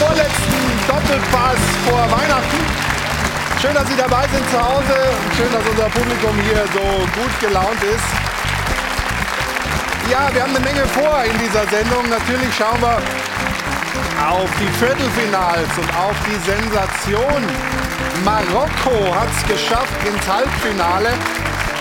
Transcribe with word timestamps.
vorletzten 0.00 0.56
Doppelpass 0.88 1.60
vor 1.84 2.00
Weihnachten. 2.10 2.60
Schön, 3.60 3.74
dass 3.74 3.86
Sie 3.86 3.96
dabei 3.96 4.24
sind 4.32 4.48
zu 4.48 4.56
Hause. 4.56 4.96
Schön, 5.36 5.52
dass 5.52 5.64
unser 5.68 5.90
Publikum 5.92 6.34
hier 6.40 6.64
so 6.72 6.86
gut 7.20 7.34
gelaunt 7.40 7.82
ist. 7.84 8.08
Ja, 10.10 10.32
wir 10.32 10.42
haben 10.42 10.56
eine 10.56 10.64
Menge 10.64 10.86
vor 10.86 11.22
in 11.24 11.36
dieser 11.38 11.68
Sendung. 11.68 12.08
Natürlich 12.08 12.48
schauen 12.56 12.80
wir 12.80 12.96
auf 14.24 14.48
die 14.58 14.72
Viertelfinals 14.80 15.68
und 15.76 15.90
auf 15.94 16.16
die 16.24 16.38
Sensation. 16.48 17.44
Marokko 18.24 19.14
hat 19.14 19.28
es 19.36 19.46
geschafft 19.46 20.00
ins 20.08 20.24
Halbfinale. 20.26 21.12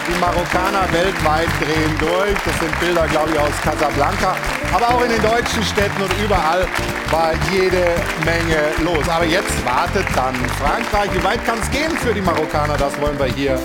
Die 0.10 0.20
Marokkaner 0.20 0.91
weltweit 0.91 1.50
drehen 1.62 1.96
durch. 2.00 2.34
Das 2.44 2.60
sind 2.60 2.80
Bilder, 2.80 3.07
glaube 3.07 3.30
ich, 3.32 3.39
aus 3.39 3.52
Casablanca. 3.64 4.36
Aber 4.74 4.96
auch 4.96 5.04
in 5.04 5.12
den 5.12 5.21
deutschen 5.21 5.64
Städten 5.64 6.02
und 6.02 6.12
überall 6.24 6.66
war 7.12 7.32
jede 7.51 7.93
Menge 8.25 8.74
los. 8.84 9.07
Aber 9.07 9.25
jetzt 9.25 9.54
wartet 9.65 10.06
dann 10.15 10.36
Frankreich. 10.61 11.14
Wie 11.14 11.24
weit 11.24 11.46
kann 11.46 11.60
es 11.61 11.70
gehen 11.70 11.92
für 11.98 12.14
die 12.14 12.21
Marokkaner? 12.21 12.75
Das 12.78 13.00
wollen 13.00 13.20
wir 13.20 13.28
hier 13.28 13.60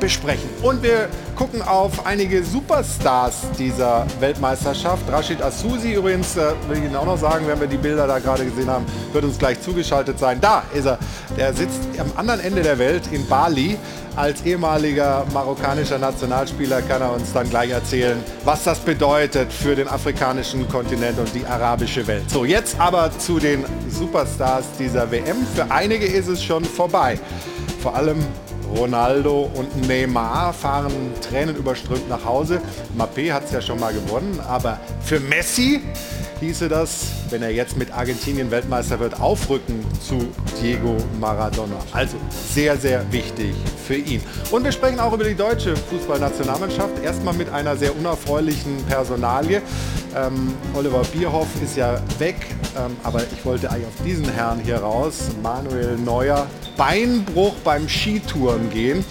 besprechen. 0.00 0.48
Und 0.62 0.82
wir 0.82 1.08
gucken 1.40 1.62
auf 1.62 2.04
einige 2.04 2.44
Superstars 2.44 3.46
dieser 3.58 4.06
Weltmeisterschaft. 4.20 5.10
Rashid 5.10 5.40
Assouzi 5.40 5.94
übrigens, 5.94 6.36
äh, 6.36 6.52
will 6.68 6.76
ich 6.76 6.84
Ihnen 6.84 6.96
auch 6.96 7.06
noch 7.06 7.16
sagen, 7.16 7.46
wenn 7.48 7.58
wir 7.58 7.66
die 7.66 7.78
Bilder 7.78 8.06
da 8.06 8.18
gerade 8.18 8.44
gesehen 8.44 8.68
haben, 8.68 8.84
wird 9.14 9.24
uns 9.24 9.38
gleich 9.38 9.58
zugeschaltet 9.62 10.18
sein. 10.18 10.38
Da 10.38 10.64
ist 10.74 10.84
er. 10.84 10.98
Der 11.38 11.54
sitzt 11.54 11.80
am 11.98 12.12
anderen 12.16 12.40
Ende 12.40 12.60
der 12.60 12.78
Welt 12.78 13.04
in 13.10 13.26
Bali. 13.26 13.78
Als 14.16 14.44
ehemaliger 14.44 15.24
marokkanischer 15.32 15.98
Nationalspieler 15.98 16.82
kann 16.82 17.00
er 17.00 17.14
uns 17.14 17.32
dann 17.32 17.48
gleich 17.48 17.70
erzählen, 17.70 18.22
was 18.44 18.64
das 18.64 18.78
bedeutet 18.80 19.50
für 19.50 19.74
den 19.74 19.88
afrikanischen 19.88 20.68
Kontinent 20.68 21.18
und 21.18 21.34
die 21.34 21.46
arabische 21.46 22.06
Welt. 22.06 22.28
So, 22.28 22.44
jetzt 22.44 22.78
aber 22.78 23.10
zu 23.16 23.38
den 23.38 23.64
Superstars 23.88 24.66
dieser 24.78 25.10
WM. 25.10 25.38
Für 25.54 25.70
einige 25.70 26.04
ist 26.04 26.28
es 26.28 26.44
schon 26.44 26.66
vorbei. 26.66 27.18
Vor 27.80 27.94
allem 27.94 28.18
Ronaldo 28.76 29.50
und 29.54 29.86
Neymar 29.86 30.52
fahren 30.52 30.92
tränenüberströmt 31.20 32.08
nach 32.08 32.24
Hause. 32.24 32.60
Mappé 32.96 33.32
hat 33.32 33.44
es 33.44 33.52
ja 33.52 33.60
schon 33.60 33.80
mal 33.80 33.92
gewonnen, 33.92 34.40
aber 34.46 34.78
für 35.02 35.20
Messi 35.20 35.80
hieße 36.40 36.68
das, 36.68 37.06
wenn 37.28 37.42
er 37.42 37.50
jetzt 37.50 37.76
mit 37.76 37.92
Argentinien 37.92 38.50
Weltmeister 38.50 38.98
wird, 38.98 39.20
aufrücken 39.20 39.84
zu 40.00 40.28
Diego 40.60 40.96
Maradona. 41.20 41.76
Also 41.92 42.16
sehr, 42.30 42.76
sehr 42.76 43.04
wichtig 43.12 43.54
für 43.86 43.96
ihn. 43.96 44.22
Und 44.50 44.64
wir 44.64 44.72
sprechen 44.72 44.98
auch 45.00 45.12
über 45.12 45.24
die 45.24 45.34
deutsche 45.34 45.76
Fußballnationalmannschaft. 45.76 47.02
Erstmal 47.04 47.34
mit 47.34 47.50
einer 47.50 47.76
sehr 47.76 47.94
unerfreulichen 47.96 48.84
Personalie. 48.88 49.60
Ähm, 50.16 50.54
Oliver 50.74 51.02
Bierhoff 51.12 51.48
ist 51.62 51.76
ja 51.76 52.00
weg, 52.18 52.36
ähm, 52.76 52.96
aber 53.02 53.22
ich 53.22 53.44
wollte 53.44 53.70
eigentlich 53.70 53.86
auf 53.86 54.04
diesen 54.04 54.30
Herrn 54.32 54.60
hier 54.60 54.78
raus, 54.78 55.28
Manuel 55.42 55.96
Neuer, 55.96 56.46
Beinbruch 56.76 57.54
beim 57.64 57.88
Skitouren 57.88 58.70
gehen. 58.70 59.04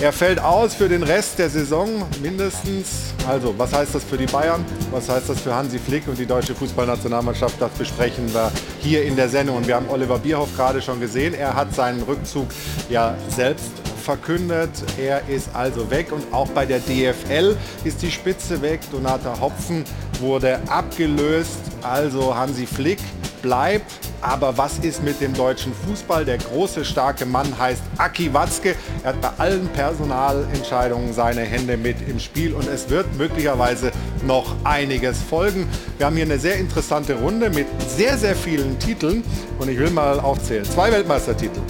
Er 0.00 0.12
fällt 0.12 0.40
aus 0.40 0.74
für 0.74 0.88
den 0.88 1.02
Rest 1.02 1.38
der 1.38 1.48
Saison 1.48 1.88
mindestens. 2.20 3.14
Also, 3.28 3.54
was 3.56 3.72
heißt 3.72 3.94
das 3.94 4.04
für 4.04 4.18
die 4.18 4.26
Bayern? 4.26 4.64
Was 4.90 5.08
heißt 5.08 5.28
das 5.28 5.40
für 5.40 5.54
Hansi 5.54 5.78
Flick 5.78 6.06
und 6.08 6.18
die 6.18 6.26
deutsche 6.26 6.54
Fußballnationalmannschaft? 6.54 7.60
Das 7.60 7.70
besprechen 7.72 8.32
wir 8.34 8.50
hier 8.80 9.04
in 9.04 9.16
der 9.16 9.28
Sendung. 9.28 9.56
Und 9.56 9.66
wir 9.66 9.76
haben 9.76 9.88
Oliver 9.88 10.18
Bierhoff 10.18 10.54
gerade 10.56 10.82
schon 10.82 11.00
gesehen. 11.00 11.32
Er 11.32 11.54
hat 11.54 11.74
seinen 11.74 12.02
Rückzug 12.02 12.48
ja 12.90 13.16
selbst 13.28 13.70
verkündet. 14.04 14.70
Er 14.98 15.28
ist 15.28 15.48
also 15.54 15.90
weg 15.90 16.12
und 16.12 16.32
auch 16.32 16.48
bei 16.48 16.66
der 16.66 16.78
DFL 16.78 17.56
ist 17.84 18.02
die 18.02 18.10
Spitze 18.10 18.62
weg. 18.62 18.80
Donata 18.92 19.40
Hopfen 19.40 19.84
wurde 20.20 20.60
abgelöst. 20.68 21.58
Also 21.82 22.36
Hansi 22.36 22.66
Flick 22.66 22.98
bleibt. 23.42 23.92
Aber 24.20 24.56
was 24.56 24.78
ist 24.78 25.02
mit 25.02 25.20
dem 25.20 25.34
deutschen 25.34 25.74
Fußball? 25.86 26.24
Der 26.24 26.38
große, 26.38 26.82
starke 26.84 27.26
Mann 27.26 27.58
heißt 27.58 27.82
Aki 27.98 28.32
Watzke. 28.32 28.74
Er 29.02 29.10
hat 29.10 29.20
bei 29.20 29.30
allen 29.36 29.68
Personalentscheidungen 29.68 31.12
seine 31.12 31.42
Hände 31.42 31.76
mit 31.76 31.96
im 32.08 32.18
Spiel 32.18 32.54
und 32.54 32.66
es 32.66 32.88
wird 32.88 33.06
möglicherweise 33.18 33.92
noch 34.26 34.56
einiges 34.64 35.18
folgen. 35.20 35.68
Wir 35.98 36.06
haben 36.06 36.16
hier 36.16 36.24
eine 36.24 36.38
sehr 36.38 36.56
interessante 36.56 37.14
Runde 37.16 37.50
mit 37.50 37.66
sehr, 37.86 38.16
sehr 38.16 38.34
vielen 38.34 38.78
Titeln 38.78 39.22
und 39.58 39.68
ich 39.68 39.78
will 39.78 39.90
mal 39.90 40.18
aufzählen. 40.20 40.64
Zwei 40.64 40.90
Weltmeistertitel, 40.90 41.60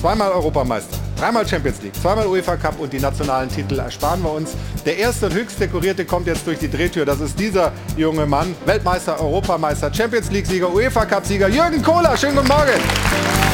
zweimal 0.00 0.30
Europameister, 0.30 0.96
dreimal 1.16 1.46
Champions 1.46 1.82
League, 1.82 1.94
zweimal 2.00 2.26
UEFA 2.26 2.56
Cup 2.56 2.78
und 2.78 2.92
die 2.92 3.00
nationalen 3.00 3.48
Titel 3.48 3.78
ersparen 3.78 4.22
wir 4.22 4.32
uns. 4.32 4.50
Der 4.86 4.96
erste 4.96 5.26
und 5.26 5.34
höchst 5.34 5.60
dekorierte 5.60 6.04
kommt 6.04 6.26
jetzt 6.26 6.46
durch 6.46 6.58
die 6.58 6.70
Drehtür. 6.70 7.04
Das 7.04 7.20
ist 7.20 7.38
dieser 7.38 7.72
junge 7.96 8.26
Mann, 8.26 8.54
Weltmeister, 8.64 9.20
Europameister, 9.20 9.92
Champions 9.92 10.30
League-Sieger, 10.30 10.72
UEFA 10.72 11.04
Cup-Sieger, 11.04 11.48
Jürgen 11.48 11.82
Kohler. 11.82 12.16
Schönen 12.16 12.36
guten 12.36 12.48
Morgen. 12.48 13.47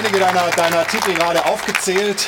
Einige 0.00 0.18
deiner, 0.18 0.50
deiner 0.50 0.86
Titel 0.86 1.12
gerade 1.12 1.44
aufgezählt. 1.44 2.26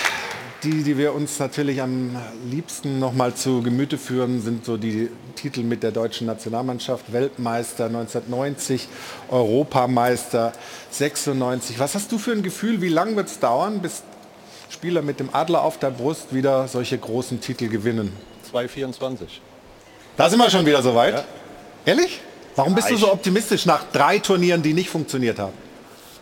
Die, 0.62 0.82
die 0.82 0.98
wir 0.98 1.14
uns 1.14 1.38
natürlich 1.38 1.80
am 1.80 2.14
liebsten 2.48 2.98
noch 2.98 3.14
mal 3.14 3.34
zu 3.34 3.62
Gemüte 3.62 3.96
führen, 3.96 4.42
sind 4.42 4.64
so 4.64 4.76
die 4.76 5.10
Titel 5.36 5.62
mit 5.62 5.82
der 5.82 5.90
deutschen 5.90 6.26
Nationalmannschaft. 6.26 7.12
Weltmeister 7.12 7.86
1990, 7.86 8.88
Europameister 9.30 10.52
96. 10.90 11.78
Was 11.78 11.94
hast 11.94 12.12
du 12.12 12.18
für 12.18 12.32
ein 12.32 12.42
Gefühl, 12.42 12.82
wie 12.82 12.90
lange 12.90 13.16
wird 13.16 13.28
es 13.28 13.40
dauern, 13.40 13.80
bis 13.80 14.02
Spieler 14.68 15.00
mit 15.00 15.18
dem 15.18 15.34
Adler 15.34 15.62
auf 15.62 15.78
der 15.78 15.90
Brust 15.90 16.34
wieder 16.34 16.68
solche 16.68 16.98
großen 16.98 17.40
Titel 17.40 17.68
gewinnen? 17.68 18.12
224. 18.50 19.40
Da 20.18 20.28
sind 20.28 20.38
wir 20.38 20.50
schon 20.50 20.66
wieder 20.66 20.82
so 20.82 20.94
weit. 20.94 21.14
Ja. 21.14 21.24
Ehrlich? 21.86 22.20
Warum 22.54 22.74
bist 22.74 22.90
du 22.90 22.96
so 22.98 23.10
optimistisch 23.10 23.64
nach 23.64 23.84
drei 23.92 24.18
Turnieren, 24.18 24.62
die 24.62 24.74
nicht 24.74 24.90
funktioniert 24.90 25.38
haben? 25.38 25.54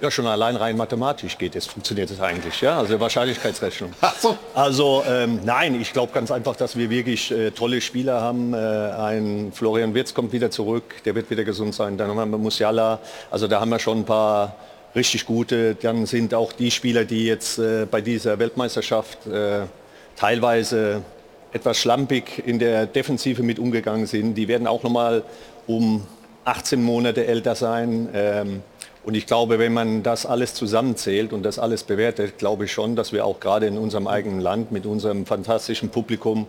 Ja, 0.01 0.11
schon 0.11 0.27
allein 0.27 0.57
rein 0.57 0.79
mathematisch 0.79 1.37
geht 1.37 1.55
es, 1.55 1.67
funktioniert 1.67 2.11
es 2.11 2.21
eigentlich. 2.21 2.63
Ja, 2.63 2.79
also 2.79 2.99
Wahrscheinlichkeitsrechnung. 2.99 3.93
So. 4.19 4.39
Also 4.55 5.05
ähm, 5.07 5.41
nein, 5.45 5.79
ich 5.79 5.93
glaube 5.93 6.13
ganz 6.15 6.31
einfach, 6.31 6.57
dass 6.57 6.75
wir 6.75 6.89
wirklich 6.89 7.31
äh, 7.31 7.51
tolle 7.51 7.83
Spieler 7.83 8.23
haben. 8.23 8.55
Äh, 8.55 8.57
ein 8.57 9.53
Florian 9.53 9.93
Wirtz 9.93 10.15
kommt 10.15 10.33
wieder 10.33 10.51
zurück, 10.51 11.03
der 11.05 11.15
wird 11.15 11.31
wieder 11.31 11.45
gesund 11.45 11.75
sein. 11.75 11.99
Dann 11.99 12.17
haben 12.17 12.31
wir 12.31 12.39
Musiala, 12.39 12.99
also 13.31 13.47
da 13.47 13.61
haben 13.61 13.69
wir 13.69 13.79
schon 13.79 13.99
ein 13.99 14.05
paar 14.07 14.57
richtig 14.95 15.27
gute. 15.27 15.75
Dann 15.75 16.07
sind 16.07 16.33
auch 16.33 16.55
die 16.55 16.71
Spieler, 16.71 17.05
die 17.05 17.27
jetzt 17.27 17.59
äh, 17.59 17.85
bei 17.85 18.01
dieser 18.01 18.39
Weltmeisterschaft 18.39 19.27
äh, 19.27 19.67
teilweise 20.17 21.03
etwas 21.53 21.77
schlampig 21.77 22.43
in 22.47 22.59
der 22.59 22.87
Defensive 22.87 23.43
mit 23.43 23.59
umgegangen 23.59 24.07
sind, 24.07 24.35
die 24.35 24.49
werden 24.49 24.67
auch 24.67 24.83
nochmal 24.83 25.25
um 25.67 26.07
18 26.45 26.83
Monate 26.83 27.27
älter 27.27 27.55
sein. 27.55 28.09
Ähm, 28.15 28.63
und 29.03 29.15
ich 29.15 29.27
glaube, 29.27 29.59
wenn 29.59 29.73
man 29.73 30.03
das 30.03 30.27
alles 30.27 30.55
zusammenzählt 30.55 31.33
und 31.33 31.43
das 31.43 31.59
alles 31.59 31.85
bewertet, 31.85 32.39
glaube 32.39 32.67
ich 32.67 32.73
schon, 32.73 32.97
dass 32.97 33.13
wir 33.13 33.25
auch 33.25 33.41
gerade 33.41 33.67
in 33.67 33.79
unserem 33.79 34.07
eigenen 34.07 34.41
Land 34.41 34.73
mit 34.73 34.85
unserem 34.85 35.25
fantastischen 35.25 35.89
Publikum, 35.89 36.47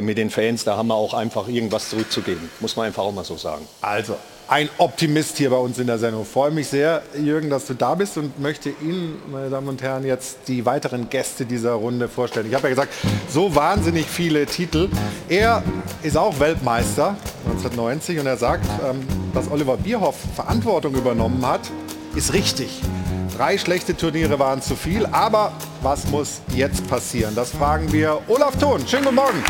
mit 0.00 0.18
den 0.18 0.30
Fans, 0.30 0.64
da 0.64 0.76
haben 0.76 0.88
wir 0.88 0.94
auch 0.94 1.14
einfach 1.14 1.48
irgendwas 1.48 1.90
zurückzugeben. 1.90 2.48
Muss 2.60 2.76
man 2.76 2.86
einfach 2.86 3.02
auch 3.02 3.12
mal 3.12 3.24
so 3.24 3.36
sagen. 3.36 3.66
Also, 3.82 4.16
ein 4.48 4.68
Optimist 4.78 5.38
hier 5.38 5.50
bei 5.50 5.56
uns 5.56 5.78
in 5.78 5.86
der 5.86 5.98
Sendung. 5.98 6.24
Freue 6.24 6.50
mich 6.50 6.68
sehr, 6.68 7.02
Jürgen, 7.18 7.48
dass 7.48 7.66
du 7.66 7.74
da 7.74 7.94
bist 7.94 8.18
und 8.18 8.38
möchte 8.38 8.70
Ihnen, 8.82 9.16
meine 9.30 9.48
Damen 9.48 9.68
und 9.68 9.82
Herren, 9.82 10.04
jetzt 10.04 10.38
die 10.48 10.66
weiteren 10.66 11.08
Gäste 11.08 11.46
dieser 11.46 11.72
Runde 11.72 12.08
vorstellen. 12.08 12.46
Ich 12.48 12.54
habe 12.54 12.64
ja 12.64 12.70
gesagt, 12.70 12.92
so 13.28 13.54
wahnsinnig 13.54 14.06
viele 14.06 14.44
Titel. 14.46 14.88
Er 15.28 15.62
ist 16.02 16.16
auch 16.16 16.38
Weltmeister 16.40 17.16
1990 17.46 18.18
und 18.18 18.26
er 18.26 18.36
sagt, 18.36 18.66
ähm, 18.86 19.06
dass 19.32 19.50
Oliver 19.50 19.76
Bierhoff 19.76 20.16
Verantwortung 20.34 20.94
übernommen 20.94 21.44
hat, 21.46 21.62
ist 22.14 22.32
richtig. 22.32 22.82
Drei 23.36 23.58
schlechte 23.58 23.96
Turniere 23.96 24.38
waren 24.38 24.62
zu 24.62 24.76
viel, 24.76 25.06
aber 25.06 25.50
was 25.82 26.06
muss 26.06 26.40
jetzt 26.54 26.88
passieren? 26.88 27.34
Das 27.34 27.50
fragen 27.50 27.90
wir 27.92 28.20
Olaf 28.28 28.56
Thon. 28.60 28.86
Schönen 28.86 29.02
guten 29.04 29.16
Morgen. 29.16 29.42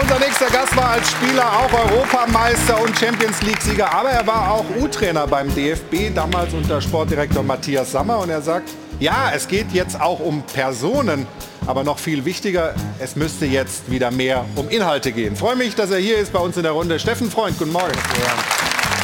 Unser 0.00 0.18
nächster 0.18 0.46
Gast 0.46 0.74
war 0.74 0.92
als 0.92 1.10
Spieler 1.10 1.44
auch 1.44 1.70
Europameister 1.70 2.80
und 2.80 2.98
Champions 2.98 3.42
League-Sieger, 3.42 3.92
aber 3.92 4.10
er 4.10 4.26
war 4.26 4.50
auch 4.50 4.64
U-Trainer 4.80 5.26
beim 5.26 5.54
DFB, 5.54 6.14
damals 6.14 6.54
unter 6.54 6.80
Sportdirektor 6.80 7.42
Matthias 7.42 7.92
Sammer. 7.92 8.20
Und 8.20 8.30
er 8.30 8.40
sagt, 8.40 8.70
ja, 8.98 9.30
es 9.34 9.46
geht 9.46 9.72
jetzt 9.72 10.00
auch 10.00 10.20
um 10.20 10.42
Personen, 10.42 11.26
aber 11.66 11.84
noch 11.84 11.98
viel 11.98 12.24
wichtiger, 12.24 12.74
es 12.98 13.16
müsste 13.16 13.46
jetzt 13.46 13.90
wieder 13.90 14.10
mehr 14.10 14.44
um 14.54 14.68
Inhalte 14.68 15.12
gehen. 15.12 15.34
Ich 15.34 15.38
freue 15.38 15.56
mich, 15.56 15.74
dass 15.74 15.90
er 15.90 15.98
hier 15.98 16.18
ist 16.18 16.32
bei 16.32 16.38
uns 16.38 16.56
in 16.56 16.62
der 16.62 16.72
Runde. 16.72 16.98
Steffen 16.98 17.30
Freund, 17.30 17.58
guten 17.58 17.72
Morgen. 17.72 17.92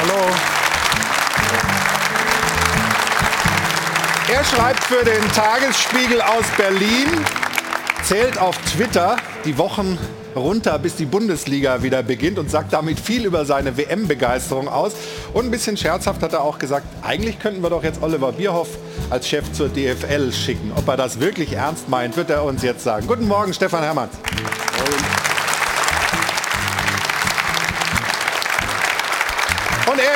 Hallo. 0.01 0.31
Er 4.33 4.45
schreibt 4.45 4.85
für 4.85 5.05
den 5.05 5.33
Tagesspiegel 5.33 6.23
aus 6.23 6.45
Berlin, 6.57 7.09
zählt 8.03 8.39
auf 8.39 8.57
Twitter 8.73 9.17
die 9.45 9.59
Wochen 9.59 9.99
runter, 10.37 10.79
bis 10.79 10.97
die 10.97 11.05
Bundesliga 11.05 11.83
wieder 11.83 12.03
beginnt 12.03 12.39
und 12.39 12.51
sagt 12.51 12.73
damit 12.73 12.99
viel 12.99 13.25
über 13.25 13.45
seine 13.45 13.77
WM-Begeisterung 13.77 14.69
aus. 14.69 14.93
Und 15.35 15.47
ein 15.47 15.51
bisschen 15.51 15.77
scherzhaft 15.77 16.23
hat 16.23 16.33
er 16.33 16.43
auch 16.43 16.59
gesagt, 16.59 16.87
eigentlich 17.03 17.39
könnten 17.39 17.63
wir 17.63 17.71
doch 17.71 17.83
jetzt 17.83 18.03
Oliver 18.03 18.33
Bierhoff 18.33 18.69
als 19.11 19.29
Chef 19.29 19.53
zur 19.53 19.69
DFL 19.69 20.33
schicken. 20.33 20.73
Ob 20.77 20.87
er 20.89 20.97
das 20.97 21.21
wirklich 21.21 21.53
ernst 21.53 21.89
meint, 21.89 22.17
wird 22.17 22.31
er 22.31 22.45
uns 22.45 22.63
jetzt 22.63 22.85
sagen. 22.85 23.07
Guten 23.07 23.29
Morgen, 23.29 23.53
Stefan 23.53 23.83
Hermanns. 23.83 24.15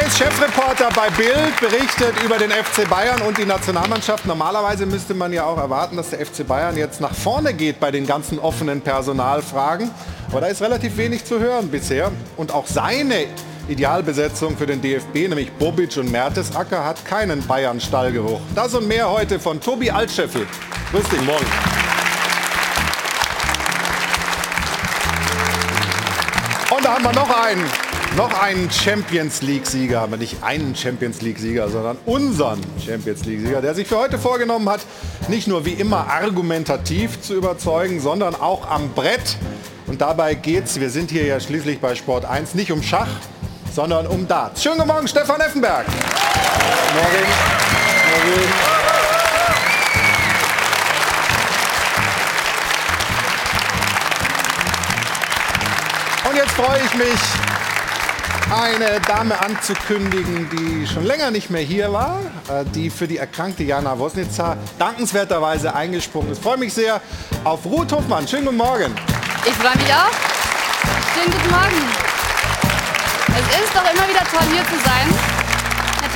Ist 0.06 0.19
Chefreporter 0.19 0.88
bei 0.94 1.11
Bild, 1.11 1.58
berichtet 1.58 2.14
über 2.25 2.38
den 2.38 2.50
FC 2.50 2.88
Bayern 2.88 3.23
und 3.23 3.38
die 3.38 3.44
Nationalmannschaft. 3.44 4.26
Normalerweise 4.26 4.87
müsste 4.87 5.14
man 5.14 5.32
ja 5.32 5.44
auch 5.44 5.58
erwarten, 5.58 5.97
dass 5.97 6.11
der 6.11 6.25
FC 6.25 6.47
Bayern 6.47 6.76
jetzt 6.76 7.00
nach 7.00 7.14
vorne 7.14 7.55
geht 7.55 7.81
bei 7.81 7.91
den 7.91 8.06
ganzen 8.06 8.38
offenen 8.38 8.82
Personalfragen. 8.82 9.91
Aber 10.31 10.43
da 10.43 10.47
ist 10.47 10.62
relativ 10.62 10.97
wenig 10.97 11.25
zu 11.25 11.41
hören 11.41 11.69
bisher. 11.70 12.12
Und 12.37 12.53
auch 12.53 12.67
seine 12.67 13.26
Idealbesetzung 13.69 14.56
für 14.56 14.67
den 14.67 14.81
DFB, 14.81 15.14
nämlich 15.29 15.50
Bobic 15.53 15.97
und 15.97 16.12
Mertesacker, 16.12 16.85
hat 16.85 17.05
keinen 17.05 17.44
Bayern-Stallgeruch. 17.44 18.41
Das 18.55 18.75
und 18.75 18.87
mehr 18.87 19.11
heute 19.11 19.41
von 19.41 19.61
Tobi 19.61 19.91
Altscheffel. 19.91 20.47
Grüß 20.93 21.09
dich. 21.09 21.23
Morgen. 21.23 21.47
Und 26.70 26.85
da 26.85 26.94
haben 26.94 27.05
wir 27.05 27.12
noch 27.12 27.44
einen 27.44 27.86
noch 28.17 28.33
einen 28.41 28.71
Champions 28.71 29.43
League-Sieger, 29.43 30.01
aber 30.01 30.17
nicht 30.17 30.43
einen 30.43 30.75
Champions 30.75 31.21
League-Sieger, 31.21 31.69
sondern 31.69 31.99
unseren 32.07 32.61
Champions 32.85 33.27
League-Sieger, 33.27 33.61
der 33.61 33.75
sich 33.75 33.87
für 33.87 33.99
heute 33.99 34.19
vorgenommen 34.19 34.67
hat, 34.71 34.81
nicht 35.29 35.47
nur 35.47 35.67
wie 35.67 35.75
immer 35.75 36.09
argumentativ 36.09 37.21
zu 37.21 37.35
überzeugen, 37.35 38.01
sondern 38.01 38.35
auch 38.35 38.71
am 38.71 38.91
Brett. 38.95 39.37
Und 39.87 40.01
dabei 40.01 40.35
geht's, 40.35 40.81
wir 40.81 40.89
sind 40.89 41.11
hier 41.11 41.27
ja 41.27 41.39
schließlich 41.39 41.79
bei 41.79 41.95
Sport 41.95 42.25
1, 42.25 42.55
nicht 42.55 42.73
um 42.73 42.83
Schach, 42.83 43.09
sondern 43.75 44.07
um 44.07 44.27
Darts. 44.27 44.62
Schönen 44.62 44.79
guten 44.79 44.89
Morgen, 44.89 45.09
Stefan 45.09 45.41
Effenberg. 45.43 45.87
Morgen. 45.87 47.27
Morgen. 48.11 48.77
Und 56.31 56.37
jetzt 56.37 56.53
freue 56.53 56.81
ich 56.85 56.95
mich, 56.95 57.46
eine 58.51 59.01
Dame 59.01 59.39
anzukündigen, 59.41 60.49
die 60.51 60.87
schon 60.87 61.05
länger 61.05 61.31
nicht 61.31 61.51
mehr 61.51 61.63
hier 61.63 61.93
war, 61.93 62.21
äh, 62.49 62.65
die 62.75 62.91
für 62.91 63.09
die 63.09 63.19
erkrankte 63.19 63.65
Jana 63.65 63.99
Wosnica 63.99 64.57
dankenswerterweise 64.79 65.75
eingesprungen 65.75 66.33
ist. 66.33 66.39
Ich 66.39 66.45
freue 66.45 66.59
mich 66.59 66.73
sehr 66.73 67.01
auf 67.45 67.65
Ruth 67.65 67.93
Hofmann. 67.93 68.27
Schönen 68.27 68.45
guten 68.45 68.59
Morgen. 68.59 68.95
Ich 69.45 69.55
freue 69.55 69.77
mich 69.77 69.93
auch. 69.93 70.13
Schönen 71.15 71.33
guten 71.33 71.51
Morgen. 71.51 71.83
Es 73.29 73.65
ist 73.65 73.75
doch 73.75 73.83
immer 73.83 74.09
wieder 74.09 74.25
toll, 74.31 74.47
hier 74.53 74.65
zu 74.65 74.85
sein 74.85 75.36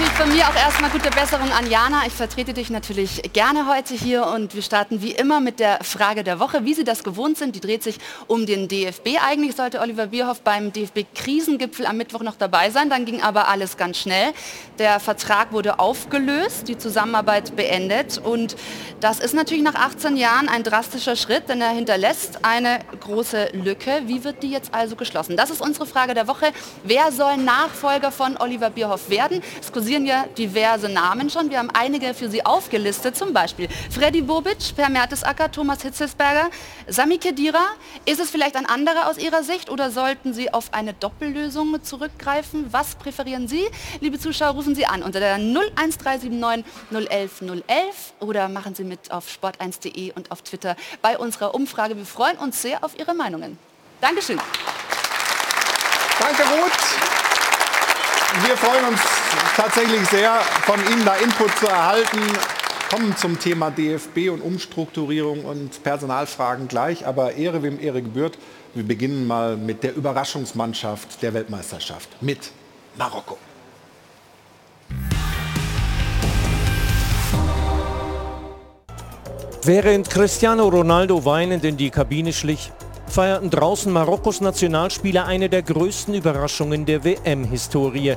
natürlich 0.01 0.19
von 0.19 0.35
mir 0.35 0.49
auch 0.49 0.55
erstmal 0.55 0.91
gute 0.91 1.11
Besserung 1.11 1.53
an 1.53 1.71
Jana. 1.71 2.07
Ich 2.07 2.15
vertrete 2.15 2.55
dich 2.55 2.71
natürlich 2.71 3.21
gerne 3.35 3.67
heute 3.67 3.93
hier 3.95 4.27
und 4.27 4.55
wir 4.55 4.63
starten 4.63 5.03
wie 5.03 5.11
immer 5.11 5.41
mit 5.41 5.61
der 5.61 5.81
Frage 5.83 6.25
der 6.25 6.41
Woche, 6.41 6.65
wie 6.65 6.73
Sie 6.73 6.85
das 6.85 7.05
gewohnt 7.05 7.37
sind. 7.37 7.55
Die 7.55 7.61
dreht 7.61 7.83
sich 7.83 7.99
um 8.27 8.47
den 8.47 8.67
DFB. 8.67 9.19
Eigentlich 9.23 9.57
sollte 9.57 9.81
Oliver 9.81 10.07
Bierhoff 10.07 10.41
beim 10.41 10.73
DFB-Krisengipfel 10.73 11.85
am 11.85 11.99
Mittwoch 11.99 12.23
noch 12.23 12.37
dabei 12.37 12.71
sein. 12.71 12.89
Dann 12.89 13.05
ging 13.05 13.21
aber 13.21 13.49
alles 13.49 13.77
ganz 13.77 13.99
schnell. 13.99 14.33
Der 14.79 15.01
Vertrag 15.01 15.53
wurde 15.53 15.79
aufgelöst, 15.79 16.69
die 16.69 16.79
Zusammenarbeit 16.79 17.55
beendet 17.55 18.17
und 18.17 18.57
das 19.01 19.19
ist 19.19 19.35
natürlich 19.35 19.63
nach 19.63 19.75
18 19.75 20.17
Jahren 20.17 20.49
ein 20.49 20.63
drastischer 20.63 21.17
Schritt, 21.17 21.49
denn 21.49 21.61
er 21.61 21.71
hinterlässt 21.71 22.45
eine 22.45 22.81
große 23.01 23.51
Lücke. 23.53 24.03
Wie 24.07 24.25
wird 24.25 24.43
die 24.43 24.51
jetzt 24.51 24.73
also 24.73 24.97
geschlossen? 24.97 25.37
Das 25.37 25.51
ist 25.51 25.61
unsere 25.61 25.87
Frage 25.87 26.15
der 26.15 26.27
Woche. 26.27 26.53
Wer 26.85 27.13
soll 27.13 27.37
Nachfolger 27.39 28.11
von 28.11 28.37
Oliver 28.39 28.71
Bierhoff 28.71 29.11
werden? 29.11 29.43
Es 29.61 29.73
kursieren 29.91 30.07
ja 30.07 30.27
diverse 30.39 30.89
Namen 30.89 31.31
schon. 31.31 31.51
Wir 31.51 31.59
haben 31.59 31.71
einige 31.73 32.15
für 32.15 32.31
Sie 32.31 32.47
aufgelistet, 32.47 33.17
zum 33.17 33.33
Beispiel 33.33 33.67
Freddy 33.91 34.21
Bobic, 34.21 34.77
Per 34.77 34.89
Mertesacker, 34.89 35.51
Thomas 35.51 35.83
Hitzelsberger, 35.83 36.49
Sami 36.87 37.19
Kedira. 37.19 37.65
Ist 38.05 38.21
es 38.21 38.31
vielleicht 38.31 38.55
ein 38.55 38.67
anderer 38.67 39.09
aus 39.09 39.19
Ihrer 39.19 39.43
Sicht 39.43 39.69
oder 39.69 39.91
sollten 39.91 40.33
Sie 40.33 40.55
auf 40.55 40.73
eine 40.73 40.95
Doppellösung 40.95 41.83
zurückgreifen? 41.83 42.67
Was 42.71 42.95
präferieren 42.95 43.49
Sie? 43.49 43.65
Liebe 43.99 44.21
Zuschauer, 44.21 44.51
rufen 44.51 44.77
Sie 44.77 44.87
an 44.87 45.03
unter 45.03 45.19
der 45.19 45.35
01379 45.35 46.63
011 46.93 47.43
011 47.67 48.13
oder 48.21 48.49
machen 48.49 48.77
Sie 48.77 48.85
mit 48.85 49.11
auf 49.11 49.27
sport1.de 49.27 50.13
und 50.13 50.31
auf 50.31 50.43
Twitter 50.43 50.77
bei 51.03 51.19
unserer 51.19 51.53
Umfrage. 51.53 51.97
Wir 51.97 52.07
freuen 52.07 52.39
uns 52.39 52.63
sehr 52.63 52.85
auf 52.85 52.97
Ihre 52.97 53.15
Meinungen. 53.15 53.59
Dankeschön. 54.01 54.39
Danke, 56.21 56.43
Ruth. 56.45 57.20
Wir 58.33 58.57
freuen 58.57 58.85
uns 58.93 59.01
tatsächlich 59.57 60.09
sehr, 60.09 60.39
von 60.63 60.79
Ihnen 60.93 61.05
da 61.05 61.17
Input 61.17 61.51
zu 61.59 61.67
erhalten. 61.67 62.21
Kommen 62.89 63.17
zum 63.17 63.41
Thema 63.41 63.73
DFB 63.73 64.31
und 64.31 64.41
Umstrukturierung 64.41 65.45
und 65.45 65.83
Personalfragen 65.83 66.69
gleich, 66.69 67.05
aber 67.05 67.35
Ehre 67.35 67.65
wem 67.65 67.81
Ehre 67.81 68.03
gebührt. 68.03 68.39
Wir 68.75 68.85
beginnen 68.85 69.27
mal 69.27 69.57
mit 69.57 69.83
der 69.83 69.97
Überraschungsmannschaft 69.97 71.21
der 71.23 71.35
Weltmeisterschaft, 71.35 72.09
mit 72.23 72.53
Marokko. 72.97 73.37
Während 79.65 80.09
Cristiano 80.09 80.69
Ronaldo 80.69 81.25
weinend 81.25 81.65
in 81.65 81.77
die 81.77 81.91
Kabine 81.91 82.33
schlich, 82.33 82.71
feierten 83.11 83.51
draußen 83.51 83.93
Marokkos 83.93 84.41
Nationalspieler 84.41 85.27
eine 85.27 85.49
der 85.49 85.63
größten 85.63 86.15
Überraschungen 86.15 86.87
der 86.87 87.05
WM-Historie. 87.05 88.17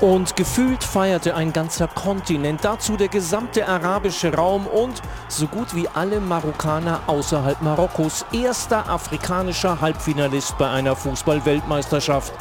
Und 0.00 0.36
gefühlt 0.36 0.84
feierte 0.84 1.34
ein 1.34 1.52
ganzer 1.52 1.88
Kontinent, 1.88 2.64
dazu 2.64 2.96
der 2.96 3.08
gesamte 3.08 3.66
arabische 3.66 4.34
Raum 4.34 4.66
und 4.66 5.00
so 5.28 5.46
gut 5.46 5.74
wie 5.74 5.88
alle 5.88 6.20
Marokkaner 6.20 7.00
außerhalb 7.06 7.62
Marokkos 7.62 8.26
erster 8.32 8.88
afrikanischer 8.90 9.80
Halbfinalist 9.80 10.58
bei 10.58 10.68
einer 10.68 10.96
Fußball-Weltmeisterschaft. 10.96 12.32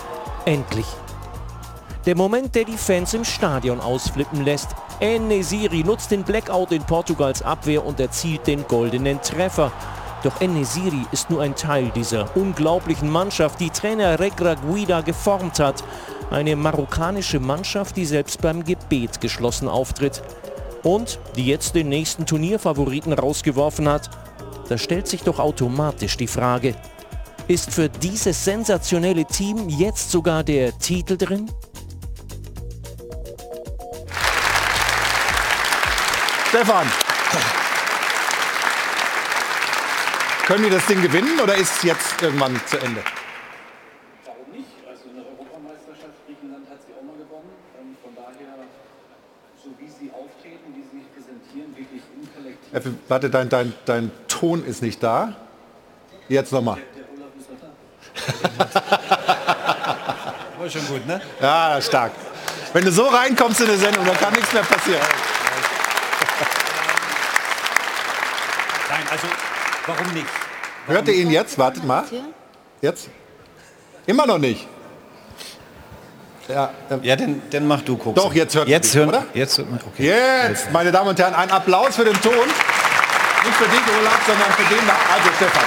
Endlich. 0.46 0.88
Der 2.06 2.16
Moment, 2.16 2.54
der 2.56 2.66
die 2.66 2.78
Fans 2.78 3.14
im 3.14 3.24
Stadion 3.24 3.80
ausflippen 3.80 4.44
lässt. 4.44 4.76
En-Nesiri 5.00 5.84
nutzt 5.84 6.12
den 6.12 6.24
Blackout 6.24 6.72
in 6.72 6.84
Portugals 6.84 7.42
Abwehr 7.42 7.86
und 7.86 8.00
erzielt 8.00 8.48
den 8.48 8.68
goldenen 8.68 9.22
Treffer. 9.22 9.72
Doch 10.26 10.42
Enesiri 10.42 11.06
ist 11.12 11.30
nur 11.30 11.44
ein 11.44 11.56
Teil 11.56 11.92
dieser 11.94 12.36
unglaublichen 12.36 13.12
Mannschaft, 13.12 13.60
die 13.60 13.70
Trainer 13.70 14.20
Regra 14.20 14.56
Guida 14.56 15.02
geformt 15.02 15.60
hat. 15.60 15.84
Eine 16.32 16.56
marokkanische 16.56 17.40
Mannschaft, 17.40 17.96
die 17.96 18.08
selbst 18.08 18.42
beim 18.42 18.64
Gebet 18.64 19.22
geschlossen 19.22 19.68
auftritt. 19.68 20.24
Und 20.82 21.20
die 21.36 21.46
jetzt 21.46 21.76
den 21.76 21.90
nächsten 21.90 22.26
Turnierfavoriten 22.26 23.14
rausgeworfen 23.14 23.88
hat. 23.88 24.10
Da 24.68 24.80
stellt 24.80 25.08
sich 25.08 25.22
doch 25.22 25.38
automatisch 25.38 26.18
die 26.18 26.26
Frage, 26.26 26.74
ist 27.48 27.72
für 27.72 27.88
dieses 27.88 28.44
sensationelle 28.44 29.26
Team 29.26 29.70
jetzt 29.70 30.10
sogar 30.10 30.44
der 30.44 30.76
Titel 30.80 31.18
drin? 31.18 31.52
Stefan, 36.50 36.88
Können 40.46 40.64
die 40.64 40.70
das 40.70 40.86
Ding 40.86 41.02
gewinnen 41.02 41.40
oder 41.42 41.56
ist 41.56 41.78
es 41.78 41.84
jetzt 41.84 42.22
irgendwann 42.22 42.62
zu 42.68 42.78
Ende? 42.78 43.02
Warum 44.26 44.52
nicht? 44.52 44.68
Also 44.88 45.10
eine 45.10 45.26
Europameisterschaft, 45.26 46.14
Griechenland 46.28 46.70
hat 46.70 46.78
sie 46.86 46.94
auch 46.94 47.02
mal 47.02 47.18
gewonnen. 47.18 47.50
Ähm, 47.82 47.98
von 48.04 48.14
daher, 48.16 48.54
so 49.58 49.72
wie 49.80 49.88
sie 49.88 50.12
auftreten, 50.14 50.76
wie 50.76 50.84
sie 50.84 51.00
sich 51.00 51.12
präsentieren, 51.16 51.76
wirklich 51.76 52.04
im 52.14 52.30
Kollektiv. 52.32 52.74
Äh, 52.74 53.10
warte, 53.10 53.30
dein, 53.32 53.50
dein, 53.50 53.74
dein 53.86 54.12
Ton 54.28 54.64
ist 54.66 54.84
nicht 54.84 55.02
da. 55.02 55.36
Jetzt 56.30 56.52
nochmal. 56.52 56.78
Der 56.96 57.06
Olaf 57.10 57.34
ist 57.40 57.50
noch 57.50 57.60
da. 58.78 59.00
War 60.60 60.70
schon 60.70 60.86
gut, 60.86 61.08
ne? 61.08 61.22
Ja, 61.42 61.82
stark. 61.82 62.12
Wenn 62.72 62.86
du 62.86 62.92
so 62.92 63.08
reinkommst 63.08 63.62
in 63.62 63.68
eine 63.68 63.78
Sendung, 63.78 64.06
dann 64.06 64.18
kann 64.18 64.34
nichts 64.34 64.54
mehr 64.54 64.62
passieren. 64.62 65.02
Nein, 68.90 69.04
also 69.10 69.28
Warum 69.88 70.14
nicht? 70.14 70.26
Warum 70.88 70.96
Hört 70.96 71.08
ihr 71.08 71.16
ihn 71.16 71.32
jetzt? 71.32 71.58
Wartet 71.58 71.84
mal. 71.84 72.04
Jetzt? 72.82 73.10
Immer 74.08 74.26
noch 74.26 74.38
nicht. 74.38 74.68
Ja, 76.48 76.72
ähm, 76.92 77.00
ja 77.02 77.16
dann, 77.16 77.42
dann 77.50 77.68
mach 77.68 77.82
du, 77.82 77.98
guck. 77.98 78.16
Doch, 78.16 78.34
jetzt 78.34 78.56
hört 78.56 78.68
jetzt 78.68 78.94
hören, 78.94 79.10
oder? 79.10 79.26
Jetzt, 79.34 79.60
okay. 79.60 80.06
jetzt, 80.06 80.72
meine 80.72 80.92
Damen 80.92 81.10
und 81.10 81.20
Herren, 81.20 81.34
ein 81.34 81.50
Applaus 81.50 81.96
für 81.96 82.06
den 82.06 82.20
Ton. 82.22 82.34
Nicht 82.34 83.56
für 83.58 83.66
dich, 83.66 83.82
Olaf, 84.00 84.26
sondern 84.26 84.52
für 84.52 84.74
den 84.76 84.88
da. 84.88 84.96
Also, 85.14 85.30
Stefan. 85.36 85.64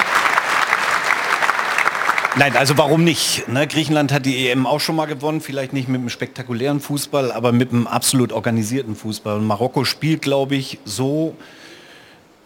Nein, 2.37 2.55
also 2.55 2.77
warum 2.77 3.03
nicht? 3.03 3.47
Ne? 3.49 3.67
Griechenland 3.67 4.13
hat 4.13 4.25
die 4.25 4.49
EM 4.49 4.65
auch 4.65 4.79
schon 4.79 4.95
mal 4.95 5.05
gewonnen, 5.05 5.41
vielleicht 5.41 5.73
nicht 5.73 5.89
mit 5.89 5.99
einem 5.99 6.09
spektakulären 6.09 6.79
Fußball, 6.79 7.31
aber 7.31 7.51
mit 7.51 7.71
einem 7.71 7.87
absolut 7.87 8.31
organisierten 8.31 8.95
Fußball. 8.95 9.37
Und 9.37 9.47
Marokko 9.47 9.83
spielt, 9.83 10.21
glaube 10.21 10.55
ich, 10.55 10.79
so, 10.85 11.35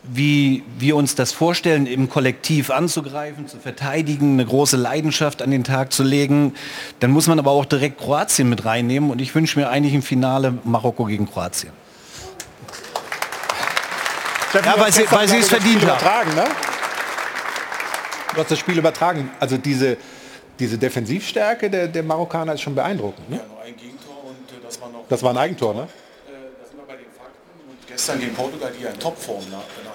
wie 0.03 0.63
wir 0.77 0.97
uns 0.97 1.15
das 1.15 1.31
vorstellen, 1.31 1.85
im 1.85 2.09
Kollektiv 2.09 2.69
anzugreifen, 2.69 3.47
zu 3.47 3.57
verteidigen, 3.57 4.33
eine 4.33 4.45
große 4.45 4.75
Leidenschaft 4.75 5.41
an 5.41 5.49
den 5.49 5.63
Tag 5.63 5.93
zu 5.93 6.03
legen. 6.03 6.53
Dann 6.99 7.11
muss 7.11 7.27
man 7.27 7.39
aber 7.39 7.51
auch 7.51 7.65
direkt 7.65 7.99
Kroatien 7.99 8.49
mit 8.49 8.65
reinnehmen 8.65 9.09
und 9.09 9.21
ich 9.21 9.33
wünsche 9.33 9.57
mir 9.57 9.69
eigentlich 9.69 9.93
ein 9.93 10.01
Finale 10.01 10.57
Marokko 10.65 11.05
gegen 11.05 11.29
Kroatien. 11.29 11.71
ja, 14.53 14.75
weil 14.77 14.91
sie, 14.91 15.09
weil 15.09 15.27
sie 15.27 15.37
es 15.37 15.47
verdient 15.47 15.85
haben. 15.85 16.35
Ne? 16.35 16.45
Du 18.33 18.41
hast 18.41 18.51
das 18.51 18.59
Spiel 18.59 18.77
übertragen. 18.77 19.31
Also 19.39 19.57
diese, 19.57 19.97
diese 20.59 20.77
Defensivstärke 20.77 21.69
der, 21.69 21.87
der 21.87 22.03
Marokkaner 22.03 22.53
ist 22.53 22.61
schon 22.61 22.75
beeindruckend. 22.75 23.29
Ne? 23.29 23.37
Ja, 23.37 23.43
nur 23.47 23.61
ein 23.61 23.77
Gegentor 23.77 24.15
und 24.25 24.51
äh, 24.51 24.61
das 24.61 24.81
war 24.81 24.89
noch... 24.89 25.05
Das 25.07 25.23
war 25.23 25.31
ein 25.31 25.37
Eigentor, 25.37 25.73
ne? 25.73 25.81
Äh, 25.81 25.85
da 26.59 26.67
sind 26.67 26.77
wir 26.77 26.85
bei 26.87 26.95
den 26.95 27.05
Fakten. 27.05 27.69
Und 27.69 27.87
gestern 27.87 28.19
gegen 28.19 28.33
Portugal, 28.33 28.71
die 28.77 28.83
ja 28.83 28.89
in 28.89 28.99
Topform 28.99 29.43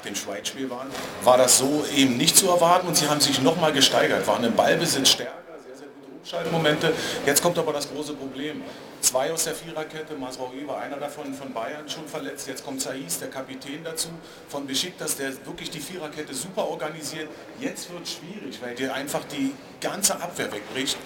dem 0.08 0.16
Schweiz-Spiel 0.16 0.70
waren, 0.70 0.88
war 1.22 1.36
das 1.36 1.58
so 1.58 1.84
eben 1.94 2.16
nicht 2.16 2.36
zu 2.36 2.48
erwarten 2.48 2.88
und 2.88 2.96
sie 2.96 3.08
haben 3.08 3.20
sich 3.20 3.40
noch 3.42 3.56
mal 3.60 3.72
gesteigert, 3.72 4.26
waren 4.26 4.44
im 4.44 4.54
Ballbesitz 4.54 5.10
stärker, 5.10 5.32
sehr, 5.64 5.76
sehr 5.76 5.86
gute 5.88 6.18
Umschaltmomente. 6.18 6.92
Jetzt 7.26 7.42
kommt 7.42 7.58
aber 7.58 7.72
das 7.72 7.88
große 7.90 8.14
Problem. 8.14 8.62
Zwei 9.00 9.32
aus 9.32 9.44
der 9.44 9.54
Viererkette, 9.54 10.14
Masraoui 10.16 10.66
war 10.66 10.80
einer 10.80 10.96
davon 10.96 11.32
von 11.32 11.52
Bayern 11.52 11.88
schon 11.88 12.08
verletzt. 12.08 12.48
Jetzt 12.48 12.64
kommt 12.64 12.82
Saiz, 12.82 13.20
der 13.20 13.30
Kapitän 13.30 13.84
dazu, 13.84 14.08
von 14.48 14.66
Besiktas, 14.66 15.16
der 15.16 15.28
wirklich 15.46 15.70
die 15.70 15.78
Viererkette 15.78 16.34
super 16.34 16.66
organisiert. 16.66 17.28
Jetzt 17.60 17.92
wird 17.92 18.02
es 18.02 18.14
schwierig, 18.14 18.58
weil 18.60 18.74
dir 18.74 18.92
einfach 18.92 19.20
die 19.30 19.52
ganze 19.80 20.14
Abwehr 20.20 20.50
wegbricht. 20.50 20.96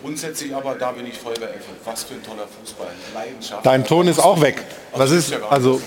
Grundsätzlich 0.00 0.54
aber, 0.54 0.76
da 0.76 0.92
bin 0.92 1.06
ich 1.06 1.18
voll 1.18 1.34
bei 1.34 1.46
Effe. 1.46 1.70
Was 1.84 2.04
für 2.04 2.14
ein 2.14 2.22
toller 2.22 2.46
Fußball, 2.46 2.92
Leidenschaft. 3.14 3.66
Dein 3.66 3.84
Ton 3.84 4.06
ist 4.06 4.20
auch 4.20 4.40
weg. 4.40 4.62
Was 4.92 5.10
ist, 5.10 5.32
also, 5.50 5.80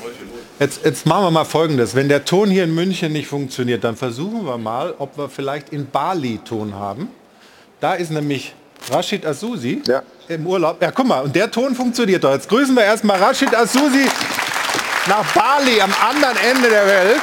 jetzt, 0.60 0.86
jetzt 0.86 1.06
machen 1.06 1.24
wir 1.26 1.32
mal 1.32 1.46
Folgendes. 1.46 1.96
Wenn 1.96 2.10
der 2.10 2.26
Ton 2.26 2.50
hier 2.50 2.64
in 2.64 2.74
München 2.74 3.14
nicht 3.14 3.28
funktioniert, 3.28 3.84
dann 3.84 3.96
versuchen 3.96 4.46
wir 4.46 4.58
mal, 4.58 4.94
ob 4.98 5.18
wir 5.18 5.30
vielleicht 5.30 5.70
in 5.70 5.90
Bali 5.90 6.40
Ton 6.44 6.74
haben. 6.74 7.10
Da 7.80 7.94
ist 7.94 8.12
nämlich 8.12 8.54
Rashid 8.90 9.26
Asusi 9.26 9.82
ja. 9.88 10.02
im 10.28 10.46
Urlaub. 10.48 10.82
Ja, 10.82 10.92
guck 10.92 11.08
mal, 11.08 11.22
und 11.22 11.36
der 11.36 11.52
Ton 11.52 11.76
funktioniert 11.76 12.24
doch. 12.24 12.32
Jetzt 12.34 12.50
grüßen 12.50 12.76
wir 12.76 12.84
erstmal 12.84 13.20
Rashid 13.22 13.56
Asusi 13.56 14.06
nach 15.08 15.26
Bali 15.34 15.82
am 15.82 15.94
anderen 16.10 16.38
Ende 16.38 16.70
der 16.70 16.86
Welt. 16.86 17.22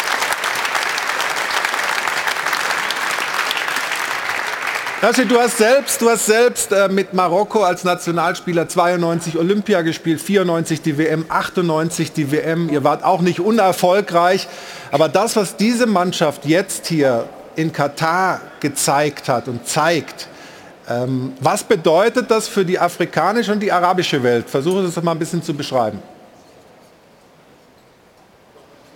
Rashid, 5.04 5.30
du 5.30 5.38
hast 5.38 5.58
selbst, 5.58 6.00
du 6.00 6.08
hast 6.08 6.24
selbst 6.24 6.72
äh, 6.72 6.88
mit 6.88 7.12
Marokko 7.12 7.62
als 7.62 7.84
Nationalspieler 7.84 8.70
92 8.70 9.36
Olympia 9.36 9.82
gespielt, 9.82 10.18
94 10.18 10.80
die 10.80 10.96
WM, 10.96 11.26
98 11.28 12.12
die 12.12 12.32
WM. 12.32 12.70
Ihr 12.70 12.84
wart 12.84 13.04
auch 13.04 13.20
nicht 13.20 13.38
unerfolgreich. 13.38 14.48
Aber 14.92 15.10
das, 15.10 15.36
was 15.36 15.56
diese 15.56 15.84
Mannschaft 15.84 16.46
jetzt 16.46 16.86
hier 16.86 17.28
in 17.54 17.70
Katar 17.70 18.40
gezeigt 18.60 19.28
hat 19.28 19.46
und 19.46 19.68
zeigt, 19.68 20.26
ähm, 20.88 21.34
was 21.38 21.64
bedeutet 21.64 22.30
das 22.30 22.48
für 22.48 22.64
die 22.64 22.78
afrikanische 22.78 23.52
und 23.52 23.60
die 23.60 23.70
arabische 23.70 24.22
Welt? 24.22 24.48
Versuche 24.48 24.84
das 24.84 25.02
mal 25.02 25.12
ein 25.12 25.18
bisschen 25.18 25.42
zu 25.42 25.52
beschreiben. 25.52 26.02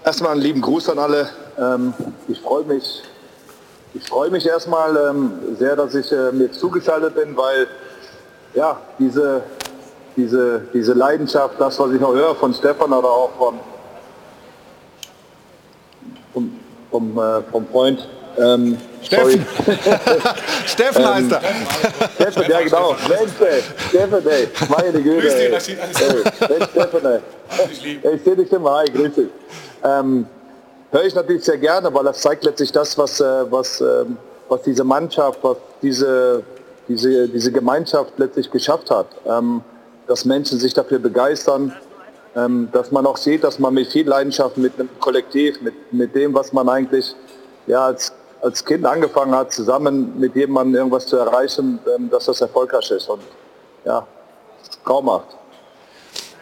Erstmal 0.03 0.33
einen 0.33 0.41
lieben 0.41 0.63
Gruß 0.63 0.89
an 0.89 1.01
alle. 1.01 1.29
Ähm, 1.59 1.93
ich 2.29 2.41
freue 2.41 2.65
mich, 2.65 3.03
ich 3.95 4.09
freue 4.09 4.31
mich 4.31 4.47
erstmal 4.47 4.97
ähm, 4.97 5.57
sehr, 5.59 5.77
dass 5.77 5.95
ich 5.95 6.11
äh, 6.13 6.33
mir 6.33 6.51
zugeschaltet 6.53 7.15
bin, 7.15 7.37
weil 7.37 7.67
ja, 8.55 8.81
diese, 8.99 9.43
diese, 10.17 10.63
diese 10.73 10.93
Leidenschaft, 10.93 11.55
das, 11.59 11.79
was 11.79 11.93
ich 11.93 12.01
noch 12.01 12.13
höre 12.13 12.35
von 12.35 12.53
Stefan 12.55 12.93
oder 12.93 13.09
auch 13.09 13.31
von, 13.39 13.61
vom, 16.33 16.61
vom, 16.91 17.19
äh, 17.19 17.43
vom 17.51 17.67
Freund 17.69 18.09
ähm, 18.39 18.79
Steffen. 19.03 19.47
Steffen 20.67 21.07
heißt 21.07 21.33
ähm, 21.33 21.39
er. 21.41 22.31
Steffen, 22.31 22.51
ja 22.51 22.61
genau. 22.61 22.97
Wednesday. 23.09 23.63
Steffen, 23.89 24.29
ey. 24.29 24.49
Meine 24.69 25.03
Güte. 25.03 25.51
Gut. 25.51 25.63
Steffen, 26.71 27.07
ey. 27.07 27.21
Ich 28.15 28.23
sehe 28.23 28.37
dich 28.37 28.53
immer. 28.53 28.79
Hi, 28.79 28.87
grüß 28.87 29.15
dich. 29.15 29.29
Ähm, 29.83 30.27
höre 30.91 31.05
ich 31.05 31.15
natürlich 31.15 31.45
sehr 31.45 31.59
gerne, 31.59 31.93
weil 31.93 32.05
das 32.05 32.21
zeigt 32.21 32.45
letztlich 32.45 32.73
das, 32.73 32.97
was, 32.97 33.21
äh, 33.21 33.51
was, 33.51 33.81
ähm, 33.81 34.17
was 34.49 34.63
diese 34.63 34.85
Mannschaft, 34.85 35.39
was 35.43 35.57
diese, 35.83 36.43
diese, 36.89 37.29
diese 37.29 37.53
Gemeinschaft 37.53 38.13
letztlich 38.19 38.51
geschafft 38.51 38.91
hat. 38.91 39.07
Ähm, 39.27 39.63
dass 40.07 40.25
Menschen 40.25 40.59
sich 40.59 40.73
dafür 40.73 40.99
begeistern, 40.99 41.75
ähm, 42.35 42.69
dass 42.73 42.91
man 42.91 43.05
auch 43.07 43.19
sieht, 43.19 43.45
dass 43.45 43.59
man 43.59 43.75
mit 43.75 43.89
viel 43.89 44.09
Leidenschaft, 44.09 44.57
mit 44.57 44.73
einem 44.79 44.89
Kollektiv, 45.01 45.61
mit, 45.61 45.75
mit 45.93 46.15
dem, 46.15 46.33
was 46.33 46.53
man 46.53 46.69
eigentlich 46.69 47.15
ja, 47.67 47.85
als 47.85 48.13
als 48.41 48.65
Kind 48.65 48.85
angefangen 48.87 49.35
hat, 49.35 49.53
zusammen 49.53 50.19
mit 50.19 50.35
jemandem 50.37 50.77
irgendwas 50.77 51.07
zu 51.07 51.17
erreichen, 51.17 51.79
dass 52.11 52.27
das 52.27 52.41
erfolgreich 52.41 52.91
ist. 52.91 53.09
Und 53.09 53.23
ja, 53.85 54.07
traumhaft. 54.85 55.37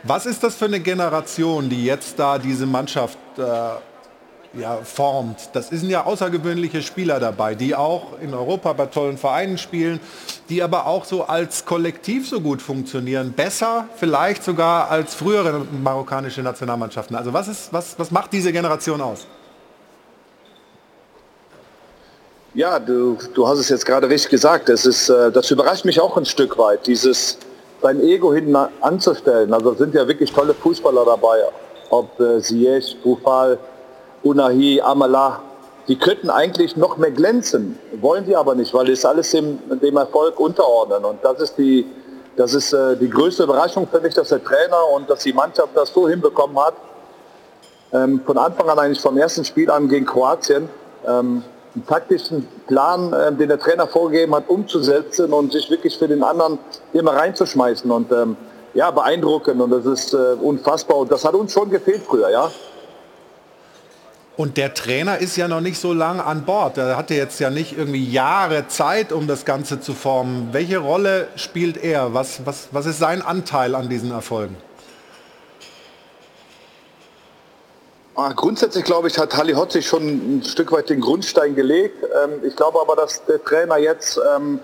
Was 0.03 0.27
ist 0.27 0.43
das 0.43 0.55
für 0.55 0.67
eine 0.67 0.81
Generation, 0.81 1.69
die 1.69 1.85
jetzt 1.85 2.19
da 2.19 2.39
diese 2.39 2.67
Mannschaft 2.67 3.19
äh, 3.39 3.43
ja, 4.59 4.79
formt? 4.83 5.51
Das 5.53 5.69
sind 5.69 5.89
ja 5.91 6.05
außergewöhnliche 6.05 6.83
Spieler 6.83 7.21
dabei, 7.21 7.55
die 7.55 7.75
auch 7.75 8.19
in 8.21 8.35
Europa 8.35 8.73
bei 8.73 8.87
tollen 8.87 9.19
Vereinen 9.19 9.59
spielen, 9.59 10.01
die 10.49 10.63
aber 10.63 10.87
auch 10.87 11.05
so 11.05 11.25
als 11.25 11.65
Kollektiv 11.65 12.29
so 12.29 12.41
gut 12.41 12.63
funktionieren. 12.63 13.33
Besser 13.33 13.89
vielleicht 13.97 14.45
sogar 14.45 14.91
als 14.91 15.15
frühere 15.15 15.67
marokkanische 15.83 16.43
Nationalmannschaften. 16.43 17.17
Also 17.17 17.33
was, 17.33 17.49
ist, 17.49 17.73
was, 17.73 17.99
was 17.99 18.11
macht 18.11 18.33
diese 18.33 18.53
Generation 18.53 19.01
aus? 19.01 19.27
Ja, 22.55 22.79
du, 22.79 23.19
du 23.35 23.47
hast 23.47 23.59
es 23.59 23.69
jetzt 23.69 23.85
gerade 23.85 24.09
richtig 24.09 24.31
gesagt. 24.31 24.71
Es 24.71 24.87
ist, 24.87 25.11
äh, 25.11 25.31
das 25.31 25.51
überrascht 25.51 25.85
mich 25.85 26.01
auch 26.01 26.17
ein 26.17 26.25
Stück 26.25 26.57
weit, 26.57 26.87
dieses 26.87 27.39
sein 27.83 28.01
Ego 28.01 28.33
hinten 28.33 28.57
anzustellen. 28.81 29.53
Also 29.53 29.75
sind 29.75 29.95
ja 29.95 30.09
wirklich 30.09 30.33
tolle 30.33 30.55
Fußballer 30.55 31.05
dabei, 31.05 31.45
ob 31.91 32.19
äh, 32.19 32.41
Ziyech, 32.41 32.97
Bufal, 33.03 33.59
Unahi, 34.27 34.81
Amala. 34.81 35.41
Die 35.89 35.97
könnten 35.97 36.31
eigentlich 36.31 36.77
noch 36.77 36.97
mehr 36.97 37.13
glänzen, 37.13 37.79
wollen 38.01 38.27
sie 38.27 38.35
aber 38.35 38.57
nicht, 38.57 38.75
weil 38.75 38.91
es 38.91 39.05
alles 39.05 39.31
dem, 39.31 39.59
dem 39.81 39.97
Erfolg 39.97 40.41
unterordnen. 40.41 41.05
Und 41.05 41.21
das 41.23 41.41
ist 41.41 41.59
die, 41.59 41.87
das 42.37 42.55
ist 42.55 42.73
äh, 42.73 42.97
die 42.97 43.09
größte 43.09 43.45
Überraschung 43.45 43.87
für 43.87 44.01
mich, 44.01 44.15
dass 44.15 44.31
der 44.31 44.43
Trainer 44.43 44.81
und 44.95 45.09
dass 45.09 45.21
die 45.21 45.33
Mannschaft 45.33 45.71
das 45.75 45.93
so 45.93 46.09
hinbekommen 46.09 46.59
hat. 46.59 46.75
Ähm, 47.93 48.21
von 48.27 48.37
Anfang 48.37 48.69
an 48.69 48.79
eigentlich 48.81 49.01
vom 49.01 49.17
ersten 49.17 49.45
Spiel 49.45 49.71
an 49.71 49.89
gegen 49.89 50.07
Kroatien. 50.07 50.69
Ähm, 51.07 51.45
einen 51.77 51.87
taktischen 51.87 52.49
Plan, 52.67 53.13
äh, 53.13 53.33
den 53.33 53.49
der 53.49 53.61
Trainer 53.61 53.87
vorgegeben 53.87 54.35
hat, 54.35 54.49
umzusetzen 54.49 55.33
und 55.33 55.53
sich 55.53 55.71
wirklich 55.71 55.97
für 55.97 56.09
den 56.09 56.25
anderen 56.25 56.59
immer 56.95 57.13
reinzuschmeißen. 57.13 57.89
Und 57.91 58.11
ähm, 58.11 58.37
ja, 58.75 58.91
beeindruckend 58.91 59.61
und 59.61 59.71
das 59.71 59.87
ist 59.87 60.15
äh, 60.15 60.35
unfassbar. 60.41 60.99
Und 60.99 61.13
das 61.13 61.25
hat 61.25 61.35
uns 61.35 61.53
schon 61.53 61.71
gefehlt 61.71 62.03
früher, 62.03 62.31
ja. 62.31 62.51
Und 64.37 64.59
der 64.59 64.75
Trainer 64.75 65.19
ist 65.19 65.37
ja 65.37 65.49
noch 65.49 65.63
nicht 65.63 65.81
so 65.81 65.95
lange 65.95 66.23
an 66.23 66.45
Bord. 66.45 66.77
Er 66.77 66.97
hatte 66.99 67.15
jetzt 67.15 67.41
ja 67.41 67.49
nicht 67.49 67.77
irgendwie 67.77 68.05
Jahre 68.05 68.69
Zeit, 68.69 69.11
um 69.11 69.27
das 69.27 69.47
Ganze 69.47 69.81
zu 69.81 69.95
formen. 69.95 70.51
Welche 70.53 70.79
Rolle 70.79 71.29
spielt 71.37 71.83
er? 71.83 72.13
Was, 72.13 72.45
was, 72.45 72.69
was 72.73 72.85
ist 72.85 72.99
sein 72.99 73.23
Anteil 73.23 73.75
an 73.75 73.89
diesen 73.89 74.11
Erfolgen? 74.11 74.57
Ah, 78.15 78.33
grundsätzlich 78.33 78.85
glaube 78.85 79.09
ich, 79.09 79.19
hat 79.19 79.35
Halli 79.37 79.55
Hotzig 79.55 79.87
schon 79.87 80.39
ein 80.39 80.43
Stück 80.43 80.73
weit 80.73 80.91
den 80.91 81.01
Grundstein 81.01 81.55
gelegt. 81.55 82.03
Ähm, 82.03 82.41
ich 82.43 82.57
glaube 82.57 82.81
aber, 82.81 82.97
dass 82.97 83.25
der 83.25 83.43
Trainer 83.43 83.79
jetzt 83.79 84.21
ähm, 84.37 84.61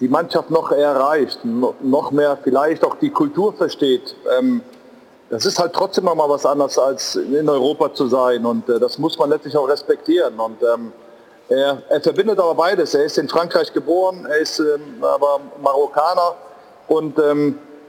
die 0.00 0.08
Mannschaft 0.08 0.50
noch 0.50 0.72
erreicht, 0.72 1.40
noch 1.44 2.10
mehr 2.10 2.38
vielleicht 2.42 2.84
auch 2.84 2.96
die 2.96 3.10
Kultur 3.10 3.54
versteht. 3.54 4.14
Ähm, 5.26 5.30
das 5.30 5.46
ist 5.46 5.58
halt 5.58 5.72
trotzdem 5.72 6.04
mal 6.04 6.16
was 6.16 6.46
anderes 6.46 6.78
als 6.78 7.16
in 7.16 7.48
Europa 7.48 7.92
zu 7.92 8.06
sein 8.08 8.44
und 8.44 8.68
äh, 8.68 8.78
das 8.78 8.98
muss 8.98 9.18
man 9.18 9.30
letztlich 9.30 9.56
auch 9.56 9.68
respektieren. 9.68 10.38
Und 10.38 10.58
er, 11.48 11.82
er, 11.88 12.00
verbindet 12.00 12.38
aber 12.38 12.54
beides. 12.54 12.94
Er 12.94 13.04
ist 13.04 13.18
in 13.18 13.28
Frankreich 13.28 13.72
geboren, 13.72 14.26
er 14.28 14.38
ist 14.38 14.60
aber 15.00 15.40
Marokkaner 15.62 16.34
und 16.88 17.14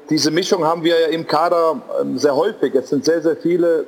diese 0.10 0.32
Mischung 0.32 0.64
haben 0.64 0.84
wir 0.84 1.10
im 1.10 1.26
Kader 1.26 1.82
sehr 2.16 2.36
häufig. 2.36 2.76
Es 2.76 2.90
sind 2.90 3.04
sehr, 3.04 3.22
sehr 3.22 3.36
viele 3.36 3.86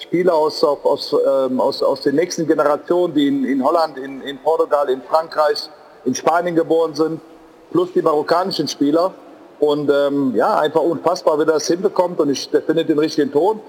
Spieler 0.00 0.34
aus, 0.34 0.64
aus, 0.64 1.14
ähm, 1.26 1.60
aus, 1.60 1.82
aus 1.82 2.00
den 2.02 2.16
nächsten 2.16 2.46
Generationen, 2.46 3.14
die 3.14 3.28
in, 3.28 3.44
in 3.44 3.64
Holland, 3.64 3.98
in, 3.98 4.22
in 4.22 4.38
Portugal, 4.38 4.88
in 4.88 5.02
Frankreich, 5.02 5.68
in 6.04 6.14
Spanien 6.14 6.54
geboren 6.54 6.94
sind, 6.94 7.20
plus 7.70 7.92
die 7.92 8.02
marokkanischen 8.02 8.66
Spieler. 8.66 9.12
Und 9.60 9.90
ähm, 9.90 10.34
ja, 10.34 10.58
einfach 10.58 10.80
unfassbar, 10.80 11.38
wie 11.38 11.44
das 11.44 11.66
hinbekommt 11.66 12.18
und 12.18 12.30
ich, 12.30 12.50
der 12.50 12.62
findet 12.62 12.88
den 12.88 12.98
richtigen 12.98 13.30
Ton. 13.30 13.60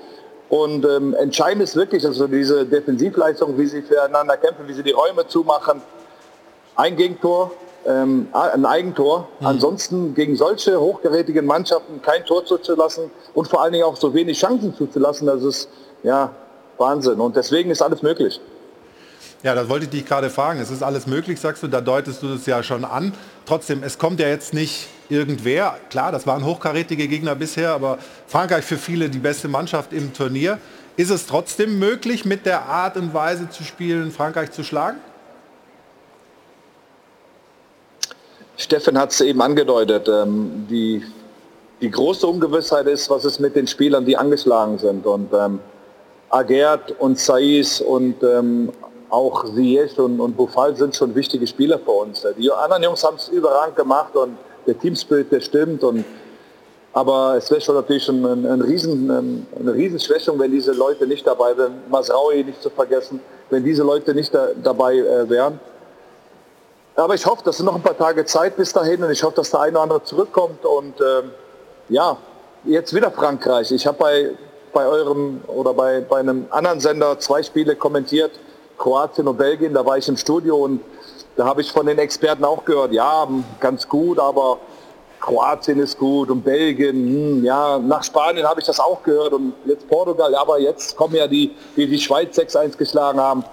Und 0.48 0.86
ähm, 0.86 1.14
entscheidend 1.14 1.64
ist 1.64 1.76
wirklich 1.76 2.06
also 2.06 2.28
diese 2.28 2.66
Defensivleistung, 2.66 3.58
wie 3.58 3.68
sie 3.68 3.82
füreinander 3.82 4.38
kämpfen, 4.38 4.68
wie 4.68 4.74
sie 4.74 4.84
die 4.84 4.92
Räume 4.92 5.28
zumachen. 5.28 5.82
Ein 6.76 6.96
Gegentor, 6.96 7.52
ähm, 7.86 8.28
ein 8.32 8.66
Eigentor. 8.66 9.28
Mhm. 9.40 9.48
Ansonsten 9.48 10.16
gegen 10.16 10.36
solche 10.36 10.80
hochgerätigen 10.80 11.46
Mannschaften 11.46 12.02
kein 12.02 12.26
Tor 12.26 12.46
zuzulassen 12.46 13.12
und 13.34 13.50
vor 13.50 13.62
allen 13.62 13.74
Dingen 13.74 13.86
auch 13.86 13.98
so 13.98 14.14
wenig 14.14 14.40
Chancen 14.40 14.74
zuzulassen, 14.76 15.28
das 15.28 15.44
ist 15.44 15.70
ja 16.04 16.32
Wahnsinn. 16.78 17.20
Und 17.20 17.36
deswegen 17.36 17.70
ist 17.70 17.82
alles 17.82 18.02
möglich. 18.02 18.40
Ja, 19.44 19.56
das 19.56 19.70
wollte 19.70 19.86
ich 19.86 19.92
dich 19.92 20.06
gerade 20.06 20.30
fragen. 20.30 20.60
Es 20.60 20.70
ist 20.70 20.84
alles 20.84 21.08
möglich, 21.08 21.40
sagst 21.40 21.64
du, 21.64 21.68
da 21.68 21.82
deutest 21.82 22.22
du 22.22 22.34
es 22.34 22.46
ja 22.46 22.62
schon 22.62 22.86
an. 22.86 23.14
Trotzdem, 23.46 23.84
es 23.84 23.98
kommt 23.98 24.20
ja 24.20 24.28
jetzt 24.28 24.54
nicht 24.54 24.88
irgendwer. 25.12 25.78
Klar, 25.90 26.12
das 26.12 26.26
waren 26.26 26.46
hochkarätige 26.46 27.08
Gegner 27.08 27.36
bisher, 27.36 27.72
aber 27.72 27.98
Frankreich 28.28 28.64
für 28.64 28.78
viele 28.78 29.10
die 29.10 29.20
beste 29.20 29.48
Mannschaft 29.48 29.94
im 29.94 30.14
Turnier. 30.14 30.58
Ist 30.98 31.10
es 31.10 31.26
trotzdem 31.28 31.80
möglich, 31.80 32.26
mit 32.26 32.46
der 32.46 32.64
Art 32.66 32.98
und 32.98 33.14
Weise 33.14 33.50
zu 33.50 33.64
spielen, 33.64 34.12
Frankreich 34.12 34.52
zu 34.52 34.64
schlagen? 34.64 34.98
Steffen 38.58 38.98
hat 38.98 39.12
es 39.12 39.22
eben 39.22 39.42
angedeutet. 39.42 40.08
Ähm, 40.08 40.68
die, 40.70 41.04
die 41.82 41.90
große 41.90 42.26
Ungewissheit 42.28 42.88
ist, 42.88 43.10
was 43.10 43.26
ist 43.26 43.40
mit 43.40 43.56
den 43.56 43.68
Spielern, 43.68 44.06
die 44.06 44.16
angeschlagen 44.16 44.78
sind. 44.78 45.06
Und 45.06 45.34
ähm, 45.34 45.60
Agert 46.30 46.92
und 47.00 47.20
Saiz 47.20 47.82
und 47.82 48.22
ähm, 48.24 48.72
auch 49.10 49.44
Ziyech 49.54 49.98
und, 50.00 50.20
und 50.20 50.38
Buffal 50.38 50.76
sind 50.76 50.96
schon 50.96 51.14
wichtige 51.14 51.46
Spieler 51.46 51.78
für 51.80 51.92
uns. 51.92 52.26
Die 52.38 52.52
anderen 52.52 52.84
Jungs 52.84 53.04
haben 53.04 53.18
es 53.18 53.28
überragend 53.28 53.76
gemacht 53.76 54.16
und 54.16 54.38
der 54.68 54.78
Teamspirit, 54.78 55.32
der 55.32 55.42
stimmt. 55.42 55.84
Und, 55.84 56.06
aber 56.94 57.36
es 57.38 57.50
wäre 57.50 57.62
schon 57.62 57.76
natürlich 57.76 58.04
schon 58.04 58.26
ein, 58.26 58.46
ein 58.46 58.62
Riesen, 58.62 59.46
eine 59.60 59.74
Riesenschwächung, 59.74 60.40
wenn 60.40 60.52
diese 60.52 60.74
Leute 60.74 61.08
nicht 61.08 61.26
dabei 61.26 61.58
wären. 61.58 61.82
Masraui 61.90 62.44
nicht 62.44 62.62
zu 62.62 62.70
vergessen, 62.70 63.20
wenn 63.50 63.64
diese 63.64 63.84
Leute 63.84 64.14
nicht 64.14 64.34
da, 64.34 64.50
dabei 64.62 64.96
äh, 64.96 65.30
wären. 65.30 65.60
Aber 66.96 67.16
ich 67.16 67.26
hoffe, 67.26 67.42
das 67.46 67.58
sind 67.58 67.66
noch 67.66 67.76
ein 67.76 67.82
paar 67.82 67.98
Tage 67.98 68.26
Zeit 68.26 68.58
bis 68.58 68.74
dahin 68.74 69.02
und 69.04 69.12
ich 69.12 69.24
hoffe, 69.24 69.38
dass 69.38 69.52
der 69.52 69.62
eine 69.62 69.72
oder 69.74 69.84
andere 69.84 70.04
zurückkommt. 70.04 70.66
Und 70.66 71.00
ähm, 71.00 71.32
ja, 71.90 72.18
jetzt 72.66 72.94
wieder 72.94 73.12
Frankreich. 73.12 73.72
Ich 73.72 73.88
habe 73.88 73.98
bei, 73.98 74.30
bei 74.74 74.86
eurem 74.86 75.42
oder 75.48 75.74
bei, 75.74 76.02
bei 76.02 76.20
einem 76.20 76.46
anderen 76.50 76.80
Sender 76.80 77.18
zwei 77.20 77.42
Spiele 77.44 77.76
kommentiert, 77.76 78.32
Kroatien 78.78 79.28
und 79.28 79.38
Belgien. 79.38 79.74
Da 79.74 79.86
war 79.86 79.98
ich 79.98 80.08
im 80.10 80.18
Studio 80.18 80.58
und 80.58 80.82
da 81.36 81.46
habe 81.46 81.62
ich 81.62 81.72
von 81.72 81.86
den 81.86 81.98
Experten 81.98 82.44
auch 82.44 82.66
gehört, 82.66 82.92
ja, 82.92 83.28
ganz 83.60 83.88
gut, 83.88 84.20
aber 84.20 84.60
Kroatien 85.20 85.80
ist 85.80 85.98
gut 85.98 86.30
und 86.30 86.44
Belgien, 86.44 86.96
hm, 86.96 87.46
ja, 87.46 87.78
nach 87.80 88.04
Spanien 88.04 88.46
habe 88.46 88.60
ich 88.60 88.66
das 88.66 88.80
auch 88.80 89.02
gehört 89.04 89.34
und 89.34 89.54
jetzt 89.66 89.88
Portugal, 89.88 90.34
aber 90.36 90.60
jetzt 90.60 90.98
kommen 90.98 91.16
ja 91.16 91.28
die, 91.28 91.56
die 91.76 91.88
die 91.88 92.00
Schweiz 92.00 92.38
6-1 92.38 92.78
geschlagen 92.78 93.20
haben. 93.20 93.46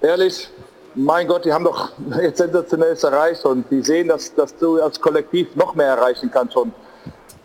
Ehrlich, 0.00 0.48
mein 0.94 1.28
Gott, 1.28 1.44
die 1.44 1.52
haben 1.52 1.64
doch 1.64 1.90
jetzt 2.22 2.38
sensationelles 2.38 3.04
erreicht 3.04 3.44
und 3.44 3.70
die 3.70 3.82
sehen, 3.82 4.08
dass, 4.08 4.34
dass 4.34 4.56
du 4.56 4.80
als 4.80 5.00
Kollektiv 5.00 5.54
noch 5.54 5.74
mehr 5.74 5.88
erreichen 5.88 6.30
kannst. 6.32 6.56
Und 6.56 6.72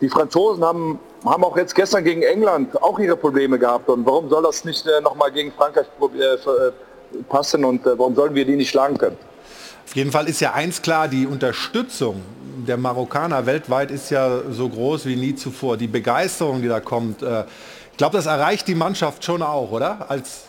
die 0.00 0.08
Franzosen 0.08 0.64
haben, 0.64 0.98
haben 1.24 1.44
auch 1.44 1.56
jetzt 1.56 1.74
gestern 1.74 2.02
gegen 2.02 2.22
England 2.22 2.80
auch 2.82 2.98
ihre 2.98 3.16
Probleme 3.16 3.58
gehabt. 3.58 3.88
Und 3.88 4.06
warum 4.06 4.28
soll 4.30 4.42
das 4.42 4.64
nicht 4.64 4.86
äh, 4.86 5.00
nochmal 5.00 5.30
gegen 5.30 5.52
Frankreich 5.52 5.86
äh, 6.14 6.34
äh, 6.34 6.72
passen 7.28 7.64
und 7.64 7.86
äh, 7.86 7.98
warum 7.98 8.14
sollen 8.14 8.34
wir 8.34 8.44
die 8.44 8.56
nicht 8.56 8.70
schlagen 8.70 8.98
können? 8.98 9.16
Auf 9.84 9.96
jeden 9.96 10.12
Fall 10.12 10.28
ist 10.28 10.40
ja 10.40 10.52
eins 10.52 10.80
klar, 10.80 11.08
die 11.08 11.26
Unterstützung 11.26 12.22
der 12.66 12.76
Marokkaner 12.76 13.46
weltweit 13.46 13.90
ist 13.90 14.10
ja 14.10 14.40
so 14.50 14.68
groß 14.68 15.06
wie 15.06 15.16
nie 15.16 15.34
zuvor. 15.34 15.76
Die 15.76 15.88
Begeisterung, 15.88 16.62
die 16.62 16.68
da 16.68 16.80
kommt, 16.80 17.22
äh, 17.22 17.44
ich 17.90 17.96
glaube, 17.98 18.16
das 18.16 18.26
erreicht 18.26 18.68
die 18.68 18.74
Mannschaft 18.74 19.24
schon 19.24 19.42
auch, 19.42 19.70
oder? 19.70 20.06
Als 20.08 20.44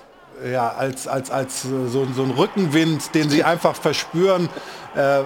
ja, 0.51 0.69
als, 0.69 1.07
als, 1.07 1.31
als 1.31 1.61
so, 1.61 2.07
so 2.15 2.23
ein 2.23 2.31
Rückenwind, 2.31 3.13
den 3.13 3.29
sie 3.29 3.43
einfach 3.43 3.75
verspüren? 3.75 4.49
Äh, 4.95 5.21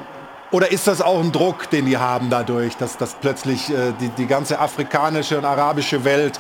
oder 0.52 0.72
ist 0.72 0.88
das 0.88 1.02
auch 1.02 1.20
ein 1.20 1.32
Druck, 1.32 1.70
den 1.70 1.86
die 1.86 1.98
haben 1.98 2.30
dadurch, 2.30 2.76
dass, 2.78 2.98
dass 2.98 3.16
plötzlich 3.16 3.70
äh, 3.70 3.94
die, 4.00 4.10
die 4.10 4.28
ganze 4.28 4.60
afrikanische 4.60 5.38
und 5.38 5.46
arabische 5.46 6.04
Welt 6.04 6.40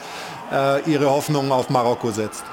äh, 0.52 0.82
ihre 0.90 1.10
Hoffnungen 1.10 1.52
auf 1.52 1.70
Marokko 1.70 2.12
setzt? 2.12 2.44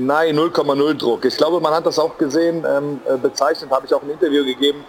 Nein, 0.00 0.34
0,0 0.34 0.94
Druck. 0.94 1.26
Ich 1.26 1.36
glaube, 1.36 1.60
man 1.60 1.74
hat 1.74 1.84
das 1.84 1.98
auch 1.98 2.16
gesehen, 2.16 2.64
ähm, 2.66 3.00
äh, 3.06 3.18
bezeichnet, 3.18 3.70
habe 3.70 3.84
ich 3.84 3.92
auch 3.92 4.02
ein 4.02 4.08
Interview 4.08 4.42
gegeben 4.44 4.82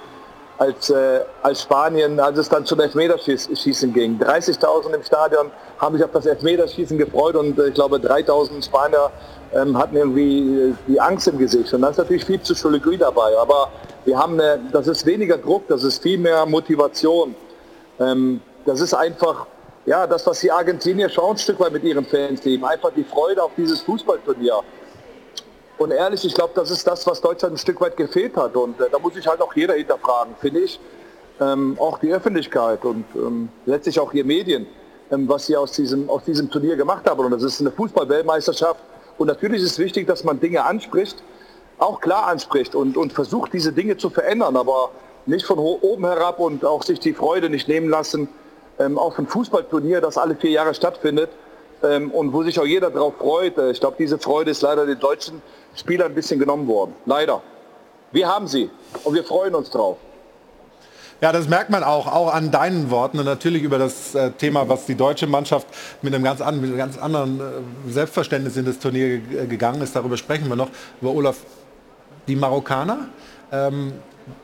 als, 0.58 0.90
äh, 0.90 1.20
als 1.42 1.64
Spanien, 1.64 2.18
als 2.18 2.38
es 2.38 2.48
dann 2.48 2.66
zum 2.66 2.80
Elfmeterschießen 2.80 3.92
ging. 3.94 4.18
30.000 4.18 4.94
im 4.94 5.04
Stadion 5.04 5.52
haben 5.80 5.98
sich 5.98 6.06
auf 6.06 6.12
das 6.12 6.26
Elfmeterschießen 6.28 6.98
gefreut 6.98 7.36
und 7.36 7.60
äh, 7.60 7.68
ich 7.68 7.74
glaube 7.74 7.98
3.000 7.98 8.64
Spanier 8.64 9.12
ähm, 9.54 9.78
hatten 9.78 9.98
irgendwie 9.98 10.70
äh, 10.70 10.74
die 10.88 11.02
Angst 11.02 11.28
im 11.28 11.38
Gesicht. 11.38 11.74
Und 11.74 11.82
dann 11.82 11.92
ist 11.92 11.98
natürlich 11.98 12.24
viel 12.24 12.40
Psychologie 12.40 12.96
dabei. 12.96 13.38
Aber 13.38 13.70
wir 14.06 14.18
haben, 14.18 14.40
eine, 14.40 14.62
das 14.72 14.88
ist 14.88 15.06
weniger 15.06 15.38
Druck, 15.38 15.68
das 15.68 15.84
ist 15.84 16.02
viel 16.02 16.20
mehr 16.20 16.46
Motivation. 16.46 17.36
Ähm, 18.00 18.40
das 18.66 18.80
ist 18.80 18.94
einfach, 18.94 19.46
ja, 19.86 20.08
das, 20.08 20.26
was 20.26 20.40
die 20.40 20.52
Argentinier 20.52 21.10
schauen, 21.10 21.32
ein 21.32 21.38
Stück 21.38 21.60
weit 21.60 21.74
mit 21.74 21.84
ihren 21.84 22.06
Fans 22.06 22.46
leben. 22.46 22.64
Einfach 22.64 22.92
die 22.96 23.04
Freude 23.04 23.44
auf 23.44 23.52
dieses 23.58 23.82
Fußballturnier. 23.82 24.62
Und 25.82 25.90
ehrlich, 25.90 26.24
ich 26.24 26.36
glaube, 26.36 26.52
das 26.54 26.70
ist 26.70 26.86
das, 26.86 27.08
was 27.08 27.22
Deutschland 27.22 27.56
ein 27.56 27.58
Stück 27.58 27.82
weit 27.82 27.98
gefehlt 27.98 28.38
hat. 28.38 28.56
Und 28.56 28.80
äh, 28.80 28.84
da 28.92 29.00
muss 29.00 29.16
sich 29.16 29.26
halt 29.26 29.42
auch 29.42 29.52
jeder 29.56 29.74
hinterfragen, 29.74 30.36
finde 30.40 30.60
ich. 30.60 30.80
Ähm, 31.40 31.76
auch 31.80 31.98
die 31.98 32.14
Öffentlichkeit 32.14 32.86
und 32.86 33.04
ähm, 33.16 33.50
letztlich 33.66 34.00
auch 34.00 34.12
hier 34.12 34.24
Medien, 34.24 34.68
ähm, 35.10 35.28
was 35.28 35.48
sie 35.48 35.58
aus 35.58 35.72
diesem, 35.72 36.08
aus 36.08 36.24
diesem 36.24 36.52
Turnier 36.52 36.76
gemacht 36.76 37.10
haben. 37.10 37.26
Und 37.26 37.32
das 37.32 37.42
ist 37.42 37.62
eine 37.62 37.72
Fußball-Weltmeisterschaft. 37.72 38.80
Und 39.18 39.26
natürlich 39.26 39.64
ist 39.64 39.72
es 39.72 39.80
wichtig, 39.80 40.06
dass 40.06 40.24
man 40.24 40.40
Dinge 40.40 40.64
anspricht, 40.64 41.24
auch 41.80 42.00
klar 42.00 42.28
anspricht 42.28 42.76
und, 42.76 42.96
und 42.96 43.12
versucht, 43.12 43.52
diese 43.52 43.74
Dinge 43.74 43.98
zu 43.98 44.12
verändern, 44.12 44.56
aber 44.58 44.92
nicht 45.26 45.48
von 45.48 45.58
oben 45.58 46.06
herab 46.06 46.38
und 46.38 46.64
auch 46.64 46.84
sich 46.84 47.00
die 47.00 47.14
Freude 47.14 47.50
nicht 47.50 47.68
nehmen 47.68 47.90
lassen 47.90 48.30
ähm, 48.78 49.00
auf 49.00 49.18
ein 49.18 49.26
Fußballturnier, 49.26 50.00
das 50.00 50.20
alle 50.20 50.36
vier 50.36 50.52
Jahre 50.52 50.76
stattfindet 50.76 51.32
ähm, 51.84 52.12
und 52.12 52.34
wo 52.34 52.44
sich 52.44 52.60
auch 52.60 52.66
jeder 52.66 52.92
darauf 52.92 53.16
freut. 53.16 53.58
Äh, 53.58 53.72
ich 53.72 53.80
glaube, 53.80 53.96
diese 53.98 54.20
Freude 54.20 54.52
ist 54.52 54.62
leider 54.62 54.86
den 54.86 55.00
Deutschen 55.00 55.42
Spieler 55.76 56.06
ein 56.06 56.16
bisschen 56.16 56.40
genommen 56.40 56.68
worden. 56.68 56.94
Leider. 57.06 57.42
Wir 58.12 58.28
haben 58.28 58.48
sie 58.48 58.70
und 59.04 59.14
wir 59.14 59.24
freuen 59.24 59.56
uns 59.56 59.70
drauf. 59.70 59.98
Ja, 61.22 61.32
das 61.32 61.48
merkt 61.48 61.70
man 61.70 61.84
auch, 61.84 62.08
auch 62.08 62.34
an 62.34 62.50
deinen 62.50 62.90
Worten 62.90 63.20
und 63.20 63.26
natürlich 63.26 63.62
über 63.62 63.78
das 63.78 64.16
äh, 64.16 64.32
Thema, 64.32 64.68
was 64.70 64.88
die 64.88 64.96
deutsche 64.96 65.28
Mannschaft 65.28 65.68
mit 66.02 66.16
einem 66.16 66.24
ganz, 66.24 66.42
an, 66.42 66.60
mit 66.60 66.70
einem 66.70 66.78
ganz 66.80 66.98
anderen 66.98 67.40
äh, 67.40 67.92
Selbstverständnis 67.92 68.58
in 68.58 68.66
das 68.66 68.80
Turnier 68.80 69.06
äh, 69.06 69.46
gegangen 69.46 69.84
ist. 69.84 69.96
Darüber 69.96 70.18
sprechen 70.18 70.50
wir 70.50 70.56
noch. 70.56 70.70
Über 71.00 71.12
Olaf, 71.12 71.38
die 72.28 72.36
Marokkaner, 72.36 73.10
ähm, 73.52 73.94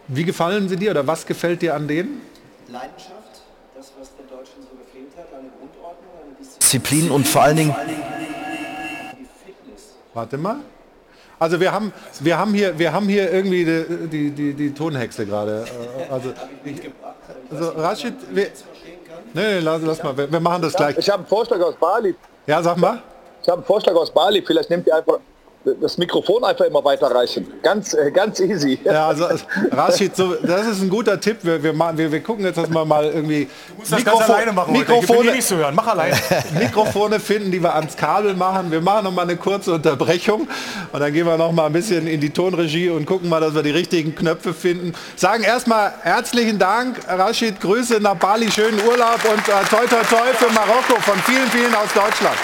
wie 0.07 0.23
gefallen 0.23 0.69
sie 0.69 0.75
dir 0.75 0.91
oder 0.91 1.07
was 1.07 1.25
gefällt 1.25 1.63
dir 1.63 1.73
an 1.73 1.87
denen? 1.87 2.21
Leidenschaft, 2.67 3.41
das, 3.75 3.91
was 3.99 4.15
den 4.15 4.27
Deutschen 4.29 4.61
so 4.61 4.77
gefehlt 4.77 5.09
hat, 5.17 5.33
eine 5.33 5.49
Grundordnung, 5.57 6.11
eine 6.23 6.35
Disziplin, 6.35 6.59
Disziplin 6.59 7.11
und 7.11 7.27
vor 7.27 7.41
allen 7.41 7.57
Dingen 7.57 7.75
die 9.17 9.25
Fitness. 9.45 9.95
Warte 10.13 10.37
mal. 10.37 10.57
Also 11.39 11.59
wir 11.59 11.71
haben, 11.71 11.93
wir 12.19 12.37
haben 12.37 12.53
hier, 12.53 12.77
wir 12.79 12.91
haben 12.91 13.07
hier 13.07 13.31
irgendwie 13.31 13.63
die, 13.63 14.07
die, 14.07 14.31
die, 14.31 14.53
die 14.53 14.73
Tonhexe 14.73 15.25
gerade. 15.25 15.65
Äh, 16.09 16.11
also, 16.11 16.33
also 17.51 17.69
Rashid, 17.79 18.15
wir, 18.31 18.47
nee, 19.33 19.41
nee, 19.41 19.59
lass, 19.59 19.81
lass 19.83 20.01
mal, 20.01 20.17
wir, 20.17 20.31
wir 20.31 20.39
machen 20.39 20.63
das 20.63 20.73
gleich. 20.73 20.97
Ich 20.97 21.09
habe 21.09 21.19
einen 21.19 21.27
Vorschlag 21.27 21.59
aus 21.61 21.75
Bali. 21.75 22.15
Ja, 22.47 22.63
sag 22.63 22.77
mal. 22.77 23.01
Ich 23.41 23.47
habe 23.47 23.59
einen 23.59 23.65
Vorschlag 23.65 23.93
aus 23.93 24.11
Bali. 24.11 24.43
Vielleicht 24.45 24.69
nehmt 24.69 24.87
ihr 24.87 24.95
einfach 24.95 25.19
das 25.81 25.97
Mikrofon 25.97 26.43
einfach 26.43 26.65
immer 26.65 26.83
weiterreichen. 26.83 27.47
Ganz, 27.61 27.93
äh, 27.93 28.11
ganz 28.11 28.39
easy. 28.39 28.79
Ja, 28.83 29.07
also 29.07 29.27
Rashid, 29.71 30.15
so, 30.15 30.35
das 30.35 30.67
ist 30.67 30.81
ein 30.81 30.89
guter 30.89 31.19
Tipp. 31.19 31.37
Wir, 31.41 31.61
wir, 31.61 31.73
wir, 31.73 32.11
wir 32.11 32.23
gucken 32.23 32.45
jetzt, 32.45 32.57
dass 32.57 32.69
wir 32.69 32.85
mal 32.85 33.05
irgendwie 33.05 33.45
du 33.45 33.75
musst 33.77 33.91
das 33.91 33.99
Mikrofon, 33.99 34.19
ganz 34.19 34.29
alleine 34.31 34.51
machen. 34.53 34.73
Mikrofone, 34.73 35.31
nicht 35.31 35.45
so 35.45 35.55
hören. 35.55 35.75
Mach 35.75 35.87
alleine. 35.87 36.15
Mikrofone 36.59 37.19
finden, 37.19 37.51
die 37.51 37.61
wir 37.61 37.75
ans 37.75 37.97
Kabel 37.97 38.33
machen. 38.33 38.71
Wir 38.71 38.81
machen 38.81 39.05
noch 39.05 39.11
mal 39.11 39.23
eine 39.23 39.35
kurze 39.35 39.73
Unterbrechung 39.73 40.47
und 40.91 40.99
dann 40.99 41.11
gehen 41.11 41.25
wir 41.25 41.37
noch 41.37 41.51
mal 41.51 41.65
ein 41.65 41.73
bisschen 41.73 42.07
in 42.07 42.21
die 42.21 42.29
Tonregie 42.29 42.89
und 42.89 43.05
gucken 43.05 43.29
mal, 43.29 43.41
dass 43.41 43.53
wir 43.53 43.63
die 43.63 43.71
richtigen 43.71 44.15
Knöpfe 44.15 44.53
finden. 44.53 44.93
Sagen 45.15 45.43
erstmal 45.43 45.93
herzlichen 46.01 46.59
Dank, 46.59 46.99
Rashid. 47.07 47.59
Grüße 47.59 47.99
nach 47.99 48.15
Bali, 48.15 48.49
schönen 48.51 48.79
Urlaub 48.87 49.19
und 49.25 49.47
äh, 49.47 49.65
toi 49.69 49.85
toi 49.87 50.03
toi 50.09 50.33
für 50.33 50.51
Marokko 50.53 50.99
von 51.01 51.19
vielen, 51.19 51.47
vielen 51.49 51.73
aus 51.75 51.93
Deutschland. 51.93 52.37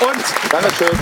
Und 0.00 0.50
Dankeschön. 0.50 0.98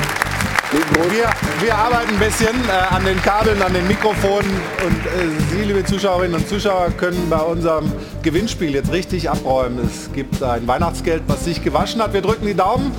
Wir, 1.11 1.31
wir 1.61 1.75
arbeiten 1.75 2.15
ein 2.15 2.19
bisschen 2.19 2.55
äh, 2.69 2.95
an 2.95 3.05
den 3.05 3.21
Kabeln, 3.23 3.61
an 3.63 3.73
den 3.75 3.87
Mikrofonen 3.89 4.51
und 4.85 5.07
äh, 5.07 5.29
Sie, 5.51 5.63
liebe 5.65 5.85
Zuschauerinnen 5.85 6.35
und 6.35 6.49
Zuschauer, 6.49 6.91
können 6.97 7.29
bei 7.29 7.39
unserem 7.39 7.93
Gewinnspiel 8.23 8.75
jetzt 8.75 8.91
richtig 8.93 9.29
abräumen. 9.29 9.81
Es 9.85 10.11
gibt 10.13 10.43
ein 10.43 10.67
Weihnachtsgeld, 10.67 11.23
was 11.27 11.45
sich 11.45 11.63
gewaschen 11.63 12.03
hat. 12.03 12.13
Wir 12.13 12.23
drücken 12.23 12.47
die 12.47 12.55
Daumen, 12.55 12.93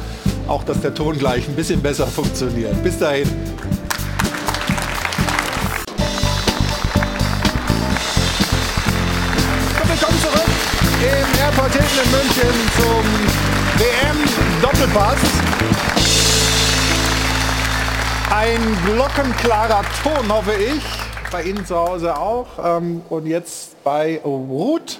auch 0.48 0.64
dass 0.64 0.82
der 0.82 0.94
Ton 0.94 1.18
gleich 1.18 1.48
ein 1.48 1.56
bisschen 1.56 1.82
besser 1.82 2.06
funktioniert. 2.06 2.84
Bis 2.84 3.00
dahin. 3.00 3.28
Willkommen 9.88 10.20
zurück 10.22 10.50
im 11.02 11.40
Airport 11.40 11.72
Hilton 11.72 12.04
in 12.04 12.12
München 12.12 12.54
zum 12.78 13.04
WM-Doppelpass. 13.80 15.73
Ein 18.46 18.78
glockenklarer 18.86 19.86
Ton, 20.04 20.30
hoffe 20.30 20.52
ich. 20.52 20.84
Bei 21.32 21.44
Ihnen 21.44 21.66
zu 21.66 21.78
Hause 21.78 22.18
auch. 22.18 22.48
Ähm, 22.62 23.02
und 23.08 23.26
jetzt 23.26 23.82
bei 23.86 24.20
Ruth 24.22 25.00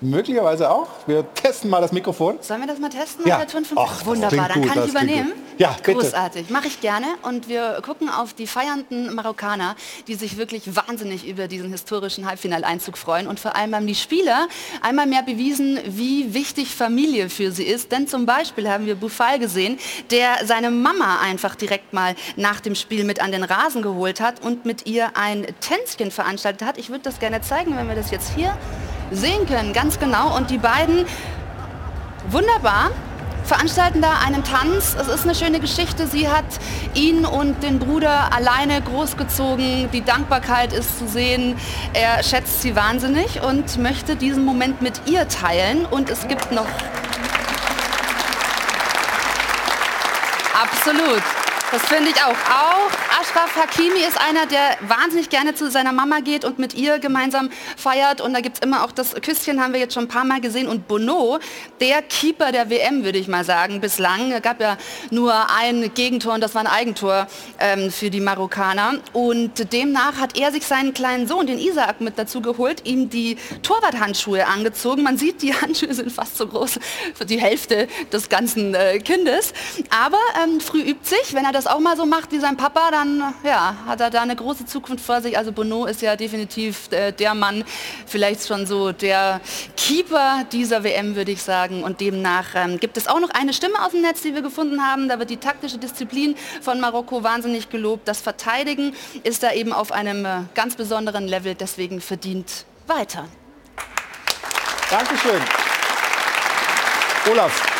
möglicherweise 0.00 0.70
auch. 0.70 0.88
Wir 1.06 1.24
testen 1.34 1.70
mal 1.70 1.80
das 1.80 1.92
Mikrofon. 1.92 2.38
Sollen 2.40 2.60
wir 2.60 2.68
das 2.68 2.78
mal 2.78 2.88
testen? 2.90 3.26
Ja. 3.26 3.38
Mal 3.38 3.44
der 3.44 3.48
Ton 3.52 3.64
von- 3.64 3.78
Ach, 3.78 3.96
das 3.98 4.06
Wunderbar, 4.06 4.48
dann 4.48 4.60
gut, 4.62 4.70
kann 4.70 4.78
ich 4.84 4.92
das 4.92 5.00
klingt 5.00 5.10
übernehmen. 5.12 5.32
gut. 5.32 5.38
Ja. 5.58 5.76
Großartig, 5.82 6.50
mache 6.50 6.68
ich 6.68 6.80
gerne. 6.80 7.06
Und 7.22 7.48
wir 7.48 7.80
gucken 7.84 8.08
auf 8.08 8.32
die 8.32 8.46
feiernden 8.46 9.12
Marokkaner, 9.14 9.74
die 10.06 10.14
sich 10.14 10.36
wirklich 10.36 10.76
wahnsinnig 10.76 11.26
über 11.26 11.48
diesen 11.48 11.70
historischen 11.70 12.26
Halbfinaleinzug 12.28 12.96
freuen. 12.96 13.26
Und 13.26 13.40
vor 13.40 13.56
allem 13.56 13.74
haben 13.74 13.86
die 13.86 13.96
Spieler 13.96 14.46
einmal 14.82 15.06
mehr 15.06 15.22
bewiesen, 15.24 15.80
wie 15.84 16.32
wichtig 16.32 16.74
Familie 16.74 17.28
für 17.28 17.50
sie 17.50 17.64
ist. 17.64 17.90
Denn 17.90 18.06
zum 18.06 18.24
Beispiel 18.24 18.68
haben 18.70 18.86
wir 18.86 18.94
Boufal 18.94 19.38
gesehen, 19.40 19.78
der 20.12 20.46
seine 20.46 20.70
Mama 20.70 21.18
einfach 21.22 21.56
direkt 21.56 21.92
mal 21.92 22.14
nach 22.36 22.60
dem 22.60 22.76
Spiel 22.76 23.02
mit 23.04 23.20
an 23.20 23.32
den 23.32 23.42
Rasen 23.42 23.82
geholt 23.82 24.20
hat 24.20 24.44
und 24.44 24.64
mit 24.64 24.86
ihr 24.86 25.16
ein 25.16 25.44
Tänzchen 25.60 26.12
veranstaltet 26.12 26.66
hat. 26.66 26.78
Ich 26.78 26.88
würde 26.90 27.02
das 27.02 27.18
gerne 27.18 27.40
zeigen, 27.40 27.76
wenn 27.76 27.88
wir 27.88 27.96
das 27.96 28.12
jetzt 28.12 28.30
hier 28.36 28.56
sehen 29.10 29.46
können, 29.46 29.72
ganz 29.72 29.98
genau. 29.98 30.36
Und 30.36 30.50
die 30.50 30.58
beiden 30.58 31.04
wunderbar 32.28 32.90
veranstalten 33.44 34.02
da 34.02 34.18
einen 34.24 34.44
Tanz. 34.44 34.94
Es 35.00 35.08
ist 35.08 35.24
eine 35.24 35.34
schöne 35.34 35.58
Geschichte. 35.58 36.06
Sie 36.06 36.28
hat 36.28 36.44
ihn 36.94 37.24
und 37.24 37.62
den 37.62 37.78
Bruder 37.78 38.32
alleine 38.32 38.82
großgezogen. 38.82 39.90
Die 39.90 40.04
Dankbarkeit 40.04 40.72
ist 40.72 40.98
zu 40.98 41.08
sehen. 41.08 41.56
Er 41.94 42.22
schätzt 42.22 42.60
sie 42.60 42.76
wahnsinnig 42.76 43.42
und 43.42 43.78
möchte 43.78 44.16
diesen 44.16 44.44
Moment 44.44 44.82
mit 44.82 45.00
ihr 45.06 45.26
teilen. 45.28 45.86
Und 45.86 46.10
es 46.10 46.28
gibt 46.28 46.52
noch... 46.52 46.66
Absolut. 50.60 51.22
Das 51.70 51.82
finde 51.82 52.08
ich 52.08 52.16
auch. 52.16 52.30
Auch 52.30 53.20
Ashraf 53.20 53.54
Hakimi 53.54 54.00
ist 54.00 54.18
einer, 54.18 54.46
der 54.46 54.78
wahnsinnig 54.88 55.28
gerne 55.28 55.54
zu 55.54 55.70
seiner 55.70 55.92
Mama 55.92 56.20
geht 56.20 56.46
und 56.46 56.58
mit 56.58 56.72
ihr 56.72 56.98
gemeinsam 56.98 57.50
feiert. 57.76 58.22
Und 58.22 58.32
da 58.32 58.40
gibt 58.40 58.56
es 58.56 58.62
immer 58.62 58.84
auch 58.84 58.92
das 58.92 59.14
Küsschen, 59.16 59.62
haben 59.62 59.74
wir 59.74 59.80
jetzt 59.80 59.92
schon 59.92 60.04
ein 60.04 60.08
paar 60.08 60.24
Mal 60.24 60.40
gesehen. 60.40 60.66
Und 60.66 60.88
Bono, 60.88 61.38
der 61.78 62.00
Keeper 62.00 62.52
der 62.52 62.70
WM, 62.70 63.04
würde 63.04 63.18
ich 63.18 63.28
mal 63.28 63.44
sagen, 63.44 63.82
bislang. 63.82 64.32
Es 64.32 64.40
gab 64.40 64.62
ja 64.62 64.78
nur 65.10 65.34
ein 65.54 65.92
Gegentor 65.92 66.34
und 66.34 66.40
das 66.40 66.54
war 66.54 66.62
ein 66.62 66.68
Eigentor 66.68 67.26
ähm, 67.58 67.90
für 67.90 68.08
die 68.08 68.20
Marokkaner. 68.20 69.00
Und 69.12 69.70
demnach 69.70 70.16
hat 70.18 70.38
er 70.38 70.52
sich 70.52 70.64
seinen 70.64 70.94
kleinen 70.94 71.26
Sohn, 71.26 71.46
den 71.46 71.58
Isaac, 71.58 72.00
mit 72.00 72.18
dazu 72.18 72.40
geholt, 72.40 72.86
ihm 72.86 73.10
die 73.10 73.36
Torwarthandschuhe 73.62 74.46
angezogen. 74.46 75.02
Man 75.02 75.18
sieht, 75.18 75.42
die 75.42 75.52
Handschuhe 75.60 75.92
sind 75.92 76.12
fast 76.12 76.38
so 76.38 76.46
groß 76.46 76.78
für 77.14 77.26
die 77.26 77.38
Hälfte 77.38 77.88
des 78.10 78.30
ganzen 78.30 78.74
äh, 78.74 79.00
Kindes. 79.00 79.52
Aber 79.90 80.18
ähm, 80.42 80.60
früh 80.60 80.80
übt 80.80 81.06
sich, 81.06 81.34
wenn 81.34 81.44
er 81.44 81.57
das 81.58 81.66
auch 81.66 81.80
mal 81.80 81.96
so 81.96 82.06
macht 82.06 82.30
wie 82.30 82.38
sein 82.38 82.56
Papa, 82.56 82.92
dann 82.92 83.34
ja, 83.42 83.74
hat 83.84 84.00
er 84.00 84.10
da 84.10 84.22
eine 84.22 84.36
große 84.36 84.64
Zukunft 84.64 85.04
vor 85.04 85.20
sich. 85.20 85.36
Also 85.36 85.50
Bono 85.50 85.86
ist 85.86 86.00
ja 86.02 86.14
definitiv 86.14 86.90
äh, 86.92 87.10
der 87.10 87.34
Mann, 87.34 87.64
vielleicht 88.06 88.46
schon 88.46 88.64
so 88.64 88.92
der 88.92 89.40
Keeper 89.76 90.44
dieser 90.52 90.84
WM, 90.84 91.16
würde 91.16 91.32
ich 91.32 91.42
sagen. 91.42 91.82
Und 91.82 92.00
demnach 92.00 92.54
ähm, 92.54 92.78
gibt 92.78 92.96
es 92.96 93.08
auch 93.08 93.18
noch 93.18 93.30
eine 93.30 93.52
Stimme 93.52 93.84
aus 93.84 93.90
dem 93.90 94.02
Netz, 94.02 94.22
die 94.22 94.34
wir 94.34 94.42
gefunden 94.42 94.80
haben. 94.86 95.08
Da 95.08 95.18
wird 95.18 95.30
die 95.30 95.38
taktische 95.38 95.78
Disziplin 95.78 96.36
von 96.62 96.78
Marokko 96.78 97.24
wahnsinnig 97.24 97.68
gelobt. 97.70 98.06
Das 98.06 98.20
Verteidigen 98.20 98.94
ist 99.24 99.42
da 99.42 99.52
eben 99.52 99.72
auf 99.72 99.90
einem 99.90 100.24
äh, 100.24 100.42
ganz 100.54 100.76
besonderen 100.76 101.26
Level, 101.26 101.56
deswegen 101.56 102.00
verdient 102.00 102.66
weiter. 102.86 103.24
Dankeschön. 104.90 105.42
Olaf, 107.28 107.77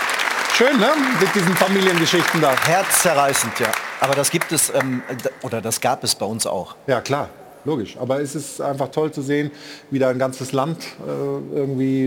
schön, 0.59 0.77
ne? 0.81 0.88
Mit 1.21 1.33
diesen 1.37 1.55
Familiengeschichten 1.55 2.40
da. 2.40 2.53
Herzzerreißend, 2.66 3.61
ja. 3.61 3.68
Aber 4.01 4.16
das 4.16 4.29
gibt 4.29 4.51
es, 4.51 4.71
ähm, 4.75 5.03
oder 5.42 5.61
das 5.61 5.81
gab 5.81 6.03
es 6.03 6.16
bei 6.16 6.27
uns 6.27 6.49
auch. 6.49 6.75
Ja, 6.88 7.01
klar. 7.01 7.29
Logisch. 7.64 7.97
Aber 7.97 8.21
es 8.21 8.35
ist 8.35 8.61
einfach 8.61 8.88
toll 8.88 9.12
zu 9.12 9.23
sehen, 9.23 9.53
wie 9.90 10.01
da 10.01 10.09
ein 10.09 10.18
ganzes 10.18 10.51
Land 10.51 10.83
äh, 11.07 11.57
irgendwie 11.57 12.07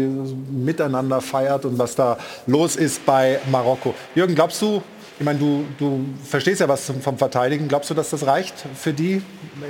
miteinander 0.51 1.21
feiert 1.21 1.63
und 1.63 1.79
was 1.79 1.95
da 1.95 2.17
los 2.45 2.75
ist 2.75 3.05
bei 3.05 3.39
Marokko. 3.49 3.93
Jürgen, 4.15 4.35
glaubst 4.35 4.61
du, 4.61 4.81
ich 5.17 5.25
meine, 5.25 5.39
du, 5.39 5.63
du 5.77 6.05
verstehst 6.25 6.59
ja 6.59 6.67
was 6.67 6.91
vom- 7.01 7.17
Verteidigen, 7.17 7.69
glaubst 7.69 7.89
du, 7.89 7.93
dass 7.93 8.09
das 8.09 8.25
reicht 8.25 8.55
für 8.75 8.91
die, 8.91 9.21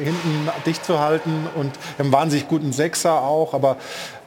hinten 0.04 0.50
dicht 0.66 0.84
zu 0.86 1.00
halten 1.00 1.48
und 1.56 1.72
einen 2.00 2.12
wahnsinnig 2.12 2.48
guten 2.48 2.74
Sechser 2.74 3.22
auch, 3.22 3.54
aber 3.54 3.78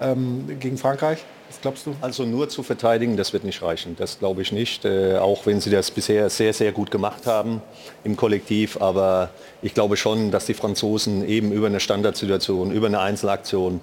ähm, 0.01 0.59
gegen 0.61 0.77
Frankreich? 0.79 1.25
Glaubst 1.65 1.87
du? 1.87 1.97
Also 2.03 2.27
nur 2.27 2.51
zu 2.51 2.63
verteidigen, 2.63 3.17
das 3.17 3.33
wird 3.33 3.43
nicht 3.43 3.63
reichen. 3.63 3.97
Das 3.99 4.19
glaube 4.19 4.43
ich 4.43 4.53
nicht. 4.53 4.85
Äh, 4.85 5.17
auch 5.17 5.47
wenn 5.47 5.63
sie 5.63 5.71
das 5.71 5.91
bisher 5.91 6.29
sehr, 6.29 6.53
sehr 6.53 6.73
gut 6.73 6.91
gemacht 6.91 7.25
haben 7.25 7.63
im 8.05 8.17
Kollektiv. 8.17 8.83
Aber 8.83 9.31
ich 9.63 9.73
glaube 9.73 9.97
schon, 9.97 10.31
dass 10.31 10.45
die 10.45 10.53
Franzosen 10.53 11.27
eben 11.27 11.53
über 11.53 11.69
eine 11.69 11.81
Standardsituation, 11.81 12.71
über 12.71 12.89
eine 12.89 13.01
Einzelaktion 13.01 13.81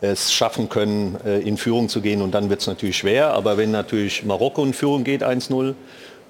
es 0.00 0.32
schaffen 0.32 0.68
können, 0.68 1.18
äh, 1.24 1.40
in 1.40 1.56
Führung 1.56 1.88
zu 1.88 2.00
gehen. 2.00 2.22
Und 2.22 2.36
dann 2.36 2.50
wird 2.50 2.60
es 2.60 2.68
natürlich 2.68 2.98
schwer. 2.98 3.34
Aber 3.34 3.56
wenn 3.56 3.72
natürlich 3.72 4.24
Marokko 4.24 4.62
in 4.62 4.72
Führung 4.72 5.02
geht, 5.02 5.24
1-0, 5.24 5.74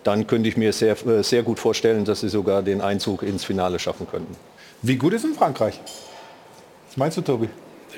dann 0.04 0.26
könnte 0.26 0.48
ich 0.48 0.56
mir 0.56 0.72
sehr, 0.72 0.96
äh, 1.06 1.22
sehr 1.22 1.42
gut 1.42 1.58
vorstellen, 1.58 2.06
dass 2.06 2.20
sie 2.20 2.30
sogar 2.30 2.62
den 2.62 2.80
Einzug 2.80 3.24
ins 3.24 3.44
Finale 3.44 3.78
schaffen 3.78 4.06
könnten. 4.10 4.34
Wie 4.80 4.96
gut 4.96 5.12
ist 5.12 5.26
in 5.26 5.34
Frankreich? 5.34 5.78
Was 6.88 6.96
meinst 6.96 7.18
du, 7.18 7.20
Tobi? 7.20 7.50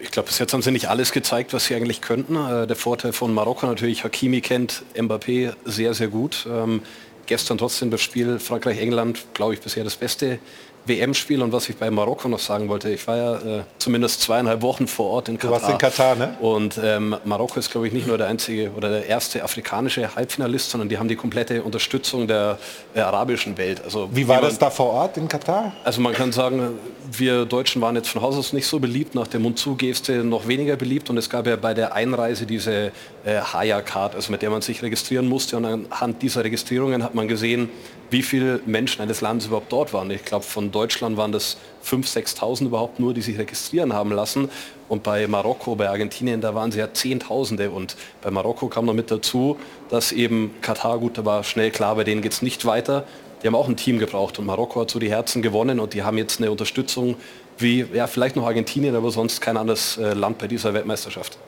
Ich 0.03 0.11
glaube, 0.11 0.29
bis 0.29 0.39
jetzt 0.39 0.53
haben 0.53 0.63
sie 0.63 0.71
nicht 0.71 0.89
alles 0.89 1.13
gezeigt, 1.13 1.53
was 1.53 1.67
sie 1.67 1.75
eigentlich 1.75 2.01
könnten. 2.01 2.37
Äh, 2.37 2.67
der 2.67 2.77
Vorteil 2.77 3.13
von 3.13 3.33
Marokko 3.33 3.67
natürlich, 3.67 4.05
Hakimi 4.05 4.41
kennt 4.41 4.83
Mbappé 4.95 5.55
sehr, 5.65 5.95
sehr 5.95 6.09
gut. 6.09 6.47
Ähm, 6.51 6.83
gestern 7.27 7.59
trotzdem 7.59 7.91
das 7.91 8.01
Spiel 8.01 8.39
Frankreich-England, 8.39 9.27
glaube 9.35 9.55
ich, 9.55 9.61
bisher 9.61 9.85
das 9.85 9.97
beste 9.97 10.39
WM-Spiel. 10.87 11.43
Und 11.43 11.53
was 11.53 11.69
ich 11.69 11.77
bei 11.77 11.91
Marokko 11.91 12.29
noch 12.29 12.39
sagen 12.39 12.69
wollte, 12.69 12.91
ich 12.91 13.07
war 13.07 13.17
ja 13.17 13.35
äh, 13.35 13.63
zumindest 13.79 14.21
zweieinhalb 14.23 14.63
Wochen 14.63 14.87
vor 14.87 15.11
Ort 15.11 15.29
in 15.29 15.35
Du 15.37 15.49
Katar. 15.49 15.53
warst 15.63 15.71
in 15.73 15.79
Katar, 15.79 16.15
ne? 16.17 16.37
Und 16.41 16.79
ähm, 16.83 17.17
Marokko 17.25 17.59
ist, 17.59 17.71
glaube 17.71 17.87
ich, 17.87 17.93
nicht 17.93 18.07
nur 18.07 18.19
der 18.19 18.29
einzige 18.29 18.71
oder 18.77 18.89
der 18.91 19.07
erste 19.07 19.43
afrikanische 19.43 20.15
Halbfinalist, 20.15 20.71
sondern 20.71 20.89
die 20.89 20.99
haben 20.99 21.09
die 21.09 21.17
komplette 21.17 21.63
Unterstützung 21.63 22.27
der, 22.27 22.59
der 22.95 23.07
arabischen 23.07 23.57
Welt. 23.59 23.83
Also 23.85 24.09
Wie 24.13 24.27
war 24.29 24.37
man- 24.37 24.45
das 24.51 24.59
da 24.59 24.71
vor 24.71 24.91
Ort 24.93 25.17
in 25.17 25.29
Katar? 25.29 25.73
also 25.85 26.01
man 26.01 26.13
kann 26.13 26.33
sagen, 26.33 26.79
wir 27.13 27.45
Deutschen 27.45 27.81
waren 27.83 27.95
jetzt 27.97 28.09
von 28.09 28.21
Haus 28.23 28.37
aus 28.37 28.53
nicht 28.53 28.67
so 28.67 28.79
beliebt, 28.81 29.15
nach 29.15 29.27
der 29.29 29.41
Mund-zu-Geste 29.41 30.25
noch 30.25 30.49
weniger 30.49 30.77
beliebt 30.77 31.09
und 31.11 31.17
es 31.19 31.31
gab 31.31 31.47
ja 31.47 31.57
bei 31.57 31.73
der 31.75 31.95
Einreise 31.95 32.47
diese 32.47 32.91
äh, 33.27 33.41
Haya-Card, 33.41 34.15
also 34.15 34.31
mit 34.31 34.41
der 34.41 34.51
man 34.51 34.63
sich 34.63 34.83
registrieren 34.83 35.29
musste 35.29 35.57
und 35.57 35.65
anhand 35.65 36.23
dieser 36.23 36.45
Registrierungen 36.45 37.03
hat 37.03 37.15
man 37.15 37.27
gesehen, 37.27 37.69
wie 38.09 38.23
viele 38.23 38.61
Menschen 38.67 39.03
eines 39.03 39.21
Landes 39.21 39.49
überhaupt 39.49 39.73
dort 39.73 39.93
waren. 39.93 40.11
Ich 40.13 40.25
glaube, 40.25 40.45
von 40.45 40.71
Deutschland 40.71 41.17
waren 41.17 41.33
das 41.33 41.57
5.000, 41.85 42.39
6.000 42.39 42.67
überhaupt 42.67 43.01
nur, 43.01 43.15
die 43.15 43.23
sich 43.23 43.37
registrieren 43.37 43.93
haben 43.93 44.13
lassen. 44.13 44.49
Und 44.89 45.03
bei 45.03 45.27
Marokko, 45.27 45.75
bei 45.75 45.89
Argentinien, 45.89 46.41
da 46.41 46.55
waren 46.55 46.71
sie 46.71 46.79
ja 46.79 46.93
Zehntausende. 46.93 47.73
Und 47.73 47.97
bei 48.23 48.31
Marokko 48.31 48.69
kam 48.69 48.87
noch 48.87 48.95
mit 48.95 49.11
dazu, 49.11 49.57
dass 49.89 50.13
eben 50.13 50.55
Katar, 50.63 50.99
gut, 50.99 51.19
da 51.19 51.25
war 51.25 51.43
schnell 51.43 51.73
klar, 51.73 51.97
bei 51.97 52.05
denen 52.05 52.23
geht 52.23 52.33
es 52.33 52.43
nicht 52.43 52.65
weiter. 52.65 53.05
Die 53.43 53.49
haben 53.49 53.57
auch 53.57 53.69
ein 53.69 53.77
Team 53.77 53.99
gebraucht 53.99 54.39
und 54.39 54.47
Marokko 54.47 54.83
hat 54.83 54.91
so 54.91 55.01
die 55.01 55.11
Herzen 55.11 55.43
gewonnen 55.43 55.81
und 55.81 55.95
die 55.95 56.05
haben 56.05 56.17
jetzt 56.17 56.41
eine 56.41 56.51
Unterstützung 56.53 57.17
wie, 57.59 57.85
ja, 57.93 58.07
vielleicht 58.07 58.37
noch 58.37 58.47
Argentinien, 58.47 58.95
aber 58.95 59.11
sonst 59.11 59.41
kein 59.41 59.57
anderes 59.57 59.99
äh, 59.99 60.15
Land 60.15 60.39
bei 60.39 60.47
dieser 60.47 60.73
Weltmeisterschaft. 60.75 61.39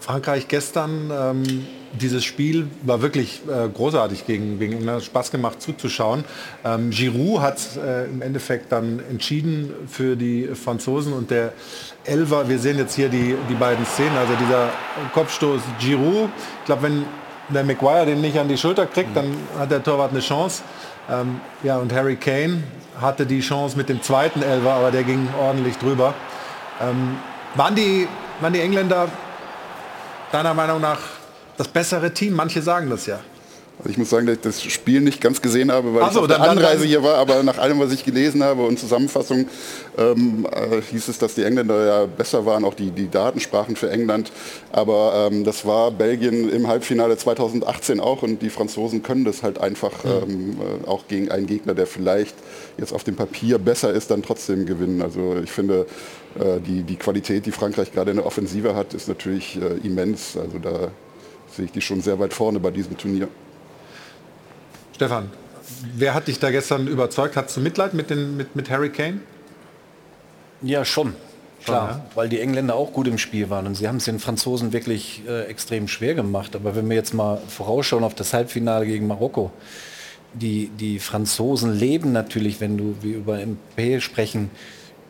Frankreich 0.00 0.46
gestern, 0.46 1.10
ähm, 1.10 1.66
dieses 2.00 2.24
Spiel 2.24 2.68
war 2.82 3.02
wirklich 3.02 3.40
äh, 3.48 3.68
großartig 3.68 4.24
gegen, 4.24 4.58
gegen 4.60 4.74
England, 4.74 5.02
Spaß 5.02 5.32
gemacht 5.32 5.60
zuzuschauen. 5.60 6.24
Ähm, 6.64 6.90
Giroud 6.90 7.40
hat 7.40 7.58
äh, 7.76 8.04
im 8.04 8.22
Endeffekt 8.22 8.70
dann 8.70 9.00
entschieden 9.10 9.72
für 9.88 10.14
die 10.14 10.48
Franzosen 10.54 11.12
und 11.12 11.32
der 11.32 11.52
Elfer, 12.04 12.48
wir 12.48 12.60
sehen 12.60 12.78
jetzt 12.78 12.94
hier 12.94 13.08
die, 13.08 13.34
die 13.48 13.54
beiden 13.54 13.84
Szenen, 13.84 14.16
also 14.16 14.34
dieser 14.34 14.68
Kopfstoß 15.12 15.60
Giroud, 15.80 16.28
ich 16.60 16.66
glaube, 16.66 16.82
wenn 16.82 17.04
der 17.48 17.64
Maguire 17.64 18.06
den 18.06 18.20
nicht 18.20 18.38
an 18.38 18.48
die 18.48 18.56
Schulter 18.56 18.86
kriegt, 18.86 19.16
dann 19.16 19.36
hat 19.58 19.72
der 19.72 19.82
Torwart 19.82 20.12
eine 20.12 20.20
Chance. 20.20 20.62
Ähm, 21.10 21.40
ja, 21.64 21.78
und 21.78 21.92
Harry 21.92 22.16
Kane 22.16 22.62
hatte 23.00 23.26
die 23.26 23.40
Chance 23.40 23.76
mit 23.76 23.88
dem 23.88 24.02
zweiten 24.02 24.42
Elfer, 24.42 24.72
aber 24.72 24.90
der 24.92 25.02
ging 25.02 25.28
ordentlich 25.40 25.76
drüber. 25.78 26.14
Ähm, 26.80 27.16
waren, 27.54 27.74
die, 27.74 28.06
waren 28.40 28.52
die 28.52 28.60
Engländer 28.60 29.08
deiner 30.32 30.54
Meinung 30.54 30.80
nach 30.80 30.98
das 31.56 31.68
bessere 31.68 32.12
Team? 32.12 32.34
Manche 32.34 32.62
sagen 32.62 32.90
das 32.90 33.06
ja. 33.06 33.20
Also 33.78 33.90
ich 33.90 33.98
muss 33.98 34.08
sagen, 34.08 34.26
dass 34.26 34.36
ich 34.36 34.42
das 34.42 34.62
Spiel 34.62 35.02
nicht 35.02 35.20
ganz 35.20 35.42
gesehen 35.42 35.70
habe, 35.70 35.94
weil 35.94 36.10
so, 36.10 36.10
ich 36.10 36.16
auf 36.16 36.26
der 36.28 36.40
Anreise 36.40 36.86
hier 36.86 37.02
war, 37.02 37.16
aber 37.16 37.42
nach 37.42 37.58
allem, 37.58 37.78
was 37.78 37.92
ich 37.92 38.04
gelesen 38.04 38.42
habe 38.42 38.62
und 38.62 38.78
Zusammenfassung, 38.78 39.48
ähm, 39.98 40.46
äh, 40.50 40.80
hieß 40.80 41.08
es, 41.08 41.18
dass 41.18 41.34
die 41.34 41.42
Engländer 41.42 41.84
ja 41.84 42.06
besser 42.06 42.46
waren, 42.46 42.64
auch 42.64 42.72
die, 42.72 42.90
die 42.90 43.10
Daten 43.10 43.38
sprachen 43.38 43.76
für 43.76 43.90
England. 43.90 44.32
Aber 44.72 45.28
ähm, 45.30 45.44
das 45.44 45.66
war 45.66 45.90
Belgien 45.90 46.48
im 46.48 46.68
Halbfinale 46.68 47.18
2018 47.18 48.00
auch 48.00 48.22
und 48.22 48.40
die 48.40 48.48
Franzosen 48.48 49.02
können 49.02 49.26
das 49.26 49.42
halt 49.42 49.60
einfach 49.60 49.92
ähm, 50.06 50.56
äh, 50.58 50.88
auch 50.88 51.06
gegen 51.06 51.30
einen 51.30 51.46
Gegner, 51.46 51.74
der 51.74 51.86
vielleicht 51.86 52.34
jetzt 52.78 52.94
auf 52.94 53.04
dem 53.04 53.16
Papier 53.16 53.58
besser 53.58 53.90
ist, 53.90 54.10
dann 54.10 54.22
trotzdem 54.22 54.64
gewinnen. 54.64 55.02
Also 55.02 55.36
ich 55.44 55.52
finde, 55.52 55.86
die, 56.60 56.82
die 56.82 56.96
Qualität, 56.96 57.46
die 57.46 57.52
Frankreich 57.52 57.92
gerade 57.92 58.10
in 58.10 58.18
der 58.18 58.26
Offensive 58.26 58.74
hat, 58.74 58.94
ist 58.94 59.08
natürlich 59.08 59.56
äh, 59.56 59.86
immens. 59.86 60.36
Also 60.36 60.58
da 60.58 60.90
sehe 61.50 61.66
ich 61.66 61.72
die 61.72 61.80
schon 61.80 62.00
sehr 62.00 62.18
weit 62.18 62.34
vorne 62.34 62.60
bei 62.60 62.70
diesem 62.70 62.96
Turnier. 62.96 63.28
Stefan, 64.94 65.30
Wer 65.96 66.14
hat 66.14 66.28
dich 66.28 66.38
da 66.38 66.50
gestern 66.50 66.86
überzeugt? 66.86 67.36
Hattest 67.36 67.56
du 67.56 67.60
Mitleid 67.60 67.94
mit, 67.94 68.10
den, 68.10 68.36
mit, 68.36 68.54
mit 68.54 68.70
Harry 68.70 68.90
Kane? 68.90 69.20
Ja, 70.62 70.84
schon. 70.84 71.14
Klar, 71.64 71.88
ja. 71.90 72.06
weil 72.14 72.28
die 72.28 72.40
Engländer 72.40 72.76
auch 72.76 72.92
gut 72.92 73.08
im 73.08 73.18
Spiel 73.18 73.50
waren 73.50 73.66
und 73.66 73.74
sie 73.74 73.88
haben 73.88 73.96
es 73.96 74.04
den 74.04 74.20
Franzosen 74.20 74.72
wirklich 74.72 75.22
äh, 75.26 75.46
extrem 75.46 75.88
schwer 75.88 76.14
gemacht. 76.14 76.54
Aber 76.54 76.76
wenn 76.76 76.88
wir 76.88 76.94
jetzt 76.94 77.12
mal 77.12 77.40
vorausschauen 77.48 78.04
auf 78.04 78.14
das 78.14 78.32
Halbfinale 78.32 78.86
gegen 78.86 79.08
Marokko, 79.08 79.50
die, 80.32 80.68
die 80.68 81.00
Franzosen 81.00 81.74
leben 81.74 82.12
natürlich, 82.12 82.60
wenn 82.60 82.76
du 82.76 82.94
wie 83.00 83.12
über 83.12 83.40
MP 83.40 84.00
sprechen, 84.00 84.50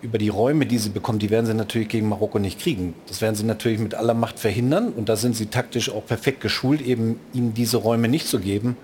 über 0.06 0.18
die 0.18 0.28
Räume, 0.28 0.66
die 0.66 0.78
sie 0.78 0.90
bekommen, 0.90 1.18
die 1.18 1.30
werden 1.30 1.46
sie 1.46 1.54
natürlich 1.54 1.88
gegen 1.88 2.08
Marokko 2.08 2.38
nicht 2.38 2.60
kriegen. 2.60 2.94
Das 3.08 3.20
werden 3.20 3.34
sie 3.34 3.44
natürlich 3.44 3.80
mit 3.80 3.94
aller 3.94 4.14
Macht 4.14 4.38
verhindern 4.38 4.92
und 4.92 5.08
da 5.08 5.16
sind 5.16 5.34
sie 5.34 5.46
taktisch 5.46 5.90
auch 5.90 6.06
perfekt 6.06 6.40
geschult, 6.40 6.80
eben 6.80 7.18
ihnen 7.34 7.54
diese 7.54 7.76
Räume 7.76 8.08
nicht 8.08 8.28
zu 8.28 8.38
geben. 8.38 8.76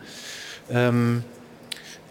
Ähm, 0.68 1.22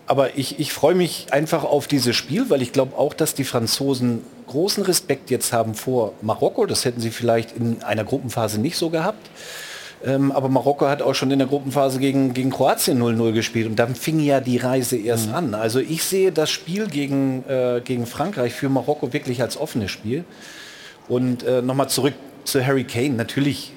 aber 0.08 0.38
ich, 0.38 0.60
ich 0.60 0.72
freue 0.74 0.96
mich 0.96 1.28
einfach 1.32 1.64
auf 1.64 1.88
dieses 1.88 2.16
Spiel, 2.16 2.50
weil 2.50 2.62
ich 2.62 2.72
glaube 2.72 2.98
auch, 2.98 3.14
dass 3.14 3.36
die 3.36 3.44
Franzosen 3.44 4.22
großen 4.48 4.84
Respekt 4.84 5.30
jetzt 5.30 5.54
haben 5.54 5.76
vor 5.76 6.14
Marokko. 6.22 6.66
Das 6.66 6.86
hätten 6.86 7.02
sie 7.02 7.12
vielleicht 7.12 7.56
in 7.56 7.84
einer 7.84 8.04
Gruppenphase 8.04 8.60
nicht 8.60 8.78
so 8.78 8.90
gehabt. 8.90 9.30
Ähm, 10.04 10.32
aber 10.32 10.50
Marokko 10.50 10.88
hat 10.88 11.02
auch 11.02 11.14
schon 11.14 11.30
in 11.32 11.40
der 11.40 11.48
Gruppenphase 11.48 12.00
gegen, 12.00 12.34
gegen 12.34 12.50
Kroatien 12.50 13.02
0-0 13.02 13.34
gespielt 13.34 13.68
und 13.68 13.76
dann 13.78 13.94
fing 13.94 14.20
ja 14.20 14.40
die 14.40 14.58
Reise 14.58 14.98
erst 14.98 15.28
Mhm. 15.30 15.36
an. 15.36 15.54
Also 15.54 15.80
ich 15.80 16.04
sehe 16.04 16.32
das 16.32 16.50
Spiel 16.50 16.88
gegen, 16.88 17.44
äh, 17.48 17.82
gegen 17.84 18.06
Frankreich 18.08 18.54
für 18.54 18.70
Marokko 18.70 19.14
wirklich 19.14 19.42
als 19.42 19.58
offenes 19.58 19.92
Spiel. 19.92 20.24
Und 21.08 21.44
äh, 21.44 21.62
nochmal 21.62 21.90
zurück 21.90 22.14
zu 22.46 22.66
Harry 22.66 22.84
Kane. 22.84 23.12
Natürlich 23.12 23.74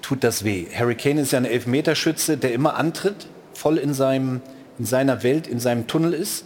tut 0.00 0.24
das 0.24 0.42
weh. 0.44 0.66
Harry 0.74 0.96
Kane 0.96 1.20
ist 1.20 1.32
ja 1.32 1.38
ein 1.38 1.44
Elfmeterschütze, 1.44 2.36
der 2.36 2.52
immer 2.52 2.74
antritt, 2.76 3.26
voll 3.54 3.78
in, 3.78 3.94
seinem, 3.94 4.40
in 4.78 4.84
seiner 4.84 5.22
Welt, 5.22 5.46
in 5.46 5.60
seinem 5.60 5.86
Tunnel 5.86 6.12
ist 6.12 6.44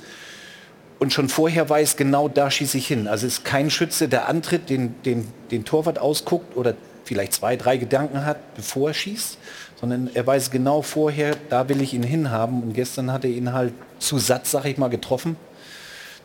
und 0.98 1.12
schon 1.12 1.28
vorher 1.28 1.68
weiß, 1.70 1.96
genau 1.96 2.28
da 2.28 2.50
schieße 2.50 2.76
ich 2.78 2.86
hin. 2.86 3.06
Also 3.08 3.26
es 3.26 3.38
ist 3.38 3.44
kein 3.44 3.70
Schütze, 3.70 4.08
der 4.08 4.28
antritt, 4.28 4.68
den, 4.68 4.94
den, 5.04 5.26
den 5.50 5.64
Torwart 5.64 5.98
ausguckt 5.98 6.56
oder 6.56 6.74
vielleicht 7.06 7.32
zwei, 7.32 7.56
drei 7.56 7.76
Gedanken 7.78 8.24
hat, 8.26 8.54
bevor 8.56 8.88
er 8.90 8.94
schießt, 8.94 9.38
sondern 9.80 10.10
er 10.14 10.26
weiß 10.26 10.50
genau 10.50 10.82
vorher, 10.82 11.36
da 11.48 11.68
will 11.68 11.80
ich 11.80 11.94
ihn 11.94 12.02
hinhaben. 12.02 12.62
Und 12.62 12.72
gestern 12.74 13.12
hat 13.12 13.24
er 13.24 13.30
ihn 13.30 13.52
halt 13.52 13.72
zu 13.98 14.18
Satz, 14.18 14.50
sag 14.50 14.64
ich 14.66 14.76
mal, 14.78 14.88
getroffen. 14.88 15.36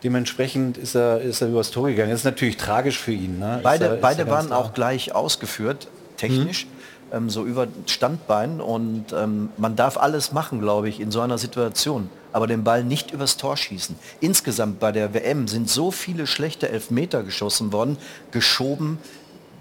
Dementsprechend 0.03 0.77
ist 0.77 0.95
er, 0.95 1.21
ist 1.21 1.41
er 1.41 1.49
übers 1.49 1.69
Tor 1.71 1.87
gegangen. 1.87 2.09
Das 2.09 2.21
ist 2.21 2.25
natürlich 2.25 2.57
tragisch 2.57 2.97
für 2.97 3.11
ihn. 3.11 3.37
Ne? 3.39 3.59
Beide, 3.61 3.85
er- 3.85 3.95
beide 3.97 4.27
waren 4.29 4.47
klar. 4.47 4.59
auch 4.59 4.73
gleich 4.73 5.13
ausgeführt, 5.13 5.87
technisch, 6.17 6.65
ähm, 7.13 7.29
so 7.29 7.45
über 7.45 7.67
Standbein. 7.85 8.61
Und 8.61 9.13
ähm, 9.13 9.49
man 9.57 9.75
darf 9.75 9.97
alles 9.97 10.31
machen, 10.31 10.59
glaube 10.59 10.89
ich, 10.89 10.99
in 10.99 11.11
so 11.11 11.21
einer 11.21 11.37
Situation. 11.37 12.09
Aber 12.33 12.47
den 12.47 12.63
Ball 12.63 12.83
nicht 12.83 13.11
übers 13.11 13.37
Tor 13.37 13.57
schießen. 13.57 13.95
Insgesamt 14.21 14.79
bei 14.79 14.91
der 14.91 15.13
WM 15.13 15.47
sind 15.47 15.69
so 15.69 15.91
viele 15.91 16.25
schlechte 16.25 16.69
Elfmeter 16.69 17.21
geschossen 17.23 17.71
worden, 17.71 17.97
geschoben, 18.31 18.97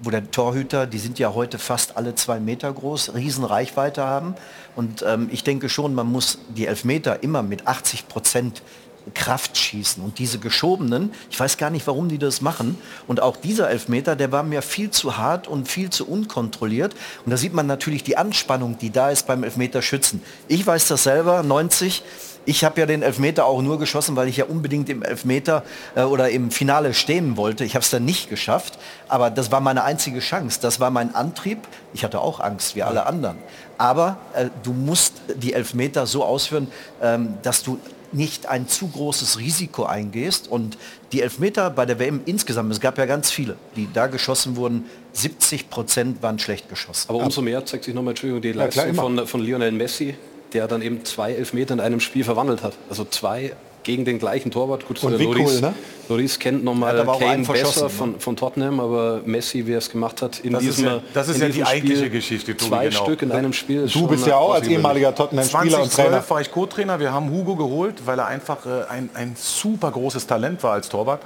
wo 0.03 0.11
der 0.11 0.31
Torhüter, 0.31 0.87
die 0.87 0.99
sind 0.99 1.19
ja 1.19 1.35
heute 1.35 1.59
fast 1.59 1.97
alle 1.97 2.15
zwei 2.15 2.41
Meter 2.41 2.73
groß, 2.73 3.15
riesen 3.15 3.45
Reichweite 3.45 4.05
haben. 4.05 4.35
Und 4.77 5.05
ähm, 5.07 5.29
ich 5.31 5.45
denke 5.45 5.69
schon, 5.69 5.95
man 5.95 6.07
muss 6.07 6.39
die 6.49 6.67
Elfmeter 6.67 7.23
immer 7.23 7.43
mit 7.43 7.67
80 7.67 8.09
Prozent 8.09 8.63
Kraft 9.15 9.57
schießen. 9.57 10.03
Und 10.03 10.19
diese 10.19 10.39
geschobenen, 10.39 11.13
ich 11.31 11.39
weiß 11.39 11.57
gar 11.57 11.71
nicht, 11.71 11.87
warum 11.87 12.09
die 12.09 12.19
das 12.19 12.41
machen. 12.41 12.79
Und 13.07 13.21
auch 13.21 13.37
dieser 13.37 13.71
Elfmeter, 13.71 14.17
der 14.17 14.33
war 14.33 14.43
mir 14.43 14.63
viel 14.63 14.91
zu 14.91 15.17
hart 15.17 15.49
und 15.49 15.69
viel 15.69 15.91
zu 15.91 16.07
unkontrolliert. 16.09 16.95
Und 17.25 17.31
da 17.31 17.37
sieht 17.37 17.55
man 17.55 17.67
natürlich 17.67 18.05
die 18.05 18.17
Anspannung, 18.17 18.79
die 18.79 18.91
da 18.91 19.11
ist 19.11 19.27
beim 19.27 19.43
Elfmeterschützen. 19.43 20.23
Ich 20.49 20.67
weiß 20.67 20.89
das 20.89 21.05
selber, 21.05 21.43
90. 21.43 22.03
Ich 22.47 22.65
habe 22.65 22.81
ja 22.81 22.87
den 22.87 23.03
Elfmeter 23.03 23.45
auch 23.45 23.63
nur 23.63 23.79
geschossen, 23.79 24.17
weil 24.17 24.29
ich 24.29 24.39
ja 24.39 24.47
unbedingt 24.47 24.89
im 24.89 25.03
Elfmeter 25.03 25.63
äh, 25.95 26.03
oder 26.03 26.31
im 26.31 26.51
Finale 26.51 26.95
stehen 26.95 27.37
wollte. 27.37 27.65
Ich 27.65 27.75
habe 27.75 27.83
es 27.83 27.91
dann 27.91 28.05
nicht 28.05 28.31
geschafft, 28.31 28.79
aber 29.09 29.31
das 29.31 29.53
war 29.53 29.61
meine 29.61 29.85
einzige 29.85 30.21
Chance. 30.21 30.59
Das 30.63 30.81
war 30.81 30.91
mein 30.91 31.15
Antrieb. 31.15 31.59
Ich 31.93 32.05
hatte 32.05 32.21
auch 32.21 32.41
Angst, 32.41 32.77
wie 32.77 32.83
alle 32.83 33.07
anderen. 33.07 33.37
Aber 33.79 34.19
äh, 34.35 34.47
du 34.63 34.73
musst 34.73 35.15
die 35.37 35.53
Elfmeter 35.53 36.07
so 36.07 36.25
ausführen, 36.25 36.69
ähm, 37.03 37.35
dass 37.43 37.63
du 37.63 37.79
nicht 38.13 38.47
ein 38.47 38.69
zu 38.69 38.89
großes 38.89 39.39
Risiko 39.39 39.85
eingehst. 39.85 40.49
Und 40.49 40.77
die 41.13 41.23
Elfmeter 41.23 41.71
bei 41.71 41.87
der 41.87 41.99
WM 41.99 42.21
insgesamt, 42.27 42.73
es 42.73 42.81
gab 42.81 42.99
ja 42.99 43.07
ganz 43.07 43.31
viele, 43.31 43.57
die 43.77 43.89
da 43.93 44.07
geschossen 44.07 44.57
wurden, 44.57 44.87
70 45.13 45.71
Prozent 45.71 46.23
waren 46.23 46.39
schlecht 46.39 46.69
geschossen. 46.69 47.09
Aber 47.09 47.19
umso 47.19 47.43
mehr 47.43 47.65
zeigt 47.67 47.85
sich 47.85 47.95
nochmal, 47.95 48.13
Entschuldigung, 48.13 48.43
die 48.43 48.49
Ja, 48.49 48.69
klar, 48.69 48.87
Leistung 48.87 49.17
von, 49.17 49.27
von 49.27 49.41
Lionel 49.41 49.73
Messi, 49.73 50.17
der 50.53 50.67
dann 50.69 50.83
eben 50.83 51.05
zwei 51.05 51.33
Elfmeter 51.33 51.75
in 51.75 51.81
einem 51.81 52.01
Spiel 52.01 52.25
verwandelt 52.25 52.63
hat. 52.63 52.75
Also 52.89 53.05
zwei 53.05 53.53
gegen 53.83 54.05
den 54.05 54.19
gleichen 54.19 54.51
Torwart. 54.51 54.87
Gut, 54.87 55.03
Und 55.03 55.19
äh, 55.19 55.25
Loris, 55.25 55.55
cool, 55.55 55.61
ne? 55.63 55.75
Loris 56.11 56.39
kennt 56.39 56.63
nochmal 56.65 57.03
Kane 57.19 57.45
besser 57.47 57.85
ne? 57.85 57.89
von, 57.89 58.21
von 58.21 58.37
Tottenham, 58.37 58.79
aber 58.79 59.23
Messi, 59.25 59.67
wie 59.67 59.73
er 59.73 59.79
es 59.79 59.89
gemacht 59.91 60.21
hat, 60.21 60.41
in 60.41 60.53
Das 60.53 60.63
ist 60.63 60.77
diesem 60.79 60.85
ja- 60.87 61.03
das 61.15 61.29
ist 61.29 61.37
in 61.37 61.41
ja 61.43 61.47
die 61.47 61.53
diesem 61.55 61.67
eigentliche 61.67 61.97
Spiel, 61.97 62.11
Geschichte, 62.11 62.57
Tobi, 62.57 62.69
Zwei 62.71 62.89
genau. 62.89 63.03
Stück 63.05 63.23
in 63.23 63.33
einem 63.33 63.53
Spiel. 63.55 63.85
ist 63.85 63.95
Du 63.95 64.01
schon 64.01 64.09
bist 64.09 64.27
ja 64.27 64.37
auch 64.37 64.53
als 64.53 64.69
ehemaliger 64.69 65.15
Tottenham-Spieler 65.15 65.83
und 65.83 65.93
Trainer. 65.93 66.11
2012 66.21 66.31
war 66.31 66.41
ich 66.43 66.53
Co-Trainer. 66.53 67.01
Wir 67.01 67.13
haben 67.13 67.31
Hugo 67.31 67.57
geholt, 67.57 68.03
weil 68.07 68.19
er 68.19 68.27
einfach 68.27 68.67
äh, 68.67 68.85
ein, 68.91 69.09
ein 69.15 69.35
super 69.39 69.91
großes 69.91 70.27
Talent 70.27 70.63
war 70.63 70.73
als 70.73 70.91
Torwart. 70.91 71.23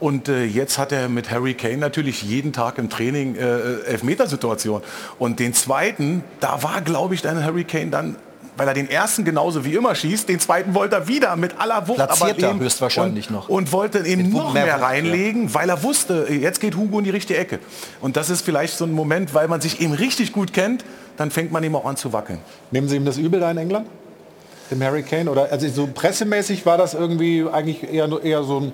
Und 0.00 0.28
äh, 0.28 0.44
jetzt 0.44 0.78
hat 0.78 0.92
er 0.92 1.08
mit 1.10 1.30
Harry 1.30 1.54
Kane 1.54 1.76
natürlich 1.78 2.22
jeden 2.22 2.52
Tag 2.54 2.78
im 2.78 2.88
Training 2.88 3.34
äh, 3.34 3.80
Elfmetersituation. 3.86 4.80
Und 5.18 5.40
den 5.40 5.52
zweiten, 5.52 6.24
da 6.40 6.62
war, 6.62 6.80
glaube 6.80 7.14
ich, 7.14 7.20
dann 7.22 7.44
Harry 7.44 7.64
Kane 7.64 7.88
dann 7.90 8.16
weil 8.58 8.68
er 8.68 8.74
den 8.74 8.90
ersten 8.90 9.24
genauso 9.24 9.64
wie 9.64 9.74
immer 9.74 9.94
schießt, 9.94 10.28
den 10.28 10.40
zweiten 10.40 10.74
wollte 10.74 10.96
er 10.96 11.08
wieder 11.08 11.36
mit 11.36 11.58
aller 11.58 11.86
Wucht 11.86 11.96
Platzierter 11.96 12.50
eben- 12.50 12.60
höchstwahrscheinlich 12.60 13.28
und, 13.28 13.34
noch. 13.36 13.48
und 13.48 13.72
wollte 13.72 14.00
eben 14.06 14.30
noch 14.30 14.52
mehr 14.52 14.64
mehr, 14.64 14.74
Wucht, 14.74 14.80
ja. 14.82 14.86
reinlegen, 14.86 15.54
weil 15.54 15.68
er 15.70 15.82
wusste, 15.82 16.26
jetzt 16.28 16.60
geht 16.60 16.76
Hugo 16.76 16.98
in 16.98 17.04
die 17.04 17.10
richtige 17.10 17.38
Ecke. 17.38 17.60
Und 18.00 18.16
das 18.16 18.28
ist 18.30 18.42
vielleicht 18.44 18.76
so 18.76 18.84
ein 18.84 18.92
Moment, 18.92 19.32
weil 19.32 19.48
man 19.48 19.60
sich 19.60 19.80
eben 19.80 19.92
richtig 19.94 20.32
gut 20.32 20.52
kennt, 20.52 20.84
dann 21.16 21.30
fängt 21.30 21.52
man 21.52 21.62
ihm 21.64 21.74
auch 21.76 21.84
an 21.84 21.96
zu 21.96 22.12
wackeln. 22.12 22.40
Nehmen 22.70 22.88
Sie 22.88 22.96
ihm 22.96 23.04
das 23.04 23.16
übel 23.16 23.40
da 23.40 23.50
in 23.50 23.58
England? 23.58 23.86
Dem 24.70 24.82
Harry 24.82 25.02
Kane? 25.02 25.30
Oder 25.30 25.50
also 25.50 25.68
so 25.68 25.88
pressemäßig 25.92 26.66
war 26.66 26.76
das 26.76 26.94
irgendwie 26.94 27.46
eigentlich 27.50 27.82
eher, 27.90 28.08
eher 28.22 28.42
so 28.42 28.60
ein 28.60 28.72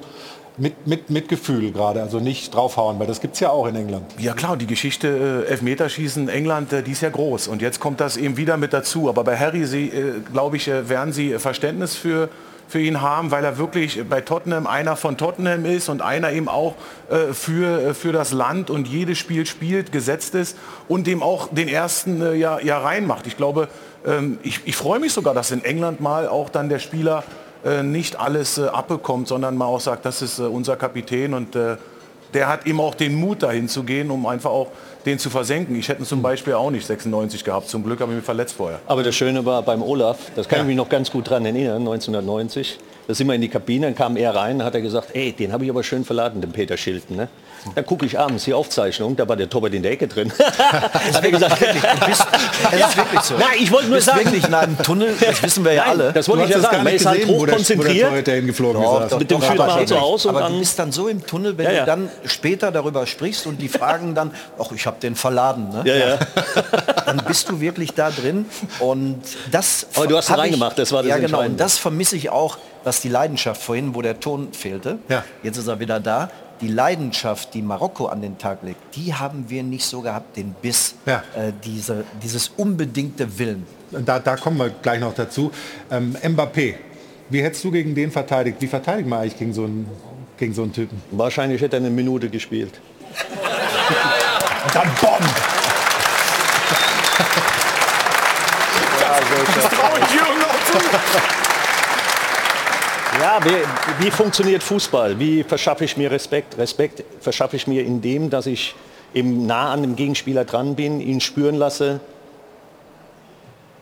mit, 0.57 0.87
mit, 0.87 1.11
Mitgefühl 1.11 1.73
gerade, 1.73 2.01
also 2.01 2.21
nicht 2.21 2.55
draufhauen, 2.55 2.99
weil 2.99 3.07
das 3.07 3.21
gibt 3.21 3.35
es 3.35 3.40
ja 3.40 3.51
auch 3.51 3.67
in 3.67 3.75
England. 3.75 4.05
Ja 4.19 4.35
klar, 4.35 4.57
die 4.57 4.67
Geschichte 4.67 5.45
äh, 5.47 5.51
Elfmeterschießen 5.51 6.29
England, 6.29 6.73
äh, 6.73 6.83
die 6.83 6.93
ist 6.93 7.01
ja 7.01 7.11
groß. 7.11 7.49
Und 7.49 7.61
jetzt 7.61 7.81
kommt 7.81 8.01
das 8.01 8.17
eben 8.17 8.37
wieder 8.37 8.57
mit 8.57 8.73
dazu. 8.73 9.09
Aber 9.09 9.25
bei 9.25 9.37
Harry, 9.37 9.62
äh, 9.62 10.21
glaube 10.33 10.57
ich, 10.57 10.69
äh, 10.69 10.88
werden 10.88 11.12
sie 11.12 11.38
Verständnis 11.38 11.97
für, 11.97 12.29
für 12.69 12.79
ihn 12.79 13.01
haben, 13.01 13.33
weil 13.33 13.45
er 13.45 13.59
wirklich 13.59 14.01
bei 14.09 14.21
Tottenham 14.21 14.69
einer 14.69 14.95
von 14.97 15.17
Tottenham 15.17 15.64
ist 15.64 15.88
und 15.88 16.03
einer 16.03 16.31
eben 16.31 16.49
auch 16.49 16.77
äh, 17.11 17.33
für, 17.33 17.88
äh, 17.88 17.95
für 17.95 18.12
das 18.12 18.33
Land 18.33 18.71
und 18.71 18.87
jedes 18.87 19.19
Spiel 19.19 19.47
spielt, 19.47 19.90
gesetzt 19.90 20.37
ist 20.37 20.57
und 20.87 21.09
dem 21.09 21.23
auch 21.23 21.49
den 21.51 21.67
ersten 21.67 22.23
äh, 22.23 22.35
ja, 22.35 22.61
ja 22.61 22.79
reinmacht. 22.79 23.27
Ich 23.27 23.37
glaube, 23.37 23.69
ähm, 24.07 24.38
ich, 24.45 24.61
ich 24.67 24.77
freue 24.77 25.01
mich 25.01 25.12
sogar, 25.12 25.35
dass 25.35 25.51
in 25.51 25.64
England 25.64 26.01
mal 26.01 26.29
auch 26.29 26.49
dann 26.49 26.69
der 26.69 26.79
Spieler 26.79 27.25
äh, 27.29 27.43
nicht 27.83 28.20
alles 28.20 28.59
äh, 28.59 28.66
abbekommt, 28.66 29.29
sondern 29.29 29.57
mal 29.57 29.66
auch 29.66 29.81
sagt, 29.81 30.05
das 30.05 30.22
ist 30.22 30.38
äh, 30.38 30.42
unser 30.42 30.77
Kapitän 30.77 31.35
und 31.35 31.57
äh, 31.57 31.77
der 32.35 32.48
hat 32.48 32.66
eben 32.66 32.81
auch 32.81 32.94
den 32.94 33.14
Mut 33.14 33.42
dahin 33.42 33.68
zu 33.68 33.85
gehen, 33.85 34.11
um 34.11 34.27
einfach 34.27 34.50
auch 34.50 34.68
den 35.07 35.18
zu 35.18 35.31
versenken. 35.31 35.77
Ich 35.77 35.88
hätte 35.88 36.03
zum 36.03 36.20
Beispiel 36.20 36.55
auch 36.55 36.70
nicht 36.70 36.87
96 36.87 37.44
gehabt. 37.44 37.68
Zum 37.68 37.85
Glück 37.85 38.00
habe 38.00 38.12
ich 38.12 38.16
mich 38.16 38.24
verletzt 38.24 38.57
vorher. 38.57 38.81
Aber 38.87 39.03
das 39.03 39.14
Schöne 39.14 39.44
war 39.44 39.62
beim 39.62 39.83
Olaf, 39.83 40.18
das 40.35 40.48
kann 40.48 40.61
ich 40.61 40.66
mich 40.66 40.77
noch 40.77 40.88
ganz 40.88 41.11
gut 41.11 41.31
dran 41.31 41.46
erinnern, 41.46 41.79
1990. 41.79 42.79
Da 43.07 43.14
sind 43.14 43.27
wir 43.27 43.35
in 43.35 43.40
die 43.43 43.49
Kabine, 43.49 43.87
dann 43.87 43.95
kam 43.95 44.17
er 44.17 44.35
rein, 44.35 44.62
hat 44.64 44.75
er 44.75 44.81
gesagt, 44.81 45.09
ey, 45.14 45.33
den 45.33 45.53
habe 45.53 45.64
ich 45.64 45.71
aber 45.71 45.83
schön 45.85 46.05
verladen, 46.07 46.40
den 46.40 46.53
Peter 46.53 46.77
Schilden. 46.79 47.17
Ne? 47.17 47.29
Dann 47.75 47.85
gucke 47.85 48.07
ich 48.07 48.19
abends 48.19 48.45
die 48.45 48.55
Aufzeichnung, 48.55 49.14
da 49.17 49.29
war 49.29 49.37
der 49.37 49.49
Torwart 49.49 49.75
in 49.75 49.83
der 49.83 49.93
Ecke 49.93 50.07
drin. 50.09 50.33
hat 50.59 51.23
er 51.25 51.31
gesagt, 51.31 51.61
Es 51.62 52.81
ist 52.81 52.97
wirklich 52.97 53.21
so. 53.21 53.35
Nein, 53.35 53.49
ich 53.61 53.71
wollte 53.73 53.87
nur 53.88 53.97
Bist 53.97 54.07
sagen- 54.07 54.25
wirklich 54.25 54.45
in 54.47 54.55
einem 54.55 54.79
Tunnel, 54.79 55.14
das 55.21 55.43
wissen 55.43 55.64
wir 55.64 55.73
ja 55.75 55.83
Nein, 55.83 56.01
alle. 56.01 56.12
das 56.12 56.29
wollte 56.29 56.43
Du 56.45 56.49
ich 56.49 56.55
ja 56.55 56.61
sagen. 56.62 56.83
Man 56.85 56.95
ist 56.95 57.05
halt 57.07 57.21
gesehen, 57.21 57.38
wo 57.38 57.45
der- 57.47 58.12
wo 58.12 58.21
der 58.23 58.35
hingeflogen 58.37 58.83
Doch, 58.83 59.03
ist. 59.03 59.12
doch, 59.12 59.19
Mit 59.19 59.31
dem 59.31 59.40
doch, 59.40 59.47
Fühlt 59.47 59.59
man 59.59 59.73
halt 59.75 59.88
so 59.88 59.97
aus 59.97 60.25
und 60.25 60.31
aber 60.31 60.40
dann- 60.40 60.53
du 60.53 60.59
bist 60.61 60.79
dann 60.79 60.93
so 60.93 61.09
im 61.09 61.27
Tunnel, 61.27 61.57
wenn 61.59 61.67
Ja, 61.67 61.73
ja. 61.73 61.81
du 61.81 61.87
dann 61.87 62.09
später 62.25 62.71
darüber 62.73 63.07
sprichst 63.07 63.47
und 63.47 63.61
die 63.61 63.69
fragen 63.69 64.14
dann, 64.14 64.31
ach, 64.59 64.73
ich 64.75 64.87
habe 64.87 64.97
den 65.01 65.14
verladen, 65.14 65.69
ne? 65.71 65.83
Ja, 65.85 65.95
ja. 65.97 66.19
dann 67.07 67.19
bist 67.27 67.49
du 67.51 67.61
wirklich 67.61 67.93
da 67.93 68.11
drin 68.11 68.47
und 68.81 69.21
das 69.51 69.87
Aber 69.95 70.07
du 70.07 70.17
hast 70.17 70.31
reingemacht, 70.37 70.79
das 70.79 70.90
war 70.93 71.03
das 71.03 71.11
Ja, 71.11 71.19
genau, 71.19 71.40
und 71.40 71.59
das 71.61 71.77
vermisse 71.79 72.17
ich 72.17 72.31
auch, 72.31 72.57
was 72.85 73.01
die 73.01 73.09
Leidenschaft 73.09 73.61
vorhin, 73.62 73.94
wo 73.94 74.03
der 74.03 74.20
Ton 74.20 74.53
fehlte. 74.53 74.99
Ja. 75.09 75.25
Jetzt 75.42 75.57
ist 75.57 75.66
er 75.66 75.81
wieder 75.81 76.01
da. 76.01 76.31
Die 76.61 76.68
Leidenschaft, 76.68 77.53
die 77.55 77.62
Marokko 77.62 78.07
an 78.07 78.23
den 78.23 78.38
Tag 78.38 78.59
legt, 78.62 78.79
die 78.94 79.12
haben 79.12 79.47
wir 79.49 79.62
nicht 79.64 79.85
so 79.85 80.01
gehabt, 80.03 80.37
den 80.37 80.55
Biss, 80.62 80.94
Ja. 81.05 81.23
äh, 81.37 81.53
diese, 81.64 82.05
dieses 82.23 82.49
unbedingte 82.57 83.38
Willen. 83.38 83.66
Da, 83.90 84.18
da 84.20 84.37
kommen 84.37 84.59
wir 84.59 84.70
gleich 84.70 85.01
noch 85.01 85.14
dazu. 85.14 85.51
Ähm, 85.90 86.16
Mbappé, 86.23 86.75
wie 87.31 87.42
hättest 87.42 87.64
du 87.64 87.70
gegen 87.73 87.94
den 87.94 88.11
verteidigt? 88.12 88.59
Wie 88.61 88.66
verteidigt 88.68 89.09
man 89.09 89.20
eigentlich 89.20 89.37
gegen 89.38 89.53
so 89.53 89.64
einen, 89.64 89.88
gegen 90.37 90.55
so 90.55 90.62
einen 90.62 90.73
Typen? 90.73 91.03
Wahrscheinlich 91.11 91.61
hätte 91.61 91.77
er 91.77 91.81
eine 91.81 91.90
Minute 91.90 92.29
gespielt. 92.29 92.81
Und 94.66 94.75
dann 94.75 94.88
Bomb! 95.01 95.20
Ja, 99.01 99.18
wie, 103.44 104.05
wie 104.05 104.11
funktioniert 104.11 104.62
Fußball? 104.62 105.18
Wie 105.18 105.42
verschaffe 105.42 105.85
ich 105.85 105.96
mir 105.96 106.11
Respekt? 106.11 106.59
Respekt 106.59 107.03
verschaffe 107.20 107.57
ich 107.57 107.66
mir 107.66 107.85
indem, 107.85 108.31
dass 108.31 108.46
ich 108.46 108.74
eben 109.14 109.46
nah 109.46 109.72
an 109.72 109.83
dem 109.83 109.96
Gegenspieler 109.96 110.44
dran 110.44 110.74
bin, 110.74 111.00
ihn 111.00 111.20
spüren 111.20 111.55
lasse, 111.55 112.00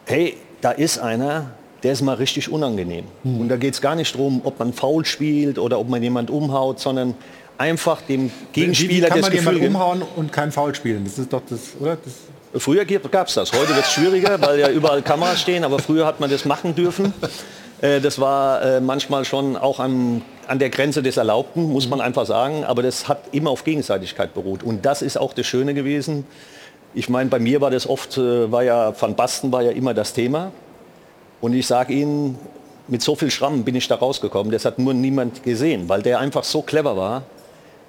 hey, 0.07 0.37
da 0.61 0.71
ist 0.71 0.99
einer, 0.99 1.53
der 1.83 1.93
ist 1.93 2.03
mal 2.03 2.15
richtig 2.15 2.51
unangenehm. 2.51 3.05
Hm. 3.23 3.41
Und 3.41 3.49
da 3.49 3.57
geht 3.57 3.75
es 3.75 3.81
gar 3.81 3.95
nicht 3.95 4.15
darum, 4.15 4.43
ob 4.45 4.59
man 4.59 4.73
faul 4.73 5.05
spielt 5.05 5.59
oder 5.59 5.79
ob 5.79 5.89
man 5.89 6.03
jemand 6.03 6.31
umhaut, 6.31 6.81
sondern 6.81 7.15
einfach 7.59 8.03
dem 8.03 8.31
Gegenspieler 8.53 8.91
wie, 8.91 8.97
wie 8.97 9.01
kann 9.01 9.21
das 9.21 9.23
man 9.23 9.33
Gefühl 9.33 9.55
jemanden 9.55 9.77
umhauen 9.77 10.03
und 10.17 10.33
kein 10.33 10.53
Foul 10.53 10.75
spielen? 10.75 11.05
Das 11.05 11.19
ist 11.19 11.33
doch 11.33 11.43
das, 11.49 11.61
oder? 11.81 11.97
Das 11.97 12.13
Früher 12.55 12.85
gab 12.85 13.29
es 13.29 13.35
das. 13.35 13.51
Heute 13.53 13.75
wird 13.75 13.87
es 13.87 13.93
schwieriger, 13.93 14.41
weil 14.41 14.61
ja 14.61 14.69
überall 14.69 15.01
Kameras 15.01 15.41
stehen. 15.41 15.65
Aber 15.65 15.79
früher 15.79 16.05
hat 16.05 16.21
man 16.21 16.29
das 16.29 16.45
machen 16.45 16.75
dürfen. 16.75 17.15
Äh, 17.83 18.01
Das 18.01 18.19
war 18.19 18.63
äh, 18.63 18.81
manchmal 18.81 19.27
schon 19.27 19.57
auch 19.59 19.79
an, 19.79 20.23
an 20.47 20.59
der 20.59 20.71
Grenze 20.71 21.03
des 21.03 21.19
Erlaubten, 21.19 21.71
muss 21.71 21.89
man 21.91 22.01
einfach 22.01 22.25
sagen. 22.25 22.65
Aber 22.65 22.83
das 22.83 23.09
hat 23.09 23.25
immer 23.33 23.51
auf 23.51 23.65
Gegenseitigkeit 23.65 24.33
beruht. 24.33 24.63
Und 24.63 24.87
das 24.87 25.03
ist 25.03 25.19
auch 25.19 25.35
das 25.35 25.47
Schöne 25.47 25.75
gewesen. 25.75 26.27
Ich 26.95 27.09
meine, 27.11 27.29
bei 27.29 27.39
mir 27.39 27.61
war 27.61 27.71
das 27.71 27.87
oft, 27.87 28.17
äh, 28.17 28.51
war 28.51 28.63
ja, 28.63 28.95
Van 28.99 29.15
Basten 29.15 29.53
war 29.53 29.63
ja 29.63 29.73
immer 29.73 29.93
das 29.93 30.15
Thema. 30.15 30.53
Und 31.43 31.53
ich 31.55 31.67
sage 31.67 31.93
Ihnen, 31.93 32.39
mit 32.89 33.03
so 33.03 33.15
viel 33.15 33.31
Schrammen 33.31 33.65
bin 33.65 33.75
ich 33.75 33.89
da 33.89 33.97
rausgekommen. 33.97 34.53
Das 34.53 34.65
hat 34.65 34.79
nur 34.79 34.95
niemand 34.95 35.43
gesehen, 35.43 35.89
weil 35.89 36.03
der 36.03 36.19
einfach 36.21 36.45
so 36.45 36.63
clever 36.63 36.97
war. 36.97 37.23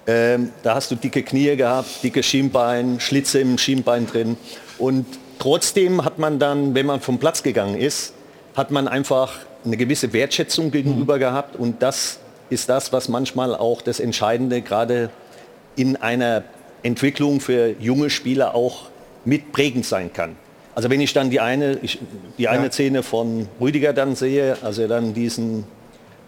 Ähm, 0.05 0.51
da 0.63 0.75
hast 0.75 0.91
du 0.91 0.95
dicke 0.95 1.23
Knie 1.23 1.55
gehabt, 1.55 2.03
dicke 2.03 2.23
Schienbein, 2.23 2.99
Schlitze 2.99 3.39
im 3.39 3.57
Schienbein 3.57 4.07
drin. 4.07 4.37
Und 4.77 5.05
trotzdem 5.39 6.03
hat 6.03 6.19
man 6.19 6.39
dann, 6.39 6.73
wenn 6.75 6.85
man 6.85 6.99
vom 6.99 7.19
Platz 7.19 7.43
gegangen 7.43 7.75
ist, 7.75 8.13
hat 8.55 8.71
man 8.71 8.87
einfach 8.87 9.33
eine 9.65 9.77
gewisse 9.77 10.13
Wertschätzung 10.13 10.71
gegenüber 10.71 11.19
gehabt. 11.19 11.55
Und 11.55 11.81
das 11.81 12.19
ist 12.49 12.69
das, 12.69 12.93
was 12.93 13.09
manchmal 13.09 13.55
auch 13.55 13.81
das 13.81 13.99
Entscheidende 13.99 14.61
gerade 14.61 15.09
in 15.75 15.95
einer 15.95 16.43
Entwicklung 16.83 17.39
für 17.39 17.69
junge 17.79 18.09
Spieler 18.09 18.53
auch 18.55 18.87
mitprägend 19.25 19.85
sein 19.85 20.11
kann. 20.11 20.35
Also 20.75 20.89
wenn 20.89 21.01
ich 21.01 21.13
dann 21.13 21.29
die 21.29 21.39
eine, 21.39 21.77
ich, 21.81 21.99
die 22.37 22.47
eine 22.47 22.65
Ja. 22.65 22.71
Szene 22.71 23.03
von 23.03 23.47
Rüdiger 23.61 23.93
dann 23.93 24.15
sehe, 24.15 24.57
als 24.61 24.77
er 24.79 24.87
dann 24.87 25.13
diesen 25.13 25.65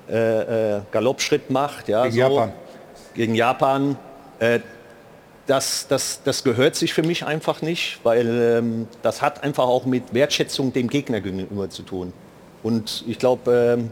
äh, 0.09 0.77
äh, 0.77 0.81
Galoppschritt 0.91 1.49
macht, 1.49 1.87
ja, 1.89 2.05
Gegen 2.05 2.17
Japan. 2.17 2.53
gegen 3.15 3.35
Japan, 3.35 3.97
äh, 4.39 4.59
das, 5.47 5.87
das, 5.87 6.21
das 6.23 6.43
gehört 6.43 6.75
sich 6.75 6.93
für 6.93 7.03
mich 7.03 7.25
einfach 7.25 7.61
nicht, 7.61 7.99
weil 8.03 8.27
ähm, 8.57 8.87
das 9.03 9.21
hat 9.21 9.43
einfach 9.43 9.65
auch 9.65 9.85
mit 9.85 10.13
Wertschätzung 10.13 10.73
dem 10.73 10.89
Gegner 10.89 11.21
gegenüber 11.21 11.69
zu 11.69 11.83
tun. 11.83 12.13
Und 12.63 13.03
ich 13.07 13.19
glaube, 13.19 13.77
ähm, 13.77 13.91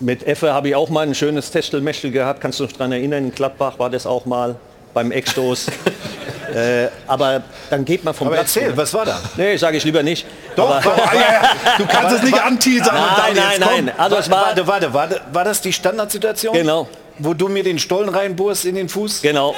mit 0.00 0.26
Effe 0.26 0.54
habe 0.54 0.68
ich 0.68 0.74
auch 0.74 0.88
mal 0.88 1.06
ein 1.06 1.14
schönes 1.14 1.50
Testelmechtel 1.50 2.10
gehabt. 2.10 2.40
Kannst 2.40 2.60
du 2.60 2.64
dich 2.64 2.74
daran 2.74 2.92
erinnern? 2.92 3.24
In 3.24 3.34
Gladbach 3.34 3.78
war 3.78 3.90
das 3.90 4.06
auch 4.06 4.24
mal 4.24 4.56
beim 4.94 5.12
Eckstoß. 5.12 5.66
äh, 6.54 6.88
aber 7.06 7.42
dann 7.68 7.84
geht 7.84 8.04
man 8.04 8.14
vom 8.14 8.28
Aber 8.28 8.36
Platz. 8.36 8.56
erzähl, 8.56 8.76
was 8.76 8.94
war 8.94 9.04
da? 9.04 9.20
Nee, 9.36 9.56
sage 9.56 9.76
ich 9.76 9.84
lieber 9.84 10.02
nicht. 10.02 10.26
Doch, 10.56 10.70
aber, 10.70 10.80
doch, 10.80 11.06
ah, 11.06 11.14
ja, 11.14 11.20
ja. 11.20 11.50
Du 11.76 11.86
kannst 11.86 12.16
es 12.16 12.22
nicht 12.22 12.40
anteasern 12.40 12.96
und 12.96 13.18
Nein, 13.18 13.36
nein, 13.36 13.84
nein. 13.86 13.92
Also 13.98 14.30
war, 14.30 14.46
warte, 14.46 14.66
warte, 14.66 14.94
warte, 14.94 15.20
war 15.32 15.44
das 15.44 15.60
die 15.60 15.72
Standardsituation? 15.72 16.54
Genau. 16.54 16.88
Wo 17.18 17.34
du 17.34 17.48
mir 17.48 17.62
den 17.62 17.78
Stollen 17.78 18.08
reinbohrst 18.08 18.64
in 18.64 18.74
den 18.74 18.88
Fuß? 18.88 19.22
Genau. 19.22 19.54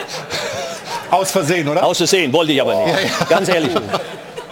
Aus 1.11 1.31
Versehen, 1.31 1.68
oder? 1.68 1.85
Aus 1.85 1.99
Versehen, 1.99 2.33
wollte 2.33 2.53
ich 2.53 2.61
aber 2.61 2.87
nicht. 2.87 3.29
Ganz 3.29 3.49
ehrlich. 3.49 3.73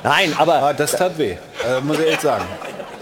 Nein, 0.03 0.33
aber... 0.37 0.55
Ah, 0.55 0.73
das 0.73 0.93
tat 0.93 1.17
weh, 1.19 1.33
äh, 1.33 1.37
muss 1.83 1.99
ich 1.99 2.05
ehrlich 2.05 2.21
sagen. 2.21 2.45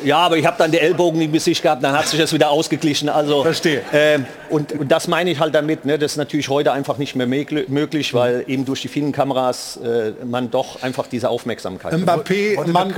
Ja, 0.05 0.19
aber 0.19 0.37
ich 0.37 0.47
habe 0.47 0.57
dann 0.59 0.71
die 0.71 0.79
Ellbogen 0.79 1.21
im 1.21 1.33
Gesicht 1.33 1.63
gehabt, 1.63 1.83
dann 1.83 1.97
hat 1.97 2.07
sich 2.07 2.21
das 2.21 2.33
wieder 2.33 2.51
ausgeglichen. 2.51 3.09
Also, 3.09 3.43
Verstehe. 3.43 3.83
Ähm, 3.93 4.27
und, 4.51 4.73
und 4.73 4.93
das 4.93 5.09
meine 5.09 5.31
ich 5.31 5.41
halt 5.41 5.55
damit. 5.55 5.85
Ne, 5.85 5.99
das 5.99 6.13
ist 6.13 6.17
natürlich 6.17 6.49
heute 6.49 6.73
einfach 6.73 6.99
nicht 6.99 7.17
mehr 7.17 7.27
möglich, 7.27 8.15
weil 8.15 8.45
eben 8.47 8.65
durch 8.65 8.83
die 8.83 8.89
vielen 8.89 9.13
Kameras 9.13 9.79
äh, 9.79 10.13
man 10.25 10.51
doch 10.51 10.83
einfach 10.83 11.07
diese 11.07 11.29
Aufmerksamkeit. 11.29 11.95
Mbappé, 11.95 12.57
Warte, 12.57 12.71
Mann, 12.71 12.95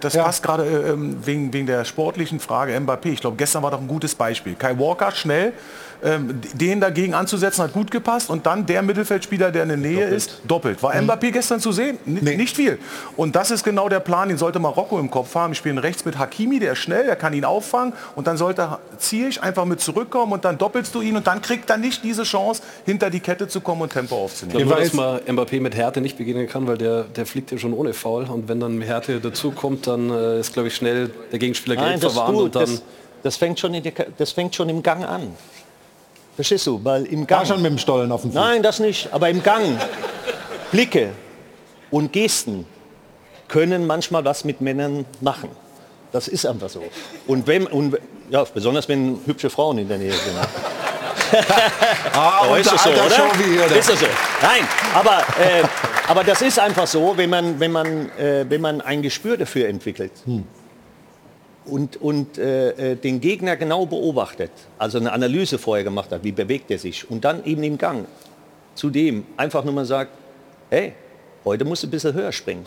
das 0.00 0.16
passt 0.16 0.42
gerade 0.42 0.64
äh, 0.64 0.90
ähm, 0.90 1.16
wegen, 1.24 1.52
wegen 1.52 1.66
der 1.66 1.84
sportlichen 1.84 2.38
Frage 2.38 2.76
Mbappé. 2.76 3.12
Ich 3.12 3.20
glaube, 3.20 3.36
gestern 3.36 3.62
war 3.62 3.70
doch 3.70 3.80
ein 3.80 3.88
gutes 3.88 4.14
Beispiel. 4.14 4.54
Kai 4.54 4.78
Walker 4.78 5.10
schnell, 5.12 5.52
ähm, 6.02 6.40
den 6.54 6.80
dagegen 6.80 7.14
anzusetzen, 7.14 7.62
hat 7.62 7.72
gut 7.72 7.90
gepasst. 7.90 8.30
Und 8.30 8.46
dann 8.46 8.66
der 8.66 8.82
Mittelfeldspieler, 8.82 9.50
der 9.50 9.62
in 9.62 9.68
der 9.68 9.78
Nähe 9.78 10.04
ist, 10.04 10.40
doppelt. 10.46 10.82
War 10.82 10.94
Mbappé 10.94 11.30
gestern 11.30 11.60
zu 11.60 11.72
sehen? 11.72 11.98
N 12.06 12.14
Nicht 12.36 12.56
viel. 12.56 12.78
Und 13.16 13.36
das 13.36 13.50
ist 13.50 13.62
genau 13.62 13.88
der 13.88 14.00
Plan, 14.00 14.28
den 14.28 14.38
sollte 14.38 14.58
Marokko 14.58 14.98
im 14.98 15.10
Kopf 15.10 15.34
haben. 15.34 15.52
Ich 15.52 15.58
spiele 15.58 15.82
rechts 15.82 16.04
mit 16.04 16.18
Hakimi, 16.18 16.58
der 16.58 16.72
ist 16.72 16.78
schnell, 16.78 17.06
der 17.06 17.16
kann 17.16 17.32
ihn 17.34 17.44
auffangen. 17.44 17.92
Und 18.16 18.26
dann 18.26 18.36
sollte 18.36 18.78
Ziyech 18.98 19.42
einfach 19.42 19.64
mit 19.64 19.80
zurückkommen 19.80 20.32
und 20.32 20.44
dann 20.44 20.58
doppelst 20.58 20.94
du 20.94 21.02
ihn. 21.02 21.16
Und 21.16 21.26
dann 21.26 21.40
kriegt 21.40 21.70
er 21.70 21.76
nicht 21.76 22.02
diese 22.02 22.24
Chance, 22.24 22.62
hinter 22.84 23.10
die 23.10 23.20
Kette 23.20 23.48
zu 23.48 23.60
kommen 23.60 23.82
und 23.82 23.92
Tempo 23.92 24.16
Ich 24.16 24.22
aufzunehmen. 24.22 24.66
glaube, 24.66 24.82
dass 24.82 24.92
man 24.92 25.18
Mbappé 25.20 25.60
mit 25.60 25.74
Härte 25.76 26.00
nicht 26.00 26.18
begegnen 26.18 26.48
kann, 26.48 26.66
weil 26.66 26.78
der, 26.78 27.04
der 27.04 27.26
fliegt 27.26 27.50
ja 27.52 27.58
schon 27.58 27.72
ohne 27.72 27.94
Foul. 27.94 28.24
Und 28.24 28.48
wenn 28.48 28.60
dann 28.60 28.80
Härte 28.82 29.20
dazukommt, 29.20 29.86
dann 29.86 30.10
äh, 30.10 30.40
ist, 30.40 30.52
glaube 30.52 30.68
ich, 30.68 30.74
schnell 30.74 31.10
der 31.30 31.38
Gegenspieler 31.38 31.76
gelb 31.76 32.00
verwarnt. 32.00 32.36
Und 32.36 32.54
dann, 32.56 32.62
das, 32.64 32.82
das, 33.22 33.36
fängt 33.36 33.60
schon 33.60 33.74
in 33.74 33.82
der, 33.82 33.92
das 34.18 34.32
fängt 34.32 34.54
schon 34.54 34.68
im 34.68 34.82
Gang 34.82 35.04
an. 35.04 35.34
Verstehst 36.34 36.66
du? 36.66 36.80
Weil 36.82 37.04
im 37.06 37.26
Gang. 37.26 37.40
war 37.40 37.46
schon 37.46 37.62
mit 37.62 37.70
dem 37.72 37.78
Stollen 37.78 38.10
auf 38.10 38.22
dem 38.22 38.32
Fuß. 38.32 38.40
Nein, 38.40 38.62
das 38.62 38.80
nicht. 38.80 39.12
Aber 39.12 39.28
im 39.28 39.42
Gang. 39.42 39.78
Blicke 40.70 41.10
und 41.90 42.12
Gesten 42.12 42.66
können 43.48 43.86
manchmal 43.86 44.24
was 44.24 44.44
mit 44.44 44.60
Männern 44.60 45.04
machen. 45.20 45.50
Das 46.10 46.28
ist 46.28 46.46
einfach 46.46 46.70
so. 46.70 46.82
Und 47.26 47.46
wenn, 47.46 47.66
und, 47.66 47.98
ja, 48.30 48.44
besonders 48.44 48.88
wenn 48.88 49.20
hübsche 49.26 49.50
Frauen 49.50 49.78
in 49.78 49.88
der 49.88 49.98
Nähe 49.98 50.12
sind. 50.12 50.34
Ah, 52.14 52.46
Oh, 52.50 52.54
ist 52.56 52.70
das 52.70 52.82
so, 52.82 52.90
oder? 52.90 53.34
Hier? 53.36 53.76
Ist 53.76 53.88
das 53.88 54.00
so? 54.00 54.06
Nein, 54.42 54.68
aber, 54.94 55.18
äh, 55.40 55.62
aber 56.08 56.24
das 56.24 56.42
ist 56.42 56.58
einfach 56.58 56.86
so, 56.86 57.16
wenn 57.16 57.30
man, 57.30 57.58
wenn 57.58 57.72
man, 57.72 58.10
äh, 58.18 58.44
wenn 58.48 58.60
man 58.60 58.80
ein 58.82 59.00
Gespür 59.02 59.36
dafür 59.36 59.68
entwickelt 59.68 60.12
und, 61.64 61.96
und 62.00 62.38
äh, 62.38 62.92
äh, 62.92 62.96
den 62.96 63.20
Gegner 63.20 63.56
genau 63.56 63.86
beobachtet, 63.86 64.50
also 64.78 64.98
eine 64.98 65.12
Analyse 65.12 65.58
vorher 65.58 65.84
gemacht 65.84 66.10
hat, 66.10 66.24
wie 66.24 66.32
bewegt 66.32 66.70
er 66.70 66.78
sich 66.78 67.08
und 67.10 67.24
dann 67.24 67.44
eben 67.44 67.62
im 67.62 67.78
Gang 67.78 68.06
zudem 68.74 69.26
einfach 69.36 69.64
nur 69.64 69.74
mal 69.74 69.84
sagt, 69.84 70.10
hey, 70.70 70.94
heute 71.44 71.64
musst 71.64 71.82
du 71.82 71.86
ein 71.88 71.90
bisschen 71.90 72.14
höher 72.14 72.32
springen. 72.32 72.64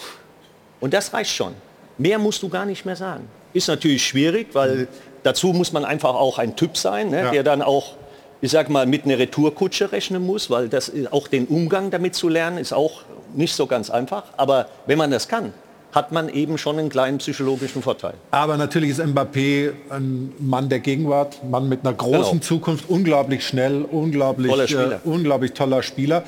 Und 0.80 0.94
das 0.94 1.14
reicht 1.14 1.32
schon. 1.32 1.54
Mehr 1.98 2.20
musst 2.20 2.44
du 2.44 2.50
gar 2.50 2.66
nicht 2.66 2.86
mehr 2.86 2.96
sagen. 2.96 3.28
Ist 3.54 3.68
natürlich 3.68 4.06
schwierig, 4.06 4.48
weil 4.54 4.88
dazu 5.24 5.48
muss 5.48 5.72
man 5.72 5.84
einfach 5.86 6.14
auch 6.14 6.38
ein 6.38 6.56
Typ 6.56 6.78
sein, 6.78 7.10
ne, 7.10 7.24
Ja. 7.24 7.32
der 7.32 7.44
dann 7.44 7.62
auch, 7.62 7.94
ich 8.42 8.52
sag 8.52 8.70
mal, 8.70 8.86
mit 8.86 9.06
einer 9.06 9.18
Retourkutsche 9.18 9.92
rechnen 9.92 10.24
muss, 10.26 10.50
weil 10.50 10.68
das 10.70 10.90
ist- 10.90 11.12
auch 11.12 11.28
den 11.28 11.48
Umgang 11.48 11.90
damit 11.90 12.16
zu 12.16 12.30
lernen 12.30 12.58
ist 12.60 12.74
auch 12.74 13.02
nicht 13.34 13.56
so 13.56 13.66
ganz 13.66 13.90
einfach. 13.90 14.26
Aber 14.38 14.68
wenn 14.86 14.98
man 14.98 15.10
das 15.10 15.28
kann, 15.28 15.54
hat 15.96 16.12
man 16.12 16.28
eben 16.28 16.58
schon 16.58 16.78
einen 16.78 16.90
kleinen 16.90 17.20
psychologischen 17.20 17.82
Vorteil. 17.82 18.16
Aber 18.30 18.58
natürlich 18.58 18.90
ist 18.90 19.00
Mbappé 19.00 19.72
ein 19.90 20.34
Mann 20.40 20.68
der 20.68 20.80
Gegenwart, 20.82 21.42
Mann 21.50 21.70
mit 21.70 21.80
einer 21.86 21.94
großen 21.94 22.32
Genau. 22.34 22.44
Zukunft, 22.44 22.90
unglaublich 22.90 23.48
schnell, 23.48 23.84
unglaublich 23.84 24.52
Toller 24.52 24.68
Spieler. 24.68 24.92
Äh, 25.04 25.08
unglaublich 25.08 25.54
toller 25.54 25.82
Spieler. 25.82 26.24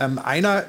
Ähm, 0.00 0.18
einer 0.18 0.64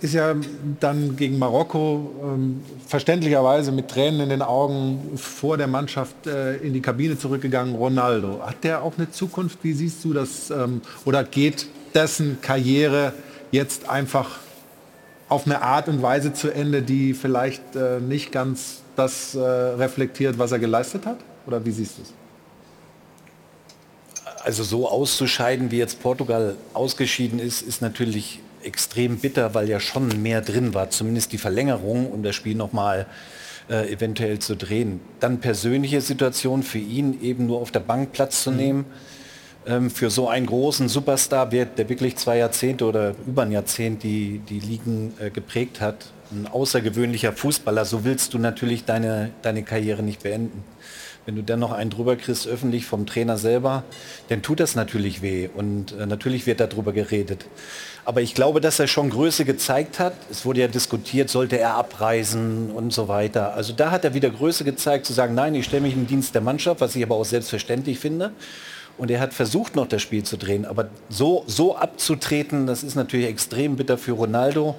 ist 0.00 0.12
ja 0.12 0.34
dann 0.80 1.14
gegen 1.16 1.38
Marokko 1.38 2.10
ähm, 2.20 2.62
verständlicherweise 2.86 3.70
mit 3.70 3.88
Tränen 3.88 4.22
in 4.22 4.28
den 4.28 4.42
Augen 4.42 5.12
vor 5.16 5.56
der 5.56 5.68
Mannschaft 5.68 6.26
äh, 6.26 6.56
in 6.56 6.72
die 6.74 6.82
Kabine 6.82 7.16
zurückgegangen, 7.16 7.76
Ronaldo. 7.76 8.40
Hat 8.44 8.64
der 8.64 8.82
auch 8.82 8.94
eine 8.98 9.10
Zukunft? 9.12 9.60
Wie 9.62 9.72
siehst 9.72 10.04
du 10.04 10.12
das? 10.12 10.50
Ähm, 10.50 10.82
oder 11.04 11.22
geht 11.22 11.66
dessen 11.94 12.38
Karriere 12.42 13.12
jetzt 13.52 13.88
einfach 13.88 14.40
auf 15.34 15.46
eine 15.46 15.60
Art 15.62 15.88
und 15.88 16.00
Weise 16.00 16.32
zu 16.32 16.50
Ende, 16.50 16.80
die 16.82 17.12
vielleicht 17.12 17.74
äh, 17.76 18.00
nicht 18.00 18.32
ganz 18.32 18.82
das 18.96 19.34
äh, 19.34 19.40
reflektiert, 19.40 20.38
was 20.38 20.52
er 20.52 20.60
geleistet 20.60 21.04
hat? 21.06 21.18
Oder 21.46 21.64
wie 21.64 21.72
siehst 21.72 21.98
du 21.98 22.02
es? 22.02 22.12
Also 24.44 24.62
so 24.62 24.88
auszuscheiden, 24.88 25.70
wie 25.70 25.78
jetzt 25.78 26.02
Portugal 26.02 26.56
ausgeschieden 26.72 27.38
ist, 27.38 27.62
ist 27.62 27.82
natürlich 27.82 28.40
extrem 28.62 29.18
bitter, 29.18 29.54
weil 29.54 29.68
ja 29.68 29.80
schon 29.80 30.22
mehr 30.22 30.40
drin 30.40 30.72
war, 30.74 30.90
zumindest 30.90 31.32
die 31.32 31.38
Verlängerung, 31.38 32.10
um 32.10 32.22
das 32.22 32.34
Spiel 32.34 32.54
nochmal 32.54 33.06
äh, 33.68 33.92
eventuell 33.92 34.38
zu 34.38 34.56
drehen. 34.56 35.00
Dann 35.20 35.40
persönliche 35.40 36.00
Situation 36.00 36.62
für 36.62 36.78
ihn, 36.78 37.20
eben 37.22 37.46
nur 37.46 37.60
auf 37.60 37.70
der 37.70 37.80
Bank 37.80 38.12
Platz 38.12 38.42
zu 38.42 38.50
nehmen. 38.50 38.84
Ähm, 39.66 39.90
für 39.90 40.10
so 40.10 40.28
einen 40.28 40.46
großen 40.46 40.88
Superstar, 40.88 41.48
der, 41.48 41.64
der 41.64 41.88
wirklich 41.88 42.16
zwei 42.16 42.38
Jahrzehnte 42.38 42.84
oder 42.84 43.14
über 43.26 43.42
ein 43.42 43.52
Jahrzehnt 43.52 44.02
die, 44.02 44.40
die 44.46 44.60
Ligen 44.60 45.14
äh, 45.18 45.30
geprägt 45.30 45.80
hat, 45.80 46.06
ein 46.30 46.46
außergewöhnlicher 46.46 47.32
Fußballer, 47.32 47.84
so 47.84 48.04
willst 48.04 48.34
du 48.34 48.38
natürlich 48.38 48.84
deine, 48.84 49.30
deine 49.42 49.62
Karriere 49.62 50.02
nicht 50.02 50.22
beenden. 50.22 50.64
Wenn 51.24 51.36
du 51.36 51.42
dann 51.42 51.60
noch 51.60 51.72
einen 51.72 51.88
drüber 51.88 52.16
kriegst, 52.16 52.46
öffentlich 52.46 52.84
vom 52.84 53.06
Trainer 53.06 53.38
selber, 53.38 53.84
dann 54.28 54.42
tut 54.42 54.60
das 54.60 54.74
natürlich 54.74 55.22
weh 55.22 55.48
und 55.54 55.92
äh, 55.92 56.04
natürlich 56.04 56.46
wird 56.46 56.60
darüber 56.60 56.92
geredet. 56.92 57.46
Aber 58.04 58.20
ich 58.20 58.34
glaube, 58.34 58.60
dass 58.60 58.78
er 58.78 58.86
schon 58.86 59.08
Größe 59.08 59.46
gezeigt 59.46 59.98
hat. 59.98 60.12
Es 60.30 60.44
wurde 60.44 60.60
ja 60.60 60.68
diskutiert, 60.68 61.30
sollte 61.30 61.58
er 61.58 61.76
abreisen 61.76 62.70
und 62.70 62.92
so 62.92 63.08
weiter. 63.08 63.54
Also 63.54 63.72
da 63.72 63.90
hat 63.90 64.04
er 64.04 64.12
wieder 64.12 64.28
Größe 64.28 64.64
gezeigt, 64.64 65.06
zu 65.06 65.14
sagen, 65.14 65.34
nein, 65.34 65.54
ich 65.54 65.64
stelle 65.64 65.80
mich 65.80 65.94
den 65.94 66.06
Dienst 66.06 66.34
der 66.34 66.42
Mannschaft, 66.42 66.82
was 66.82 66.94
ich 66.94 67.02
aber 67.02 67.14
auch 67.14 67.24
selbstverständlich 67.24 67.98
finde. 67.98 68.32
Und 68.96 69.10
er 69.10 69.20
hat 69.20 69.34
versucht, 69.34 69.74
noch 69.74 69.88
das 69.88 70.02
Spiel 70.02 70.22
zu 70.22 70.36
drehen. 70.36 70.64
Aber 70.64 70.88
so, 71.08 71.44
so 71.46 71.76
abzutreten, 71.76 72.66
das 72.66 72.82
ist 72.82 72.94
natürlich 72.94 73.26
extrem 73.26 73.76
bitter 73.76 73.98
für 73.98 74.12
Ronaldo. 74.12 74.76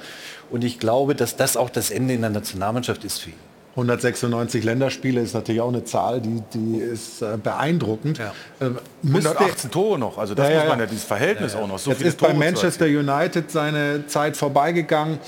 Und 0.49 0.63
ich 0.63 0.79
glaube, 0.79 1.15
dass 1.15 1.35
das 1.35 1.57
auch 1.57 1.69
das 1.69 1.91
Ende 1.91 2.13
in 2.13 2.21
der 2.21 2.29
Nationalmannschaft 2.29 3.03
ist 3.03 3.19
für 3.19 3.31
ihn. 3.31 3.35
196 3.75 4.63
Länderspiele 4.63 5.19
ist 5.19 5.33
natürlich 5.33 5.59
auch 5.59 5.67
eine 5.67 5.83
Zahl, 5.83 6.21
die, 6.21 6.41
die 6.53 6.77
ist 6.77 7.21
äh, 7.21 7.37
beeindruckend. 7.41 8.17
Ja. 8.17 8.33
Äh, 8.61 8.71
118 9.05 9.69
Tore 9.69 9.99
noch, 9.99 10.17
also 10.17 10.33
das 10.33 10.47
Ja, 10.47 10.53
ja, 10.53 10.59
muss 10.61 10.69
man 10.69 10.79
ja. 10.79 10.85
ja, 10.85 10.89
dieses 10.89 11.03
Verhältnis 11.03 11.55
auch 11.55 11.67
noch. 11.67 11.77
So 11.77 11.89
Jetzt 11.89 11.97
viele 11.97 12.09
ist 12.09 12.17
bei 12.17 12.27
Tore 12.27 12.39
zu 12.39 12.39
Manchester 12.39 12.85
United 12.85 13.51
seine 13.51 14.07
Zeit 14.07 14.37
vorbeigegangen. 14.37 15.19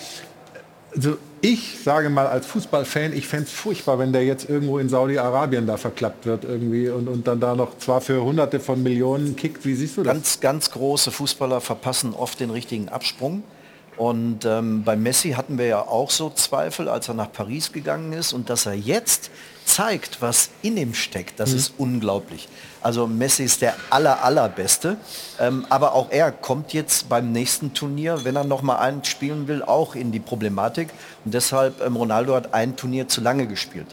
Also 0.96 1.18
ich 1.42 1.78
sage 1.84 2.10
mal 2.10 2.28
als 2.28 2.46
Fußballfan, 2.48 3.14
ich 3.14 3.28
fände 3.28 3.46
es 3.46 3.52
furchtbar, 3.52 4.00
wenn 4.00 4.12
der 4.12 4.26
jetzt 4.26 4.50
irgendwo 4.50 4.80
in 4.80 4.90
Saudi-Arabien 4.90 5.68
da 5.68 5.78
verklappt 5.78 6.26
wird 6.26 6.44
irgendwie 6.44 6.90
und, 6.90 7.08
und 7.08 7.28
dann 7.28 7.40
da 7.40 7.56
noch 7.56 7.78
zwar 7.78 8.02
für 8.02 8.24
hunderte 8.24 8.60
von 8.60 8.82
Millionen 8.82 9.36
kickt. 9.36 9.66
Wie 9.66 9.76
siehst 9.76 9.98
du 9.98 10.04
das? 10.04 10.14
Ganz, 10.14 10.40
ganz 10.40 10.72
große 10.72 11.12
Fußballer 11.12 11.62
verpassen 11.62 12.14
oft 12.14 12.40
den 12.40 12.50
richtigen 12.50 12.90
Absprung. 12.90 13.44
Und 13.98 14.46
ähm, 14.46 14.84
bei 14.84 14.96
Messi 14.96 15.32
hatten 15.32 15.58
wir 15.58 15.66
ja 15.66 15.82
auch 15.82 16.12
so 16.12 16.30
Zweifel, 16.30 16.88
als 16.88 17.08
er 17.08 17.16
nach 17.16 17.32
Paris 17.32 17.72
gegangen 17.72 18.14
ist. 18.14 18.32
Und 18.32 18.50
dass 18.50 18.66
er 18.68 18.76
jetzt 18.76 19.32
zeigt, 19.66 20.22
was 20.22 20.50
in 20.62 20.78
ihm 20.78 20.94
steckt, 20.94 21.40
das 21.40 21.52
Mhm. 21.52 21.58
ist 21.58 21.74
unglaublich. 21.78 22.48
Also 22.82 23.08
Messi 23.08 23.44
ist 23.44 23.62
der 23.62 23.74
aller, 23.90 24.24
allerbeste. 24.24 24.98
Ähm, 25.40 25.66
aber 25.70 25.94
auch 25.94 26.12
er 26.12 26.32
kommt 26.32 26.74
jetzt 26.74 27.10
beim 27.10 27.32
nächsten 27.32 27.74
Turnier, 27.74 28.24
wenn 28.24 28.36
er 28.36 28.44
noch 28.44 28.62
mal 28.62 28.78
einen 28.78 29.04
spielen 29.04 29.48
will, 29.48 29.64
auch 29.64 29.96
in 29.96 30.12
die 30.12 30.20
Problematik. 30.20 30.90
Und 31.26 31.34
deshalb, 31.34 31.82
ähm, 31.82 31.96
Ronaldo 31.96 32.36
hat 32.36 32.54
ein 32.54 32.76
Turnier 32.76 33.08
zu 33.08 33.20
lange 33.20 33.48
gespielt. 33.48 33.88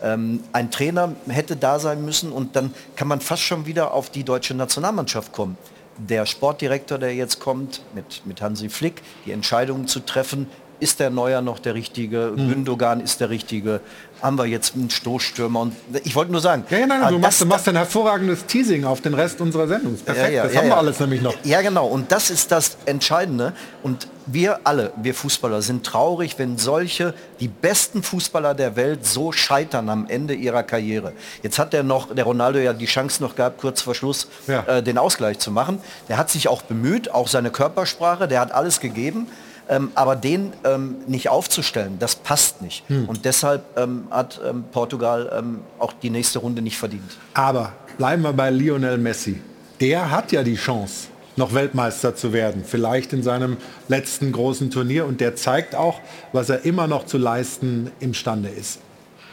Ähm, 0.00 0.44
ein 0.52 0.70
Trainer 0.70 1.12
hätte 1.26 1.56
da 1.56 1.80
sein 1.80 2.04
müssen 2.04 2.30
und 2.30 2.54
dann 2.54 2.72
kann 2.94 3.08
man 3.08 3.20
fast 3.20 3.42
schon 3.42 3.66
wieder 3.66 3.92
auf 3.92 4.10
die 4.10 4.22
deutsche 4.22 4.54
Nationalmannschaft 4.54 5.32
kommen. 5.32 5.58
Der 5.98 6.26
Sportdirektor, 6.26 6.98
der 6.98 7.14
jetzt 7.14 7.40
kommt, 7.40 7.82
mit, 7.94 8.22
mit 8.24 8.40
Hansi 8.40 8.68
Flick, 8.68 9.02
die 9.26 9.32
Entscheidungen 9.32 9.88
zu 9.88 10.00
treffen, 10.00 10.46
ist 10.80 11.00
der 11.00 11.10
Neuer 11.10 11.40
noch 11.40 11.58
der 11.58 11.74
Richtige, 11.74 12.32
Mhm. 12.36 12.48
Gündogan 12.50 13.00
ist 13.00 13.20
der 13.20 13.30
Richtige, 13.30 13.80
haben 14.22 14.36
wir 14.38 14.46
jetzt 14.46 14.74
einen 14.74 14.90
Stoßstürmer 14.90 15.60
und 15.60 15.74
ich 16.04 16.14
wollte 16.14 16.32
nur 16.32 16.40
sagen, 16.40 16.64
Ja, 16.70 16.78
ja, 16.78 16.86
nein, 16.86 17.02
ah, 17.02 17.10
du, 17.10 17.18
machst, 17.18 17.44
machst 17.44 17.68
ein 17.68 17.76
hervorragendes 17.76 18.46
Teasing 18.46 18.84
auf 18.84 19.00
den 19.00 19.14
Rest 19.14 19.40
unserer 19.40 19.68
Sendung. 19.68 19.96
Perfekt, 19.96 20.28
ja, 20.28 20.34
ja, 20.34 20.42
das 20.44 20.56
haben 20.56 20.68
wir 20.68 20.76
alles 20.76 21.00
nämlich 21.00 21.22
noch. 21.22 21.34
Ja, 21.44 21.60
genau. 21.62 21.86
Und 21.86 22.10
das 22.12 22.30
ist 22.30 22.50
das 22.50 22.76
Entscheidende. 22.86 23.52
Und 23.82 24.08
wir 24.26 24.60
alle, 24.64 24.92
wir 24.96 25.14
Fußballer, 25.14 25.62
sind 25.62 25.86
traurig, 25.86 26.38
wenn 26.38 26.58
solche, 26.58 27.14
die 27.40 27.48
besten 27.48 28.02
Fußballer 28.02 28.54
der 28.54 28.76
Welt 28.76 29.06
so 29.06 29.32
scheitern 29.32 29.88
am 29.88 30.06
Ende 30.08 30.34
ihrer 30.34 30.62
Karriere. 30.62 31.12
Jetzt 31.42 31.58
hat 31.58 31.72
der 31.72 31.82
noch, 31.82 32.14
der 32.14 32.24
Ronaldo 32.24 32.58
ja 32.58 32.72
die 32.72 32.86
Chance 32.86 33.22
noch 33.22 33.36
gehabt, 33.36 33.58
kurz 33.58 33.82
vor 33.82 33.94
Schluss 33.94 34.28
äh, 34.46 34.82
den 34.82 34.98
Ausgleich 34.98 35.38
zu 35.38 35.50
machen. 35.50 35.80
Der 36.08 36.18
hat 36.18 36.30
sich 36.30 36.48
auch 36.48 36.62
bemüht, 36.62 37.10
auch 37.10 37.28
seine 37.28 37.50
Körpersprache, 37.50 38.28
der 38.28 38.40
hat 38.40 38.52
alles 38.52 38.80
gegeben. 38.80 39.28
Ähm, 39.68 39.90
aber 39.94 40.16
den 40.16 40.52
ähm, 40.64 40.96
nicht 41.06 41.28
aufzustellen, 41.28 41.98
das 41.98 42.16
passt 42.16 42.62
nicht. 42.62 42.88
Hm. 42.88 43.08
Und 43.08 43.24
deshalb 43.24 43.64
ähm, 43.76 44.08
hat 44.10 44.40
ähm, 44.48 44.64
Portugal 44.72 45.30
ähm, 45.36 45.60
auch 45.78 45.92
die 45.92 46.10
nächste 46.10 46.38
Runde 46.38 46.62
nicht 46.62 46.78
verdient. 46.78 47.18
Aber 47.34 47.74
bleiben 47.98 48.22
wir 48.22 48.32
bei 48.32 48.50
Lionel 48.50 48.96
Messi. 48.96 49.40
Der 49.80 50.10
hat 50.10 50.32
ja 50.32 50.42
die 50.42 50.56
Chance, 50.56 51.08
noch 51.36 51.54
Weltmeister 51.54 52.16
zu 52.16 52.32
werden. 52.32 52.64
Vielleicht 52.66 53.12
in 53.12 53.22
seinem 53.22 53.58
letzten 53.88 54.32
großen 54.32 54.70
Turnier. 54.70 55.06
Und 55.06 55.20
der 55.20 55.36
zeigt 55.36 55.74
auch, 55.74 56.00
was 56.32 56.48
er 56.48 56.64
immer 56.64 56.86
noch 56.86 57.06
zu 57.06 57.18
leisten 57.18 57.90
imstande 58.00 58.48
ist. 58.48 58.80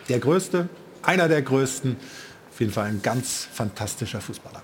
Der 0.10 0.20
Größte, 0.20 0.70
einer 1.02 1.28
der 1.28 1.42
Größten. 1.42 1.96
Auf 2.52 2.60
jeden 2.60 2.72
Fall 2.72 2.86
ein 2.86 3.02
ganz 3.02 3.48
fantastischer 3.52 4.22
Fußballer. 4.22 4.62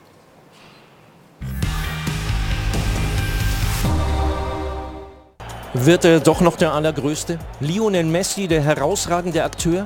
Wird 5.74 6.04
er 6.04 6.20
doch 6.20 6.42
noch 6.42 6.58
der 6.58 6.74
Allergrößte? 6.74 7.40
Lionel 7.62 8.04
Messi, 8.04 8.46
der 8.50 8.62
herausragende 8.62 9.42
Akteur? 9.42 9.86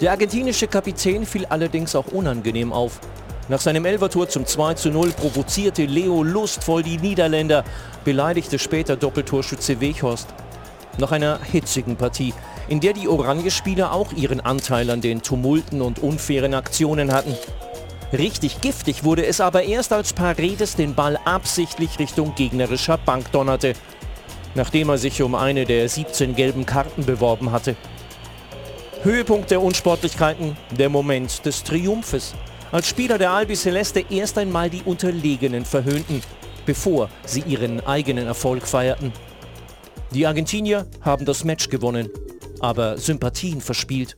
Der 0.00 0.10
argentinische 0.10 0.66
Kapitän 0.66 1.24
fiel 1.24 1.46
allerdings 1.46 1.94
auch 1.94 2.08
unangenehm 2.08 2.72
auf. 2.72 2.98
Nach 3.48 3.60
seinem 3.60 3.84
Elvertor 3.84 4.28
zum 4.28 4.44
2 4.44 4.74
zu 4.74 4.90
0 4.90 5.12
provozierte 5.12 5.84
Leo 5.84 6.24
lustvoll 6.24 6.82
die 6.82 6.98
Niederländer, 6.98 7.62
beleidigte 8.04 8.58
später 8.58 8.96
Doppeltorschütze 8.96 9.80
Weghorst. 9.80 10.26
Nach 10.98 11.12
einer 11.12 11.38
hitzigen 11.52 11.94
Partie, 11.94 12.34
in 12.66 12.80
der 12.80 12.92
die 12.92 13.06
Oranje-Spieler 13.06 13.92
auch 13.92 14.12
ihren 14.12 14.40
Anteil 14.40 14.90
an 14.90 15.02
den 15.02 15.22
Tumulten 15.22 15.82
und 15.82 16.00
unfairen 16.00 16.52
Aktionen 16.52 17.12
hatten. 17.12 17.36
Richtig 18.12 18.60
giftig 18.60 19.04
wurde 19.04 19.24
es 19.24 19.40
aber 19.40 19.62
erst, 19.62 19.92
als 19.92 20.12
Paredes 20.12 20.74
den 20.74 20.94
Ball 20.94 21.16
absichtlich 21.24 22.00
Richtung 22.00 22.34
gegnerischer 22.34 22.98
Bank 22.98 23.30
donnerte, 23.30 23.74
nachdem 24.56 24.88
er 24.88 24.98
sich 24.98 25.22
um 25.22 25.34
eine 25.34 25.64
der 25.64 25.88
17 25.88 26.34
gelben 26.34 26.66
Karten 26.66 27.04
beworben 27.04 27.52
hatte. 27.52 27.76
Höhepunkt 29.02 29.50
der 29.50 29.62
Unsportlichkeiten, 29.62 30.56
der 30.76 30.88
Moment 30.88 31.44
des 31.44 31.62
Triumphes. 31.62 32.34
Als 32.72 32.88
Spieler 32.88 33.18
der 33.18 33.30
Albi 33.30 33.54
Celeste 33.54 34.04
erst 34.10 34.38
einmal 34.38 34.68
die 34.68 34.82
Unterlegenen 34.82 35.64
verhöhnten, 35.64 36.22
bevor 36.64 37.08
sie 37.24 37.44
ihren 37.46 37.86
eigenen 37.86 38.26
Erfolg 38.26 38.66
feierten. 38.66 39.12
Die 40.12 40.26
Argentinier 40.26 40.86
haben 41.02 41.24
das 41.24 41.44
Match 41.44 41.68
gewonnen, 41.68 42.08
aber 42.58 42.98
Sympathien 42.98 43.60
verspielt. 43.60 44.16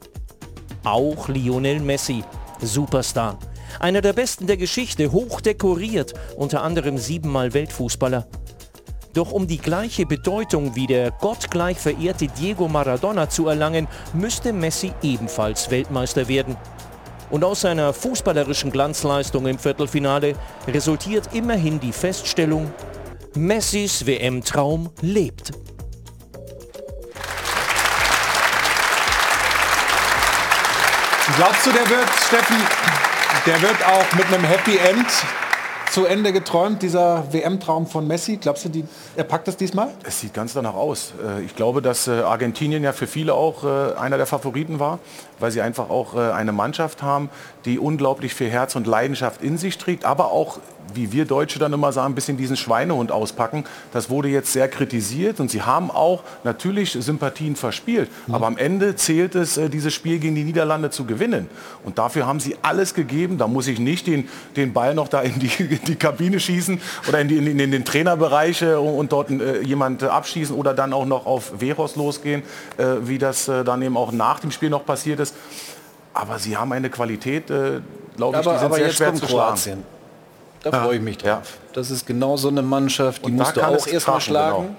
Auch 0.84 1.28
Lionel 1.28 1.80
Messi, 1.80 2.22
Superstar. 2.62 3.39
Einer 3.80 4.01
der 4.01 4.12
besten 4.12 4.47
der 4.47 4.57
Geschichte, 4.57 5.12
hoch 5.12 5.41
dekoriert, 5.41 6.14
unter 6.36 6.62
anderem 6.62 6.97
siebenmal 6.97 7.53
Weltfußballer. 7.53 8.26
Doch 9.18 9.32
um 9.32 9.48
die 9.48 9.58
gleiche 9.58 10.06
Bedeutung 10.06 10.76
wie 10.76 10.86
der 10.86 11.10
gottgleich 11.10 11.76
verehrte 11.76 12.28
Diego 12.28 12.68
Maradona 12.68 13.28
zu 13.28 13.48
erlangen, 13.48 13.88
müsste 14.12 14.52
Messi 14.52 14.92
ebenfalls 15.02 15.72
Weltmeister 15.72 16.28
werden. 16.28 16.56
Und 17.28 17.42
aus 17.42 17.62
seiner 17.62 17.92
fußballerischen 17.92 18.70
Glanzleistung 18.70 19.48
im 19.48 19.58
Viertelfinale 19.58 20.36
resultiert 20.68 21.30
immerhin 21.34 21.80
die 21.80 21.90
Feststellung, 21.90 22.72
Messis 23.34 24.06
WM-Traum 24.06 24.90
lebt. 25.00 25.50
Glaubst 31.36 31.66
du, 31.66 31.72
der 31.72 31.90
wird, 31.90 32.08
Steffen, 32.24 32.56
der 33.46 33.62
wird 33.62 33.84
auch 33.84 34.12
mit 34.12 34.26
einem 34.26 34.44
Happy 34.44 34.78
End 34.78 35.08
zu 35.91 36.05
Ende 36.05 36.32
geträumt, 36.32 36.82
dieser 36.82 37.32
WM-Traum 37.32 37.86
von 37.86 38.07
Messi? 38.07 38.36
Glaubst 38.36 38.64
du, 38.64 38.68
die, 38.68 38.84
er 39.16 39.24
packt 39.24 39.49
das 39.49 39.57
diesmal? 39.57 39.89
Es 40.05 40.20
sieht 40.20 40.34
ganz 40.34 40.53
danach 40.53 40.74
aus. 40.74 41.12
Äh, 41.24 41.43
Ich 41.45 41.57
glaube, 41.57 41.82
dass 41.82 42.09
äh, 42.09 42.20
Argentinien 42.20 42.82
ja 42.82 42.93
für 42.93 43.07
viele 43.07 43.34
auch 43.34 43.64
äh, 43.64 43.95
einer 43.95 44.16
der 44.16 44.26
Favoriten 44.26 44.78
war, 44.80 44.99
weil 45.41 45.51
sie 45.51 45.61
einfach 45.61 45.91
auch 45.91 46.14
äh, 46.14 46.32
eine 46.32 46.53
Mannschaft 46.53 47.03
haben, 47.03 47.30
die 47.64 47.78
unglaublich 47.78 48.34
viel 48.34 48.49
Herz 48.49 48.76
und 48.76 48.86
Leidenschaft 48.86 49.43
in 49.43 49.59
sich 49.59 49.78
trägt, 49.78 50.05
aber 50.05 50.32
auch, 50.32 50.59
wie 50.95 51.12
wir 51.12 51.26
Deutsche 51.26 51.59
dann 51.59 51.72
immer 51.72 51.93
sagen, 51.93 52.12
ein 52.12 52.14
bisschen 52.14 52.39
diesen 52.39 52.57
Schweinehund 52.57 53.12
auspacken. 53.12 53.64
Das 53.93 54.09
wurde 54.09 54.28
jetzt 54.28 54.53
sehr 54.53 54.68
kritisiert 54.68 55.39
und 55.39 55.51
sie 55.51 55.62
haben 55.62 55.91
auch 55.91 56.22
natürlich 56.45 56.93
Sympathien 56.93 57.57
verspielt. 57.57 58.09
Aber 58.30 58.47
am 58.47 58.57
Ende 58.57 58.97
zählt 58.97 59.34
es, 59.34 59.59
äh, 59.59 59.68
dieses 59.68 59.93
Spiel 59.93 60.18
gegen 60.18 60.34
die 60.34 60.45
Niederlande 60.45 60.89
zu 60.89 61.05
gewinnen. 61.05 61.49
Und 61.84 61.99
dafür 61.99 62.26
haben 62.26 62.41
sie 62.41 62.57
alles 62.62 62.95
gegeben. 62.95 63.36
Da 63.36 63.47
muss 63.47 63.66
ich 63.66 63.78
nicht 63.78 64.07
den, 64.07 64.28
den 64.57 64.72
Ball 64.72 64.95
noch 64.95 65.09
da 65.09 65.20
in 65.20 65.39
die, 65.39 65.51
in 65.59 65.84
die 65.86 65.97
Kabine 65.97 66.41
schießen 66.41 66.80
oder 67.07 67.20
in, 67.20 67.28
die, 67.28 67.36
in, 67.36 67.59
in 67.59 67.70
den 67.70 67.84
Trainerbereich 67.84 68.62
äh, 68.62 68.74
und 68.74 69.12
dort 69.12 69.30
äh, 69.30 69.61
jemand 69.61 70.03
abschießen 70.03 70.57
oder 70.57 70.72
dann 70.72 70.95
auch 70.95 71.07
noch 71.07 71.26
auf 71.26 71.53
Veros 71.59 71.97
losgehen, 71.97 72.43
äh, 72.78 72.84
wie 73.03 73.18
das 73.18 73.47
äh, 73.49 73.62
dann 73.62 73.82
eben 73.82 73.97
auch 73.97 74.12
nach 74.12 74.41
dem 74.41 74.51
Spiel 74.51 74.70
noch 74.70 74.86
passiert 74.86 75.20
ist. 75.20 75.28
Aber 76.14 76.39
sie 76.39 76.57
haben 76.57 76.72
eine 76.72 76.91
Qualität, 76.91 77.51
äh, 77.51 77.81
glaube 78.16 78.39
ich, 78.41 78.47
Aber, 78.47 78.53
die 78.53 78.59
sind 78.59 78.66
aber 78.66 78.74
sehr 78.76 78.87
jetzt 78.87 78.97
schwer 78.97 79.07
kommt 79.09 79.20
zu 79.20 79.26
schlagen. 79.29 79.55
Kroatien. 79.55 79.85
Da 80.62 80.72
freue 80.72 80.97
ich 80.97 81.03
mich 81.03 81.18
drauf. 81.18 81.59
Das 81.72 81.91
ist 81.91 82.07
genau 82.07 82.37
so 82.37 82.49
eine 82.49 82.62
Mannschaft, 82.62 83.24
die 83.24 83.31
musst 83.31 83.57
du 83.57 83.62
auch 83.62 83.87
erstmal 83.87 84.18
genau. 84.18 84.20
schlagen. 84.20 84.76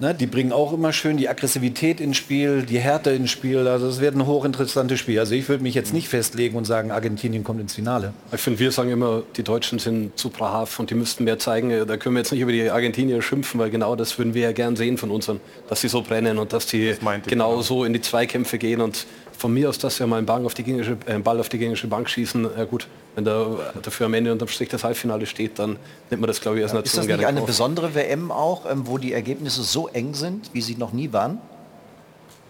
Ne, 0.00 0.14
die 0.14 0.28
bringen 0.28 0.52
auch 0.52 0.72
immer 0.72 0.92
schön 0.92 1.16
die 1.16 1.28
Aggressivität 1.28 2.00
ins 2.00 2.16
Spiel, 2.16 2.62
die 2.62 2.78
Härte 2.78 3.10
ins 3.10 3.32
Spiel. 3.32 3.66
Also 3.66 3.88
es 3.88 3.98
wird 4.00 4.14
ein 4.14 4.26
hochinteressantes 4.26 5.00
Spiel. 5.00 5.18
Also 5.18 5.34
ich 5.34 5.48
würde 5.48 5.64
mich 5.64 5.74
jetzt 5.74 5.92
nicht 5.92 6.08
festlegen 6.08 6.56
und 6.56 6.66
sagen, 6.66 6.92
Argentinien 6.92 7.42
kommt 7.42 7.60
ins 7.60 7.74
Finale. 7.74 8.12
Ich 8.32 8.40
finde, 8.40 8.60
wir 8.60 8.70
sagen 8.70 8.90
immer, 8.90 9.24
die 9.36 9.42
Deutschen 9.42 9.80
sind 9.80 10.16
zu 10.16 10.30
brav 10.30 10.78
und 10.78 10.90
die 10.90 10.94
müssten 10.94 11.24
mehr 11.24 11.40
zeigen. 11.40 11.70
Da 11.84 11.96
können 11.96 12.14
wir 12.14 12.20
jetzt 12.20 12.30
nicht 12.30 12.42
über 12.42 12.52
die 12.52 12.70
Argentinier 12.70 13.20
schimpfen, 13.22 13.58
weil 13.58 13.70
genau 13.70 13.96
das 13.96 14.16
würden 14.18 14.34
wir 14.34 14.42
ja 14.42 14.52
gern 14.52 14.76
sehen 14.76 14.98
von 14.98 15.10
unseren, 15.10 15.40
dass 15.68 15.80
sie 15.80 15.88
so 15.88 16.02
brennen 16.02 16.38
und 16.38 16.52
dass 16.52 16.66
die 16.66 16.94
genau, 16.96 17.18
genau 17.26 17.62
so 17.62 17.84
in 17.84 17.92
die 17.92 18.00
Zweikämpfe 18.00 18.58
gehen 18.58 18.80
und 18.80 19.04
von 19.38 19.54
mir 19.54 19.68
aus, 19.68 19.78
dass 19.78 19.98
wir 20.00 20.06
mal 20.08 20.16
einen 20.16 20.26
Ball 20.26 20.44
auf 20.44 20.54
die 20.54 20.64
gegnerische, 20.64 20.98
äh, 21.06 21.18
Ball 21.18 21.38
auf 21.38 21.48
die 21.48 21.58
gegnerische 21.58 21.86
Bank 21.86 22.10
schießen, 22.10 22.48
ja 22.56 22.64
gut, 22.64 22.88
wenn 23.14 23.24
da 23.24 23.46
dafür 23.80 24.06
am 24.06 24.14
Ende 24.14 24.32
unterm 24.32 24.48
Strich 24.48 24.68
das 24.68 24.82
Halbfinale 24.82 25.26
steht, 25.26 25.60
dann 25.60 25.76
nimmt 26.10 26.20
man 26.20 26.26
das, 26.26 26.40
glaube 26.40 26.58
ich, 26.58 26.64
als 26.64 26.72
ja, 26.72 26.78
Nation 26.78 27.02
Ist 27.02 27.08
das 27.08 27.16
nicht 27.16 27.26
eine 27.26 27.40
auf. 27.40 27.46
besondere 27.46 27.94
WM 27.94 28.32
auch, 28.32 28.68
ähm, 28.68 28.88
wo 28.88 28.98
die 28.98 29.12
Ergebnisse 29.12 29.62
so 29.62 29.86
eng 29.88 30.14
sind, 30.14 30.50
wie 30.54 30.60
sie 30.60 30.74
noch 30.74 30.92
nie 30.92 31.12
waren? 31.12 31.38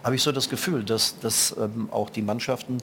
Habe 0.03 0.17
ich 0.17 0.23
so 0.23 0.33
das 0.33 0.49
Gefühl, 0.49 0.83
dass, 0.83 1.19
dass 1.21 1.55
ähm, 1.59 1.89
auch 1.91 2.09
die 2.09 2.23
Mannschaften 2.23 2.79
äh, 2.79 2.83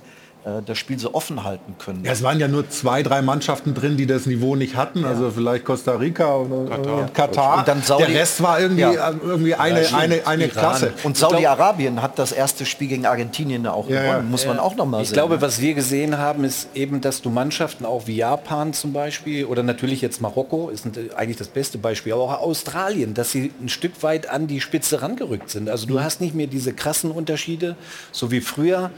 das 0.66 0.78
Spiel 0.78 1.00
so 1.00 1.16
offen 1.16 1.44
halten 1.44 1.76
können. 1.80 2.06
Ja, 2.06 2.12
es 2.12 2.22
waren 2.22 2.40
ja 2.40 2.48
nur 2.48 2.70
zwei, 2.70 3.02
drei 3.02 3.24
Mannschaften 3.24 3.74
drin, 3.74 3.98
die 3.98 4.06
das 4.06 4.28
Niveau 4.28 4.56
nicht 4.56 4.76
hatten. 4.76 5.02
Ja. 5.02 5.08
Also 5.08 5.32
vielleicht 5.32 5.66
Costa 5.66 5.94
Rica 5.94 6.36
oder 6.36 6.68
Katar. 6.68 7.10
Katar. 7.14 7.58
Und 7.60 7.68
dann 7.68 7.82
Saudi 7.82 8.06
Der 8.06 8.22
Rest 8.22 8.44
war 8.44 8.60
irgendwie, 8.60 8.82
ja. 8.82 9.10
irgendwie 9.10 9.56
eine, 9.56 9.84
ja, 9.84 9.98
eine, 9.98 10.28
eine 10.28 10.48
Klasse. 10.48 10.94
Und 11.04 11.18
Saudi-Arabien 11.18 12.00
hat 12.02 12.20
das 12.20 12.32
erste 12.32 12.66
Spiel 12.68 12.90
gegen 12.90 13.08
Argentinien 13.08 13.66
auch 13.66 13.88
gewonnen. 13.88 14.30
Muss 14.30 14.46
man 14.46 14.60
auch 14.60 14.76
noch 14.76 14.86
mal 14.86 15.02
ich 15.02 15.08
sehen. 15.08 15.14
Ich 15.14 15.20
glaube, 15.20 15.42
was 15.42 15.62
wir 15.62 15.74
gesehen 15.74 16.20
haben, 16.20 16.44
ist 16.44 16.70
eben, 16.76 17.02
dass 17.02 17.24
du 17.24 17.32
Mannschaften 17.32 17.84
auch 17.84 18.06
wie 18.06 18.18
Japan 18.18 18.74
zum 18.74 18.94
Beispiel 18.94 19.46
oder 19.46 19.64
natürlich 19.64 20.02
jetzt 20.02 20.22
Marokko 20.22 20.70
ist 20.70 20.86
eigentlich 21.16 21.38
das 21.38 21.48
beste 21.48 21.80
Beispiel, 21.80 22.14
aber 22.14 22.22
auch 22.22 22.42
Australien, 22.42 23.16
dass 23.16 23.32
sie 23.32 23.52
ein 23.60 23.70
Stück 23.70 24.04
weit 24.04 24.30
an 24.30 24.46
die 24.46 24.62
Spitze 24.62 25.02
rangerückt 25.02 25.50
sind. 25.50 25.70
Also 25.70 25.88
du 25.88 25.96
mhm. 25.96 26.04
hast 26.04 26.22
nicht 26.22 26.36
mehr 26.36 26.48
diese 26.48 26.74
krassen 26.74 27.10
Unterschiede, 27.10 27.76
so 28.12 28.30
wie 28.30 28.42
früher 28.42 28.92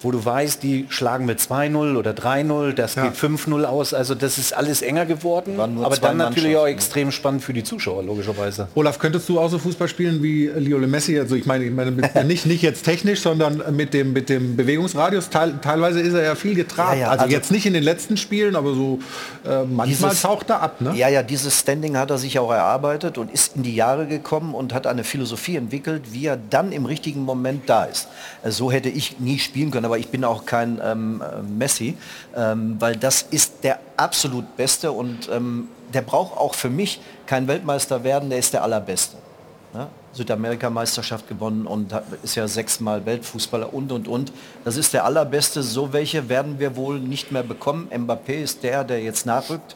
wo 0.00 0.10
du 0.10 0.24
weißt, 0.24 0.62
die 0.62 0.86
schlagen 0.88 1.26
mit 1.26 1.40
2-0 1.40 1.96
oder 1.96 2.12
3-0, 2.12 2.72
das 2.72 2.94
ja. 2.94 3.04
geht 3.04 3.14
5-0 3.14 3.64
aus. 3.64 3.92
Also 3.92 4.14
das 4.14 4.38
ist 4.38 4.52
alles 4.52 4.82
enger 4.82 5.04
geworden, 5.06 5.60
aber 5.60 5.96
dann 5.96 6.16
natürlich 6.16 6.56
auch 6.56 6.66
extrem 6.66 7.12
spannend 7.12 7.42
für 7.44 7.52
die 7.52 7.64
Zuschauer, 7.64 8.02
logischerweise. 8.02 8.68
Olaf, 8.74 8.98
könntest 8.98 9.28
du 9.28 9.38
auch 9.38 9.50
so 9.50 9.58
Fußball 9.58 9.88
spielen 9.88 10.22
wie 10.22 10.46
Lionel 10.46 10.88
Messi? 10.88 11.18
Also 11.18 11.36
ich 11.36 11.44
meine, 11.44 11.64
ich 11.64 11.72
meine 11.72 11.90
nicht, 12.24 12.46
nicht 12.46 12.62
jetzt 12.62 12.84
technisch, 12.84 13.20
sondern 13.20 13.62
mit 13.76 13.92
dem, 13.92 14.12
mit 14.12 14.28
dem 14.28 14.56
Bewegungsradius. 14.56 15.28
Teil, 15.28 15.54
teilweise 15.60 16.00
ist 16.00 16.14
er 16.14 16.22
ja 16.22 16.34
viel 16.34 16.54
getragen. 16.54 17.00
Ja, 17.00 17.06
ja, 17.06 17.10
also, 17.10 17.24
also, 17.24 17.34
jetzt 17.34 17.50
nicht 17.50 17.66
in 17.66 17.74
den 17.74 17.82
letzten 17.82 18.16
Spielen, 18.16 18.56
aber 18.56 18.74
so 18.74 19.00
äh, 19.44 19.64
manchmal 19.64 20.10
dieses, 20.10 20.22
taucht 20.22 20.50
er 20.50 20.62
ab. 20.62 20.80
Ne? 20.80 20.94
Ja, 20.96 21.08
ja, 21.08 21.22
dieses 21.22 21.58
Standing 21.58 21.96
hat 21.96 22.10
er 22.10 22.18
sich 22.18 22.38
auch 22.38 22.50
erarbeitet 22.50 23.18
und 23.18 23.30
ist 23.30 23.56
in 23.56 23.62
die 23.64 23.74
Jahre 23.74 24.06
gekommen 24.06 24.54
und 24.54 24.72
hat 24.72 24.86
eine 24.86 25.04
Philosophie 25.04 25.56
entwickelt, 25.56 26.12
wie 26.12 26.26
er 26.26 26.38
dann 26.38 26.72
im 26.72 26.86
richtigen 26.86 27.20
Moment 27.22 27.68
da 27.68 27.84
ist. 27.84 28.08
Also 28.42 28.64
so 28.64 28.72
hätte 28.72 28.88
ich 28.88 29.20
nie 29.20 29.38
spielen 29.38 29.70
können 29.70 29.89
aber 29.90 29.98
ich 29.98 30.08
bin 30.08 30.22
auch 30.22 30.46
kein 30.46 30.80
ähm, 30.84 31.20
äh, 31.20 31.42
Messi, 31.42 31.96
ähm, 32.36 32.76
weil 32.78 32.94
das 32.94 33.22
ist 33.22 33.64
der 33.64 33.80
absolut 33.96 34.56
Beste 34.56 34.92
und 34.92 35.28
ähm, 35.32 35.66
der 35.92 36.02
braucht 36.02 36.38
auch 36.38 36.54
für 36.54 36.70
mich 36.70 37.00
kein 37.26 37.48
Weltmeister 37.48 38.04
werden, 38.04 38.30
der 38.30 38.38
ist 38.38 38.52
der 38.52 38.62
Allerbeste. 38.62 39.16
Ja? 39.74 39.88
Südamerika-Meisterschaft 40.12 41.26
gewonnen 41.28 41.66
und 41.66 41.92
ist 42.22 42.36
ja 42.36 42.46
sechsmal 42.46 43.04
Weltfußballer 43.04 43.74
und 43.74 43.90
und 43.90 44.06
und. 44.06 44.32
Das 44.64 44.76
ist 44.76 44.94
der 44.94 45.04
allerbeste. 45.04 45.64
So 45.64 45.92
welche 45.92 46.28
werden 46.28 46.60
wir 46.60 46.76
wohl 46.76 47.00
nicht 47.00 47.32
mehr 47.32 47.42
bekommen. 47.42 47.88
Mbappé 47.92 48.34
ist 48.34 48.62
der, 48.62 48.84
der 48.84 49.02
jetzt 49.02 49.26
nachrückt. 49.26 49.74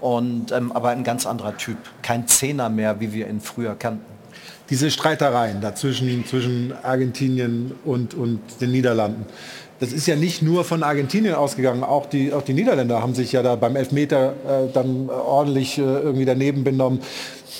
Und, 0.00 0.52
ähm, 0.52 0.70
aber 0.72 0.90
ein 0.90 1.02
ganz 1.02 1.26
anderer 1.26 1.56
Typ. 1.56 1.78
Kein 2.02 2.28
Zehner 2.28 2.68
mehr, 2.68 3.00
wie 3.00 3.12
wir 3.12 3.28
ihn 3.28 3.40
früher 3.40 3.74
kannten 3.74 4.15
diese 4.70 4.90
Streitereien 4.90 5.60
dazwischen 5.60 6.24
zwischen 6.26 6.72
Argentinien 6.82 7.72
und, 7.84 8.14
und 8.14 8.40
den 8.60 8.72
Niederlanden. 8.72 9.26
Das 9.78 9.92
ist 9.92 10.06
ja 10.06 10.16
nicht 10.16 10.40
nur 10.40 10.64
von 10.64 10.82
Argentinien 10.82 11.34
ausgegangen, 11.34 11.84
auch 11.84 12.06
die, 12.06 12.32
auch 12.32 12.42
die 12.42 12.54
Niederländer 12.54 13.02
haben 13.02 13.14
sich 13.14 13.32
ja 13.32 13.42
da 13.42 13.56
beim 13.56 13.76
Elfmeter 13.76 14.32
äh, 14.32 14.72
dann 14.72 15.10
ordentlich 15.10 15.76
äh, 15.76 15.82
irgendwie 15.82 16.24
daneben 16.24 16.64
benommen. 16.64 17.00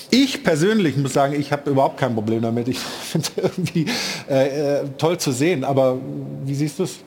Ich 0.09 0.43
persönlich 0.43 0.97
muss 0.97 1.13
sagen, 1.13 1.39
ich 1.39 1.51
habe 1.51 1.69
überhaupt 1.69 1.97
kein 1.97 2.15
Problem 2.15 2.41
damit. 2.41 2.67
Ich 2.67 2.79
finde 3.11 3.27
es 3.35 3.43
irgendwie 3.43 3.85
äh, 4.29 4.79
äh, 4.79 4.83
toll 4.97 5.17
zu 5.17 5.31
sehen. 5.31 5.63
Aber 5.63 5.97
wie 6.45 6.55
siehst 6.55 6.79
du 6.79 6.83
es? 6.83 6.99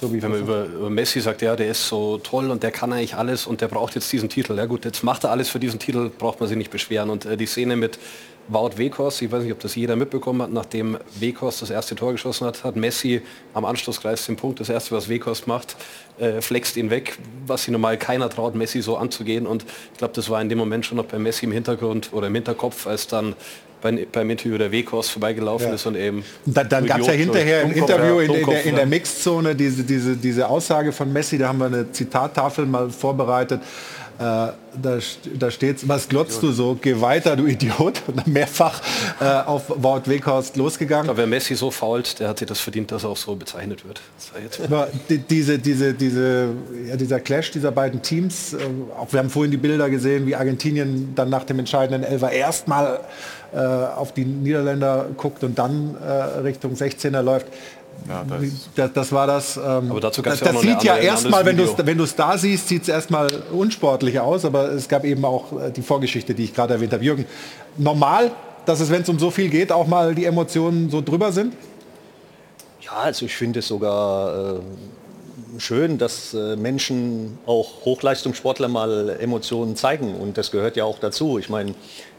So 0.00 0.12
Wenn 0.12 0.30
man 0.30 0.40
über, 0.40 0.64
über, 0.66 0.90
Messi 0.90 1.20
sagt, 1.20 1.42
ja, 1.42 1.56
der 1.56 1.68
ist 1.68 1.88
so 1.88 2.18
toll 2.18 2.50
und 2.50 2.62
der 2.62 2.70
kann 2.70 2.92
eigentlich 2.92 3.16
alles 3.16 3.48
und 3.48 3.60
der 3.60 3.66
braucht 3.66 3.96
jetzt 3.96 4.12
diesen 4.12 4.28
Titel. 4.28 4.56
Ja 4.56 4.66
gut, 4.66 4.84
jetzt 4.84 5.02
macht 5.02 5.24
er 5.24 5.30
alles 5.30 5.48
für 5.48 5.58
diesen 5.58 5.80
Titel, 5.80 6.10
braucht 6.16 6.38
man 6.38 6.48
sich 6.48 6.58
nicht 6.58 6.70
beschweren. 6.70 7.10
Und 7.10 7.26
äh, 7.26 7.36
die 7.36 7.46
Szene 7.46 7.74
mit 7.74 7.98
Wout 8.48 8.78
Weghorst, 8.78 9.20
ich 9.20 9.30
weiß 9.30 9.42
nicht, 9.42 9.52
ob 9.52 9.60
das 9.60 9.74
jeder 9.74 9.94
mitbekommen 9.94 10.42
hat, 10.42 10.52
nachdem 10.52 10.96
Weghorst 11.20 11.60
das 11.60 11.70
erste 11.70 11.94
Tor 11.94 12.12
geschossen 12.12 12.46
hat, 12.46 12.64
hat 12.64 12.76
Messi 12.76 13.20
am 13.52 13.64
Anschlusskreis 13.64 14.24
den 14.24 14.36
Punkt, 14.36 14.60
das 14.60 14.70
erste, 14.70 14.92
was 14.92 15.08
Weghorst 15.08 15.46
macht, 15.46 15.76
äh, 16.18 16.40
flext 16.40 16.76
ihn 16.78 16.88
weg, 16.88 17.18
was 17.46 17.64
sich 17.64 17.72
normal 17.72 17.98
keiner 17.98 18.30
traut, 18.30 18.54
Messi 18.54 18.80
so 18.80 18.96
anzugehen. 18.96 19.46
Und 19.46 19.64
ich 19.92 19.98
glaube, 19.98 20.14
das 20.14 20.30
war 20.30 20.40
in 20.40 20.48
dem 20.48 20.58
Moment 20.58 20.86
schon 20.86 20.96
noch 20.96 21.04
bei 21.04 21.18
Messi 21.18 21.44
im 21.44 21.52
Hintergrund 21.52 22.08
oder 22.12 22.28
im 22.28 22.34
Hinterkopf, 22.34 22.86
als 22.86 23.06
dann 23.06 23.34
beim, 23.80 23.98
beim 24.10 24.30
Interview 24.30 24.58
der 24.58 24.72
Weghorst 24.72 25.10
vorbeigelaufen 25.10 25.68
ja. 25.68 25.74
ist 25.74 25.86
und 25.86 25.96
eben. 25.96 26.24
Da, 26.46 26.64
dann 26.64 26.86
gab 26.86 27.00
es 27.00 27.06
ja 27.06 27.12
hinterher 27.12 27.62
im 27.62 27.72
Interview 27.72 28.20
in, 28.20 28.32
in, 28.32 28.46
der, 28.46 28.64
in 28.64 28.76
der 28.76 28.86
Mixzone 28.86 29.54
diese, 29.54 29.84
diese, 29.84 30.16
diese 30.16 30.48
Aussage 30.48 30.92
von 30.92 31.12
Messi, 31.12 31.38
da 31.38 31.48
haben 31.48 31.58
wir 31.58 31.66
eine 31.66 31.92
Zitattafel 31.92 32.66
mal 32.66 32.90
vorbereitet. 32.90 33.60
Äh, 34.18 34.22
da, 34.22 34.98
da 35.38 35.50
steht, 35.50 35.88
was 35.88 36.08
glotzt 36.08 36.42
du 36.42 36.50
so? 36.50 36.76
Geh 36.80 37.00
weiter, 37.00 37.36
du 37.36 37.46
Idiot. 37.46 38.02
Und 38.06 38.16
dann 38.16 38.32
mehrfach 38.32 38.80
äh, 39.20 39.24
auf 39.24 39.64
Wort 39.68 40.08
Weghorst 40.08 40.56
losgegangen. 40.56 41.08
Aber 41.08 41.18
wer 41.18 41.26
Messi 41.26 41.54
so 41.54 41.70
fault, 41.70 42.18
der 42.18 42.28
hat 42.28 42.40
sich 42.40 42.48
das 42.48 42.58
verdient, 42.58 42.90
dass 42.90 43.04
er 43.04 43.10
auch 43.10 43.16
so 43.16 43.36
bezeichnet 43.36 43.86
wird. 43.86 44.00
Aber 44.64 44.88
die, 45.08 45.18
diese, 45.18 45.58
diese, 45.58 45.94
diese, 45.94 46.48
ja, 46.88 46.96
dieser 46.96 47.20
Clash 47.20 47.52
dieser 47.52 47.70
beiden 47.70 48.02
Teams, 48.02 48.54
äh, 48.54 48.58
auch 48.98 49.12
wir 49.12 49.20
haben 49.20 49.30
vorhin 49.30 49.52
die 49.52 49.56
Bilder 49.56 49.88
gesehen, 49.88 50.26
wie 50.26 50.34
Argentinien 50.34 51.14
dann 51.14 51.30
nach 51.30 51.44
dem 51.44 51.60
entscheidenden 51.60 52.02
Elfer 52.02 52.32
erstmal 52.32 53.00
äh, 53.52 53.58
auf 53.58 54.12
die 54.12 54.24
Niederländer 54.24 55.06
guckt 55.16 55.44
und 55.44 55.58
dann 55.58 55.96
äh, 55.96 56.12
Richtung 56.40 56.74
16er 56.74 57.22
läuft. 57.22 57.46
Ja, 58.06 58.24
das, 58.24 58.68
das, 58.74 58.92
das, 58.92 59.12
war 59.12 59.26
das. 59.26 59.56
Ähm, 59.56 59.90
aber 59.90 60.00
dazu 60.00 60.22
das, 60.22 60.40
das 60.40 60.60
sieht 60.60 60.82
ja 60.82 60.96
erstmal, 60.96 61.44
wenn 61.44 61.56
du 61.56 61.64
es 61.64 61.74
wenn 61.76 62.02
da 62.16 62.38
siehst, 62.38 62.68
sieht 62.68 62.82
es 62.82 62.88
erstmal 62.88 63.28
unsportlich 63.52 64.18
aus, 64.20 64.44
aber 64.44 64.70
es 64.72 64.88
gab 64.88 65.04
eben 65.04 65.24
auch 65.24 65.52
äh, 65.52 65.70
die 65.70 65.82
Vorgeschichte, 65.82 66.34
die 66.34 66.44
ich 66.44 66.54
gerade 66.54 66.74
erwähnt 66.74 66.92
habe. 66.92 67.04
Jürgen, 67.04 67.26
normal, 67.76 68.30
dass 68.64 68.80
es, 68.80 68.90
wenn 68.90 69.02
es 69.02 69.08
um 69.08 69.18
so 69.18 69.30
viel 69.30 69.48
geht, 69.48 69.72
auch 69.72 69.86
mal 69.86 70.14
die 70.14 70.24
Emotionen 70.24 70.90
so 70.90 71.00
drüber 71.00 71.32
sind? 71.32 71.54
Ja, 72.80 72.92
also 72.92 73.26
ich 73.26 73.36
finde 73.36 73.58
es 73.58 73.68
sogar 73.68 74.56
äh, 74.56 74.60
schön, 75.58 75.98
dass 75.98 76.34
äh, 76.34 76.56
Menschen, 76.56 77.38
auch 77.46 77.84
Hochleistungssportler 77.84 78.68
mal 78.68 79.16
Emotionen 79.20 79.76
zeigen 79.76 80.14
und 80.14 80.38
das 80.38 80.50
gehört 80.50 80.76
ja 80.76 80.84
auch 80.84 80.98
dazu. 80.98 81.38
Ich 81.38 81.48
meine, 81.48 81.74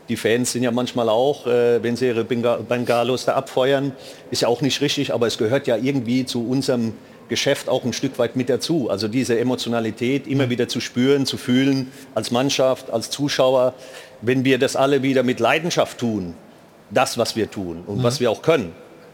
die 0.10 0.18
Fans 0.18 0.51
sind 0.51 0.64
ja 0.64 0.72
manchmal 0.72 1.07
auch, 1.07 1.45
äh, 1.45 1.82
wenn 1.84 1.95
sie 1.95 2.07
ihre 2.07 2.26
Bengalos 2.26 3.26
da 3.26 3.36
abfeuern, 3.36 3.93
ist 4.32 4.41
ja 4.41 4.47
auch 4.47 4.62
nicht 4.62 4.82
richtig, 4.82 5.14
aber 5.14 5.28
es 5.28 5.38
gehört 5.38 5.68
ja 5.68 5.78
irgendwie 5.78 6.26
zu 6.26 6.47
unserem 6.47 6.93
Geschäft 7.30 7.70
auch 7.70 7.86
ein 7.86 7.93
Stück 7.93 8.18
weit 8.18 8.36
mit 8.36 8.49
dazu. 8.49 8.89
Also 8.89 9.07
diese 9.07 9.39
Emotionalität 9.39 10.28
immer 10.28 10.49
wieder 10.49 10.68
zu 10.68 10.82
spüren, 10.82 11.28
zu 11.28 11.38
fühlen, 11.38 11.91
als 12.16 12.32
Mannschaft, 12.32 12.89
als 12.89 13.12
Zuschauer, 13.12 13.76
wenn 14.22 14.43
wir 14.43 14.57
das 14.57 14.76
alle 14.76 15.03
wieder 15.03 15.22
mit 15.22 15.39
Leidenschaft 15.39 15.99
tun, 15.99 16.34
das, 16.89 17.18
was 17.20 17.36
wir 17.36 17.49
tun 17.49 17.84
und 17.86 17.99
mhm. 17.99 18.03
was 18.03 18.20
wir 18.20 18.32
auch 18.32 18.41
können, 18.41 18.74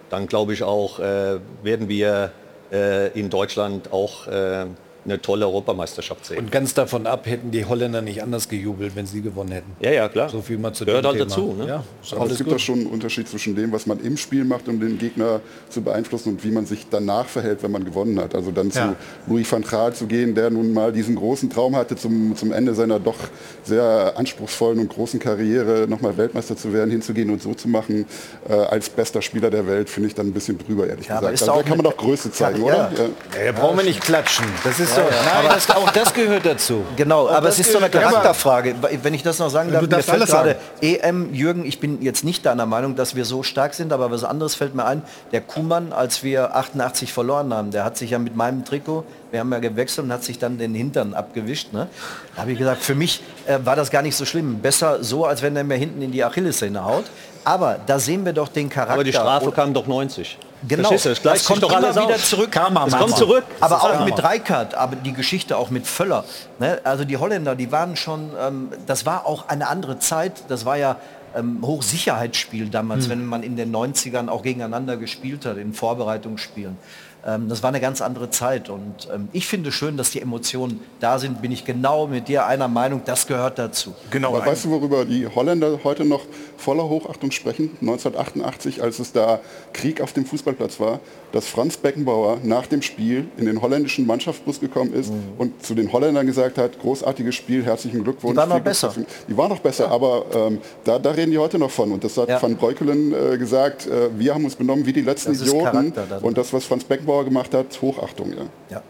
dann 0.09 0.27
glaube 0.27 0.53
ich 0.53 0.63
auch, 0.63 0.99
äh, 0.99 1.39
werden 1.61 1.89
wir 1.89 2.31
äh, 2.71 3.09
in 3.19 3.29
Deutschland 3.29 3.91
auch 3.91 4.27
äh, 4.27 4.65
eine 5.05 5.21
tolle 5.21 5.45
Europameisterschaft 5.45 6.25
sehen. 6.25 6.39
Und 6.39 6.51
ganz 6.51 6.73
davon 6.73 7.05
ab 7.05 7.27
hätten 7.27 7.51
die 7.51 7.65
Holländer 7.65 8.01
nicht 8.01 8.23
anders 8.23 8.49
gejubelt, 8.49 8.95
wenn 8.95 9.05
sie 9.05 9.21
gewonnen 9.21 9.51
hätten. 9.51 9.71
Ja, 9.79 9.91
ja, 9.91 10.09
klar. 10.09 10.29
So 10.29 10.41
viel 10.41 10.57
mal 10.57 10.73
zu 10.73 10.85
Gehört 10.85 11.05
halt 11.05 11.19
dazu. 11.19 11.55
Ne? 11.57 11.67
Ja, 11.67 11.83
Aber 12.11 12.29
es 12.29 12.37
gibt 12.37 12.51
doch 12.51 12.59
schon 12.59 12.79
einen 12.79 12.87
Unterschied 12.87 13.27
zwischen 13.29 13.55
dem, 13.55 13.71
was 13.71 13.85
man 13.85 13.99
im 13.99 14.17
Spiel 14.17 14.43
macht, 14.43 14.67
um 14.67 14.79
den 14.79 14.97
Gegner 14.97 15.41
zu 15.69 15.81
beeinflussen 15.81 16.29
und 16.29 16.43
wie 16.43 16.51
man 16.51 16.65
sich 16.65 16.87
danach 16.89 17.27
verhält, 17.27 17.61
wenn 17.61 17.71
man 17.71 17.85
gewonnen 17.85 18.19
hat. 18.19 18.33
Also 18.33 18.51
dann 18.51 18.69
ja. 18.69 18.71
zu 18.71 18.95
Louis 19.27 19.51
van 19.51 19.61
Gaal 19.61 19.93
zu 19.93 20.07
gehen, 20.07 20.33
der 20.33 20.49
nun 20.49 20.73
mal 20.73 20.91
diesen 20.91 21.15
großen 21.15 21.49
Traum 21.49 21.75
hatte, 21.75 21.95
zum, 21.95 22.35
zum 22.35 22.51
Ende 22.51 22.73
seiner 22.73 22.99
doch 22.99 23.17
sehr 23.63 24.13
anspruchsvollen 24.15 24.79
und 24.79 24.89
großen 24.89 25.19
Karriere 25.19 25.85
nochmal 25.87 26.17
Weltmeister 26.17 26.57
zu 26.57 26.73
werden, 26.73 26.89
hinzugehen 26.89 27.29
und 27.29 27.41
so 27.41 27.53
zu 27.53 27.67
machen, 27.67 28.05
äh, 28.49 28.53
als 28.53 28.89
bester 28.89 29.21
Spieler 29.21 29.51
der 29.51 29.67
Welt, 29.67 29.89
finde 29.89 30.09
ich 30.09 30.15
dann 30.15 30.27
ein 30.27 30.33
bisschen 30.33 30.57
drüber, 30.57 30.87
ehrlich 30.87 31.07
ja, 31.07 31.19
gesagt. 31.19 31.41
Also 31.41 31.45
da 31.45 31.61
kann 31.61 31.77
man 31.77 31.83
doch 31.83 31.97
Größe 31.97 32.31
zeigen, 32.31 32.59
ja, 32.59 32.65
oder? 32.65 32.91
Ja. 33.37 33.45
ja. 33.45 33.51
brauchen 33.51 33.77
wir 33.77 33.85
nicht 33.85 34.01
klatschen. 34.01 34.45
Das 34.63 34.79
ist 34.79 34.94
so. 34.95 35.01
Nein, 35.01 35.45
das, 35.49 35.69
auch 35.69 35.91
das 35.91 36.13
gehört 36.13 36.45
dazu. 36.45 36.83
Genau, 36.95 37.29
aber 37.29 37.49
es 37.49 37.59
ist 37.59 37.71
so 37.71 37.77
eine 37.77 37.89
Charakterfrage. 37.89 38.75
Wenn 39.01 39.13
ich 39.13 39.23
das 39.23 39.39
noch 39.39 39.49
sagen 39.49 39.71
darf, 39.71 39.81
mir 39.81 40.03
fällt 40.03 40.25
gerade 40.25 40.55
EM, 40.81 41.33
Jürgen, 41.33 41.65
ich 41.65 41.79
bin 41.79 42.01
jetzt 42.01 42.23
nicht 42.23 42.45
deiner 42.45 42.65
Meinung, 42.65 42.95
dass 42.95 43.15
wir 43.15 43.25
so 43.25 43.43
stark 43.43 43.73
sind, 43.73 43.93
aber 43.93 44.11
was 44.11 44.23
anderes 44.23 44.55
fällt 44.55 44.75
mir 44.75 44.85
ein. 44.85 45.01
Der 45.31 45.41
Kuhmann, 45.41 45.93
als 45.93 46.23
wir 46.23 46.55
88 46.55 47.13
verloren 47.13 47.53
haben, 47.53 47.71
der 47.71 47.83
hat 47.83 47.97
sich 47.97 48.11
ja 48.11 48.19
mit 48.19 48.35
meinem 48.35 48.65
Trikot, 48.65 49.05
wir 49.31 49.39
haben 49.41 49.51
ja 49.51 49.59
gewechselt 49.59 50.05
und 50.05 50.13
hat 50.13 50.23
sich 50.23 50.39
dann 50.39 50.57
den 50.57 50.73
Hintern 50.73 51.13
abgewischt. 51.13 51.73
Ne? 51.73 51.87
Da 52.35 52.41
habe 52.43 52.53
ich 52.53 52.57
gesagt, 52.57 52.81
für 52.81 52.95
mich 52.95 53.21
äh, 53.47 53.59
war 53.63 53.75
das 53.75 53.91
gar 53.91 54.01
nicht 54.01 54.15
so 54.15 54.25
schlimm. 54.25 54.59
Besser 54.59 55.03
so, 55.03 55.25
als 55.25 55.41
wenn 55.41 55.55
er 55.55 55.63
mir 55.63 55.75
hinten 55.75 56.01
in 56.01 56.11
die 56.11 56.23
Achillessehne 56.23 56.85
haut. 56.85 57.05
Aber 57.45 57.79
da 57.85 57.99
sehen 57.99 58.25
wir 58.25 58.33
doch 58.33 58.47
den 58.49 58.69
Charakter. 58.69 58.93
Aber 58.95 59.03
die 59.03 59.13
Strafe 59.13 59.51
kam 59.51 59.73
doch 59.73 59.87
90. 59.87 60.37
Genau? 60.67 60.89
Das 60.89 61.03
sich 61.03 61.45
kommt 61.45 61.61
doch 61.61 61.69
immer 61.69 61.77
alles 61.77 61.95
wieder 61.95 62.15
aus. 62.15 62.29
zurück. 62.29 62.51
Karma, 62.51 62.85
Es 62.87 62.97
kommt 62.97 63.15
zurück. 63.15 63.43
Aber 63.59 63.75
Das 63.75 63.83
auch 63.83 63.89
Karma. 63.91 64.05
mit 64.05 64.23
Reikert, 64.23 64.73
aber 64.73 64.95
die 64.95 65.13
Geschichte 65.13 65.57
auch 65.57 65.69
mit 65.69 65.85
Völler. 65.85 66.23
Ne? 66.59 66.79
Also 66.83 67.05
die 67.05 67.17
Holländer, 67.17 67.55
die 67.55 67.71
waren 67.71 67.95
schon, 67.95 68.31
ähm, 68.41 68.69
das 68.87 69.05
war 69.05 69.25
auch 69.27 69.47
eine 69.47 69.67
andere 69.67 69.99
Zeit. 69.99 70.33
Das 70.47 70.65
war 70.65 70.75
ja 70.77 70.95
ähm, 71.35 71.59
Hochsicherheitsspiel 71.63 72.69
damals, 72.69 73.03
Hm. 73.05 73.11
wenn 73.11 73.25
man 73.25 73.43
in 73.43 73.55
den 73.57 73.71
90ern 73.75 74.27
auch 74.29 74.41
gegeneinander 74.41 74.97
gespielt 74.97 75.45
hat, 75.45 75.57
in 75.57 75.73
Vorbereitungsspielen. 75.73 76.77
Ähm, 77.25 77.49
das 77.49 77.63
war 77.63 77.69
eine 77.69 77.81
ganz 77.81 78.01
andere 78.01 78.29
Zeit 78.29 78.69
und 78.69 79.07
ähm, 79.13 79.29
ich 79.31 79.47
finde 79.47 79.71
schön, 79.71 79.97
dass 79.97 80.11
die 80.11 80.21
Emotionen 80.21 80.79
da 80.99 81.17
sind. 81.17 81.41
Bin 81.41 81.51
ich 81.51 81.65
genau 81.65 82.05
mit 82.07 82.27
dir 82.27 82.45
einer 82.45 82.67
Meinung, 82.67 83.01
das 83.03 83.25
gehört 83.25 83.57
dazu. 83.57 83.95
Genau. 84.11 84.29
Aber 84.35 84.45
weißt 84.45 84.65
du, 84.65 84.69
worüber 84.69 85.05
die 85.05 85.27
Holländer 85.27 85.79
heute 85.83 86.05
noch 86.05 86.21
voller 86.57 86.87
Hochachtung 86.87 87.31
sprechen? 87.31 87.71
1988, 87.81 88.83
als 88.83 88.99
es 88.99 89.11
da 89.11 89.39
Krieg 89.73 90.01
auf 90.01 90.13
dem 90.13 90.25
Fußballplatz 90.25 90.79
war, 90.79 90.99
dass 91.35 91.47
Franz 91.47 91.75
Beckenbauer 91.75 92.37
nach 92.43 92.65
dem 92.65 92.81
Spiel 92.81 93.27
in 93.35 93.45
den 93.45 93.61
holländischen 93.61 94.07
Mannschaftsbus 94.07 94.61
gekommen 94.61 94.93
ist 94.93 95.11
und 95.37 95.65
zu 95.65 95.75
den 95.75 95.91
Holländern 95.91 96.25
gesagt 96.25 96.57
hat, 96.57 96.79
großartiges 96.79 97.35
Spiel, 97.35 97.65
herzlichen 97.65 98.05
Glückwunsch. 98.05 98.31
Die 98.31 98.37
waren 98.37 98.47
noch 98.47 98.61
besser. 98.61 98.93
Die 99.27 99.37
waren 99.37 99.49
noch 99.49 99.59
besser, 99.59 99.91
aber 99.91 100.23
ähm, 100.33 100.61
da, 100.85 100.97
da 100.97 101.11
reden 101.11 101.31
die 101.31 101.37
heute 101.37 101.59
noch 101.59 101.71
von. 101.71 101.91
Und 101.91 102.05
das 102.05 102.15
hat 102.15 102.41
Van 102.41 102.55
Breukelen 102.55 103.13
äh, 103.13 103.37
gesagt, 103.37 103.85
äh, 103.85 104.17
wir 104.17 104.33
haben 104.33 104.45
uns 104.45 104.55
benommen 104.55 104.85
wie 104.85 104.93
die 104.93 105.01
letzten 105.01 105.33
Das 105.33 105.41
Idioten. 105.41 105.91
Und 106.21 106.37
das, 106.37 106.53
was 106.53 106.63
Franz 106.63 106.85
Beckenbauer 106.85 107.25
gemacht 107.25 107.53
hat, 107.53 107.81
Hochachtung. 107.81 108.31
Ja. 108.69 108.81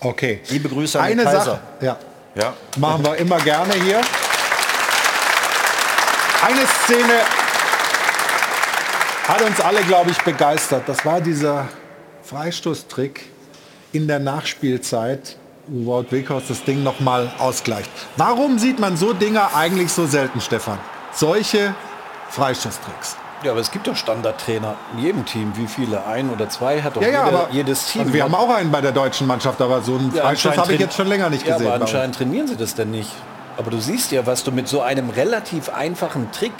Okay. 0.00 0.40
Liebe 0.48 0.68
Grüße 0.68 0.98
an 0.98 1.04
Eine 1.04 1.22
den 1.22 1.24
Kaiser. 1.24 1.44
Sache. 1.44 1.60
Ja. 1.82 1.98
Ja. 2.34 2.54
Machen 2.78 3.04
wir 3.04 3.14
immer 3.14 3.38
gerne 3.38 3.74
hier. 3.74 4.00
Eine 6.42 6.66
Szene 6.66 7.43
hat 9.28 9.42
uns 9.42 9.60
alle, 9.60 9.82
glaube 9.82 10.10
ich, 10.10 10.18
begeistert. 10.22 10.82
Das 10.86 11.04
war 11.04 11.20
dieser 11.20 11.68
Freistoßtrick 12.22 13.26
in 13.92 14.06
der 14.06 14.18
Nachspielzeit, 14.18 15.36
wo 15.66 15.92
Wout 15.92 16.06
Weghorst 16.10 16.50
das 16.50 16.64
Ding 16.64 16.82
nochmal 16.82 17.32
ausgleicht. 17.38 17.90
Warum 18.16 18.58
sieht 18.58 18.78
man 18.78 18.96
so 18.96 19.12
Dinge 19.12 19.54
eigentlich 19.54 19.92
so 19.92 20.06
selten, 20.06 20.40
Stefan? 20.40 20.78
Solche 21.12 21.74
Freistoßtricks. 22.30 23.16
Ja, 23.44 23.52
aber 23.52 23.60
es 23.60 23.70
gibt 23.70 23.86
doch 23.86 23.96
Standardtrainer 23.96 24.74
in 24.94 25.04
jedem 25.04 25.24
Team. 25.26 25.52
Wie 25.56 25.66
viele? 25.66 26.04
Ein 26.06 26.30
oder 26.30 26.48
zwei 26.48 26.80
hat 26.82 26.96
doch 26.96 27.02
Ja, 27.02 27.08
ja, 27.08 27.26
jeder, 27.26 27.38
aber 27.38 27.52
jedes 27.52 27.86
Team. 27.86 28.02
also 28.02 28.14
wir 28.14 28.24
haben 28.24 28.34
auch 28.34 28.48
einen 28.48 28.70
bei 28.70 28.80
der 28.80 28.92
deutschen 28.92 29.26
Mannschaft, 29.26 29.60
aber 29.60 29.82
so 29.82 29.96
einen 29.96 30.14
Ja, 30.14 30.22
Freistoß 30.22 30.56
habe 30.56 30.72
ich 30.74 30.80
jetzt 30.80 30.96
schon 30.96 31.06
länger 31.06 31.30
nicht 31.30 31.46
ja, 31.46 31.54
gesehen. 31.54 31.70
Aber 31.70 31.82
anscheinend 31.82 32.16
trainieren 32.16 32.46
sie 32.48 32.56
das 32.56 32.74
denn 32.74 32.90
nicht. 32.90 33.10
Aber 33.56 33.70
du 33.70 33.78
siehst 33.80 34.12
ja, 34.12 34.26
was 34.26 34.44
du 34.44 34.50
mit 34.50 34.66
so 34.66 34.80
einem 34.80 35.10
relativ 35.10 35.68
einfachen 35.68 36.32
Trick 36.32 36.52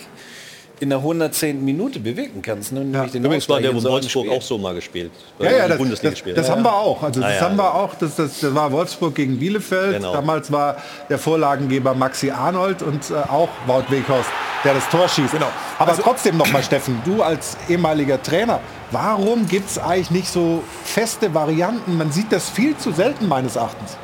in 0.81 0.89
der 0.91 0.99
110. 0.99 1.65
Minute 1.65 2.01
bewegen 2.01 2.43
kannst. 2.43 2.73
Ne? 2.73 2.81
Den 2.81 3.25
Übrigens 3.25 3.49
war 3.49 3.61
der 3.61 3.71
einem 3.71 3.83
Wolfsburg 3.83 4.29
auch 4.29 4.43
so 4.43 4.59
mal 4.59 4.75
gespielt. 4.75 5.13
Ja, 5.39 5.51
ja, 5.51 5.69
das, 5.69 5.79
Bundesliga 5.79 6.11
das, 6.11 6.19
gespielt. 6.19 6.37
das 6.37 6.51
haben 6.51 6.63
wir 6.63 6.75
auch. 6.75 7.03
Also 7.03 7.21
Ah, 7.23 7.29
das 7.29 7.37
ja. 7.37 7.41
haben 7.43 7.57
wir 7.57 7.75
auch. 7.75 7.95
Das, 7.95 8.17
das, 8.17 8.41
das 8.41 8.55
war 8.55 8.73
Wolfsburg 8.73 9.15
gegen 9.15 9.39
Bielefeld. 9.39 9.97
Genau. 9.97 10.13
Damals 10.13 10.51
war 10.51 10.77
der 11.09 11.19
Vorlagengeber 11.19 11.95
Maxi 11.95 12.31
Arnold 12.31 12.83
und 12.83 13.11
äh, 13.11 13.15
auch 13.15 13.49
Wout 13.67 13.85
Weghorst, 13.89 14.29
der 14.65 14.75
das 14.75 14.89
Tor 14.89 15.09
schießt. 15.09 15.33
Genau. 15.33 15.49
Aber 15.79 15.97
trotzdem 15.97 16.37
noch 16.37 16.51
mal, 16.53 16.63
Steffen, 16.63 17.01
du 17.05 17.23
als 17.23 17.57
ehemaliger 17.69 18.21
Trainer, 18.23 18.61
warum 18.91 19.47
gibt 19.47 19.71
es 19.71 19.79
eigentlich 19.79 20.11
nicht 20.11 20.29
so 20.29 20.63
feste 20.85 21.33
Varianten? 21.35 21.97
Man 21.97 22.11
sieht 22.11 22.33
das 22.33 22.51
viel 22.51 22.77
zu 22.77 22.91
selten 22.93 23.29
meines 23.29 23.57
Erachtens. 23.57 23.97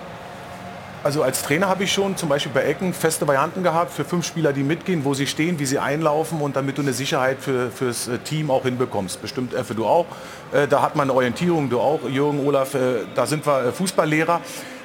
Also 1.02 1.22
als 1.22 1.42
Trainer 1.42 1.66
habe 1.66 1.84
ich 1.84 1.92
schon 1.92 2.18
zum 2.18 2.28
Beispiel 2.28 2.52
bei 2.52 2.62
Ecken 2.62 2.92
feste 2.92 3.26
Varianten 3.26 3.62
gehabt 3.62 3.90
für 3.90 4.04
fünf 4.04 4.26
Spieler, 4.26 4.52
die 4.52 4.62
mitgehen, 4.62 5.02
wo 5.02 5.14
sie 5.14 5.26
stehen, 5.26 5.58
wie 5.58 5.64
sie 5.64 5.78
einlaufen 5.78 6.42
und 6.42 6.56
damit 6.56 6.76
du 6.76 6.82
eine 6.82 6.92
Sicherheit 6.92 7.38
für, 7.40 7.70
fürs 7.70 8.06
äh, 8.06 8.18
Team 8.18 8.50
auch 8.50 8.64
hinbekommst. 8.64 9.22
Bestimmt 9.22 9.54
äh, 9.54 9.64
für 9.64 9.74
du 9.74 9.86
auch. 9.86 10.04
Äh, 10.52 10.68
Da 10.68 10.82
hat 10.82 10.96
man 10.96 11.08
eine 11.08 11.14
Orientierung, 11.16 11.70
du 11.70 11.80
auch, 11.80 12.00
Jürgen, 12.06 12.46
Olaf, 12.46 12.76
da 13.14 13.26
sind 13.26 13.46
wir 13.46 13.72
Fußballlehrer. 13.72 14.40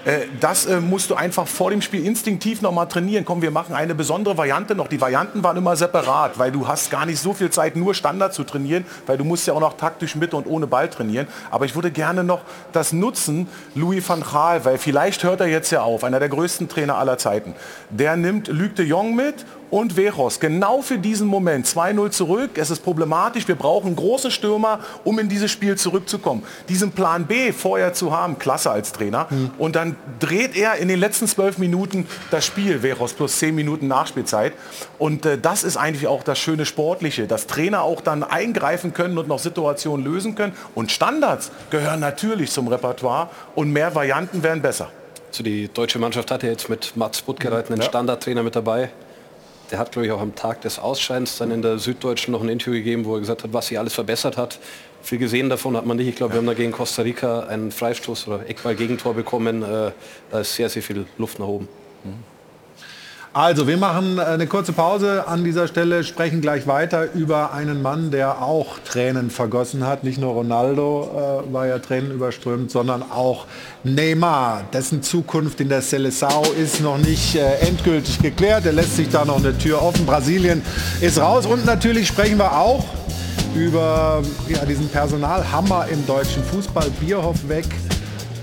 Äh, 0.06 0.28
Das 0.40 0.66
äh, 0.68 0.80
musst 0.80 1.10
du 1.10 1.16
einfach 1.16 1.48
vor 1.48 1.72
dem 1.72 1.82
Spiel 1.82 2.06
instinktiv 2.06 2.62
noch 2.62 2.72
mal 2.72 2.86
trainieren. 2.86 3.26
Komm, 3.26 3.42
wir 3.42 3.52
machen 3.52 3.74
eine 3.76 3.96
besondere 3.96 4.38
Variante 4.38 4.76
noch. 4.76 4.88
Die 4.88 5.02
Varianten 5.02 5.44
waren 5.44 5.58
immer 5.58 5.76
separat, 5.76 6.38
weil 6.38 6.52
du 6.52 6.68
hast 6.68 6.92
gar 6.92 7.06
nicht 7.06 7.20
so 7.20 7.34
viel 7.34 7.50
Zeit, 7.50 7.76
nur 7.76 7.94
Standard 7.96 8.34
zu 8.34 8.44
trainieren, 8.44 8.86
weil 9.08 9.18
du 9.18 9.24
musst 9.24 9.48
ja 9.48 9.54
auch 9.54 9.60
noch 9.60 9.74
taktisch 9.74 10.16
mit 10.16 10.34
und 10.34 10.46
ohne 10.46 10.68
Ball 10.68 10.90
trainieren. 10.90 11.28
Aber 11.50 11.66
ich 11.66 11.76
würde 11.76 11.92
gerne 11.92 12.24
noch 12.24 12.42
das 12.72 12.94
nutzen, 12.94 13.48
Louis 13.74 14.08
van 14.08 14.22
Gaal, 14.22 14.64
weil 14.64 14.78
vielleicht 14.78 15.24
hört 15.24 15.42
er 15.42 15.48
jetzt 15.48 15.72
ja 15.72 15.82
auf, 15.82 16.04
einer 16.04 16.20
der 16.20 16.30
größten 16.30 16.70
Trainer 16.70 16.98
aller 16.98 17.18
Zeiten. 17.18 17.56
Der 17.90 18.16
nimmt 18.16 18.48
Luc 18.48 18.76
de 18.76 18.86
Jong 18.86 19.16
mit 19.16 19.46
und 19.72 19.94
Veros. 19.94 20.40
Genau 20.40 20.82
für 20.82 20.98
diesen 20.98 21.28
Moment. 21.28 21.66
2-0 21.66 22.12
zurück. 22.12 22.52
Es 22.56 22.70
ist 22.70 22.84
problematisch. 22.84 23.48
Wir 23.48 23.56
brauchen 23.56 23.96
große 23.96 24.32
Stürmer, 24.32 24.80
um 25.04 25.20
in 25.20 25.30
dieses 25.30 25.52
Spiel 25.52 25.76
zurückzukommen. 25.78 26.44
Diesen 26.70 26.92
Plan 26.92 27.26
B 27.26 27.52
vorher 27.52 27.94
zu 27.94 28.16
haben, 28.16 28.38
klasse 28.40 28.72
als 28.72 28.92
Trainer. 28.92 29.28
Und 29.58 29.76
dann 29.76 29.96
dreht 30.20 30.56
er 30.56 30.76
in 30.76 30.88
den 30.88 31.00
letzten 31.00 31.28
zwölf 31.28 31.58
Minuten 31.58 32.08
das 32.32 32.46
Spiel. 32.46 32.80
Veros 32.84 33.14
plus 33.14 33.40
zehn 33.40 33.56
Minuten 33.56 33.88
Nachspielzeit. 33.88 34.54
Und 34.98 35.26
äh, 35.26 35.38
das 35.38 35.64
ist 35.64 35.78
eigentlich 35.78 36.08
auch 36.08 36.24
das 36.24 36.40
schöne 36.40 36.66
Sportliche, 36.66 37.28
dass 37.28 37.48
Trainer 37.48 37.82
auch 37.82 38.02
dann 38.02 38.24
eingreifen 38.24 38.94
können 38.94 39.18
und 39.18 39.28
noch 39.28 39.40
Situationen 39.40 40.06
lösen 40.06 40.36
können. 40.36 40.54
Und 40.74 40.92
Standards 40.92 41.52
gehören 41.70 42.00
natürlich 42.00 42.52
zum 42.52 42.68
Repertoire 42.68 43.30
und 43.56 43.72
mehr 43.72 43.94
Varianten 43.96 44.44
wären 44.44 44.62
besser. 44.62 44.90
Also 45.30 45.44
die 45.44 45.68
deutsche 45.68 46.00
Mannschaft 46.00 46.32
hatte 46.32 46.48
jetzt 46.48 46.70
mit 46.70 46.96
Mats 46.96 47.22
Buttgereit 47.22 47.70
einen 47.70 47.82
Ja. 47.82 47.88
Standardtrainer 47.88 48.42
mit 48.44 48.56
dabei. 48.56 48.90
Der 49.72 49.80
hat, 49.80 49.92
glaube 49.92 50.06
ich, 50.06 50.12
auch 50.12 50.22
am 50.22 50.36
Tag 50.36 50.62
des 50.62 50.78
Ausscheidens 50.80 51.38
dann 51.38 51.52
in 51.52 51.62
der 51.62 51.80
Süddeutschen 51.80 52.32
noch 52.32 52.42
ein 52.42 52.50
Interview 52.50 52.74
gegeben, 52.74 53.06
wo 53.06 53.16
er 53.16 53.20
gesagt 53.20 53.44
hat, 53.44 53.54
was 53.54 53.68
sie 53.68 53.78
alles 53.78 53.94
verbessert 53.94 54.38
hat. 54.38 54.60
Viel 55.02 55.18
gesehen 55.20 55.50
davon 55.50 55.76
hat 55.78 55.86
man 55.86 55.98
nicht. 55.98 56.08
Ich 56.08 56.16
glaube, 56.16 56.34
wir 56.34 56.38
haben 56.40 56.48
da 56.48 56.54
gegen 56.54 56.72
Costa 56.72 57.02
Rica 57.02 57.42
einen 57.42 57.72
Freistoß 57.72 58.28
oder 58.28 58.50
Eckball-Gegentor 58.50 59.14
bekommen. 59.14 59.64
Äh, 59.64 59.92
Da 60.32 60.40
ist 60.40 60.56
sehr, 60.56 60.70
sehr 60.70 60.82
viel 60.82 61.06
Luft 61.18 61.40
nach 61.40 61.48
oben. 61.48 61.68
Also, 63.38 63.68
wir 63.68 63.76
machen 63.76 64.18
äh, 64.18 64.22
eine 64.22 64.48
kurze 64.48 64.72
Pause 64.72 65.28
an 65.28 65.44
dieser 65.44 65.68
Stelle, 65.68 66.06
sprechen 66.06 66.40
gleich 66.40 66.68
weiter 66.68 67.12
über 67.14 67.52
einen 67.52 67.82
Mann, 67.82 68.10
der 68.10 68.42
auch 68.42 68.80
Tränen 68.86 69.30
vergossen 69.30 69.86
hat. 69.86 70.06
Nicht 70.06 70.22
nur 70.22 70.32
Ronaldo 70.32 71.44
äh, 71.50 71.54
war 71.54 71.68
ja 71.68 71.80
Tränen 71.80 72.12
überströmt, 72.12 72.72
sondern 72.72 73.04
auch 73.04 73.46
Neymar. 73.84 74.64
Dessen 74.72 75.04
Zukunft 75.04 75.60
in 75.60 75.68
der 75.68 75.84
Seleção 75.84 76.46
ist 76.54 76.80
noch 76.80 76.98
nicht 76.98 77.36
äh, 77.36 77.56
endgültig 77.56 78.20
geklärt. 78.22 78.66
Er 78.68 78.72
lässt 78.72 78.96
sich 78.96 79.10
da 79.10 79.26
noch 79.26 79.40
eine 79.40 79.58
Tür 79.58 79.82
offen. 79.82 80.06
Brasilien 80.06 80.62
ist 81.02 81.20
raus. 81.20 81.46
Und 81.46 81.66
natürlich 81.66 82.08
sprechen 82.08 82.38
wir 82.38 82.58
auch 82.58 82.86
über 83.54 84.24
ja, 84.48 84.64
diesen 84.64 84.88
Personalhammer 84.88 85.88
im 85.92 86.08
deutschen 86.08 86.42
Fußball. 86.42 86.90
Bierhoff 87.02 87.50
weg, 87.50 87.66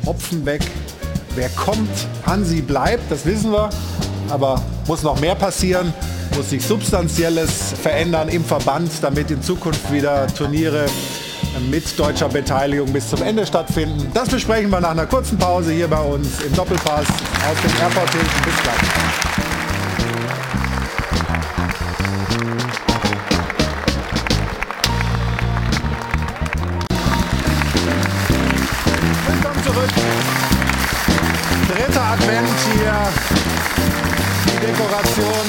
Hopfen 0.05 0.45
weg. 0.45 0.61
Wer 1.35 1.49
kommt, 1.49 1.89
Hansi 2.27 2.61
bleibt, 2.61 3.11
das 3.11 3.25
wissen 3.25 3.53
wir. 3.53 3.71
Aber 4.33 4.63
muss 4.87 5.03
noch 5.03 5.21
mehr 5.21 5.35
passieren, 5.35 5.93
muss 6.35 6.49
sich 6.49 6.65
Substanzielles 6.65 7.75
verändern 7.83 8.31
im 8.31 8.43
Verband, 8.43 8.91
damit 9.03 9.31
in 9.31 9.43
Zukunft 9.43 9.93
wieder 9.93 10.27
Turniere 10.29 10.87
mit 11.71 11.99
deutscher 11.99 12.31
Beteiligung 12.31 12.91
bis 12.95 13.11
zum 13.11 13.21
Ende 13.23 13.47
stattfinden. 13.47 14.11
Das 14.15 14.31
besprechen 14.31 14.71
wir 14.71 14.81
nach 14.81 14.93
einer 14.93 15.05
kurzen 15.05 15.37
Pause 15.37 15.73
hier 15.73 15.87
bei 15.87 16.01
uns 16.01 16.41
im 16.41 16.55
Doppelpass 16.55 17.07
aus 17.07 17.61
dem 17.63 17.79
Airport 17.79 18.11
Hilton. 18.11 18.31
Bis 18.47 18.63
gleich. 18.63 18.77
Willkommen 29.27 29.63
zurück. 29.63 29.91
Dritter 31.69 32.03
Advent 32.03 32.49
hier. 32.73 33.62
Dekoration. 34.63 35.47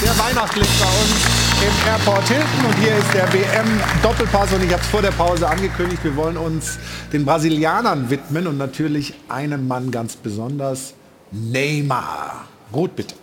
Der 0.00 0.16
Weihnachtslicht 0.16 0.70
bei 0.78 0.86
uns 0.86 1.42
im 1.66 1.88
Airport 1.88 2.28
Hilton. 2.28 2.64
Und 2.66 2.78
hier 2.78 2.96
ist 2.96 3.12
der 3.14 3.32
WM-Doppelpass. 3.32 4.52
Und 4.52 4.62
ich 4.62 4.72
habe 4.72 4.80
es 4.80 4.88
vor 4.88 5.02
der 5.02 5.10
Pause 5.10 5.48
angekündigt, 5.48 6.04
wir 6.04 6.14
wollen 6.14 6.36
uns 6.36 6.78
den 7.12 7.24
Brasilianern 7.24 8.10
widmen. 8.10 8.46
Und 8.46 8.58
natürlich 8.58 9.14
einem 9.28 9.66
Mann 9.66 9.90
ganz 9.90 10.14
besonders, 10.14 10.94
Neymar. 11.32 12.44
Ruth, 12.72 12.94
bitte. 12.94 13.21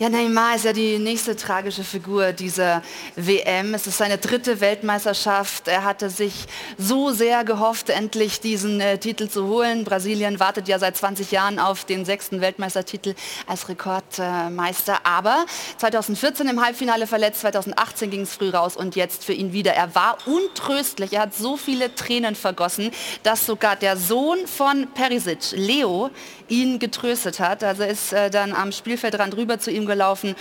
Ja, 0.00 0.08
Neymar 0.08 0.56
ist 0.56 0.64
ja 0.64 0.72
die 0.72 0.98
nächste 0.98 1.36
tragische 1.36 1.84
Figur 1.84 2.32
dieser 2.32 2.82
WM. 3.14 3.74
Es 3.74 3.86
ist 3.86 3.98
seine 3.98 4.18
dritte 4.18 4.60
Weltmeisterschaft. 4.60 5.68
Er 5.68 5.84
hatte 5.84 6.10
sich 6.10 6.46
so 6.76 7.12
sehr 7.12 7.44
gehofft, 7.44 7.90
endlich 7.90 8.40
diesen 8.40 8.80
äh, 8.80 8.98
Titel 8.98 9.28
zu 9.28 9.46
holen. 9.46 9.84
Brasilien 9.84 10.40
wartet 10.40 10.66
ja 10.66 10.80
seit 10.80 10.96
20 10.96 11.30
Jahren 11.30 11.60
auf 11.60 11.84
den 11.84 12.04
sechsten 12.04 12.40
Weltmeistertitel 12.40 13.14
als 13.46 13.68
Rekordmeister. 13.68 15.06
Aber 15.06 15.46
2014 15.78 16.48
im 16.48 16.60
Halbfinale 16.60 17.06
verletzt, 17.06 17.42
2018 17.42 18.10
ging 18.10 18.22
es 18.22 18.34
früh 18.34 18.50
raus 18.50 18.76
und 18.76 18.96
jetzt 18.96 19.24
für 19.24 19.32
ihn 19.32 19.52
wieder. 19.52 19.74
Er 19.74 19.94
war 19.94 20.18
untröstlich. 20.26 21.12
Er 21.12 21.20
hat 21.20 21.36
so 21.36 21.56
viele 21.56 21.94
Tränen 21.94 22.34
vergossen, 22.34 22.90
dass 23.22 23.46
sogar 23.46 23.76
der 23.76 23.96
Sohn 23.96 24.48
von 24.48 24.88
Perisic, 24.92 25.52
Leo, 25.52 26.10
ihn 26.48 26.80
getröstet 26.80 27.38
hat. 27.38 27.62
Also 27.62 27.84
ist 27.84 28.12
äh, 28.12 28.28
dann 28.28 28.52
am 28.52 28.72
Spielfeldrand 28.72 29.36
rüber 29.36 29.60
zu 29.60 29.70
ihm 29.70 29.83
ihm 29.84 29.86
gelaufen 29.86 30.34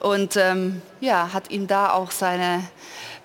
und 0.00 0.36
ähm, 0.36 0.82
ja, 1.00 1.32
hat 1.32 1.50
ihm 1.50 1.66
da 1.66 1.92
auch 1.92 2.10
seine 2.10 2.62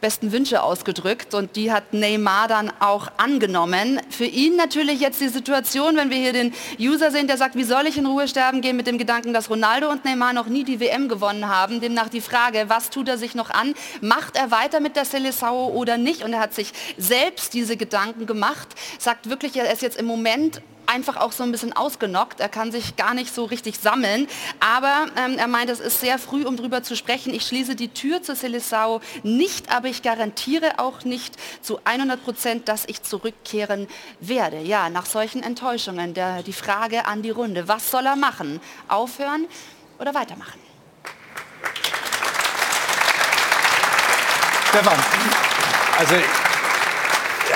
besten 0.01 0.33
Wünsche 0.33 0.61
ausgedrückt 0.61 1.33
und 1.33 1.55
die 1.55 1.71
hat 1.71 1.93
Neymar 1.93 2.49
dann 2.49 2.73
auch 2.81 3.07
angenommen. 3.15 4.01
Für 4.09 4.25
ihn 4.25 4.57
natürlich 4.57 4.99
jetzt 4.99 5.21
die 5.21 5.29
Situation, 5.29 5.95
wenn 5.95 6.09
wir 6.09 6.17
hier 6.17 6.33
den 6.33 6.53
User 6.77 7.09
sehen, 7.09 7.27
der 7.27 7.37
sagt, 7.37 7.55
wie 7.55 7.63
soll 7.63 7.87
ich 7.87 7.97
in 7.97 8.05
Ruhe 8.05 8.27
sterben 8.27 8.59
gehen 8.59 8.75
mit 8.75 8.85
dem 8.85 8.97
Gedanken, 8.97 9.33
dass 9.33 9.49
Ronaldo 9.49 9.89
und 9.89 10.03
Neymar 10.03 10.33
noch 10.33 10.47
nie 10.47 10.65
die 10.65 10.81
WM 10.81 11.07
gewonnen 11.07 11.47
haben. 11.47 11.79
Demnach 11.79 12.09
die 12.09 12.19
Frage, 12.19 12.65
was 12.67 12.89
tut 12.89 13.07
er 13.07 13.17
sich 13.17 13.33
noch 13.33 13.49
an? 13.49 13.75
Macht 14.01 14.35
er 14.35 14.51
weiter 14.51 14.81
mit 14.81 14.97
der 14.97 15.05
Seleção 15.05 15.69
oder 15.69 15.97
nicht? 15.97 16.21
Und 16.23 16.33
er 16.33 16.41
hat 16.41 16.53
sich 16.53 16.73
selbst 16.97 17.53
diese 17.53 17.77
Gedanken 17.77 18.25
gemacht, 18.25 18.67
sagt 18.99 19.29
wirklich, 19.29 19.55
er 19.55 19.71
ist 19.71 19.81
jetzt 19.81 19.97
im 19.97 20.05
Moment 20.05 20.61
einfach 20.85 21.17
auch 21.17 21.31
so 21.31 21.43
ein 21.43 21.51
bisschen 21.51 21.73
ausgenockt. 21.73 22.39
Er 22.39 22.49
kann 22.49 22.71
sich 22.71 22.95
gar 22.95 23.13
nicht 23.13 23.33
so 23.33 23.45
richtig 23.45 23.79
sammeln. 23.79 24.27
Aber 24.59 25.07
ähm, 25.17 25.37
er 25.37 25.47
meint, 25.47 25.69
es 25.69 25.79
ist 25.79 25.99
sehr 25.99 26.19
früh, 26.19 26.45
um 26.45 26.57
darüber 26.57 26.83
zu 26.83 26.95
sprechen. 26.95 27.33
Ich 27.33 27.47
schließe 27.47 27.75
die 27.75 27.89
Tür 27.89 28.21
zur 28.21 28.35
Seleção 28.35 29.01
nicht, 29.23 29.71
aber 29.73 29.87
ich 29.87 30.01
garantiere 30.01 30.79
auch 30.79 31.03
nicht 31.03 31.35
zu 31.61 31.79
100 31.83 32.23
Prozent, 32.23 32.67
dass 32.67 32.85
ich 32.85 33.03
zurückkehren 33.03 33.87
werde. 34.19 34.59
Ja, 34.59 34.89
nach 34.89 35.05
solchen 35.05 35.43
Enttäuschungen 35.43 36.13
der, 36.13 36.43
die 36.43 36.53
Frage 36.53 37.05
an 37.05 37.21
die 37.21 37.31
Runde. 37.31 37.67
Was 37.67 37.91
soll 37.91 38.05
er 38.05 38.15
machen? 38.15 38.59
Aufhören 38.87 39.45
oder 39.99 40.13
weitermachen? 40.13 40.59
Stefan, 44.69 44.97
also 45.99 46.15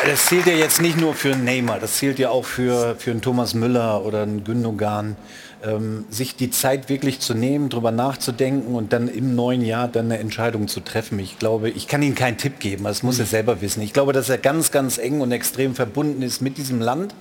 das 0.05 0.25
zählt 0.27 0.45
ja 0.45 0.53
jetzt 0.53 0.81
nicht 0.81 0.99
nur 0.99 1.13
für 1.13 1.35
Neymar, 1.35 1.79
das 1.79 1.97
zählt 1.97 2.19
ja 2.19 2.29
auch 2.29 2.45
für, 2.45 2.95
für 2.97 3.11
einen 3.11 3.21
Thomas 3.21 3.53
Müller 3.53 4.05
oder 4.05 4.23
einen 4.23 4.43
Gündogan. 4.43 5.15
Ähm, 5.63 6.05
sich 6.11 6.35
die 6.35 6.51
Zeit 6.51 6.87
wirklich 6.87 7.19
zu 7.19 7.33
nehmen, 7.33 7.69
darüber 7.69 7.89
nachzudenken 7.89 8.75
und 8.75 8.93
dann 8.93 9.07
im 9.07 9.35
neuen 9.35 9.65
Jahr 9.65 9.87
dann 9.87 10.05
eine 10.05 10.19
Entscheidung 10.19 10.67
zu 10.67 10.81
treffen. 10.81 11.17
Ich 11.17 11.39
glaube, 11.39 11.71
ich 11.71 11.87
kann 11.87 12.03
Ihnen 12.03 12.13
keinen 12.13 12.37
Tipp 12.37 12.59
geben, 12.59 12.83
das 12.83 13.01
muss 13.01 13.17
er 13.17 13.25
Mhm. 13.25 13.29
selber 13.29 13.61
wissen. 13.61 13.81
Ich 13.81 13.91
glaube, 13.91 14.13
dass 14.13 14.29
er 14.29 14.37
ganz, 14.37 14.69
ganz 14.71 14.99
eng 14.99 15.19
und 15.19 15.31
extrem 15.31 15.73
verbunden 15.73 16.21
ist 16.21 16.41
mit 16.43 16.59
diesem 16.59 16.79
Land. 16.79 17.15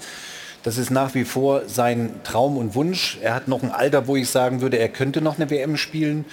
Das 0.64 0.76
ist 0.76 0.90
nach 0.90 1.14
wie 1.14 1.24
vor 1.24 1.62
sein 1.66 2.10
Traum 2.24 2.58
und 2.58 2.74
Wunsch. 2.74 3.16
Er 3.22 3.34
hat 3.34 3.48
noch 3.48 3.62
ein 3.62 3.70
Alter, 3.70 4.06
wo 4.06 4.16
ich 4.16 4.28
sagen 4.28 4.60
würde, 4.60 4.78
er 4.78 4.90
könnte 4.90 5.22
noch 5.22 5.36
eine 5.38 5.48
WM 5.48 5.78
spielen. 5.78 6.26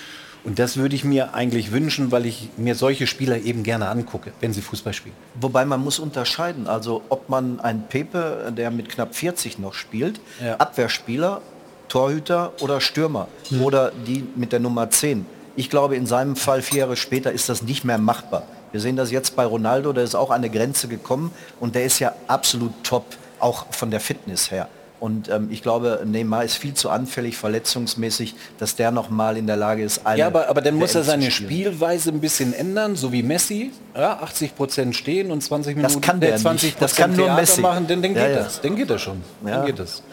Und 0.44 0.60
das 0.60 0.76
würde 0.76 0.96
ich 0.96 1.06
mir 1.06 1.34
eigentlich 1.34 1.72
wünschen, 1.72 2.12
weil 2.12 2.26
ich 2.26 2.50
mir 2.58 2.76
solche 2.76 3.08
Spieler 3.08 3.38
eben 3.38 3.64
gerne 3.64 3.88
angucke, 3.88 4.34
wenn 4.42 4.52
sie 4.52 4.62
Fußball 4.62 4.94
spielen. 4.94 5.16
Wobei 5.36 5.64
man 5.64 5.82
muss 5.82 6.00
unterscheiden, 6.00 6.68
also 6.68 7.02
ob 7.10 7.30
man 7.30 7.62
einen 7.62 7.88
Pepe, 7.88 8.52
der 8.56 8.70
mit 8.70 8.90
knapp 8.90 9.16
40 9.16 9.60
noch 9.60 9.74
spielt, 9.74 10.20
Abwehrspieler, 10.58 11.42
Torhüter 11.88 12.52
oder 12.60 12.82
Stürmer 12.82 13.28
oder 13.62 13.92
die 13.92 14.26
mit 14.36 14.52
der 14.52 14.60
Nummer 14.60 14.90
10. 14.90 15.26
Ich 15.56 15.70
glaube, 15.70 15.96
in 15.96 16.08
seinem 16.08 16.36
Fall 16.36 16.62
vier 16.62 16.80
Jahre 16.80 16.98
später 16.98 17.32
ist 17.32 17.48
das 17.48 17.62
nicht 17.62 17.86
mehr 17.86 17.98
machbar. 17.98 18.44
Wir 18.72 18.82
sehen 18.82 18.96
das 18.96 19.12
jetzt 19.12 19.36
bei 19.36 19.46
Ronaldo, 19.46 19.94
der 19.94 20.04
ist 20.04 20.16
auch 20.16 20.32
an 20.32 20.38
eine 20.38 20.50
Grenze 20.50 20.88
gekommen 20.88 21.32
und 21.60 21.76
der 21.76 21.86
ist 21.86 22.00
ja 22.00 22.14
absolut 22.28 22.72
top, 22.84 23.06
auch 23.40 23.68
von 23.72 23.92
der 23.92 24.00
Fitness 24.00 24.50
her. 24.50 24.68
Und 25.04 25.28
ähm, 25.28 25.50
ich 25.52 25.62
glaube, 25.62 26.00
Neymar 26.06 26.46
ist 26.46 26.56
viel 26.56 26.76
zu 26.76 26.90
anfällig 26.90 27.36
verletzungsmäßig, 27.36 28.36
dass 28.58 28.78
der 28.78 28.90
noch 28.92 29.10
mal 29.10 29.36
in 29.36 29.48
der 29.48 29.58
Lage 29.58 29.84
ist, 29.84 30.08
eine 30.08 30.18
Ja, 30.20 30.28
aber, 30.28 30.48
aber 30.48 30.62
dann 30.62 30.76
muss 30.76 30.96
er 30.96 31.04
seine. 31.04 31.30
Spielweise 31.30 32.10
ein 32.12 32.22
bisschen 32.22 32.54
ändern, 32.54 32.96
so 32.96 33.12
wie 33.12 33.22
Messi. 33.22 33.72
Ja, 33.98 34.20
80 34.22 34.56
Prozent 34.56 34.96
stehen 34.96 35.30
und 35.30 35.44
20 35.44 35.76
Das 35.76 35.82
Minuten 35.92 36.00
kann 36.00 36.22
der 36.22 36.36
äh, 36.36 36.38
20 36.38 36.70
nicht. 36.70 36.82
Das 36.82 36.96
kann 36.96 37.18
nur 37.18 37.26
Theater 37.26 37.42
Messi. 37.42 37.60
machen, 37.60 37.86
dann, 37.86 38.02
dann 38.02 38.16
Ja, 38.16 38.28
geht 38.28 38.36
ja. 38.38 38.44
das. 38.44 38.62
Dann 38.62 38.76
geht 38.78 38.90
das 38.90 39.02
schon. 39.02 39.22
Ja. 39.46 39.58
Dann 39.58 39.66
geht 39.66 39.80
das. 39.80 40.04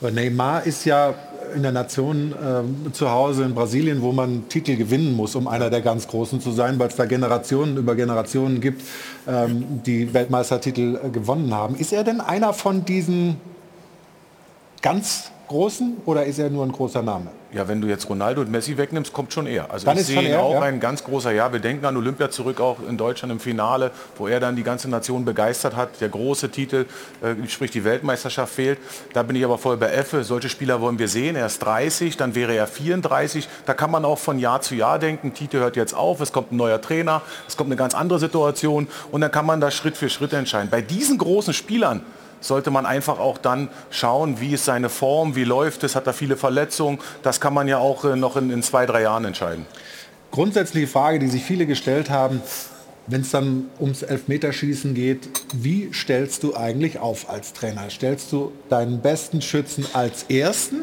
Aber 0.00 0.12
Neymar 0.12 0.64
ist 0.64 0.84
ja 0.84 1.14
in 1.56 1.64
der 1.64 1.72
Nation 1.72 2.32
ähm, 2.40 2.92
zu 2.92 3.10
Hause 3.10 3.42
in 3.42 3.56
Brasilien, 3.56 4.02
wo 4.02 4.12
man 4.12 4.48
Titel 4.48 4.76
gewinnen 4.76 5.14
muss, 5.16 5.34
um 5.34 5.48
einer 5.48 5.68
der 5.68 5.80
ganz 5.80 6.06
Großen 6.06 6.40
zu 6.40 6.52
sein, 6.52 6.78
weil 6.78 6.86
es 6.86 6.94
da 6.94 7.06
Generationen 7.06 7.76
über 7.76 7.96
Generationen 7.96 8.60
gibt, 8.60 8.82
ähm, 9.26 9.82
die 9.84 10.14
Weltmeistertitel 10.14 11.00
äh, 11.02 11.08
gewonnen 11.08 11.52
haben. 11.52 11.74
Ist 11.74 11.92
er 11.92 12.04
denn 12.04 12.20
einer 12.20 12.52
von 12.52 12.84
diesen 12.84 13.38
ganz 14.82 15.30
Großen 15.48 15.96
oder 16.04 16.26
ist 16.26 16.38
er 16.38 16.50
nur 16.50 16.64
ein 16.64 16.72
großer 16.72 17.02
Name? 17.02 17.28
Ja, 17.52 17.66
wenn 17.66 17.80
du 17.80 17.88
jetzt 17.88 18.06
Ronaldo 18.10 18.42
und 18.42 18.50
Messi 18.50 18.76
wegnimmst, 18.76 19.14
kommt 19.14 19.32
schon 19.32 19.46
er. 19.46 19.72
Also 19.72 19.86
Dann 19.86 19.96
ich 19.96 20.02
ist 20.02 20.08
sehe 20.08 20.20
ihn 20.20 20.26
er, 20.26 20.42
auch 20.42 20.52
ja. 20.52 20.60
ein 20.60 20.78
ganz 20.78 21.02
großer 21.02 21.32
Jahr. 21.32 21.50
Wir 21.50 21.60
denken 21.60 21.86
an 21.86 21.96
Olympia 21.96 22.30
zurück, 22.30 22.60
auch 22.60 22.76
in 22.86 22.98
Deutschland 22.98 23.32
im 23.32 23.40
Finale, 23.40 23.90
wo 24.18 24.28
er 24.28 24.40
dann 24.40 24.56
die 24.56 24.62
ganze 24.62 24.90
Nation 24.90 25.24
begeistert 25.24 25.74
hat. 25.74 26.02
Der 26.02 26.10
große 26.10 26.50
Titel, 26.50 26.84
äh, 27.22 27.48
sprich 27.48 27.70
die 27.70 27.82
Weltmeisterschaft 27.84 28.52
fehlt. 28.52 28.78
Da 29.14 29.22
bin 29.22 29.36
ich 29.36 29.44
aber 29.44 29.56
voll 29.56 29.78
bei 29.78 29.88
Effe. 29.88 30.22
Solche 30.22 30.50
Spieler 30.50 30.82
wollen 30.82 30.98
wir 30.98 31.08
sehen. 31.08 31.34
Er 31.34 31.46
ist 31.46 31.60
30, 31.60 32.18
dann 32.18 32.34
wäre 32.34 32.54
er 32.54 32.66
34. 32.66 33.48
Da 33.64 33.72
kann 33.72 33.90
man 33.90 34.04
auch 34.04 34.18
von 34.18 34.38
Jahr 34.38 34.60
zu 34.60 34.74
Jahr 34.74 34.98
denken. 34.98 35.32
Tite 35.32 35.60
hört 35.60 35.76
jetzt 35.76 35.94
auf, 35.94 36.20
es 36.20 36.30
kommt 36.30 36.52
ein 36.52 36.56
neuer 36.56 36.82
Trainer, 36.82 37.22
es 37.46 37.56
kommt 37.56 37.68
eine 37.68 37.76
ganz 37.76 37.94
andere 37.94 38.18
Situation 38.18 38.86
und 39.10 39.22
dann 39.22 39.32
kann 39.32 39.46
man 39.46 39.62
da 39.62 39.70
Schritt 39.70 39.96
für 39.96 40.10
Schritt 40.10 40.34
entscheiden. 40.34 40.68
Bei 40.68 40.82
diesen 40.82 41.16
großen 41.16 41.54
Spielern 41.54 42.02
sollte 42.40 42.70
man 42.70 42.86
einfach 42.86 43.18
auch 43.18 43.38
dann 43.38 43.68
schauen, 43.90 44.40
wie 44.40 44.54
ist 44.54 44.64
seine 44.64 44.88
Form, 44.88 45.34
wie 45.36 45.44
läuft 45.44 45.84
es, 45.84 45.94
hat 45.96 46.06
er 46.06 46.12
viele 46.12 46.36
Verletzungen. 46.36 46.98
Das 47.22 47.40
kann 47.40 47.54
man 47.54 47.68
ja 47.68 47.78
auch 47.78 48.04
äh, 48.04 48.16
noch 48.16 48.36
in, 48.36 48.50
in 48.50 48.62
zwei, 48.62 48.86
drei 48.86 49.02
Jahren 49.02 49.24
entscheiden. 49.24 49.66
Grundsätzliche 50.30 50.86
Frage, 50.86 51.18
die 51.18 51.28
sich 51.28 51.42
viele 51.42 51.66
gestellt 51.66 52.10
haben, 52.10 52.42
wenn 53.06 53.22
es 53.22 53.30
dann 53.30 53.66
ums 53.80 54.02
Elfmeterschießen 54.02 54.92
geht, 54.94 55.28
wie 55.54 55.90
stellst 55.94 56.42
du 56.42 56.54
eigentlich 56.54 56.98
auf 56.98 57.30
als 57.30 57.54
Trainer? 57.54 57.88
Stellst 57.88 58.30
du 58.32 58.52
deinen 58.68 59.00
besten 59.00 59.40
Schützen 59.40 59.86
als 59.94 60.24
ersten? 60.24 60.82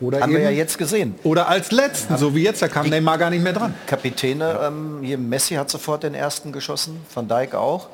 Oder 0.00 0.20
Haben 0.20 0.32
wir 0.32 0.38
eben- 0.40 0.48
ja 0.48 0.50
jetzt 0.56 0.78
gesehen. 0.78 1.14
Oder 1.22 1.48
als 1.48 1.70
letzten, 1.70 2.16
so 2.16 2.34
wie 2.34 2.42
jetzt, 2.42 2.60
da 2.62 2.68
kam 2.68 2.88
Neymar 2.88 3.18
gar 3.18 3.30
nicht 3.30 3.42
mehr 3.42 3.52
dran. 3.52 3.74
Kapitäne, 3.86 4.58
ähm, 4.64 4.98
hier 5.02 5.16
Messi 5.18 5.54
hat 5.54 5.70
sofort 5.70 6.02
den 6.02 6.14
ersten 6.14 6.50
geschossen, 6.52 7.00
Van 7.14 7.28
Dijk 7.28 7.54
auch. 7.54 7.88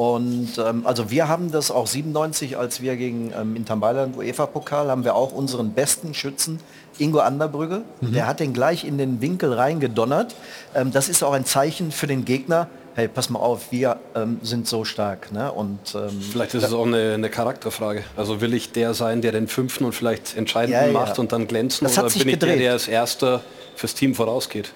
Und 0.00 0.52
ähm, 0.56 0.86
also 0.86 1.10
wir 1.10 1.28
haben 1.28 1.52
das 1.52 1.70
auch 1.70 1.86
97, 1.86 2.56
als 2.56 2.80
wir 2.80 2.96
gegen 2.96 3.34
ähm, 3.38 3.54
Inter 3.54 3.76
Mailand 3.76 4.16
UEFA-Pokal, 4.16 4.88
haben 4.88 5.04
wir 5.04 5.14
auch 5.14 5.30
unseren 5.32 5.72
besten 5.74 6.14
Schützen, 6.14 6.58
Ingo 6.96 7.18
Anderbrügge, 7.18 7.82
Mhm. 8.00 8.12
der 8.14 8.26
hat 8.26 8.40
den 8.40 8.54
gleich 8.54 8.84
in 8.86 8.96
den 8.96 9.20
Winkel 9.20 9.52
reingedonnert. 9.52 10.34
Ähm, 10.74 10.90
das 10.90 11.10
ist 11.10 11.22
auch 11.22 11.34
ein 11.34 11.44
Zeichen 11.44 11.92
für 11.92 12.06
den 12.06 12.24
Gegner, 12.24 12.68
hey, 12.94 13.08
pass 13.08 13.28
mal 13.28 13.40
auf, 13.40 13.72
wir 13.72 13.98
ähm, 14.14 14.38
sind 14.42 14.66
so 14.66 14.86
stark. 14.86 15.32
Ne? 15.32 15.52
Und, 15.52 15.94
ähm, 15.94 16.18
Vielleicht 16.32 16.54
ist 16.54 16.62
es 16.64 16.72
auch 16.72 16.86
eine, 16.86 17.12
eine 17.12 17.28
Charakterfrage. 17.28 18.02
Also 18.16 18.40
will 18.40 18.54
ich 18.54 18.72
der 18.72 18.94
sein, 18.94 19.20
der 19.20 19.32
den 19.32 19.48
fünften 19.48 19.84
und 19.84 19.92
vielleicht 19.94 20.34
entscheidenden 20.34 20.80
Ja, 20.80 20.86
ja. 20.86 20.92
macht 20.94 21.18
und 21.18 21.30
dann 21.32 21.46
glänzen? 21.46 21.84
Das 21.86 21.98
oder 21.98 22.08
bin 22.08 22.16
ich 22.16 22.22
der, 22.24 22.32
gedreht. 22.32 22.60
der 22.60 22.72
als 22.72 22.88
erster 22.88 23.42
fürs 23.76 23.94
Team 23.94 24.14
vorausgeht? 24.14 24.72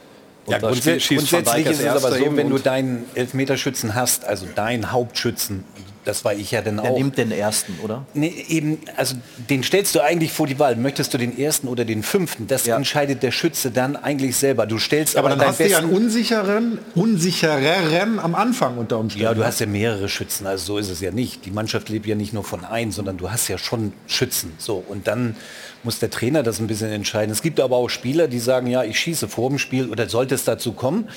Und 0.46 0.52
Ja, 0.52 0.58
grundsä 0.58 0.98
grundsätzlich 0.98 1.66
ist 1.66 1.80
es 1.80 1.86
aber 1.86 2.12
so, 2.18 2.36
wenn 2.36 2.50
du 2.50 2.58
deinen 2.58 3.06
Elfmeterschützen 3.14 3.94
hast, 3.94 4.24
also 4.26 4.46
deinen 4.54 4.92
Hauptschützen, 4.92 5.64
das 6.04 6.24
war 6.24 6.34
ich 6.34 6.50
ja 6.50 6.62
dann 6.62 6.76
der 6.76 6.92
auch. 6.92 6.96
nimmt 6.96 7.18
den 7.18 7.30
ersten, 7.30 7.78
oder? 7.82 8.06
Nee, 8.14 8.44
eben, 8.48 8.78
also 8.96 9.16
den 9.50 9.62
stellst 9.62 9.94
du 9.94 10.00
eigentlich 10.00 10.32
vor 10.32 10.46
die 10.46 10.58
Wahl. 10.58 10.76
Möchtest 10.76 11.14
du 11.14 11.18
den 11.18 11.38
ersten 11.38 11.68
oder 11.68 11.84
den 11.84 12.02
fünften? 12.02 12.46
Das 12.46 12.66
entscheidet 12.66 13.22
der 13.22 13.30
Schütze 13.30 13.70
dann 13.70 13.96
eigentlich 13.96 14.36
selber. 14.36 14.66
Du 14.66 14.78
stellst 14.78 15.16
Aber 15.16 15.30
aber, 15.30 15.38
dann 15.38 15.48
hast 15.48 15.60
du 15.60 15.68
ja 15.68 15.78
einen 15.78 15.90
unsicheren, 15.90 16.78
unsichereren 16.94 18.18
am 18.18 18.34
Anfang 18.34 18.78
unter 18.78 18.98
Umständen. 18.98 19.24
Ja, 19.24 19.34
du 19.34 19.44
hast 19.44 19.60
ja 19.60 19.66
mehrere 19.66 20.08
Schützen, 20.08 20.46
also 20.46 20.64
so 20.64 20.78
ist 20.78 20.90
es 20.90 21.00
ja 21.00 21.10
nicht. 21.10 21.44
Die 21.46 21.50
Mannschaft 21.50 21.88
lebt 21.88 22.06
ja 22.06 22.14
nicht 22.14 22.32
nur 22.32 22.44
von 22.44 22.64
einem, 22.64 22.92
sondern 22.92 23.16
du 23.16 23.30
hast 23.30 23.48
ja 23.48 23.58
schon 23.58 23.92
Schützen. 24.06 24.52
So, 24.58 24.84
und 24.86 25.06
dann 25.06 25.36
muss 25.82 25.98
der 25.98 26.10
Trainer 26.10 26.42
das 26.42 26.60
ein 26.60 26.66
bisschen 26.66 26.90
entscheiden. 26.90 27.30
Es 27.30 27.42
gibt 27.42 27.60
aber 27.60 27.76
auch 27.76 27.88
Spieler, 27.88 28.28
die 28.28 28.38
sagen, 28.38 28.66
ja, 28.66 28.84
ich 28.84 28.98
schieße 28.98 29.28
vor 29.28 29.50
dem 29.50 29.58
Spiel 29.58 29.88
oder 29.90 30.08
sollte 30.08 30.34
es 30.34 30.44
dazu 30.44 30.72
kommen. 30.72 31.08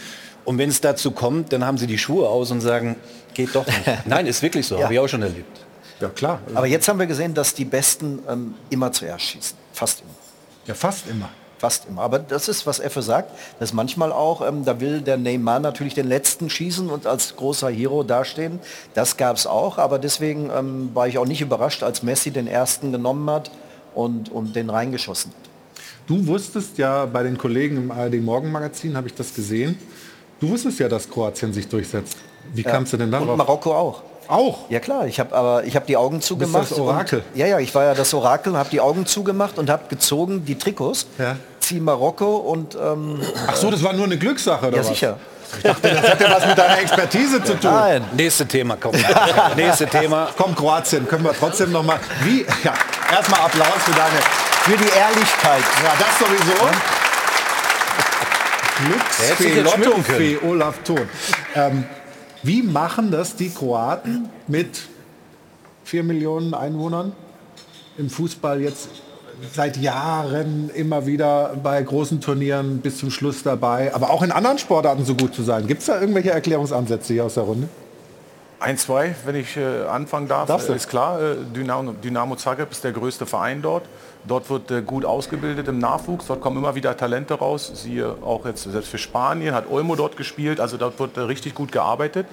Und 0.46 0.58
wenn 0.58 0.70
es 0.70 0.80
dazu 0.80 1.12
kommt, 1.12 1.52
dann 1.52 1.66
haben 1.66 1.78
sie 1.78 1.88
die 1.88 1.98
Schuhe 1.98 2.30
aus 2.30 2.52
und 2.52 2.62
sagen, 2.62 2.96
geht 3.38 3.56
doch 3.56 3.66
nicht. 3.66 3.88
Nein, 4.06 4.28
ist 4.28 4.42
wirklich 4.42 4.68
so, 4.68 4.76
Ja. 4.76 4.84
habe 4.84 4.94
ich 4.94 5.00
auch 5.00 5.08
schon 5.08 5.22
erlebt. 5.22 5.62
Ja, 6.02 6.10
klar. 6.10 6.42
Aber 6.54 6.68
jetzt 6.68 6.88
haben 6.88 7.00
wir 7.00 7.08
gesehen, 7.08 7.34
dass 7.34 7.54
die 7.54 7.66
Besten 7.66 8.20
ähm, 8.30 8.54
immer 8.70 8.92
zuerst 8.92 9.24
schießen. 9.26 9.58
Fast 9.74 10.02
immer. 10.02 10.10
Ja, 10.68 10.74
fast 10.76 11.08
immer. 11.08 11.30
Fast 11.58 11.88
immer. 11.90 12.02
Aber 12.04 12.20
das 12.20 12.50
ist, 12.50 12.68
was 12.68 12.80
Effe 12.80 13.02
sagt, 13.02 13.32
das 13.60 13.70
ist 13.70 13.74
manchmal 13.74 14.12
auch, 14.12 14.48
ähm, 14.48 14.64
da 14.64 14.80
will 14.80 15.02
der 15.02 15.18
Neymar 15.18 15.60
natürlich 15.60 15.96
den 15.96 16.08
letzten 16.08 16.52
schießen 16.52 16.88
und 16.90 17.08
als 17.08 17.36
großer 17.36 17.70
Hero 17.70 18.04
dastehen. 18.04 18.60
Das 18.94 19.18
gab 19.18 19.38
es 19.38 19.48
auch, 19.48 19.80
aber 19.80 19.98
deswegen 19.98 20.52
ähm, 20.56 20.92
war 20.94 21.08
ich 21.08 21.18
auch 21.18 21.26
nicht 21.26 21.42
überrascht, 21.42 21.82
als 21.82 22.04
Messi 22.04 22.30
den 22.30 22.46
ersten 22.46 22.92
genommen 22.92 23.28
hat 23.32 23.50
und, 23.96 24.30
und 24.32 24.56
den 24.56 24.70
reingeschossen 24.70 25.32
hat. 25.32 25.50
Du 26.06 26.28
wusstest 26.28 26.78
ja 26.78 27.06
bei 27.06 27.24
den 27.24 27.38
Kollegen 27.40 27.78
im 27.78 27.92
ARD 27.92 28.22
Morgenmagazin, 28.22 28.96
habe 28.96 29.08
ich 29.08 29.16
das 29.16 29.34
gesehen, 29.34 29.80
du 30.40 30.50
wusstest 30.50 30.80
ja, 30.80 30.88
dass 30.88 31.10
Kroatien 31.10 31.54
sich 31.54 31.68
durchsetzt. 31.68 32.18
Wie 32.54 32.62
Ja. 32.64 32.72
kamst 32.72 32.94
du 32.94 32.98
denn 32.98 33.12
dann 33.12 33.28
Und 33.28 33.38
Marokko 33.38 33.74
auch. 33.76 34.02
Auch? 34.30 34.70
Ja 34.70 34.80
klar, 34.82 35.06
ich 35.08 35.20
habe 35.22 35.34
aber 35.34 35.64
ich 35.64 35.76
habe 35.76 35.86
die 35.86 35.96
Augen 35.96 36.20
zugemacht. 36.22 36.70
das 36.70 36.78
Orakel? 36.80 37.20
Und, 37.34 37.40
ja, 37.40 37.48
ja, 37.48 37.60
ich 37.60 37.74
war 37.74 37.86
ja 37.86 37.94
das 37.94 38.14
Orakel, 38.14 38.58
habe 38.58 38.70
die 38.70 38.82
Augen 38.82 39.06
zugemacht 39.06 39.58
und 39.58 39.70
habe 39.70 39.84
gezogen 39.90 40.44
die 40.44 40.58
Trikots. 40.58 41.08
Ja. 41.18 41.38
Zieh 41.62 41.80
Marokko 41.80 42.36
und 42.38 42.76
ähm, 42.76 43.22
Ach 43.48 43.56
so, 43.56 43.72
das 43.72 43.82
war 43.84 43.94
nur 43.94 44.06
eine 44.06 44.18
Glückssache, 44.18 44.68
oder 44.68 44.76
ja 44.78 44.82
was? 44.82 44.90
sicher. 44.90 45.18
Das 45.64 45.82
hätte 45.82 46.26
was 46.30 46.46
mit 46.46 46.58
deiner 46.58 46.80
Expertise 46.80 47.42
zu 47.42 47.58
tun. 47.58 47.72
Nein. 47.72 48.04
Nächste 48.18 48.46
Thema, 48.46 48.76
komm. 48.78 48.92
Nächste 49.56 49.88
Thema. 49.88 50.28
Komm, 50.38 50.54
Kroatien, 50.54 51.08
können 51.08 51.24
wir 51.24 51.32
trotzdem 51.32 51.72
noch 51.72 51.84
mal. 51.84 51.98
Wie? 52.24 52.46
Ja, 52.66 52.74
erstmal 53.16 53.40
Applaus 53.40 53.82
für 53.86 53.92
deine. 53.92 54.20
Für 54.64 54.76
die 54.78 54.90
Ehrlichkeit. 54.90 55.64
Ja, 55.84 55.94
das 55.98 56.20
sowieso. 56.20 56.68
Glücksfee, 58.86 59.62
Lottofee, 59.62 60.38
Olaf 60.46 60.76
Thon. 60.84 61.08
Ähm, 61.56 61.86
wie 62.48 62.64
machen 62.64 63.12
das 63.12 63.36
die 63.36 63.50
Kroaten 63.50 64.30
mit 64.48 64.88
4 65.84 66.04
Millionen 66.04 66.54
Einwohnern 66.54 67.12
im 67.98 68.10
Fußball 68.10 68.62
jetzt 68.62 68.88
seit 69.54 69.76
Jahren 69.78 70.70
immer 70.74 71.06
wieder 71.06 71.58
bei 71.62 71.84
großen 71.84 72.22
Turnieren 72.22 72.80
bis 72.80 72.98
zum 73.00 73.12
Schluss 73.12 73.44
dabei, 73.44 73.94
aber 73.94 74.10
auch 74.10 74.24
in 74.24 74.32
anderen 74.32 74.58
Sportarten 74.58 75.06
so 75.06 75.14
gut 75.14 75.36
zu 75.36 75.44
sein? 75.44 75.68
Gibt 75.68 75.82
es 75.82 75.88
da 75.88 76.00
irgendwelche 76.00 76.32
Erklärungsansätze 76.32 77.14
hier 77.14 77.26
aus 77.26 77.36
der 77.36 77.44
Runde? 77.44 77.68
Ein, 78.60 78.78
zwei, 78.78 79.16
wenn 79.26 79.36
ich 79.36 79.56
äh, 79.56 79.86
anfangen 79.86 80.28
darf, 80.28 80.48
Darfst 80.48 80.70
du? 80.70 80.74
ist 80.74 80.90
klar. 80.90 81.22
Äh, 81.22 81.36
Dynamo, 81.56 81.92
Dynamo 81.92 82.36
Zagreb 82.36 82.72
ist 82.72 82.84
der 82.84 82.92
größte 82.92 83.28
Verein 83.28 83.62
dort. 83.62 83.84
Dort 84.28 84.50
wird 84.50 84.72
äh, 84.72 84.82
gut 84.82 85.06
ausgebildet 85.06 85.68
im 85.68 85.78
Nachwuchs. 85.78 86.26
Dort 86.26 86.42
kommen 86.42 86.58
immer 86.58 86.74
wieder 86.74 86.98
Talente 86.98 87.36
raus. 87.36 87.72
Siehe 87.76 88.16
auch 88.26 88.46
jetzt 88.46 88.64
selbst 88.64 88.90
für 88.90 88.98
Spanien 88.98 89.54
hat 89.54 89.70
Olmo 89.70 89.96
dort 89.96 90.18
gespielt. 90.18 90.60
Also 90.60 90.78
dort 90.78 91.00
wird 91.00 91.18
äh, 91.18 91.22
richtig 91.22 91.54
gut 91.54 91.72
gearbeitet. 91.72 92.26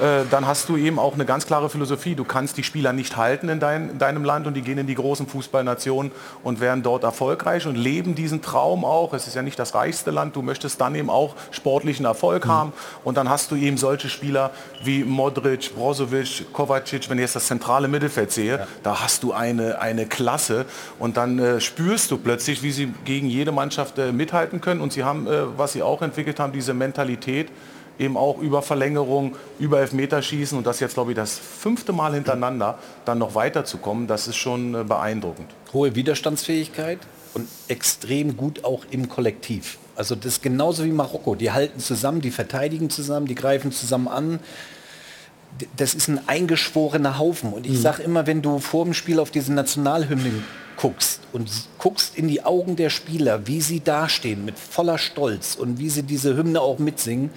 Äh, 0.00 0.24
dann 0.30 0.46
hast 0.46 0.68
du 0.68 0.76
eben 0.76 0.98
auch 0.98 1.14
eine 1.14 1.24
ganz 1.24 1.44
klare 1.46 1.68
Philosophie. 1.68 2.14
Du 2.14 2.24
kannst 2.24 2.56
die 2.56 2.62
Spieler 2.62 2.92
nicht 2.92 3.16
halten 3.16 3.48
in, 3.48 3.58
dein, 3.58 3.90
in 3.90 3.98
deinem 3.98 4.24
Land 4.24 4.46
und 4.46 4.54
die 4.54 4.62
gehen 4.62 4.78
in 4.78 4.86
die 4.86 4.94
großen 4.94 5.26
Fußballnationen 5.26 6.12
und 6.44 6.60
werden 6.60 6.82
dort 6.82 7.02
erfolgreich 7.02 7.66
und 7.66 7.74
leben 7.74 8.14
diesen 8.14 8.40
Traum 8.40 8.84
auch. 8.84 9.12
Es 9.12 9.26
ist 9.26 9.34
ja 9.34 9.42
nicht 9.42 9.58
das 9.58 9.74
reichste 9.74 10.12
Land. 10.12 10.36
Du 10.36 10.42
möchtest 10.42 10.80
dann 10.80 10.94
eben 10.94 11.10
auch 11.10 11.34
sportlichen 11.50 12.06
Erfolg 12.06 12.46
haben. 12.46 12.72
Und 13.02 13.16
dann 13.16 13.28
hast 13.28 13.50
du 13.50 13.56
eben 13.56 13.76
solche 13.76 14.08
Spieler 14.08 14.52
wie 14.84 15.02
Modric, 15.02 15.47
Brozovic, 15.74 16.52
Kovacic. 16.52 17.08
Wenn 17.08 17.18
ich 17.18 17.22
jetzt 17.22 17.36
das 17.36 17.46
zentrale 17.46 17.88
Mittelfeld 17.88 18.30
sehe, 18.30 18.66
da 18.82 19.00
hast 19.00 19.22
du 19.22 19.32
eine, 19.32 19.80
eine 19.80 20.06
Klasse. 20.06 20.66
Und 20.98 21.16
dann 21.16 21.38
äh, 21.38 21.60
spürst 21.60 22.10
du 22.10 22.18
plötzlich, 22.18 22.62
wie 22.62 22.72
sie 22.72 22.92
gegen 23.04 23.28
jede 23.28 23.52
Mannschaft 23.52 23.98
äh, 23.98 24.12
mithalten 24.12 24.60
können. 24.60 24.80
Und 24.80 24.92
sie 24.92 25.04
haben, 25.04 25.26
äh, 25.26 25.58
was 25.58 25.72
sie 25.72 25.82
auch 25.82 26.02
entwickelt 26.02 26.38
haben, 26.38 26.52
diese 26.52 26.74
Mentalität, 26.74 27.48
eben 27.98 28.16
auch 28.16 28.38
über 28.38 28.62
Verlängerung, 28.62 29.36
über 29.58 29.80
Elfmeterschießen 29.80 30.56
und 30.56 30.66
das 30.66 30.80
jetzt, 30.80 30.94
glaube 30.94 31.12
ich, 31.12 31.16
das 31.16 31.38
fünfte 31.38 31.92
Mal 31.92 32.14
hintereinander 32.14 32.78
dann 33.04 33.18
noch 33.18 33.34
weiterzukommen, 33.34 34.06
das 34.06 34.28
ist 34.28 34.36
schon 34.36 34.74
äh, 34.74 34.84
beeindruckend. 34.84 35.50
Hohe 35.72 35.94
Widerstandsfähigkeit 35.94 36.98
und 37.34 37.48
extrem 37.68 38.36
gut 38.36 38.64
auch 38.64 38.84
im 38.90 39.08
Kollektiv. 39.08 39.78
Also 39.96 40.14
das 40.14 40.26
ist 40.26 40.42
genauso 40.42 40.84
wie 40.84 40.92
Marokko. 40.92 41.34
Die 41.34 41.50
halten 41.50 41.80
zusammen, 41.80 42.20
die 42.20 42.30
verteidigen 42.30 42.88
zusammen, 42.88 43.26
die 43.26 43.34
greifen 43.34 43.72
zusammen 43.72 44.08
an. 44.08 44.38
Das 45.76 45.94
ist 45.94 46.08
ein 46.08 46.20
eingeschworener 46.28 47.18
Haufen. 47.18 47.52
Und 47.52 47.66
ich 47.66 47.72
Mhm. 47.72 47.82
sage 47.82 48.02
immer, 48.02 48.26
wenn 48.26 48.42
du 48.42 48.58
vor 48.58 48.84
dem 48.84 48.94
Spiel 48.94 49.18
auf 49.18 49.30
diese 49.30 49.52
Nationalhymnen 49.52 50.44
guckst 50.76 51.20
und 51.32 51.50
guckst 51.78 52.16
in 52.16 52.28
die 52.28 52.44
Augen 52.44 52.76
der 52.76 52.88
Spieler, 52.90 53.48
wie 53.48 53.60
sie 53.60 53.80
dastehen 53.80 54.44
mit 54.44 54.56
voller 54.56 54.96
Stolz 54.98 55.56
und 55.56 55.80
wie 55.80 55.90
sie 55.90 56.04
diese 56.04 56.36
Hymne 56.36 56.60
auch 56.60 56.78
mitsingen, 56.78 57.30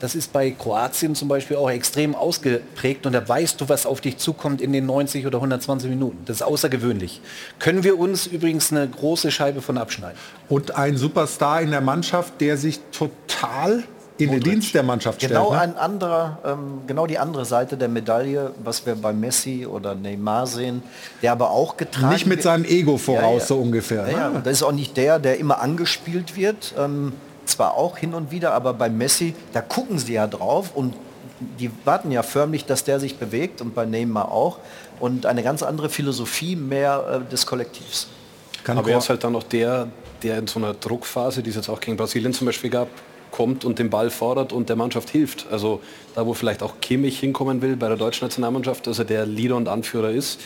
das 0.00 0.14
ist 0.14 0.32
bei 0.32 0.50
Kroatien 0.50 1.14
zum 1.14 1.28
Beispiel 1.28 1.56
auch 1.58 1.70
extrem 1.70 2.14
ausgeprägt 2.14 3.04
und 3.06 3.12
da 3.12 3.26
weißt 3.26 3.60
du, 3.60 3.68
was 3.68 3.84
auf 3.84 4.00
dich 4.00 4.16
zukommt 4.16 4.62
in 4.62 4.72
den 4.72 4.86
90 4.86 5.26
oder 5.26 5.38
120 5.38 5.90
Minuten. 5.90 6.18
Das 6.24 6.36
ist 6.38 6.42
außergewöhnlich. 6.42 7.20
Können 7.58 7.84
wir 7.84 7.98
uns 7.98 8.26
übrigens 8.26 8.72
eine 8.72 8.88
große 8.88 9.30
Scheibe 9.30 9.60
von 9.60 9.76
abschneiden. 9.76 10.18
Und 10.48 10.74
ein 10.76 10.96
Superstar 10.96 11.60
in 11.62 11.70
der 11.72 11.80
Mannschaft, 11.82 12.40
der 12.40 12.56
sich 12.56 12.80
total 12.92 13.84
in 14.18 14.30
den 14.30 14.40
Dienst 14.40 14.74
der 14.74 14.82
Mannschaft 14.82 15.20
Genau 15.20 15.46
stellt. 15.52 15.52
ne? 15.52 15.60
ein 15.60 15.76
anderer, 15.78 16.38
ähm, 16.44 16.80
genau 16.86 17.06
die 17.06 17.18
andere 17.18 17.44
Seite 17.44 17.76
der 17.76 17.88
Medaille, 17.88 18.52
was 18.64 18.84
wir 18.86 18.94
bei 18.94 19.12
Messi 19.12 19.66
oder 19.66 19.94
Neymar 19.94 20.46
sehen, 20.46 20.82
der 21.22 21.32
aber 21.32 21.50
auch 21.50 21.76
getragen 21.76 22.08
Nicht 22.12 22.26
mit 22.26 22.38
wird- 22.38 22.44
seinem 22.44 22.64
Ego 22.64 22.96
voraus, 22.96 23.22
Ja, 23.22 23.38
ja. 23.38 23.44
so 23.44 23.56
ungefähr. 23.58 24.10
Ja, 24.10 24.18
ja. 24.18 24.28
ne? 24.30 24.40
Das 24.42 24.52
ist 24.54 24.62
auch 24.62 24.72
nicht 24.72 24.96
der, 24.96 25.18
der 25.18 25.38
immer 25.38 25.60
angespielt 25.60 26.36
wird. 26.36 26.74
Ähm, 26.78 27.12
zwar 27.44 27.74
auch 27.74 27.96
hin 27.98 28.12
und 28.14 28.30
wieder, 28.32 28.52
aber 28.54 28.72
bei 28.74 28.88
Messi, 28.88 29.34
da 29.52 29.60
gucken 29.60 29.98
sie 29.98 30.14
ja 30.14 30.26
drauf 30.26 30.70
und 30.74 30.94
die 31.60 31.70
warten 31.84 32.10
ja 32.10 32.22
förmlich, 32.22 32.64
dass 32.64 32.82
der 32.84 32.98
sich 32.98 33.18
bewegt 33.18 33.60
und 33.60 33.74
bei 33.74 33.84
Neymar 33.84 34.32
auch. 34.32 34.58
Und 34.98 35.26
eine 35.26 35.42
ganz 35.42 35.62
andere 35.62 35.90
Philosophie 35.90 36.56
mehr 36.56 37.22
äh, 37.26 37.30
des 37.30 37.44
Kollektivs. 37.46 38.06
Aber 38.66 38.90
er 38.90 38.98
ist 38.98 39.10
halt 39.10 39.22
dann 39.22 39.32
noch 39.34 39.42
der, 39.44 39.88
der 40.22 40.38
in 40.38 40.46
so 40.46 40.58
einer 40.58 40.72
Druckphase, 40.74 41.42
die 41.42 41.50
es 41.50 41.56
jetzt 41.56 41.68
auch 41.68 41.78
gegen 41.78 41.96
Brasilien 41.98 42.32
zum 42.32 42.46
Beispiel 42.46 42.70
gab, 42.70 42.88
kommt 43.36 43.66
und 43.66 43.78
den 43.78 43.90
Ball 43.90 44.08
fordert 44.08 44.54
und 44.54 44.70
der 44.70 44.76
Mannschaft 44.76 45.10
hilft. 45.10 45.46
Also 45.50 45.80
da, 46.14 46.24
wo 46.24 46.32
vielleicht 46.32 46.62
auch 46.62 46.80
Kimmich 46.80 47.20
hinkommen 47.20 47.60
will 47.60 47.76
bei 47.76 47.86
der 47.88 47.98
deutschen 47.98 48.24
Nationalmannschaft, 48.24 48.86
dass 48.86 48.98
er 48.98 49.04
der 49.04 49.26
Leader 49.26 49.56
und 49.56 49.68
Anführer 49.68 50.10
ist. 50.10 50.40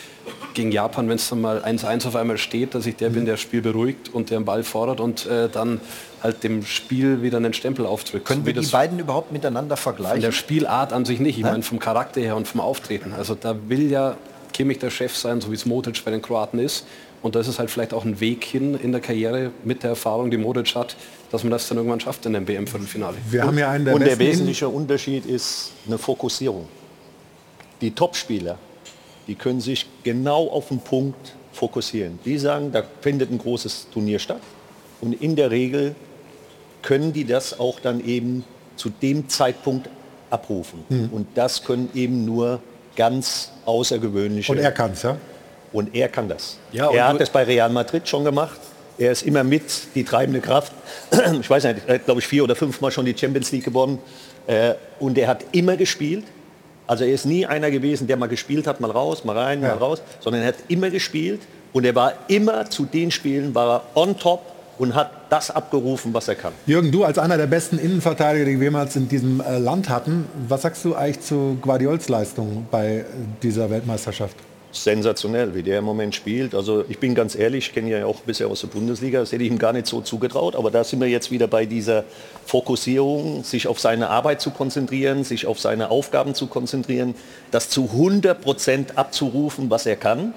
Gegen 0.53 0.73
Japan, 0.73 1.07
wenn 1.07 1.15
es 1.15 1.29
dann 1.29 1.39
mal 1.39 1.63
1-1 1.63 2.07
auf 2.07 2.17
einmal 2.17 2.37
steht, 2.37 2.75
dass 2.75 2.85
ich 2.85 2.97
der 2.97 3.09
bin, 3.09 3.23
der 3.23 3.35
das 3.35 3.41
Spiel 3.41 3.61
beruhigt 3.61 4.13
und 4.13 4.29
der 4.29 4.39
den 4.39 4.45
Ball 4.45 4.63
fordert 4.63 4.99
und 4.99 5.25
äh, 5.25 5.47
dann 5.47 5.79
halt 6.21 6.43
dem 6.43 6.65
Spiel 6.65 7.21
wieder 7.21 7.37
einen 7.37 7.53
Stempel 7.53 7.85
aufdrückt. 7.85 8.25
Können 8.25 8.45
wir 8.45 8.53
die 8.53 8.59
das 8.59 8.71
beiden 8.71 8.99
überhaupt 8.99 9.31
miteinander 9.31 9.77
von 9.77 9.93
vergleichen? 9.93 10.21
der 10.21 10.33
Spielart 10.33 10.91
an 10.91 11.05
sich 11.05 11.21
nicht. 11.21 11.37
Ich 11.37 11.43
meine 11.43 11.63
vom 11.63 11.79
Charakter 11.79 12.19
her 12.19 12.35
und 12.35 12.45
vom 12.45 12.59
Auftreten. 12.59 13.13
Also 13.13 13.35
da 13.35 13.55
will 13.69 13.89
ja 13.89 14.17
Kimmich 14.51 14.79
der 14.79 14.89
Chef 14.89 15.15
sein, 15.15 15.39
so 15.39 15.49
wie 15.49 15.55
es 15.55 15.65
Modric 15.65 16.03
bei 16.03 16.11
den 16.11 16.21
Kroaten 16.21 16.59
ist. 16.59 16.85
Und 17.21 17.35
das 17.35 17.47
ist 17.47 17.57
halt 17.57 17.69
vielleicht 17.69 17.93
auch 17.93 18.03
ein 18.03 18.19
Weg 18.19 18.43
hin 18.43 18.75
in 18.75 18.91
der 18.91 18.99
Karriere 18.99 19.51
mit 19.63 19.83
der 19.83 19.91
Erfahrung, 19.91 20.29
die 20.29 20.37
Modric 20.37 20.75
hat, 20.75 20.95
dass 21.31 21.43
man 21.43 21.51
das 21.51 21.67
dann 21.67 21.77
irgendwann 21.77 21.99
schafft 21.99 22.25
in 22.25 22.33
dem 22.33 22.47
WM-Viertelfinale. 22.47 23.17
Wir 23.29 23.43
haben 23.43 23.57
ja 23.57 23.69
einen 23.69 23.85
der 23.85 23.95
Und 23.95 24.05
der 24.05 24.19
wesentliche 24.19 24.67
Unterschied 24.67 25.25
ist 25.25 25.71
eine 25.87 25.97
Fokussierung. 25.97 26.67
Die 27.79 27.91
Topspieler, 27.91 28.57
die 29.27 29.35
können 29.35 29.61
sich 29.61 29.87
genau 30.03 30.47
auf 30.49 30.67
den 30.67 30.79
Punkt 30.79 31.33
fokussieren. 31.53 32.19
Die 32.25 32.37
sagen, 32.37 32.71
da 32.71 32.83
findet 33.01 33.31
ein 33.31 33.37
großes 33.37 33.87
Turnier 33.93 34.19
statt. 34.19 34.41
Und 34.99 35.13
in 35.21 35.35
der 35.35 35.51
Regel 35.51 35.95
können 36.81 37.13
die 37.13 37.25
das 37.25 37.59
auch 37.59 37.79
dann 37.79 38.05
eben 38.05 38.43
zu 38.75 38.89
dem 38.89 39.29
Zeitpunkt 39.29 39.89
abrufen. 40.29 40.83
Mhm. 40.89 41.09
Und 41.11 41.27
das 41.35 41.63
können 41.63 41.89
eben 41.93 42.25
nur 42.25 42.61
ganz 42.95 43.51
außergewöhnliche. 43.65 44.51
Und 44.51 44.57
er 44.59 44.71
kann 44.71 44.91
es, 44.91 45.03
ja? 45.03 45.17
Und 45.71 45.95
er 45.95 46.09
kann 46.09 46.27
das. 46.27 46.57
Ja, 46.73 46.91
er 46.91 47.07
hat 47.07 47.21
das 47.21 47.29
bei 47.29 47.43
Real 47.43 47.69
Madrid 47.69 48.07
schon 48.07 48.25
gemacht. 48.25 48.59
Er 48.97 49.11
ist 49.11 49.23
immer 49.23 49.43
mit 49.43 49.63
die 49.95 50.03
treibende 50.03 50.41
Kraft. 50.41 50.73
Ich 51.41 51.49
weiß 51.49 51.63
nicht, 51.63 51.77
er 51.87 51.95
hat, 51.95 52.05
glaube 52.05 52.19
ich, 52.21 52.27
vier 52.27 52.43
oder 52.43 52.55
fünfmal 52.55 52.91
schon 52.91 53.05
die 53.05 53.17
Champions 53.17 53.51
League 53.51 53.65
gewonnen. 53.65 53.99
Äh, 54.47 54.73
Und 54.99 55.17
er 55.17 55.27
hat 55.27 55.45
immer 55.51 55.75
gespielt. 55.77 56.23
Also 56.87 57.03
er 57.05 57.13
ist 57.13 57.25
nie 57.25 57.45
einer 57.45 57.71
gewesen, 57.71 58.07
der 58.07 58.17
mal 58.17 58.27
gespielt 58.27 58.67
hat, 58.67 58.79
mal 58.81 58.91
raus, 58.91 59.23
mal 59.23 59.37
rein, 59.37 59.61
Ja. 59.61 59.69
mal 59.69 59.77
raus, 59.77 60.01
sondern 60.19 60.41
er 60.41 60.49
hat 60.49 60.55
immer 60.67 60.89
gespielt. 60.89 61.41
Und 61.73 61.85
er 61.85 61.95
war 61.95 62.13
immer 62.27 62.69
zu 62.69 62.85
den 62.85 63.11
Spielen, 63.11 63.55
war 63.55 63.81
er 63.95 63.97
on 64.01 64.17
top 64.19 64.41
und 64.77 64.93
hat 64.93 65.11
das 65.29 65.51
abgerufen, 65.51 66.13
was 66.13 66.27
er 66.27 66.35
kann. 66.35 66.51
Jürgen, 66.65 66.91
du 66.91 67.03
als 67.05 67.17
einer 67.17 67.37
der 67.37 67.47
besten 67.47 67.77
Innenverteidiger, 67.77 68.45
die 68.45 68.59
wir 68.59 68.65
jemals 68.65 68.95
in 68.97 69.07
diesem 69.07 69.39
äh, 69.39 69.57
Land 69.57 69.87
hatten, 69.89 70.25
was 70.49 70.63
sagst 70.63 70.83
du 70.83 70.95
eigentlich 70.95 71.21
zu 71.21 71.57
Guardiols 71.61 72.09
Leistung 72.09 72.65
bei 72.69 73.05
dieser 73.41 73.69
Weltmeisterschaft? 73.69 74.35
Sensationell, 74.71 75.53
wie 75.55 75.63
der 75.63 75.79
im 75.79 75.85
Moment 75.85 76.15
spielt. 76.15 76.55
Also 76.55 76.83
ich 76.87 76.99
bin 76.99 77.15
ganz 77.15 77.35
ehrlich, 77.35 77.67
ich 77.67 77.73
kenne 77.73 77.89
ja 77.89 78.05
auch 78.05 78.21
bisher 78.21 78.47
aus 78.47 78.61
der 78.61 78.67
Bundesliga, 78.67 79.19
das 79.19 79.31
hätte 79.31 79.43
ich 79.43 79.51
ihm 79.51 79.57
gar 79.57 79.73
nicht 79.73 79.87
so 79.87 80.01
zugetraut. 80.01 80.55
Aber 80.55 80.71
da 80.71 80.83
sind 80.83 80.99
wir 80.99 81.07
jetzt 81.07 81.31
wieder 81.31 81.47
bei 81.47 81.65
dieser 81.65 82.03
Fokussierung, 82.45 83.43
sich 83.43 83.67
auf 83.67 83.79
seine 83.79 84.09
Arbeit 84.09 84.41
zu 84.41 84.51
konzentrieren, 84.51 85.23
sich 85.23 85.47
auf 85.47 85.59
seine 85.59 85.91
Aufgaben 85.91 86.35
zu 86.35 86.47
konzentrieren, 86.47 87.15
das 87.51 87.69
zu 87.69 87.89
100 87.91 88.41
Prozent 88.41 88.97
abzurufen, 88.97 89.69
was 89.69 89.85
er 89.85 89.95
kann. 89.95 90.33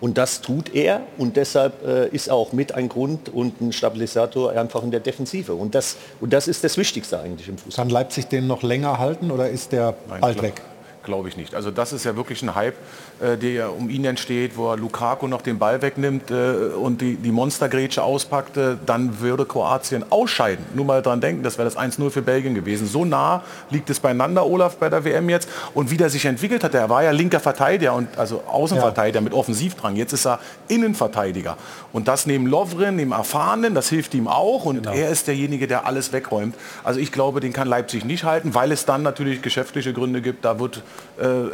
Und 0.00 0.16
das 0.16 0.40
tut 0.40 0.74
er 0.74 1.02
und 1.18 1.36
deshalb 1.36 1.86
äh, 1.86 2.08
ist 2.08 2.30
auch 2.30 2.52
mit 2.54 2.72
ein 2.72 2.88
Grund 2.88 3.28
und 3.28 3.60
ein 3.60 3.70
Stabilisator 3.72 4.52
einfach 4.52 4.82
in 4.82 4.90
der 4.90 5.00
Defensive. 5.00 5.52
Und 5.52 5.74
das, 5.74 5.96
und 6.20 6.32
das 6.32 6.48
ist 6.48 6.64
das 6.64 6.78
Wichtigste 6.78 7.20
eigentlich 7.20 7.48
im 7.48 7.58
Fußball. 7.58 7.84
Kann 7.84 7.92
Leipzig 7.92 8.26
den 8.28 8.46
noch 8.46 8.62
länger 8.62 8.98
halten 8.98 9.30
oder 9.30 9.50
ist 9.50 9.72
der 9.72 9.94
bald 10.08 10.22
glaub- 10.22 10.42
weg? 10.42 10.62
Glaube 11.10 11.28
ich 11.28 11.36
nicht. 11.36 11.56
Also 11.56 11.72
das 11.72 11.92
ist 11.92 12.04
ja 12.04 12.14
wirklich 12.14 12.40
ein 12.40 12.54
Hype, 12.54 12.76
äh, 13.20 13.36
der 13.36 13.50
ja 13.50 13.66
um 13.66 13.90
ihn 13.90 14.04
entsteht, 14.04 14.56
wo 14.56 14.70
er 14.70 14.76
Lukaku 14.76 15.26
noch 15.26 15.42
den 15.42 15.58
Ball 15.58 15.82
wegnimmt 15.82 16.30
äh, 16.30 16.68
und 16.80 17.00
die, 17.00 17.16
die 17.16 17.32
Monstergrätsche 17.32 18.04
auspackt, 18.04 18.56
äh, 18.56 18.76
dann 18.86 19.18
würde 19.18 19.44
Kroatien 19.44 20.04
ausscheiden. 20.08 20.64
Nur 20.72 20.84
mal 20.84 21.02
dran 21.02 21.20
denken, 21.20 21.42
das 21.42 21.58
wäre 21.58 21.68
das 21.68 21.76
1-0 21.76 22.10
für 22.10 22.22
Belgien 22.22 22.54
gewesen. 22.54 22.86
So 22.86 23.04
nah 23.04 23.42
liegt 23.70 23.90
es 23.90 23.98
beieinander, 23.98 24.46
Olaf, 24.46 24.76
bei 24.76 24.88
der 24.88 25.04
WM 25.04 25.28
jetzt. 25.28 25.48
Und 25.74 25.90
wie 25.90 25.96
der 25.96 26.10
sich 26.10 26.24
entwickelt 26.26 26.62
hat, 26.62 26.74
er 26.74 26.88
war 26.88 27.02
ja 27.02 27.10
linker 27.10 27.40
Verteidiger 27.40 27.94
und 27.94 28.16
also 28.16 28.44
Außenverteidiger 28.46 29.20
mit 29.20 29.32
Offensivdrang. 29.32 29.96
Jetzt 29.96 30.12
ist 30.12 30.28
er 30.28 30.38
Innenverteidiger. 30.68 31.56
Und 31.92 32.06
das 32.06 32.26
neben 32.26 32.46
Lovren, 32.46 32.98
dem 32.98 33.10
Erfahrenen, 33.10 33.74
das 33.74 33.88
hilft 33.88 34.14
ihm 34.14 34.28
auch. 34.28 34.64
Und 34.64 34.86
er 34.86 35.10
ist 35.10 35.26
derjenige, 35.26 35.66
der 35.66 35.86
alles 35.86 36.12
wegräumt. 36.12 36.54
Also 36.84 37.00
ich 37.00 37.10
glaube, 37.10 37.40
den 37.40 37.52
kann 37.52 37.66
Leipzig 37.66 38.04
nicht 38.04 38.22
halten, 38.22 38.54
weil 38.54 38.70
es 38.70 38.84
dann 38.84 39.02
natürlich 39.02 39.42
geschäftliche 39.42 39.92
Gründe 39.92 40.22
gibt. 40.22 40.44
Da 40.44 40.60
wird 40.60 40.82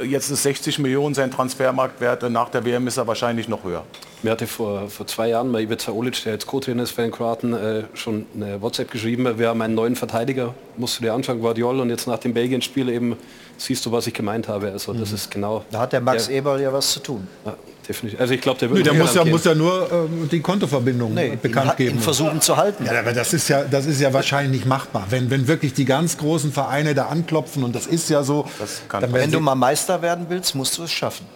jetzt 0.04 0.30
ist 0.30 0.42
60 0.42 0.78
Millionen 0.78 1.14
sein 1.14 1.30
Transfermarktwert. 1.30 2.22
äh, 2.22 2.30
Nach 2.30 2.48
der 2.48 2.64
WM 2.64 2.86
ist 2.86 2.96
er 2.96 3.06
wahrscheinlich 3.06 3.48
noch 3.48 3.64
höher. 3.64 3.84
Mir 4.22 4.30
hatte 4.32 4.46
vor, 4.46 4.88
vor 4.88 5.06
zwei 5.06 5.28
Jahren 5.28 5.50
mal 5.50 5.60
Ivica 5.60 5.92
Olic, 5.92 6.22
der 6.24 6.34
jetzt 6.34 6.46
Co-Trainer 6.46 6.84
ist 6.84 6.96
bei 6.96 7.02
den 7.02 7.12
Kroaten, 7.12 7.52
äh, 7.52 7.84
schon 7.94 8.26
eine 8.34 8.60
WhatsApp 8.62 8.90
geschrieben, 8.90 9.38
wir 9.38 9.48
haben 9.48 9.60
einen 9.62 9.74
neuen 9.74 9.96
Verteidiger, 9.96 10.54
musst 10.76 10.98
du 10.98 11.02
dir 11.02 11.12
anschauen, 11.12 11.40
Guardiol, 11.40 11.80
und 11.80 11.90
jetzt 11.90 12.06
nach 12.06 12.18
dem 12.18 12.32
Belgien-Spiel 12.32 12.88
eben 12.88 13.16
siehst 13.56 13.84
du, 13.86 13.92
was 13.92 14.06
ich 14.06 14.14
gemeint 14.14 14.48
habe. 14.48 14.70
Also 14.70 14.92
das 14.92 15.12
ist 15.12 15.30
genau... 15.30 15.64
Da 15.70 15.80
hat 15.80 15.92
der 15.92 16.00
Max 16.00 16.26
der, 16.26 16.36
Eberl 16.36 16.60
ja 16.60 16.72
was 16.72 16.92
zu 16.92 17.00
tun. 17.00 17.26
Definitiv. 17.88 18.20
Also 18.20 18.34
ich 18.34 18.40
glaube, 18.40 18.58
der 18.60 18.70
wird 18.70 18.86
der 18.86 18.94
muss 18.94 19.14
ja, 19.14 19.24
muss 19.24 19.44
ja 19.44 19.54
nur 19.54 19.90
ähm, 19.92 20.28
die 20.30 20.40
Kontoverbindung 20.40 21.14
Nee, 21.14 21.38
bekannt 21.40 21.72
ihn, 21.72 21.76
geben. 21.76 21.96
ihn 21.98 22.02
versuchen 22.02 22.40
zu 22.40 22.56
halten. 22.56 22.84
Ja, 22.84 22.98
aber 23.00 23.12
das 23.12 23.32
ist 23.32 23.48
ja, 23.48 23.64
das 23.64 23.86
ist 23.86 24.00
ja 24.00 24.12
wahrscheinlich 24.12 24.52
nicht 24.60 24.66
machbar. 24.66 25.06
Wenn, 25.10 25.30
wenn 25.30 25.46
wirklich 25.48 25.74
die 25.74 25.84
ganz 25.84 26.16
großen 26.18 26.52
Vereine 26.52 26.94
da 26.94 27.06
anklopfen 27.06 27.64
und 27.64 27.74
das 27.74 27.86
ist 27.86 28.08
ja 28.10 28.22
so, 28.22 28.46
Wenn 29.10 29.30
du 29.30 29.40
mal 29.40 29.54
Meister 29.54 30.02
werden 30.02 30.26
willst, 30.28 30.54
musst 30.54 30.76
du 30.78 30.82
es 30.84 30.92
schaffen. 30.92 31.26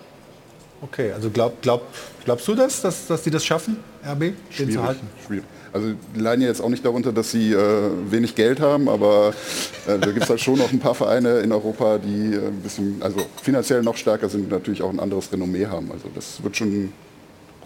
Okay, 0.82 1.12
also 1.12 1.28
glaub, 1.30 1.60
glaub, 1.60 1.82
glaubst 2.24 2.48
du 2.48 2.54
das, 2.54 2.80
dass, 2.80 3.06
dass 3.06 3.22
die 3.22 3.30
das 3.30 3.44
schaffen, 3.44 3.76
RB, 4.02 4.18
den 4.20 4.34
zu 4.50 4.54
Schwierig, 4.64 4.78
halten? 4.78 5.08
schwierig. 5.26 5.44
Also 5.72 5.92
die 6.14 6.20
leiden 6.20 6.42
ja 6.42 6.48
jetzt 6.48 6.60
auch 6.60 6.68
nicht 6.68 6.84
darunter, 6.84 7.12
dass 7.12 7.30
sie 7.30 7.52
äh, 7.52 7.90
wenig 8.10 8.34
Geld 8.34 8.60
haben, 8.60 8.88
aber 8.88 9.32
äh, 9.86 9.98
da 9.98 10.10
gibt 10.10 10.24
es 10.24 10.30
halt 10.30 10.40
schon 10.40 10.58
noch 10.58 10.72
ein 10.72 10.80
paar 10.80 10.94
Vereine 10.94 11.38
in 11.38 11.52
Europa, 11.52 11.98
die 11.98 12.34
äh, 12.34 12.48
ein 12.48 12.60
bisschen, 12.60 12.96
also 13.00 13.20
finanziell 13.42 13.82
noch 13.82 13.96
stärker 13.96 14.28
sind 14.28 14.44
und 14.44 14.50
natürlich 14.50 14.82
auch 14.82 14.90
ein 14.90 14.98
anderes 14.98 15.32
Renommee 15.32 15.66
haben. 15.66 15.92
Also 15.92 16.08
das 16.14 16.42
wird 16.42 16.56
schon 16.56 16.92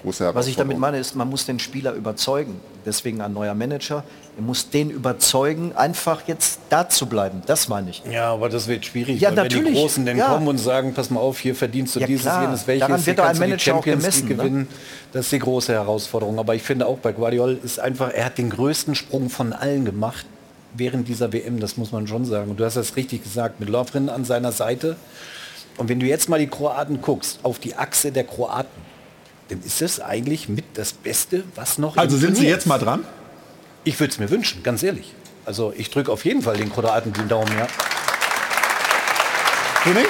große 0.02 0.34
Was 0.34 0.46
ich 0.46 0.56
damit 0.56 0.72
Herausforderung. 0.72 0.80
meine, 0.80 0.98
ist, 0.98 1.16
man 1.16 1.30
muss 1.30 1.46
den 1.46 1.58
Spieler 1.58 1.94
überzeugen. 1.94 2.60
Deswegen 2.84 3.20
ein 3.20 3.32
neuer 3.32 3.54
Manager. 3.54 4.04
Er 4.36 4.42
muss 4.42 4.68
den 4.68 4.90
überzeugen, 4.90 5.76
einfach 5.76 6.22
jetzt 6.26 6.58
da 6.68 6.88
zu 6.88 7.06
bleiben. 7.06 7.42
Das 7.46 7.68
meine 7.68 7.90
ich. 7.90 8.02
Ja, 8.10 8.32
aber 8.32 8.48
das 8.48 8.66
wird 8.66 8.84
schwierig, 8.84 9.20
Ja, 9.20 9.30
weil 9.30 9.36
wenn 9.36 9.48
die 9.48 9.54
natürlich. 9.56 9.78
Großen 9.78 10.04
dann 10.04 10.16
Ja. 10.16 10.26
kommen 10.30 10.48
und 10.48 10.58
sagen, 10.58 10.92
pass 10.92 11.08
mal 11.10 11.20
auf, 11.20 11.38
hier 11.38 11.54
verdienst 11.54 11.94
du 11.94 12.00
Ja, 12.00 12.06
dieses, 12.08 12.22
klar. 12.22 12.42
jenes, 12.42 12.66
welches, 12.66 12.80
Daran 12.80 12.96
hier 12.98 13.06
wird 13.06 13.18
doch 13.20 13.22
ein 13.24 13.26
kannst 13.28 13.40
du 13.40 13.44
die 13.44 13.50
Manager 13.50 13.72
auch 13.72 13.76
Champions 13.84 14.02
gemessen, 14.02 14.28
League 14.28 14.36
ne? 14.38 14.42
gewinnen. 14.42 14.68
Das 15.12 15.26
ist 15.26 15.32
die 15.32 15.38
große 15.38 15.72
Herausforderung. 15.72 16.40
Aber 16.40 16.56
ich 16.56 16.62
finde 16.62 16.86
auch 16.86 16.98
bei 16.98 17.12
Guardiol 17.12 17.58
ist 17.62 17.78
einfach, 17.78 18.10
er 18.12 18.24
hat 18.24 18.38
den 18.38 18.50
größten 18.50 18.96
Sprung 18.96 19.30
von 19.30 19.52
allen 19.52 19.84
gemacht 19.84 20.26
während 20.76 21.06
dieser 21.06 21.32
WM, 21.32 21.60
das 21.60 21.76
muss 21.76 21.92
man 21.92 22.08
schon 22.08 22.24
sagen. 22.24 22.50
Und 22.50 22.58
du 22.58 22.64
hast 22.64 22.76
das 22.76 22.96
richtig 22.96 23.22
gesagt, 23.22 23.60
mit 23.60 23.68
Lovren 23.68 24.08
an 24.08 24.24
seiner 24.24 24.50
Seite. 24.50 24.96
Und 25.76 25.88
wenn 25.88 26.00
du 26.00 26.06
jetzt 26.06 26.28
mal 26.28 26.40
die 26.40 26.48
Kroaten 26.48 27.00
guckst, 27.00 27.38
auf 27.44 27.60
die 27.60 27.76
Achse 27.76 28.10
der 28.10 28.24
Kroaten, 28.24 28.68
dann 29.48 29.60
ist 29.64 29.80
das 29.80 30.00
eigentlich 30.00 30.48
mit 30.48 30.64
das 30.74 30.92
Beste, 30.92 31.44
was 31.54 31.78
noch 31.78 31.96
Also 31.96 32.16
sind 32.16 32.36
Sie 32.36 32.48
jetzt 32.48 32.66
mal 32.66 32.78
dran? 32.78 33.04
Ich 33.84 34.00
würde 34.00 34.12
es 34.12 34.18
mir 34.18 34.30
wünschen, 34.30 34.62
ganz 34.62 34.82
ehrlich. 34.82 35.12
Also 35.44 35.72
ich 35.76 35.90
drücke 35.90 36.10
auf 36.10 36.24
jeden 36.24 36.42
Fall 36.42 36.56
den 36.56 36.72
Kroaten 36.72 37.12
den 37.12 37.28
Daumen, 37.28 37.50
ja. 37.58 37.66
René? 39.84 40.06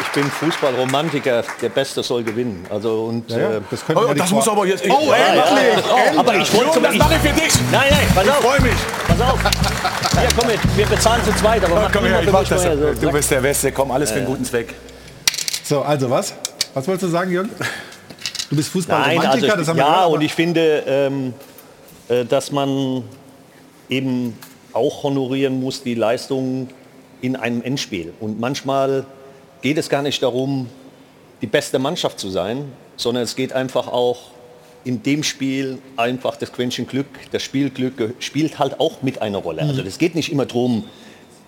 Ich 0.00 0.08
bin 0.20 0.30
Fußballromantiker, 0.30 1.42
der 1.60 1.68
Beste 1.70 2.02
soll 2.02 2.22
gewinnen. 2.22 2.64
Also 2.70 3.04
und 3.06 3.30
Ja, 3.30 3.38
ja, 3.38 3.50
äh, 3.56 3.60
das 3.70 3.82
ja 3.88 4.12
die 4.12 4.18
das 4.20 4.30
muss 4.30 4.46
aber 4.46 4.66
jetzt... 4.66 4.84
Oh, 4.88 5.10
endlich! 5.10 5.84
Oh, 5.90 6.20
aber 6.20 6.34
ich 6.36 6.52
wollte 6.54 6.80
das 6.80 6.94
mache 6.96 7.14
ich 7.14 7.20
für 7.20 7.34
dich. 7.40 7.52
Nein, 7.72 7.86
nein, 7.90 8.06
pass 8.14 8.28
auf. 8.28 8.36
freue 8.42 8.60
mich. 8.60 8.74
Pass 9.08 9.20
auf. 9.22 9.40
Hier, 10.20 10.28
komm 10.38 10.46
mit. 10.48 10.76
Wir 10.76 10.86
bezahlen 10.86 11.24
zu 11.24 11.34
zweit, 11.34 11.64
aber 11.64 11.74
Ja, 11.74 11.80
mach 11.82 11.92
komm 11.92 12.02
du 12.04 12.08
her, 12.10 12.16
mal 12.16 12.20
ich 12.22 12.26
für 12.26 12.32
mach 12.32 12.40
mich 12.40 12.48
das. 12.50 12.64
mal 12.64 12.78
so. 12.78 13.00
Du 13.00 13.10
bist 13.10 13.30
der 13.30 13.40
Beste, 13.40 13.72
komm, 13.72 13.90
alles 13.90 14.10
für 14.10 14.18
einen 14.18 14.26
guten 14.26 14.44
Zweck. 14.44 14.74
So, 15.64 15.82
also 15.82 16.10
was? 16.10 16.34
Was 16.74 16.86
wolltest 16.86 17.04
du 17.04 17.08
sagen, 17.08 17.30
Jürgen? 17.30 17.50
Du 18.52 18.56
bist 18.56 18.68
Fußballromantiker, 18.68 19.30
also 19.32 19.56
das 19.56 19.68
haben 19.68 19.78
wir 19.78 19.84
ja, 19.86 20.04
und 20.04 20.20
ich 20.20 20.34
finde, 20.34 20.82
ähm, 20.86 21.32
äh, 22.10 22.26
dass 22.26 22.52
man 22.52 23.02
eben 23.88 24.36
auch 24.74 25.04
honorieren 25.04 25.58
muss 25.58 25.82
die 25.82 25.94
Leistung 25.94 26.68
in 27.22 27.34
einem 27.34 27.62
Endspiel. 27.62 28.12
Und 28.20 28.38
manchmal 28.38 29.06
geht 29.62 29.78
es 29.78 29.88
gar 29.88 30.02
nicht 30.02 30.22
darum, 30.22 30.68
die 31.40 31.46
beste 31.46 31.78
Mannschaft 31.78 32.18
zu 32.18 32.28
sein, 32.28 32.70
sondern 32.96 33.24
es 33.24 33.36
geht 33.36 33.54
einfach 33.54 33.88
auch 33.88 34.18
in 34.84 35.02
dem 35.02 35.22
Spiel 35.22 35.78
einfach 35.96 36.36
das 36.36 36.52
Quäntchen 36.52 36.86
Glück, 36.86 37.06
das 37.30 37.42
Spielglück 37.42 38.16
spielt 38.18 38.58
halt 38.58 38.78
auch 38.80 39.00
mit 39.00 39.22
einer 39.22 39.38
Rolle. 39.38 39.62
Also 39.62 39.80
es 39.80 39.96
geht 39.96 40.14
nicht 40.14 40.30
immer 40.30 40.44
darum, 40.44 40.84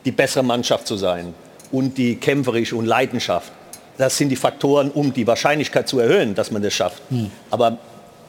die 0.07 0.11
bessere 0.11 0.43
Mannschaft 0.43 0.87
zu 0.87 0.97
sein 0.97 1.35
und 1.71 1.99
die 1.99 2.17
kämpferische 2.17 2.77
und 2.77 2.87
Leidenschaft. 2.87 3.53
Das 3.99 4.17
sind 4.19 4.29
die 4.31 4.37
Faktoren, 4.37 4.91
um 4.91 5.13
die 5.13 5.27
Wahrscheinlichkeit 5.27 5.89
zu 5.89 5.99
erhöhen, 6.01 6.35
dass 6.35 6.51
man 6.51 6.63
das 6.63 6.75
schafft. 6.75 7.03
Aber 7.51 7.79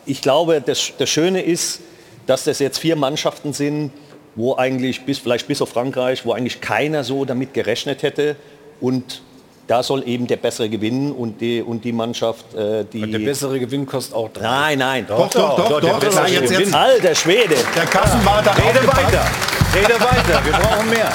ich 0.05 0.21
glaube, 0.21 0.61
das, 0.61 0.91
das 0.97 1.09
Schöne 1.09 1.41
ist, 1.41 1.79
dass 2.27 2.43
das 2.43 2.59
jetzt 2.59 2.77
vier 2.77 2.95
Mannschaften 2.95 3.53
sind, 3.53 3.91
wo 4.35 4.55
eigentlich 4.55 5.05
bis 5.05 5.19
vielleicht 5.19 5.47
bis 5.47 5.61
auf 5.61 5.69
Frankreich, 5.69 6.25
wo 6.25 6.33
eigentlich 6.33 6.61
keiner 6.61 7.03
so 7.03 7.25
damit 7.25 7.53
gerechnet 7.53 8.03
hätte 8.03 8.35
und 8.81 9.21
da 9.67 9.81
soll 9.81 10.07
eben 10.07 10.27
der 10.27 10.35
bessere 10.37 10.69
gewinnen 10.69 11.11
und 11.11 11.41
die 11.41 11.59
und 11.63 11.83
die 11.83 11.91
Mannschaft, 11.91 12.53
äh, 12.53 12.83
die 12.85 13.01
Und 13.01 13.11
der 13.13 13.19
bessere 13.19 13.59
Gewinn 13.59 13.87
kostet 13.87 14.13
auch 14.13 14.29
drei. 14.29 14.43
Nein, 14.43 14.77
nein. 14.79 15.05
Doch, 15.07 15.27
doch, 15.29 15.55
doch, 15.55 15.79
der 15.81 15.89
doch, 15.89 15.99
bessere 15.99 16.25
klar, 16.25 16.29
jetzt- 16.43 16.51
jetzt- 16.59 16.73
Alter 16.75 17.15
Schwede. 17.15 17.55
Der 17.75 17.85
Kassenwart 17.85 18.45
hat 18.45 18.57
Rede 18.59 18.87
weiter. 18.87 19.25
Rede 19.73 19.93
weiter. 19.99 20.45
Wir 20.45 20.51
brauchen 20.51 20.89
mehr. 20.91 21.11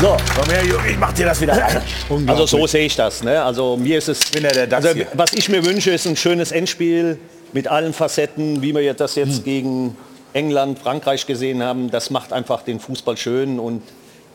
So, 0.00 0.16
Komm 0.34 0.50
her, 0.50 0.62
ich 0.88 0.96
mach 0.98 1.12
dir 1.12 1.26
das 1.26 1.42
wieder 1.42 1.52
rein. 1.62 1.82
also 2.26 2.46
so 2.46 2.66
sehe 2.66 2.86
ich 2.86 2.96
das. 2.96 3.22
Ne? 3.22 3.42
Also 3.42 3.76
mir 3.76 3.98
ist 3.98 4.08
es, 4.08 4.30
bin 4.30 4.44
ja 4.44 4.50
der 4.50 4.66
Dachs 4.66 4.86
also, 4.86 4.96
hier. 4.96 5.06
was 5.12 5.34
ich 5.34 5.50
mir 5.50 5.62
wünsche, 5.62 5.90
ist 5.90 6.06
ein 6.06 6.16
schönes 6.16 6.52
Endspiel 6.52 7.18
mit 7.52 7.68
allen 7.68 7.92
Facetten, 7.92 8.62
wie 8.62 8.74
wir 8.74 8.94
das 8.94 9.14
jetzt 9.16 9.44
gegen 9.44 9.94
England, 10.32 10.78
Frankreich 10.78 11.26
gesehen 11.26 11.62
haben. 11.62 11.90
Das 11.90 12.08
macht 12.08 12.32
einfach 12.32 12.62
den 12.62 12.80
Fußball 12.80 13.18
schön 13.18 13.58
und 13.58 13.82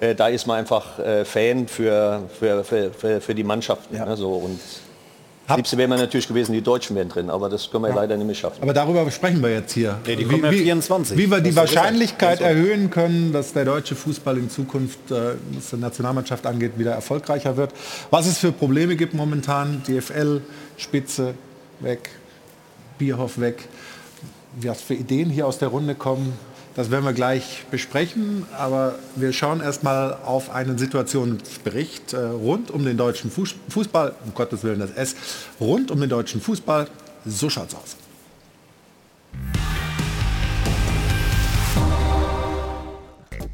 äh, 0.01 0.13
da 0.13 0.28
ist 0.28 0.45
man 0.45 0.59
einfach 0.59 0.99
äh, 0.99 1.26
Fan 1.26 1.68
für, 1.68 2.30
für, 2.39 2.63
für, 2.63 2.91
für, 2.93 3.20
für 3.20 3.34
die 3.34 3.43
Mannschaften. 3.43 3.97
Ne? 3.97 4.16
So, 4.18 4.34
und 4.34 4.59
das 5.47 5.57
Liebste 5.57 5.77
wäre 5.77 5.87
mir 5.87 5.97
natürlich 5.97 6.27
gewesen, 6.27 6.53
die 6.53 6.61
Deutschen 6.61 6.95
wären 6.95 7.09
drin, 7.09 7.29
aber 7.29 7.49
das 7.49 7.69
können 7.69 7.83
wir 7.83 7.93
leider 7.93 8.17
nicht 8.17 8.25
mehr 8.25 8.35
schaffen. 8.35 8.63
Aber 8.63 8.73
darüber 8.73 9.09
sprechen 9.11 9.43
wir 9.43 9.51
jetzt 9.51 9.73
hier. 9.73 9.99
Nee, 10.05 10.15
die 10.15 10.25
kommen 10.25 10.43
ja 10.43 10.51
24. 10.51 11.17
Wie 11.17 11.29
wir 11.29 11.39
die 11.39 11.51
ja 11.51 11.55
Wahrscheinlichkeit 11.57 12.41
erhöhen 12.41 12.89
können, 12.89 13.31
dass 13.31 13.53
der 13.53 13.65
deutsche 13.65 13.95
Fußball 13.95 14.37
in 14.37 14.49
Zukunft, 14.49 15.11
äh, 15.11 15.35
was 15.51 15.69
die 15.69 15.77
Nationalmannschaft 15.77 16.47
angeht, 16.47 16.73
wieder 16.77 16.93
erfolgreicher 16.93 17.57
wird. 17.57 17.71
Was 18.09 18.25
es 18.25 18.39
für 18.39 18.51
Probleme 18.51 18.95
gibt 18.95 19.13
momentan, 19.13 19.83
DFL, 19.87 20.41
Spitze 20.77 21.35
weg, 21.79 22.09
Bierhoff 22.97 23.39
weg. 23.39 23.67
Was 24.61 24.81
für 24.81 24.95
Ideen 24.95 25.29
hier 25.29 25.45
aus 25.45 25.59
der 25.59 25.67
Runde 25.67 25.95
kommen, 25.95 26.33
das 26.76 26.91
werden 26.91 27.05
wir 27.05 27.13
gleich 27.13 27.65
besprechen. 27.71 28.45
Aber 28.57 28.95
wir 29.15 29.34
schauen 29.34 29.61
erstmal 29.61 30.17
auf 30.26 30.49
einen 30.49 30.78
Situationsbericht 30.78 32.13
äh, 32.13 32.17
rund 32.17 32.71
um 32.71 32.86
den 32.86 32.97
deutschen 32.97 33.32
Fuß- 33.32 33.55
Fußball, 33.69 34.13
um 34.26 34.34
Gottes 34.34 34.63
Willen 34.63 34.80
das 34.80 34.91
S, 34.91 35.15
rund 35.59 35.91
um 35.91 35.99
den 35.99 36.09
deutschen 36.09 36.41
Fußball. 36.41 36.88
So 37.26 37.49
schaut's 37.49 37.73
aus. 37.76 37.95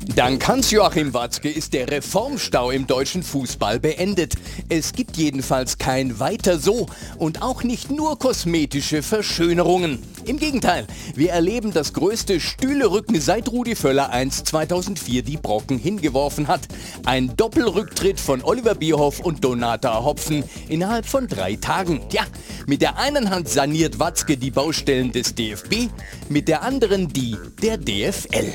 Dank 0.07 0.47
Hans-Joachim 0.47 1.13
Watzke 1.13 1.49
ist 1.49 1.73
der 1.73 1.89
Reformstau 1.89 2.71
im 2.71 2.87
deutschen 2.87 3.21
Fußball 3.21 3.79
beendet. 3.79 4.33
Es 4.67 4.93
gibt 4.93 5.15
jedenfalls 5.15 5.77
kein 5.77 6.19
Weiter 6.19 6.57
so 6.57 6.87
und 7.17 7.43
auch 7.43 7.63
nicht 7.63 7.91
nur 7.91 8.17
kosmetische 8.17 9.03
Verschönerungen. 9.03 9.99
Im 10.25 10.37
Gegenteil, 10.37 10.87
wir 11.15 11.31
erleben 11.31 11.71
das 11.71 11.93
größte 11.93 12.39
Stühlerücken 12.39 13.21
seit 13.21 13.49
Rudi 13.49 13.75
Völler 13.75 14.09
einst 14.09 14.47
2004 14.47 15.21
die 15.21 15.37
Brocken 15.37 15.77
hingeworfen 15.77 16.47
hat. 16.47 16.61
Ein 17.05 17.35
Doppelrücktritt 17.37 18.19
von 18.19 18.43
Oliver 18.43 18.75
Bierhoff 18.75 19.19
und 19.19 19.43
Donata 19.43 20.03
Hopfen 20.03 20.43
innerhalb 20.67 21.05
von 21.05 21.27
drei 21.27 21.55
Tagen. 21.55 22.01
Ja, 22.11 22.23
mit 22.65 22.81
der 22.81 22.97
einen 22.97 23.29
Hand 23.29 23.49
saniert 23.49 23.99
Watzke 23.99 24.35
die 24.35 24.51
Baustellen 24.51 25.11
des 25.11 25.35
DFB, 25.35 25.89
mit 26.27 26.47
der 26.47 26.63
anderen 26.63 27.07
die 27.07 27.37
der 27.61 27.77
DFL. 27.77 28.51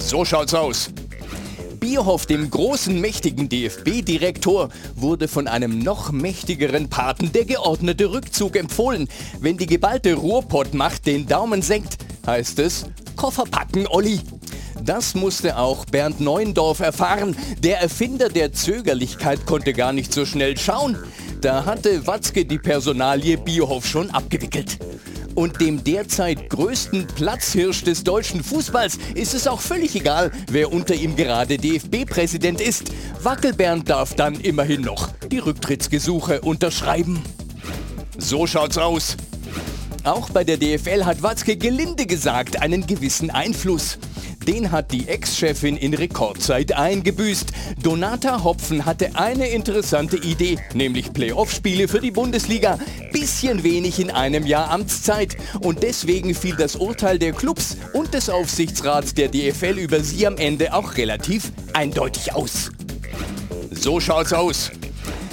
So 0.00 0.24
schaut's 0.24 0.54
aus. 0.54 0.90
Bierhoff, 1.78 2.26
dem 2.26 2.50
großen, 2.50 3.00
mächtigen 3.00 3.48
DFB-Direktor, 3.48 4.70
wurde 4.96 5.28
von 5.28 5.46
einem 5.46 5.78
noch 5.78 6.10
mächtigeren 6.10 6.88
Paten 6.88 7.32
der 7.32 7.44
geordnete 7.44 8.10
Rückzug 8.10 8.56
empfohlen. 8.56 9.08
Wenn 9.40 9.56
die 9.56 9.66
geballte 9.66 10.14
Ruhrpottmacht 10.14 11.06
den 11.06 11.26
Daumen 11.26 11.62
senkt, 11.62 11.98
heißt 12.26 12.58
es 12.58 12.86
Koffer 13.16 13.44
packen, 13.44 13.86
Olli. 13.86 14.20
Das 14.82 15.14
musste 15.14 15.58
auch 15.58 15.84
Bernd 15.84 16.20
Neuendorf 16.20 16.80
erfahren. 16.80 17.36
Der 17.62 17.80
Erfinder 17.80 18.30
der 18.30 18.52
Zögerlichkeit 18.52 19.46
konnte 19.46 19.74
gar 19.74 19.92
nicht 19.92 20.12
so 20.12 20.24
schnell 20.24 20.56
schauen. 20.56 20.98
Da 21.40 21.64
hatte 21.64 22.06
Watzke 22.06 22.44
die 22.44 22.58
Personalie 22.58 23.38
Bierhoff 23.38 23.86
schon 23.86 24.10
abgewickelt. 24.10 24.78
Und 25.34 25.58
dem 25.62 25.82
derzeit 25.82 26.50
größten 26.50 27.06
Platzhirsch 27.06 27.82
des 27.82 28.04
deutschen 28.04 28.44
Fußballs 28.44 28.98
ist 29.14 29.32
es 29.32 29.46
auch 29.46 29.60
völlig 29.60 29.96
egal, 29.96 30.32
wer 30.50 30.70
unter 30.70 30.94
ihm 30.94 31.16
gerade 31.16 31.56
DFB-Präsident 31.56 32.60
ist. 32.60 32.92
Wackelbernd 33.22 33.88
darf 33.88 34.14
dann 34.14 34.34
immerhin 34.34 34.82
noch 34.82 35.08
die 35.30 35.38
Rücktrittsgesuche 35.38 36.42
unterschreiben. 36.42 37.22
So 38.18 38.46
schaut's 38.46 38.76
aus. 38.76 39.16
Auch 40.04 40.28
bei 40.28 40.44
der 40.44 40.58
DFL 40.58 41.06
hat 41.06 41.22
Watzke 41.22 41.56
gelinde 41.56 42.04
gesagt 42.04 42.60
einen 42.60 42.86
gewissen 42.86 43.30
Einfluss. 43.30 43.98
Den 44.46 44.72
hat 44.72 44.90
die 44.92 45.06
Ex-Chefin 45.06 45.76
in 45.76 45.92
Rekordzeit 45.92 46.72
eingebüßt. 46.72 47.52
Donata 47.82 48.42
Hopfen 48.42 48.86
hatte 48.86 49.10
eine 49.14 49.48
interessante 49.48 50.16
Idee, 50.16 50.58
nämlich 50.72 51.12
Playoff-Spiele 51.12 51.88
für 51.88 52.00
die 52.00 52.10
Bundesliga. 52.10 52.78
Bisschen 53.12 53.62
wenig 53.62 54.00
in 54.00 54.10
einem 54.10 54.46
Jahr 54.46 54.70
Amtszeit. 54.70 55.36
Und 55.60 55.82
deswegen 55.82 56.34
fiel 56.34 56.56
das 56.56 56.76
Urteil 56.76 57.18
der 57.18 57.32
Clubs 57.32 57.76
und 57.92 58.14
des 58.14 58.30
Aufsichtsrats 58.30 59.14
der 59.14 59.28
DFL 59.28 59.78
über 59.78 60.00
sie 60.00 60.26
am 60.26 60.36
Ende 60.38 60.72
auch 60.72 60.96
relativ 60.96 61.52
eindeutig 61.74 62.32
aus. 62.32 62.70
So 63.70 64.00
schaut's 64.00 64.32
aus. 64.32 64.70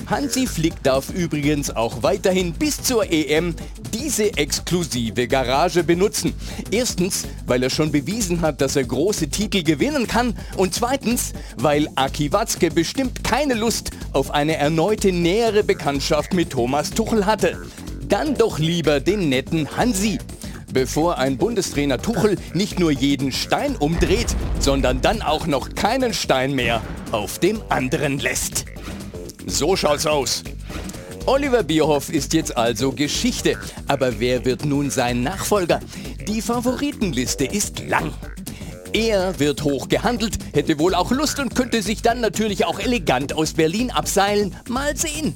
Hansi 0.09 0.47
Flick 0.47 0.81
darf 0.83 1.09
übrigens 1.09 1.69
auch 1.69 2.01
weiterhin 2.01 2.53
bis 2.53 2.81
zur 2.81 3.11
EM 3.11 3.53
diese 3.93 4.37
exklusive 4.37 5.27
Garage 5.27 5.83
benutzen. 5.83 6.33
Erstens, 6.71 7.25
weil 7.45 7.61
er 7.61 7.69
schon 7.69 7.91
bewiesen 7.91 8.39
hat, 8.39 8.61
dass 8.61 8.77
er 8.77 8.85
große 8.85 9.27
Titel 9.27 9.63
gewinnen 9.63 10.07
kann 10.07 10.37
und 10.55 10.73
zweitens, 10.73 11.33
weil 11.57 11.89
Aki 11.95 12.31
Watzke 12.31 12.71
bestimmt 12.71 13.25
keine 13.25 13.53
Lust 13.53 13.91
auf 14.13 14.31
eine 14.31 14.55
erneute 14.55 15.11
nähere 15.11 15.65
Bekanntschaft 15.65 16.33
mit 16.33 16.51
Thomas 16.51 16.91
Tuchel 16.91 17.25
hatte. 17.25 17.57
Dann 18.07 18.35
doch 18.35 18.59
lieber 18.59 19.01
den 19.01 19.27
netten 19.27 19.75
Hansi 19.75 20.19
bevor 20.73 21.17
ein 21.17 21.37
Bundestrainer 21.37 21.99
Tuchel 21.99 22.37
nicht 22.53 22.79
nur 22.79 22.91
jeden 22.91 23.31
Stein 23.31 23.75
umdreht, 23.77 24.27
sondern 24.59 25.01
dann 25.01 25.21
auch 25.21 25.47
noch 25.47 25.69
keinen 25.73 26.13
Stein 26.13 26.53
mehr 26.53 26.81
auf 27.11 27.39
dem 27.39 27.61
anderen 27.69 28.19
lässt. 28.19 28.65
So 29.49 29.77
schaut's 29.77 30.05
aus. 30.05 30.43
Oliver 31.25 31.63
Bierhoff 31.63 32.09
ist 32.09 32.33
jetzt 32.33 32.55
also 32.57 32.91
Geschichte. 32.91 33.57
Aber 33.87 34.19
wer 34.19 34.43
wird 34.43 34.65
nun 34.65 34.89
sein 34.89 35.23
Nachfolger? 35.23 35.79
Die 36.27 36.41
Favoritenliste 36.41 37.45
ist 37.45 37.87
lang. 37.87 38.13
Er 38.91 39.39
wird 39.39 39.63
hoch 39.63 39.87
gehandelt, 39.87 40.37
hätte 40.53 40.79
wohl 40.79 40.93
auch 40.93 41.11
Lust 41.11 41.39
und 41.39 41.55
könnte 41.55 41.81
sich 41.81 42.01
dann 42.01 42.19
natürlich 42.19 42.65
auch 42.65 42.79
elegant 42.79 43.33
aus 43.33 43.53
Berlin 43.53 43.89
abseilen. 43.89 44.53
Mal 44.69 44.97
sehen. 44.97 45.35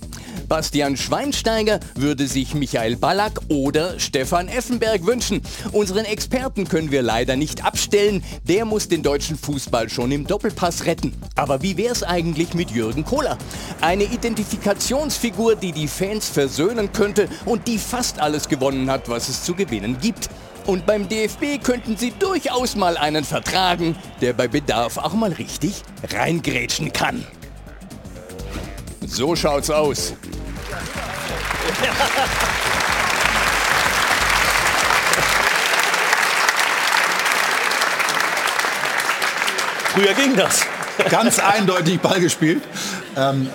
Bastian 0.52 0.98
Schweinsteiger 0.98 1.80
würde 1.96 2.28
sich 2.28 2.54
Michael 2.54 2.98
Ballack 2.98 3.40
oder 3.48 3.98
Stefan 4.02 4.50
Effenberg 4.50 5.06
wünschen. 5.06 5.42
Unseren 5.72 6.04
Experten 6.04 6.68
können 6.68 6.92
wir 6.92 7.02
leider 7.02 7.38
nicht 7.38 7.64
abstellen. 7.64 8.22
Der 8.44 8.66
muss 8.66 8.90
den 8.90 9.02
deutschen 9.02 9.38
Fußball 9.38 9.88
schon 9.88 10.12
im 10.12 10.28
Doppelpass 10.28 10.86
retten. 10.86 11.14
Aber 11.38 11.62
wie 11.62 11.78
wär's 11.78 12.04
eigentlich 12.04 12.54
mit 12.54 12.70
Jürgen 12.70 13.06
Kohler? 13.06 13.38
Eine 13.80 14.04
Identifikationsfigur, 14.04 15.56
die 15.56 15.72
die 15.72 15.88
Fans 15.88 16.28
versöhnen 16.28 16.92
könnte 16.92 17.30
und 17.46 17.70
die 17.70 17.78
fast 17.78 18.20
alles 18.20 18.50
gewonnen 18.50 18.92
hat, 18.92 19.08
was 19.08 19.30
es 19.30 19.46
zu 19.46 19.56
gewinnen 19.56 20.00
gibt. 20.02 20.30
Und 20.66 20.86
beim 20.86 21.08
DFB 21.08 21.64
könnten 21.64 21.96
sie 21.96 22.12
durchaus 22.20 22.76
mal 22.76 22.98
einen 22.98 23.24
vertragen, 23.24 23.96
der 24.20 24.34
bei 24.34 24.50
Bedarf 24.50 24.98
auch 24.98 25.14
mal 25.14 25.32
richtig 25.32 25.82
reingrätschen 26.12 26.92
kann. 26.92 27.26
So 29.08 29.36
schaut's 29.38 29.70
aus. 29.70 30.14
Früher 39.94 40.14
ging 40.14 40.36
das. 40.36 40.66
Ganz 41.10 41.40
eindeutig 41.40 42.00
Ball 42.00 42.22
gespielt. 42.22 42.62
Ähm, 43.18 43.50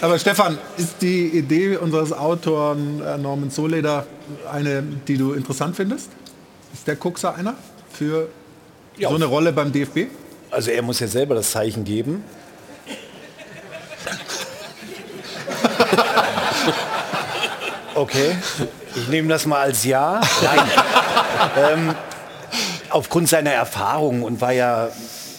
aber 0.00 0.18
Stefan, 0.18 0.56
ist 0.76 1.02
die 1.02 1.26
Idee 1.26 1.76
unseres 1.76 2.12
Autoren 2.12 3.02
äh, 3.02 3.18
Norman 3.18 3.50
Soleder 3.50 4.06
eine, 4.50 4.82
die 5.06 5.18
du 5.18 5.32
interessant 5.32 5.76
findest? 5.76 6.08
Ist 6.72 6.86
der 6.86 6.96
Kuxer 6.96 7.34
einer 7.34 7.54
für 7.92 8.28
so 8.98 9.08
eine 9.08 9.26
Rolle 9.26 9.52
beim 9.52 9.72
DFB? 9.72 10.06
Also 10.50 10.70
er 10.70 10.80
muss 10.82 11.00
ja 11.00 11.06
selber 11.06 11.34
das 11.34 11.50
Zeichen 11.50 11.84
geben. 11.84 12.24
Okay, 17.94 18.36
ich 18.94 19.08
nehme 19.08 19.28
das 19.28 19.44
mal 19.44 19.60
als 19.60 19.84
Ja. 19.84 20.20
Nein. 20.42 20.70
ähm, 21.72 21.94
aufgrund 22.90 23.28
seiner 23.28 23.50
Erfahrung 23.50 24.22
und 24.22 24.40
war 24.40 24.52
ja 24.52 24.88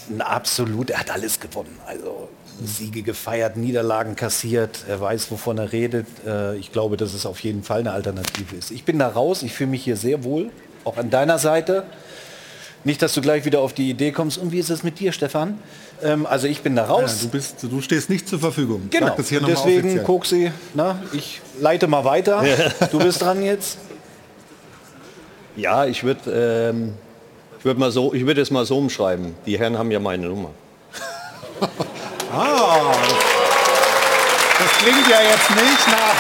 ein 0.10 0.22
absolut, 0.22 0.90
er 0.90 1.00
hat 1.00 1.12
alles 1.12 1.40
gewonnen. 1.40 1.80
Also 1.86 2.28
Siege 2.62 3.02
gefeiert, 3.02 3.56
Niederlagen 3.56 4.16
kassiert, 4.16 4.84
er 4.90 5.00
weiß, 5.00 5.32
wovon 5.32 5.58
er 5.58 5.72
redet. 5.72 6.08
Äh, 6.26 6.58
ich 6.58 6.72
glaube, 6.72 6.98
dass 6.98 7.14
es 7.14 7.26
auf 7.26 7.40
jeden 7.40 7.64
Fall 7.64 7.80
eine 7.80 7.94
Alternative 7.94 8.56
ist. 8.56 8.72
Ich 8.72 8.84
bin 8.84 9.00
da 9.00 9.08
raus, 9.08 9.44
ich 9.44 9.54
fühle 9.54 9.70
mich 9.70 9.84
hier 9.84 9.96
sehr 9.96 10.24
wohl, 10.24 10.52
auch 10.84 10.98
an 10.98 11.10
deiner 11.10 11.40
Seite. 11.40 11.86
Nicht, 12.84 13.02
dass 13.02 13.14
du 13.14 13.22
gleich 13.22 13.46
wieder 13.46 13.60
auf 13.60 13.74
die 13.74 13.90
Idee 13.90 14.12
kommst, 14.12 14.38
und 14.38 14.52
wie 14.52 14.60
ist 14.60 14.70
es 14.70 14.84
mit 14.84 15.00
dir, 15.00 15.12
Stefan? 15.12 15.60
Ähm, 16.02 16.26
also 16.26 16.48
ich 16.48 16.62
bin 16.62 16.76
da 16.76 16.86
raus. 16.86 17.18
Ja, 17.18 17.24
du, 17.24 17.30
bist, 17.30 17.56
du 17.64 17.82
stehst 17.82 18.10
nicht 18.10 18.28
zur 18.28 18.40
Verfügung. 18.40 18.88
Genau. 18.90 19.16
Deswegen. 19.18 20.04
Koksi, 20.04 20.52
na, 20.74 21.02
ich 21.12 21.42
leite 21.60 21.88
mal 21.88 22.06
weiter. 22.06 22.44
Du 22.92 23.00
bist 23.00 23.22
dran 23.22 23.44
jetzt. 23.44 23.78
Ja, 25.58 25.86
ich 25.86 26.04
würde 26.04 26.72
ähm, 26.72 26.94
ich 27.60 27.66
würd 27.66 27.78
mal 27.78 27.92
so, 27.92 28.14
ich 28.14 28.26
würde 28.26 28.40
es 28.40 28.52
mal 28.52 28.66
so 28.66 28.78
umschreiben. 28.78 29.36
Die 29.46 29.60
Herren 29.60 29.78
haben 29.78 29.92
ja 29.92 30.00
meine 30.00 30.28
Nummer. 30.28 30.52
Ah, 32.32 32.94
das 34.60 34.72
klingt 34.78 35.08
ja 35.10 35.20
jetzt 35.20 35.50
nicht 35.50 35.88
nach. 35.88 36.16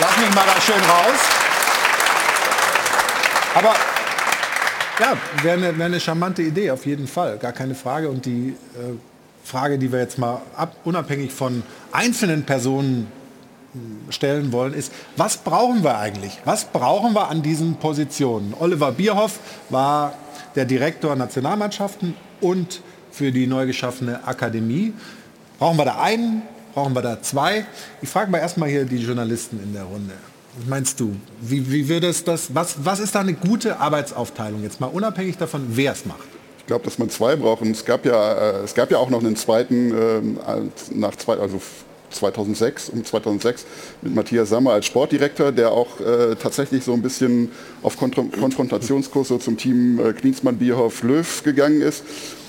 Lass 0.00 0.16
mich 0.16 0.34
mal 0.34 0.44
da 0.44 0.60
schön 0.60 0.74
raus. 0.74 1.20
Aber 3.54 3.74
ja, 5.00 5.16
wäre 5.42 5.58
eine, 5.58 5.78
wär 5.78 5.86
eine 5.86 6.00
charmante 6.00 6.42
Idee, 6.42 6.70
auf 6.70 6.86
jeden 6.86 7.06
Fall, 7.06 7.38
gar 7.38 7.52
keine 7.52 7.74
Frage. 7.74 8.08
Und 8.08 8.26
die 8.26 8.50
äh, 8.74 8.94
Frage, 9.42 9.78
die 9.78 9.92
wir 9.92 9.98
jetzt 9.98 10.18
mal 10.18 10.40
ab, 10.56 10.76
unabhängig 10.84 11.32
von 11.32 11.62
einzelnen 11.92 12.44
Personen 12.44 13.08
mh, 13.72 14.12
stellen 14.12 14.52
wollen, 14.52 14.72
ist, 14.72 14.92
was 15.16 15.38
brauchen 15.38 15.82
wir 15.82 15.98
eigentlich? 15.98 16.40
Was 16.44 16.64
brauchen 16.64 17.14
wir 17.14 17.28
an 17.28 17.42
diesen 17.42 17.76
Positionen? 17.76 18.54
Oliver 18.58 18.92
Bierhoff 18.92 19.38
war 19.70 20.14
der 20.54 20.64
Direktor 20.64 21.16
Nationalmannschaften 21.16 22.14
und 22.40 22.80
für 23.10 23.32
die 23.32 23.46
neu 23.46 23.66
geschaffene 23.66 24.26
Akademie. 24.26 24.92
Brauchen 25.58 25.78
wir 25.78 25.84
da 25.84 26.00
einen? 26.00 26.42
Brauchen 26.74 26.94
wir 26.94 27.02
da 27.02 27.22
zwei? 27.22 27.64
Ich 28.02 28.08
frage 28.08 28.30
mal 28.30 28.38
erstmal 28.38 28.68
hier 28.68 28.84
die 28.84 28.98
Journalisten 28.98 29.62
in 29.62 29.72
der 29.72 29.84
Runde. 29.84 30.14
Meinst 30.68 31.00
du? 31.00 31.14
Wie, 31.40 31.70
wie 31.70 31.88
wird 31.88 32.04
es 32.04 32.22
das? 32.24 32.54
Was, 32.54 32.76
was 32.84 33.00
ist 33.00 33.14
da 33.14 33.20
eine 33.20 33.34
gute 33.34 33.78
Arbeitsaufteilung? 33.80 34.62
Jetzt 34.62 34.80
mal 34.80 34.86
unabhängig 34.86 35.36
davon, 35.36 35.66
wer 35.70 35.92
es 35.92 36.06
macht. 36.06 36.28
Ich 36.58 36.66
glaube, 36.66 36.84
dass 36.84 36.98
man 36.98 37.10
zwei 37.10 37.36
braucht. 37.36 37.62
Und 37.62 37.72
es 37.72 37.84
gab 37.84 38.06
ja, 38.06 38.32
äh, 38.60 38.64
es 38.64 38.74
gab 38.74 38.90
ja 38.90 38.98
auch 38.98 39.10
noch 39.10 39.20
einen 39.20 39.36
zweiten 39.36 39.90
ähm, 39.90 40.38
als- 40.46 40.90
nach 40.92 41.16
zwei, 41.16 41.34
also 41.36 41.60
2006 42.10 42.90
um 42.90 43.04
2006 43.04 43.66
mit 44.02 44.14
Matthias 44.14 44.48
Sammer 44.48 44.72
als 44.72 44.86
Sportdirektor, 44.86 45.50
der 45.50 45.72
auch 45.72 45.98
äh, 46.00 46.36
tatsächlich 46.36 46.84
so 46.84 46.92
ein 46.92 47.02
bisschen 47.02 47.50
auf 47.82 47.96
Kontro 47.96 48.24
Konfrontationskurs 48.24 49.32
zum 49.40 49.56
Team 49.56 49.98
äh, 49.98 50.12
Klinsmann, 50.12 50.56
Bierhoff, 50.56 51.02
Löw 51.02 51.42
gegangen 51.42 51.80
ist. 51.82 52.04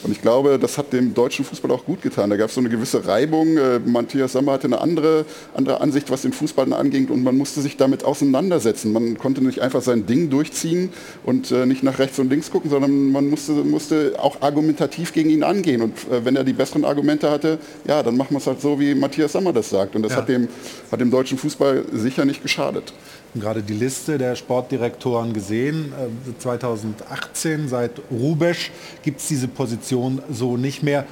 Und 0.06 0.12
ich 0.12 0.22
glaube, 0.22 0.60
das 0.60 0.78
hat 0.78 0.94
dem 0.94 1.16
deutschen 1.16 1.44
Fußball 1.44 1.72
auch 1.72 1.84
gut 1.84 2.04
getan. 2.04 2.30
Da 2.30 2.38
gab 2.38 2.50
es 2.50 2.56
so 2.56 2.62
eine 2.62 2.70
gewisse 2.70 3.08
Reibung. 3.08 3.58
Äh, 3.58 3.80
Matthias 3.80 4.34
Sammer 4.34 4.52
hatte 4.52 4.68
eine 4.68 4.80
andere, 4.80 5.26
andere 5.56 5.82
Ansicht, 5.82 6.12
was 6.12 6.22
den 6.22 6.32
Fußball 6.32 6.72
anging 6.74 7.08
und 7.10 7.24
man 7.24 7.36
musste 7.36 7.62
sich 7.62 7.76
damit 7.76 8.04
auseinandersetzen. 8.04 8.94
Man 8.94 9.18
konnte 9.18 9.44
nicht 9.44 9.62
einfach 9.62 9.82
sein 9.82 10.06
Ding 10.06 10.30
durchziehen 10.30 10.90
und 11.24 11.52
äh, 11.52 11.66
nicht 11.66 11.82
nach 11.82 11.98
rechts 11.98 12.20
und 12.20 12.30
links 12.30 12.52
gucken, 12.52 12.70
sondern 12.70 13.12
man 13.12 13.28
musste, 13.30 13.54
musste 13.54 14.14
auch 14.20 14.42
argumentativ 14.42 15.12
gegen 15.12 15.32
ihn 15.32 15.44
angehen. 15.44 15.82
Und 15.82 15.94
äh, 16.12 16.24
wenn 16.24 16.36
er 16.36 16.44
die 16.44 16.54
besseren 16.54 16.86
Argumente 16.86 17.32
hatte, 17.32 17.58
ja, 17.88 18.04
dann 18.04 18.16
machen 18.16 18.32
wir 18.32 18.38
es 18.38 18.46
halt 18.46 18.62
so, 18.62 18.80
wie 18.80 18.94
Matthias 18.94 19.32
Sammer 19.32 19.54
das 19.54 19.72
sagt. 19.72 19.96
Und 19.96 20.04
das 20.04 20.12
Ja. 20.12 20.20
hat, 20.20 20.30
dem, 20.30 20.48
hat 20.92 21.02
dem 21.02 21.10
deutschen 21.10 21.40
Fußball 21.40 21.84
sicher 21.94 22.26
nicht 22.26 22.44
geschadet. 22.44 22.94
Haben 23.36 23.42
gerade 23.42 23.64
die 23.64 23.74
Liste 23.74 24.18
der 24.18 24.38
Sportdirektoren 24.38 25.34
gesehen. 25.34 25.92
Äh, 25.92 26.40
2018, 26.40 27.68
seit 27.68 27.92
Rubesch, 28.10 28.72
gibt 29.04 29.20
es 29.20 29.28
diese 29.28 29.50
Position 29.50 30.22
so 30.32 30.56
nicht 30.56 30.84
mehr. 30.84 31.06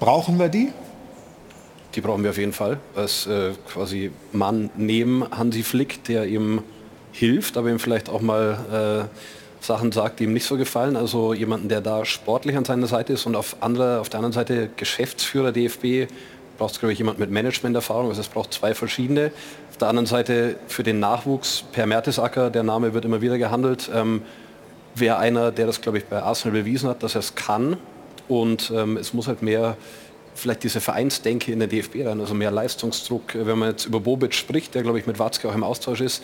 Brauchen 0.00 0.38
wir 0.38 0.48
die? 0.48 0.72
Die 1.94 2.00
brauchen 2.00 2.22
wir 2.22 2.30
auf 2.30 2.38
jeden 2.38 2.54
Fall 2.54 2.78
als 2.96 3.26
äh, 3.26 3.50
quasi 3.70 4.12
Mann 4.32 4.70
neben 4.78 5.30
Hansi 5.30 5.62
Flick, 5.62 6.02
der 6.04 6.26
ihm 6.26 6.62
hilft, 7.12 7.58
aber 7.58 7.68
ihm 7.68 7.78
vielleicht 7.78 8.08
auch 8.08 8.22
mal 8.22 9.08
äh, 9.12 9.62
Sachen 9.62 9.92
sagt, 9.92 10.20
die 10.20 10.24
ihm 10.24 10.32
nicht 10.32 10.46
so 10.46 10.56
gefallen. 10.56 10.96
Also 10.96 11.34
jemanden, 11.34 11.68
der 11.68 11.82
da 11.82 12.06
sportlich 12.06 12.56
an 12.56 12.64
seiner 12.64 12.86
Seite 12.86 13.12
ist 13.12 13.26
und 13.26 13.36
auf, 13.36 13.56
andere, 13.60 14.00
auf 14.00 14.08
der 14.08 14.20
anderen 14.20 14.32
Seite 14.32 14.70
Geschäftsführer 14.74 15.52
DFB 15.52 16.10
braucht 16.56 16.72
es, 16.72 16.78
glaube 16.78 16.94
ich, 16.94 16.98
jemand 16.98 17.18
mit 17.18 17.30
Managementerfahrung. 17.30 18.08
Also 18.08 18.22
es 18.22 18.28
braucht 18.28 18.54
zwei 18.54 18.74
verschiedene. 18.74 19.32
Auf 19.72 19.78
der 19.78 19.88
anderen 19.88 20.06
Seite 20.06 20.56
für 20.68 20.82
den 20.82 21.00
Nachwuchs 21.00 21.64
Per 21.72 21.86
Mertesacker, 21.86 22.50
der 22.50 22.62
Name 22.62 22.92
wird 22.92 23.06
immer 23.06 23.22
wieder 23.22 23.38
gehandelt, 23.38 23.90
ähm, 23.92 24.20
wäre 24.94 25.16
einer, 25.16 25.50
der 25.50 25.64
das, 25.64 25.80
glaube 25.80 25.96
ich, 25.96 26.04
bei 26.04 26.22
Arsenal 26.22 26.60
bewiesen 26.60 26.90
hat, 26.90 27.02
dass 27.02 27.14
er 27.14 27.20
es 27.20 27.34
kann. 27.34 27.78
Und 28.28 28.70
ähm, 28.76 28.98
es 28.98 29.14
muss 29.14 29.28
halt 29.28 29.40
mehr 29.40 29.78
vielleicht 30.34 30.62
diese 30.62 30.82
Vereinsdenke 30.82 31.50
in 31.50 31.58
den 31.58 31.70
DFB 31.70 32.04
rein, 32.04 32.20
also 32.20 32.34
mehr 32.34 32.50
Leistungsdruck. 32.50 33.34
Wenn 33.34 33.58
man 33.58 33.70
jetzt 33.70 33.86
über 33.86 33.98
Bobic 34.00 34.34
spricht, 34.34 34.74
der 34.74 34.82
glaube 34.82 34.98
ich 34.98 35.06
mit 35.06 35.18
Watzke 35.18 35.48
auch 35.48 35.54
im 35.54 35.64
Austausch 35.64 36.02
ist, 36.02 36.22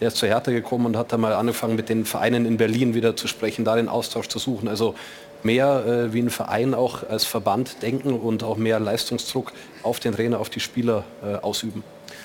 der 0.00 0.08
ist 0.08 0.18
zur 0.18 0.28
Hertha 0.28 0.52
gekommen 0.52 0.84
und 0.84 0.98
hat 0.98 1.10
dann 1.10 1.22
mal 1.22 1.32
angefangen 1.32 1.76
mit 1.76 1.88
den 1.88 2.04
Vereinen 2.04 2.44
in 2.44 2.58
Berlin 2.58 2.92
wieder 2.92 3.16
zu 3.16 3.28
sprechen, 3.28 3.64
da 3.64 3.76
den 3.76 3.88
Austausch 3.88 4.28
zu 4.28 4.38
suchen. 4.38 4.68
Also 4.68 4.94
mehr 5.42 5.86
äh, 5.86 6.12
wie 6.12 6.20
ein 6.20 6.28
Verein 6.28 6.74
auch 6.74 7.08
als 7.08 7.24
Verband 7.24 7.82
denken 7.82 8.12
und 8.12 8.42
auch 8.42 8.58
mehr 8.58 8.78
Leistungsdruck 8.78 9.52
auf 9.82 10.00
den 10.00 10.14
Trainer, 10.14 10.38
auf 10.38 10.50
die 10.50 10.60
Spieler 10.60 11.04
äh, 11.24 11.36
ausüben. 11.36 11.82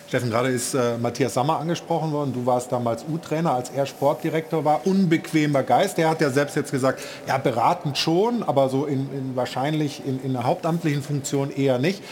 Steffen, 0.08 0.30
gerade 0.30 0.50
ist 0.50 0.76
äh, 0.76 0.98
Matthias 1.00 1.34
Sammer 1.34 1.60
angesprochen 1.60 2.12
worden. 2.12 2.32
Du 2.32 2.46
warst 2.46 2.72
damals 2.72 3.04
U-Trainer, 3.12 3.54
als 3.54 3.72
er 3.72 3.88
Sportdirektor 3.88 4.64
war. 4.64 4.86
Unbequemer 4.86 5.64
Geist. 5.64 5.98
Der 5.98 6.10
hat 6.10 6.22
ja 6.22 6.30
selbst 6.30 6.56
jetzt 6.56 6.72
gesagt, 6.72 7.02
ja, 7.28 7.40
beratend 7.40 7.98
schon, 7.98 8.44
aber 8.44 8.70
so 8.70 8.86
in, 8.86 9.10
in 9.12 9.36
wahrscheinlich 9.36 10.06
in, 10.06 10.24
in 10.24 10.36
einer 10.36 10.46
hauptamtlichen 10.46 11.02
Funktion 11.02 11.50
eher 11.50 11.80
nicht. 11.80 12.04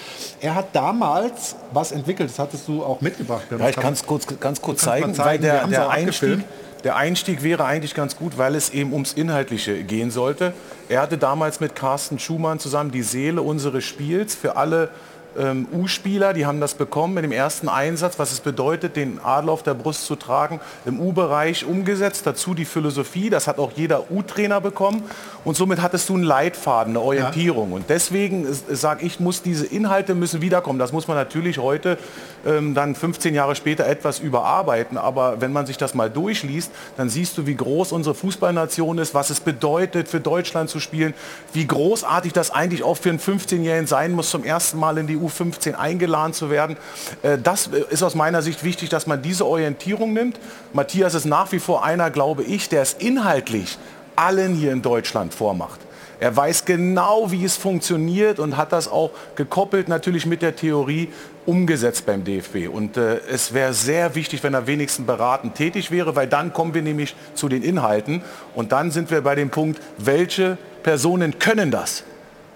Er 0.41 0.55
hat 0.55 0.75
damals 0.75 1.55
was 1.71 1.91
entwickelt, 1.91 2.29
das 2.29 2.39
hattest 2.39 2.67
du 2.67 2.83
auch 2.83 3.01
mitgebracht. 3.01 3.43
Ja, 3.51 3.69
ich 3.69 3.75
kann 3.75 3.93
es 3.93 4.05
kurz, 4.05 4.25
ganz 4.39 4.59
kurz 4.59 4.81
zeigen, 4.81 5.13
zeigen, 5.13 5.27
weil 5.27 5.37
der, 5.37 5.67
der 5.67 5.89
Einstieg, 5.89 6.39
der 6.83 6.95
Einstieg 6.95 7.43
wäre 7.43 7.63
eigentlich 7.65 7.93
ganz 7.93 8.15
gut, 8.15 8.37
weil 8.39 8.55
es 8.55 8.71
eben 8.71 8.91
ums 8.91 9.13
Inhaltliche 9.13 9.83
gehen 9.83 10.09
sollte. 10.09 10.53
Er 10.89 11.01
hatte 11.01 11.17
damals 11.19 11.59
mit 11.59 11.75
Carsten 11.75 12.17
Schumann 12.17 12.59
zusammen 12.59 12.91
die 12.91 13.03
Seele 13.03 13.41
unseres 13.41 13.83
Spiels 13.83 14.35
für 14.35 14.57
alle 14.57 14.89
ähm, 15.37 15.67
U-Spieler, 15.73 16.33
die 16.33 16.45
haben 16.45 16.59
das 16.59 16.75
bekommen 16.75 17.13
mit 17.13 17.23
dem 17.23 17.31
ersten 17.31 17.69
Einsatz, 17.69 18.19
was 18.19 18.31
es 18.31 18.39
bedeutet, 18.39 18.95
den 18.95 19.19
Adler 19.23 19.51
auf 19.51 19.63
der 19.63 19.73
Brust 19.73 20.05
zu 20.05 20.15
tragen, 20.15 20.59
im 20.85 20.99
U-Bereich 20.99 21.65
umgesetzt. 21.65 22.25
Dazu 22.25 22.53
die 22.53 22.65
Philosophie, 22.65 23.29
das 23.29 23.47
hat 23.47 23.59
auch 23.59 23.71
jeder 23.75 24.11
U-Trainer 24.11 24.61
bekommen. 24.61 25.03
Und 25.43 25.57
somit 25.57 25.81
hattest 25.81 26.09
du 26.09 26.15
einen 26.15 26.23
Leitfaden, 26.23 26.93
eine 26.93 27.01
Orientierung. 27.01 27.71
Ja. 27.71 27.75
Und 27.77 27.89
deswegen 27.89 28.47
sage 28.51 29.05
ich, 29.05 29.19
muss 29.19 29.41
diese 29.41 29.65
Inhalte 29.65 30.15
müssen 30.15 30.41
wiederkommen. 30.41 30.79
Das 30.79 30.91
muss 30.91 31.07
man 31.07 31.17
natürlich 31.17 31.57
heute 31.57 31.97
ähm, 32.45 32.73
dann 32.73 32.95
15 32.95 33.33
Jahre 33.33 33.55
später 33.55 33.85
etwas 33.85 34.19
überarbeiten. 34.19 34.97
Aber 34.97 35.41
wenn 35.41 35.51
man 35.51 35.65
sich 35.65 35.77
das 35.77 35.93
mal 35.93 36.09
durchliest, 36.09 36.71
dann 36.97 37.09
siehst 37.09 37.37
du, 37.37 37.45
wie 37.45 37.55
groß 37.55 37.91
unsere 37.91 38.15
Fußballnation 38.15 38.97
ist, 38.99 39.13
was 39.13 39.29
es 39.29 39.39
bedeutet, 39.39 40.07
für 40.07 40.19
Deutschland 40.19 40.69
zu 40.69 40.79
spielen, 40.79 41.13
wie 41.53 41.65
großartig 41.65 42.33
das 42.33 42.51
eigentlich 42.51 42.83
auch 42.83 42.97
für 42.97 43.09
einen 43.09 43.19
15-Jährigen 43.19 43.87
sein 43.87 44.11
muss, 44.13 44.29
zum 44.29 44.43
ersten 44.43 44.79
Mal 44.79 44.97
in 44.97 45.07
die 45.07 45.22
U15 45.23 45.75
eingeladen 45.75 46.33
zu 46.33 46.49
werden. 46.49 46.77
Äh, 47.21 47.37
das 47.37 47.67
ist 47.67 48.03
aus 48.03 48.15
meiner 48.15 48.41
Sicht 48.41 48.63
wichtig, 48.63 48.89
dass 48.89 49.07
man 49.07 49.21
diese 49.21 49.45
Orientierung 49.45 50.13
nimmt. 50.13 50.39
Matthias 50.73 51.13
ist 51.13 51.25
nach 51.25 51.51
wie 51.51 51.59
vor 51.59 51.83
einer, 51.83 52.09
glaube 52.09 52.43
ich, 52.43 52.69
der 52.69 52.81
es 52.81 52.93
inhaltlich 52.93 53.77
allen 54.15 54.53
hier 54.55 54.71
in 54.71 54.81
Deutschland 54.81 55.33
vormacht. 55.33 55.79
Er 56.19 56.35
weiß 56.35 56.63
genau, 56.63 57.31
wie 57.31 57.43
es 57.43 57.57
funktioniert 57.57 58.39
und 58.39 58.55
hat 58.55 58.71
das 58.71 58.87
auch 58.87 59.11
gekoppelt 59.35 59.89
natürlich 59.89 60.25
mit 60.25 60.41
der 60.41 60.55
Theorie 60.55 61.09
umgesetzt 61.45 62.05
beim 62.05 62.23
DFB. 62.23 62.69
Und 62.71 62.95
äh, 62.95 63.17
es 63.29 63.53
wäre 63.53 63.73
sehr 63.73 64.15
wichtig, 64.15 64.41
wenn 64.41 64.53
er 64.53 64.65
wenigstens 64.65 65.05
beratend 65.05 65.55
tätig 65.55 65.91
wäre, 65.91 66.15
weil 66.15 66.27
dann 66.27 66.53
kommen 66.53 66.73
wir 66.73 66.81
nämlich 66.81 67.15
zu 67.33 67.49
den 67.49 67.61
Inhalten 67.61 68.21
und 68.55 68.71
dann 68.71 68.91
sind 68.91 69.11
wir 69.11 69.19
bei 69.19 69.35
dem 69.35 69.49
Punkt, 69.49 69.81
welche 69.97 70.57
Personen 70.81 71.39
können 71.39 71.71
das? 71.71 72.03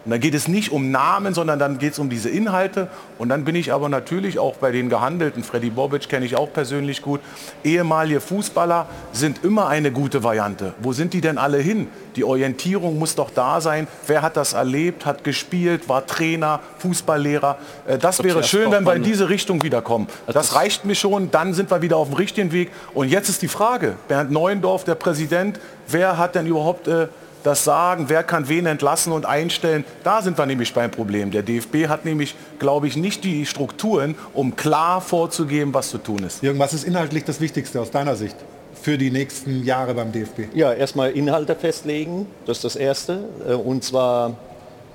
Und 0.08 0.12
dann 0.12 0.22
geht 0.22 0.36
es 0.36 0.48
nicht 0.48 0.72
um 0.72 0.90
Namen, 0.90 1.34
sondern 1.34 1.60
dann 1.60 1.80
geht 1.80 1.92
es 1.92 2.00
um 2.00 2.10
diese 2.10 2.30
Inhalte. 2.30 2.88
Und 3.18 3.28
dann 3.28 3.44
bin 3.44 3.56
ich 3.56 3.74
aber 3.74 3.90
natürlich 3.90 4.40
auch 4.40 4.56
bei 4.56 4.72
den 4.72 4.88
Gehandelten, 4.88 5.44
Freddy 5.44 5.70
Bobic 5.70 6.08
kenne 6.08 6.26
ich 6.26 6.38
auch 6.38 6.54
persönlich 6.54 7.02
gut, 7.02 7.20
ehemalige 7.66 8.22
Fußballer 8.22 8.86
sind 9.12 9.44
immer 9.44 9.68
eine 9.68 9.92
gute 9.92 10.24
Variante. 10.24 10.74
Wo 10.80 10.94
sind 10.94 11.12
die 11.12 11.20
denn 11.20 11.38
alle 11.38 11.58
hin? 11.58 11.90
Die 12.16 12.24
Orientierung 12.24 12.98
muss 12.98 13.16
doch 13.16 13.32
da 13.32 13.60
sein. 13.60 13.86
Wer 14.08 14.22
hat 14.22 14.38
das 14.38 14.54
erlebt, 14.54 15.06
hat 15.06 15.26
gespielt, 15.26 15.90
war 15.90 16.06
Trainer, 16.06 16.62
Fußballlehrer? 16.78 17.58
Äh, 17.86 17.98
das 17.98 18.24
wäre 18.24 18.46
schön, 18.46 18.72
wenn 18.72 18.86
wir 18.86 18.96
in 18.96 19.04
diese 19.04 19.28
Richtung 19.28 19.62
wiederkommen. 19.62 20.08
Das 20.26 20.56
reicht 20.56 20.86
mir 20.86 20.96
schon, 20.96 21.32
dann 21.32 21.54
sind 21.54 21.70
wir 21.70 21.82
wieder 21.82 21.98
auf 21.98 22.08
dem 22.08 22.16
richtigen 22.16 22.54
Weg. 22.54 22.72
Und 22.94 23.10
jetzt 23.10 23.28
ist 23.28 23.42
die 23.42 23.50
Frage, 23.50 23.98
Bernd 24.08 24.32
Neuendorf, 24.32 24.86
der 24.86 24.96
Präsident, 24.96 25.60
wer 25.90 26.18
hat 26.18 26.36
denn 26.36 26.48
überhaupt... 26.48 26.88
Äh, 26.88 27.08
das 27.48 27.64
Sagen, 27.64 28.10
wer 28.10 28.24
kann 28.24 28.50
wen 28.50 28.66
entlassen 28.66 29.14
und 29.14 29.26
einstellen, 29.26 29.86
da 30.04 30.22
sind 30.22 30.38
wir 30.38 30.46
nämlich 30.46 30.74
beim 30.74 30.92
Problem. 30.92 31.32
Der 31.32 31.44
DFB 31.44 31.88
hat 31.88 32.04
nämlich, 32.04 32.36
glaube 32.60 32.88
ich, 32.88 32.98
nicht 32.98 33.24
die 33.24 33.46
Strukturen, 33.46 34.16
um 34.34 34.58
klar 34.58 35.00
vorzugeben, 35.00 35.74
was 35.74 35.90
zu 35.90 35.98
tun 35.98 36.24
ist. 36.24 36.44
Jürgen, 36.44 36.60
was 36.60 36.74
ist 36.74 36.84
inhaltlich 36.84 37.24
das 37.24 37.40
Wichtigste 37.40 37.80
aus 37.80 37.90
deiner 37.90 38.16
Sicht? 38.16 38.36
für 38.80 38.96
die 38.98 39.10
nächsten 39.10 39.64
Jahre 39.66 39.96
beim 39.96 40.12
DFB? 40.12 40.54
Ja, 40.54 40.72
erstmal 40.72 41.12
Inhalte 41.12 41.56
festlegen, 41.56 42.28
das 42.46 42.58
ist 42.58 42.64
das 42.64 42.76
Erste. 42.76 43.28
Äh, 43.46 43.54
und 43.54 43.84
zwar, 43.84 44.36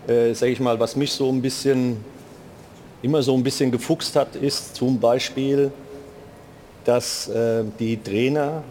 äh, 0.07 0.33
sage 0.35 0.53
ich 0.53 0.61
mal, 0.61 0.79
was 0.79 0.95
mich 0.95 1.11
so 1.11 1.29
ein 1.29 1.43
bisschen, 1.43 2.03
immer 3.03 3.23
so 3.23 3.35
ein 3.35 3.43
bisschen 3.43 3.73
gefuchst 3.73 4.15
hat, 4.15 4.37
ist 4.37 4.77
zum 4.77 5.01
Beispiel, 5.01 5.73
dass 6.85 7.29
äh, 7.29 7.65
die 7.81 8.01
Trainer 8.01 8.63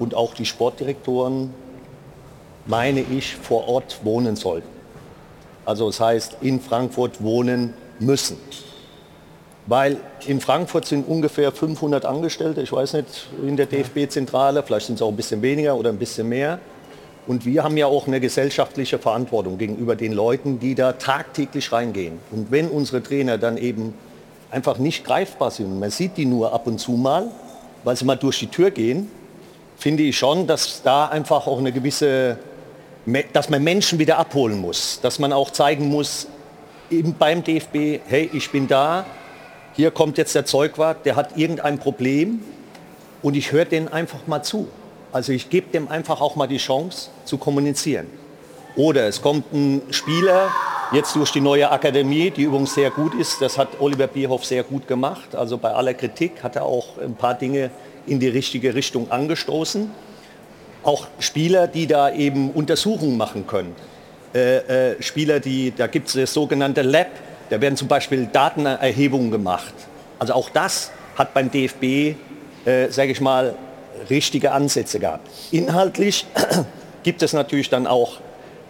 und 0.00 0.14
auch 0.14 0.34
die 0.34 0.44
Sportdirektoren 0.44 1.54
meine 2.66 3.00
ich, 3.00 3.36
vor 3.36 3.68
Ort 3.68 4.00
wohnen 4.02 4.36
sollten. 4.36 4.68
Also 5.64 5.86
das 5.86 6.00
heißt, 6.00 6.38
in 6.40 6.60
Frankfurt 6.60 7.22
wohnen 7.22 7.74
müssen. 7.98 8.36
Weil 9.66 9.96
in 10.26 10.40
Frankfurt 10.40 10.86
sind 10.86 11.08
ungefähr 11.08 11.50
500 11.50 12.04
Angestellte, 12.04 12.62
ich 12.62 12.72
weiß 12.72 12.92
nicht, 12.94 13.28
in 13.44 13.56
der 13.56 13.66
DFB-Zentrale, 13.66 14.62
vielleicht 14.62 14.86
sind 14.86 14.94
es 14.96 15.02
auch 15.02 15.08
ein 15.08 15.16
bisschen 15.16 15.42
weniger 15.42 15.76
oder 15.76 15.90
ein 15.90 15.98
bisschen 15.98 16.28
mehr. 16.28 16.60
Und 17.26 17.44
wir 17.44 17.64
haben 17.64 17.76
ja 17.76 17.86
auch 17.86 18.06
eine 18.06 18.20
gesellschaftliche 18.20 18.98
Verantwortung 18.98 19.58
gegenüber 19.58 19.96
den 19.96 20.12
Leuten, 20.12 20.60
die 20.60 20.76
da 20.76 20.92
tagtäglich 20.92 21.72
reingehen. 21.72 22.20
Und 22.30 22.52
wenn 22.52 22.68
unsere 22.68 23.02
Trainer 23.02 23.36
dann 23.36 23.56
eben 23.56 23.94
einfach 24.52 24.78
nicht 24.78 25.04
greifbar 25.04 25.50
sind, 25.50 25.80
man 25.80 25.90
sieht 25.90 26.16
die 26.16 26.26
nur 26.26 26.52
ab 26.52 26.68
und 26.68 26.78
zu 26.78 26.92
mal, 26.92 27.26
weil 27.82 27.96
sie 27.96 28.04
mal 28.04 28.14
durch 28.14 28.38
die 28.38 28.46
Tür 28.46 28.70
gehen, 28.70 29.10
finde 29.76 30.04
ich 30.04 30.16
schon, 30.16 30.46
dass 30.46 30.82
da 30.82 31.06
einfach 31.06 31.48
auch 31.48 31.58
eine 31.58 31.72
gewisse 31.72 32.38
dass 33.32 33.48
man 33.48 33.62
Menschen 33.62 33.98
wieder 33.98 34.18
abholen 34.18 34.60
muss, 34.60 35.00
dass 35.00 35.18
man 35.18 35.32
auch 35.32 35.50
zeigen 35.50 35.86
muss 35.86 36.26
beim 37.18 37.42
DFB, 37.42 38.00
hey, 38.06 38.30
ich 38.32 38.50
bin 38.50 38.66
da, 38.66 39.06
hier 39.74 39.90
kommt 39.90 40.18
jetzt 40.18 40.34
der 40.34 40.44
Zeugwart, 40.44 41.06
der 41.06 41.16
hat 41.16 41.36
irgendein 41.36 41.78
Problem 41.78 42.42
und 43.22 43.36
ich 43.36 43.52
höre 43.52 43.64
den 43.64 43.88
einfach 43.88 44.26
mal 44.26 44.42
zu. 44.42 44.68
Also 45.12 45.32
ich 45.32 45.50
gebe 45.50 45.70
dem 45.70 45.88
einfach 45.88 46.20
auch 46.20 46.36
mal 46.36 46.46
die 46.46 46.58
Chance 46.58 47.10
zu 47.24 47.38
kommunizieren. 47.38 48.06
Oder 48.74 49.06
es 49.06 49.22
kommt 49.22 49.52
ein 49.52 49.82
Spieler, 49.90 50.50
jetzt 50.92 51.14
durch 51.16 51.32
die 51.32 51.40
neue 51.40 51.70
Akademie, 51.70 52.30
die 52.30 52.42
übrigens 52.42 52.74
sehr 52.74 52.90
gut 52.90 53.14
ist, 53.14 53.40
das 53.40 53.56
hat 53.56 53.80
Oliver 53.80 54.06
Bierhoff 54.06 54.44
sehr 54.44 54.62
gut 54.62 54.86
gemacht. 54.86 55.34
Also 55.34 55.58
bei 55.58 55.72
aller 55.72 55.94
Kritik 55.94 56.42
hat 56.42 56.56
er 56.56 56.64
auch 56.64 56.98
ein 56.98 57.14
paar 57.14 57.34
Dinge 57.34 57.70
in 58.06 58.20
die 58.20 58.28
richtige 58.28 58.74
Richtung 58.74 59.10
angestoßen 59.10 59.90
auch 60.86 61.08
Spieler, 61.18 61.66
die 61.66 61.86
da 61.86 62.12
eben 62.12 62.50
Untersuchungen 62.50 63.16
machen 63.16 63.46
können. 63.46 63.74
Äh, 64.34 64.92
äh, 64.92 65.02
Spieler, 65.02 65.40
die, 65.40 65.72
da 65.76 65.86
gibt 65.88 66.08
es 66.08 66.14
das 66.14 66.32
sogenannte 66.32 66.82
Lab, 66.82 67.08
da 67.50 67.60
werden 67.60 67.76
zum 67.76 67.88
Beispiel 67.88 68.28
Datenerhebungen 68.32 69.30
gemacht. 69.30 69.74
Also 70.18 70.34
auch 70.34 70.50
das 70.50 70.92
hat 71.16 71.34
beim 71.34 71.50
DFB, 71.50 71.82
äh, 72.64 72.88
sage 72.90 73.12
ich 73.12 73.20
mal, 73.20 73.54
richtige 74.10 74.52
Ansätze 74.52 75.00
gehabt. 75.00 75.28
Inhaltlich 75.50 76.26
gibt 77.02 77.22
es 77.22 77.32
natürlich 77.32 77.70
dann 77.70 77.86
auch 77.86 78.18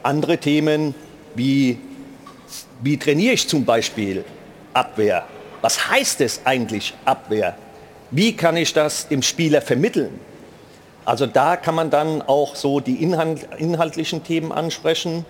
andere 0.02 0.38
Themen, 0.38 0.94
wie, 1.34 1.78
wie 2.80 2.96
trainiere 2.96 3.34
ich 3.34 3.48
zum 3.48 3.64
Beispiel 3.64 4.24
Abwehr? 4.72 5.24
Was 5.60 5.90
heißt 5.90 6.20
es 6.20 6.40
eigentlich 6.44 6.94
Abwehr? 7.04 7.56
Wie 8.10 8.34
kann 8.34 8.56
ich 8.56 8.72
das 8.72 9.08
dem 9.08 9.22
Spieler 9.22 9.60
vermitteln? 9.60 10.20
Also 11.06 11.26
da 11.26 11.56
kann 11.56 11.76
man 11.76 11.88
dann 11.88 12.20
auch 12.20 12.56
so 12.56 12.80
die 12.80 13.00
inhaltlichen 13.00 14.24
Themen 14.24 14.50
ansprechen. 14.50 15.24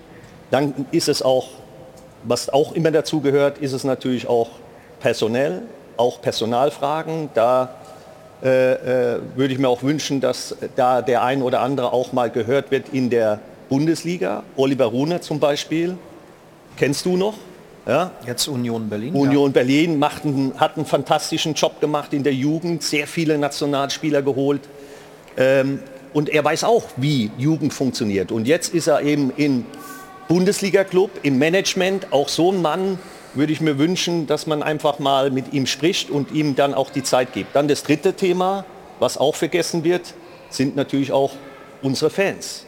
Dann 0.50 0.86
ist 0.90 1.08
es 1.08 1.20
auch, 1.20 1.48
was 2.24 2.48
auch 2.48 2.72
immer 2.72 2.90
dazu 2.90 3.20
gehört, 3.20 3.58
ist 3.58 3.72
es 3.72 3.84
natürlich 3.84 4.26
auch 4.26 4.48
personell, 5.00 5.62
auch 5.98 6.22
Personalfragen. 6.22 7.28
Da 7.34 7.74
äh, 8.42 8.72
äh, 8.72 9.20
würde 9.34 9.52
ich 9.52 9.58
mir 9.58 9.68
auch 9.68 9.82
wünschen, 9.82 10.22
dass 10.22 10.56
da 10.76 11.02
der 11.02 11.22
ein 11.22 11.42
oder 11.42 11.60
andere 11.60 11.92
auch 11.92 12.12
mal 12.14 12.30
gehört 12.30 12.70
wird 12.70 12.88
in 12.92 13.10
der 13.10 13.40
Bundesliga. 13.68 14.44
Oliver 14.56 14.86
Rune 14.86 15.20
zum 15.20 15.40
Beispiel, 15.40 15.98
kennst 16.78 17.04
du 17.04 17.18
noch? 17.18 17.34
Ja? 17.86 18.12
Jetzt 18.26 18.48
Union 18.48 18.88
Berlin. 18.88 19.14
Union 19.14 19.50
ja. 19.50 19.52
Berlin 19.52 20.02
einen, 20.02 20.54
hat 20.58 20.76
einen 20.76 20.86
fantastischen 20.86 21.52
Job 21.52 21.80
gemacht 21.82 22.14
in 22.14 22.22
der 22.22 22.34
Jugend, 22.34 22.82
sehr 22.82 23.06
viele 23.06 23.36
Nationalspieler 23.36 24.22
geholt. 24.22 24.62
Ähm, 25.36 25.80
und 26.12 26.30
er 26.30 26.44
weiß 26.44 26.64
auch, 26.64 26.84
wie 26.96 27.30
Jugend 27.36 27.74
funktioniert. 27.74 28.32
Und 28.32 28.46
jetzt 28.46 28.72
ist 28.72 28.86
er 28.86 29.02
eben 29.02 29.32
im 29.36 29.66
Bundesliga-Club, 30.28 31.10
im 31.22 31.38
Management, 31.38 32.12
auch 32.12 32.28
so 32.28 32.50
ein 32.50 32.62
Mann, 32.62 32.98
würde 33.34 33.52
ich 33.52 33.60
mir 33.60 33.78
wünschen, 33.78 34.26
dass 34.26 34.46
man 34.46 34.62
einfach 34.62 34.98
mal 34.98 35.30
mit 35.30 35.52
ihm 35.52 35.66
spricht 35.66 36.10
und 36.10 36.32
ihm 36.32 36.56
dann 36.56 36.74
auch 36.74 36.90
die 36.90 37.02
Zeit 37.02 37.32
gibt. 37.32 37.54
Dann 37.54 37.68
das 37.68 37.82
dritte 37.82 38.14
Thema, 38.14 38.64
was 38.98 39.18
auch 39.18 39.34
vergessen 39.34 39.84
wird, 39.84 40.14
sind 40.48 40.74
natürlich 40.74 41.12
auch 41.12 41.32
unsere 41.82 42.10
Fans. 42.10 42.64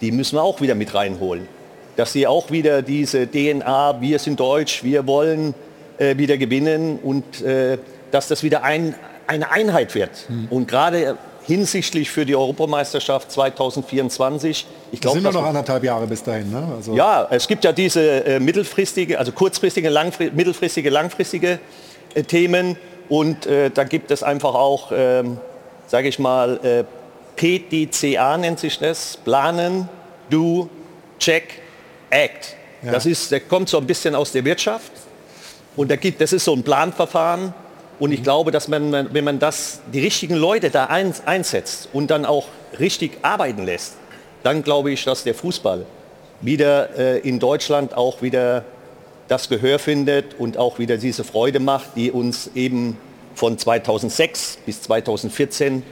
Die 0.00 0.12
müssen 0.12 0.36
wir 0.36 0.42
auch 0.42 0.60
wieder 0.60 0.74
mit 0.74 0.94
reinholen. 0.94 1.48
Dass 1.96 2.12
sie 2.12 2.26
auch 2.26 2.50
wieder 2.50 2.82
diese 2.82 3.26
DNA, 3.26 4.00
wir 4.00 4.18
sind 4.18 4.38
deutsch, 4.38 4.84
wir 4.84 5.06
wollen 5.06 5.54
äh, 5.98 6.16
wieder 6.16 6.36
gewinnen 6.36 6.98
und 7.02 7.42
äh, 7.42 7.78
dass 8.10 8.28
das 8.28 8.42
wieder 8.42 8.62
ein, 8.62 8.94
eine 9.26 9.50
Einheit 9.50 9.94
wird. 9.94 10.10
Mhm. 10.28 10.48
Und 10.50 10.68
gerade 10.68 11.18
hinsichtlich 11.46 12.10
für 12.10 12.26
die 12.26 12.36
Europameisterschaft 12.36 13.30
2024. 13.32 14.66
Ich 14.92 15.00
glaube, 15.00 15.14
sind 15.14 15.24
nur 15.24 15.32
noch 15.32 15.44
anderthalb 15.44 15.84
Jahre 15.84 16.06
bis 16.06 16.22
dahin. 16.22 16.50
Ne? 16.50 16.62
Also 16.76 16.94
ja, 16.94 17.26
es 17.30 17.48
gibt 17.48 17.64
ja 17.64 17.72
diese 17.72 18.24
äh, 18.24 18.40
mittelfristige, 18.40 19.18
also 19.18 19.32
kurzfristige, 19.32 19.88
langfri 19.88 20.30
mittelfristige, 20.32 20.90
langfristige 20.90 21.58
äh, 22.14 22.22
Themen 22.22 22.76
und 23.08 23.46
äh, 23.46 23.70
da 23.70 23.84
gibt 23.84 24.10
es 24.10 24.22
einfach 24.22 24.54
auch, 24.54 24.92
ähm, 24.94 25.38
sage 25.86 26.08
ich 26.08 26.18
mal, 26.18 26.60
äh, 26.62 26.84
PDCA 27.36 28.36
nennt 28.36 28.60
sich 28.60 28.78
das, 28.78 29.16
planen, 29.16 29.88
do, 30.28 30.68
check, 31.18 31.60
act. 32.10 32.54
Ja. 32.82 32.92
Das, 32.92 33.06
ist, 33.06 33.30
der 33.30 33.40
kommt 33.40 33.68
so 33.68 33.78
ein 33.78 33.86
bisschen 33.86 34.14
aus 34.14 34.32
der 34.32 34.44
Wirtschaft 34.44 34.92
und 35.76 35.90
da 35.90 35.96
gibt, 35.96 36.20
das 36.20 36.32
ist 36.32 36.44
so 36.44 36.54
ein 36.54 36.62
Planverfahren 36.62 37.52
und 38.00 38.12
ich 38.12 38.22
glaube, 38.22 38.50
dass 38.50 38.66
man, 38.66 39.12
wenn 39.12 39.24
man 39.24 39.38
das, 39.38 39.80
die 39.92 40.00
richtigen 40.00 40.34
Leute 40.34 40.70
da 40.70 40.86
ein, 40.86 41.14
einsetzt 41.26 41.90
und 41.92 42.10
dann 42.10 42.24
auch 42.24 42.46
richtig 42.78 43.18
arbeiten 43.22 43.64
lässt, 43.64 43.96
dann 44.42 44.62
glaube 44.62 44.90
ich, 44.90 45.04
dass 45.04 45.22
der 45.22 45.34
Fußball 45.34 45.84
wieder 46.40 46.98
äh, 46.98 47.18
in 47.18 47.38
Deutschland 47.38 47.94
auch 47.94 48.22
wieder 48.22 48.64
das 49.28 49.50
Gehör 49.50 49.78
findet 49.78 50.40
und 50.40 50.56
auch 50.56 50.78
wieder 50.78 50.96
diese 50.96 51.24
Freude 51.24 51.60
macht, 51.60 51.90
die 51.94 52.10
uns 52.10 52.50
eben 52.54 52.96
von 53.34 53.58
2006 53.58 54.60
bis 54.64 54.80
2014 54.82 55.82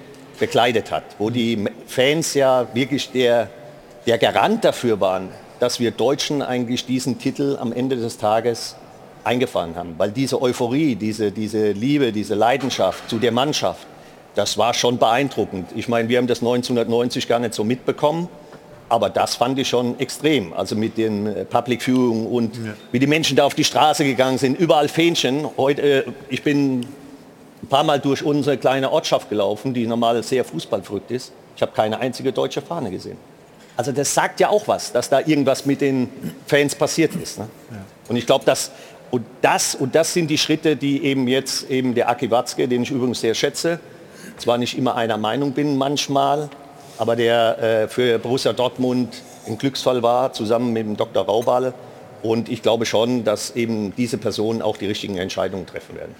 bekleidet 0.41 0.91
hat, 0.91 1.05
wo 1.19 1.29
die 1.29 1.67
Fans 1.87 2.33
ja 2.33 2.69
wirklich 2.73 3.11
der, 3.11 3.51
der 4.07 4.17
Garant 4.17 4.65
dafür 4.65 5.01
waren, 5.01 5.29
dass 5.61 5.79
wir 5.79 5.91
Deutschen 5.91 6.41
eigentlich 6.41 6.87
diesen 6.87 7.19
Titel 7.19 7.59
am 7.61 7.73
Ende 7.73 7.97
des 7.97 8.17
Tages 8.17 8.77
eingefahren 9.29 9.77
haben. 9.77 9.95
Weil 9.99 10.11
diese 10.11 10.41
Euphorie, 10.41 10.97
diese, 10.97 11.31
diese 11.31 11.73
Liebe, 11.73 12.13
diese 12.13 12.35
Leidenschaft 12.35 13.09
zu 13.09 13.19
der 13.19 13.31
Mannschaft, 13.31 13.87
das 14.35 14.57
war 14.57 14.73
schon 14.75 14.99
beeindruckend. 14.99 15.71
Ich 15.75 15.89
meine, 15.89 16.09
wir 16.09 16.19
haben 16.19 16.27
das 16.27 16.39
1990 16.39 17.29
gar 17.29 17.39
nicht 17.39 17.55
so 17.55 17.65
mitbekommen, 17.65 18.29
aber 18.89 19.11
das 19.11 19.35
fand 19.35 19.59
ich 19.59 19.69
schon 19.69 19.99
extrem. 20.01 20.53
Also 20.55 20.77
mit 20.77 20.97
den 20.97 21.27
äh, 21.27 21.45
Public 21.45 21.83
Viewing 21.83 22.27
und 22.27 22.57
ja. 22.57 22.75
wie 22.91 22.99
die 22.99 23.07
Menschen 23.07 23.37
da 23.37 23.45
auf 23.45 23.55
die 23.55 23.65
Straße 23.65 24.05
gegangen 24.05 24.39
sind, 24.39 24.59
überall 24.59 24.89
Fähnchen. 24.89 25.47
Heute, 25.57 25.83
äh, 25.83 26.05
ich 26.31 26.43
bin 26.43 26.81
ein 27.63 27.69
paar 27.69 27.85
Mal 27.85 28.01
durch 28.01 28.23
unsere 28.23 28.57
kleine 28.57 28.91
Ortschaft 28.91 29.29
gelaufen, 29.29 29.75
die 29.75 29.87
normal 29.87 30.23
sehr 30.23 30.45
fußballverrückt 30.45 31.11
ist. 31.11 31.33
Ich 31.57 31.61
habe 31.61 31.73
keine 31.73 31.99
einzige 31.99 32.33
deutsche 32.33 32.63
Fahne 32.63 32.91
gesehen. 32.91 33.19
Also 33.77 33.93
das 33.93 34.13
sagt 34.13 34.41
ja 34.41 34.49
auch 34.49 34.67
was, 34.67 34.93
dass 34.93 35.09
da 35.09 35.21
irgendwas 35.21 35.67
mit 35.67 35.81
den 35.81 36.09
Fans 36.47 36.75
passiert 36.75 37.15
ist. 37.15 37.39
Ne? 37.39 37.49
Ja. 37.71 37.77
Und 38.09 38.17
ich 38.17 38.27
glaube, 38.27 38.45
dass 38.45 38.71
und 39.11 39.25
das, 39.41 39.75
und 39.75 39.95
das 39.95 40.13
sind 40.13 40.29
die 40.29 40.39
Schritte, 40.39 40.77
die 40.77 41.05
eben 41.05 41.29
jetzt 41.29 41.71
eben 41.71 41.95
der 41.95 42.09
Aki 42.11 42.31
Watzke, 42.31 42.69
den 42.69 42.83
ich 42.83 42.91
übrigens 42.91 43.21
sehr 43.21 43.35
schätze, 43.35 43.81
zwar 44.37 44.59
nicht 44.59 44.77
immer 44.77 44.97
einer 44.97 45.17
Meinung 45.17 45.53
bin 45.53 45.77
manchmal, 45.77 46.51
aber 46.99 47.17
der 47.17 47.59
äh, 47.59 47.89
für 47.89 48.19
Borussia 48.19 48.53
Dortmund 48.53 49.23
ein 49.47 49.57
Glücksfall 49.57 50.03
war, 50.03 50.33
zusammen 50.33 50.73
mit 50.73 50.85
dem 50.85 50.97
Dr. 50.97 51.25
Raubal. 51.25 51.73
Und 52.23 52.49
ich 52.49 52.63
glaube 52.63 52.85
schon, 52.85 53.25
dass 53.25 53.55
eben 53.55 53.95
diese 53.97 54.19
Personen 54.19 54.61
auch 54.61 54.77
die 54.77 54.87
richtigen 54.87 55.17
Entscheidungen 55.17 55.67
treffen 55.67 55.97
werden 55.97 56.15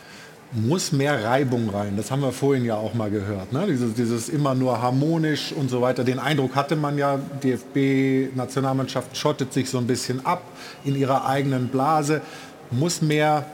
muss 0.53 0.93
mehr 0.93 1.25
Reibung 1.25 1.69
rein. 1.69 1.95
Das 1.97 2.11
haben 2.11 2.23
wir 2.23 2.33
vorhin 2.33 2.65
ja 2.65 2.77
auch 2.77 2.95
mal 2.95 3.11
gehört. 3.11 3.53
Ne? 3.53 3.67
Dieses, 3.69 3.95
dieses 3.95 4.29
immer 4.29 4.55
nur 4.55 4.81
harmonisch 4.81 5.53
und 5.53 5.69
so 5.69 5.83
weiter. 5.83 6.05
Den 6.05 6.19
Eindruck 6.19 6.57
hatte 6.57 6.75
man 6.75 6.97
ja, 6.97 7.19
DFB-Nationalmannschaft 7.43 9.17
schottet 9.17 9.53
sich 9.53 9.69
so 9.69 9.79
ein 9.79 9.87
bisschen 9.87 10.25
ab 10.25 10.43
in 10.85 10.97
ihrer 10.97 11.27
eigenen 11.27 11.69
Blase. 11.69 12.23
Muss 12.71 13.03
mehr, 13.03 13.47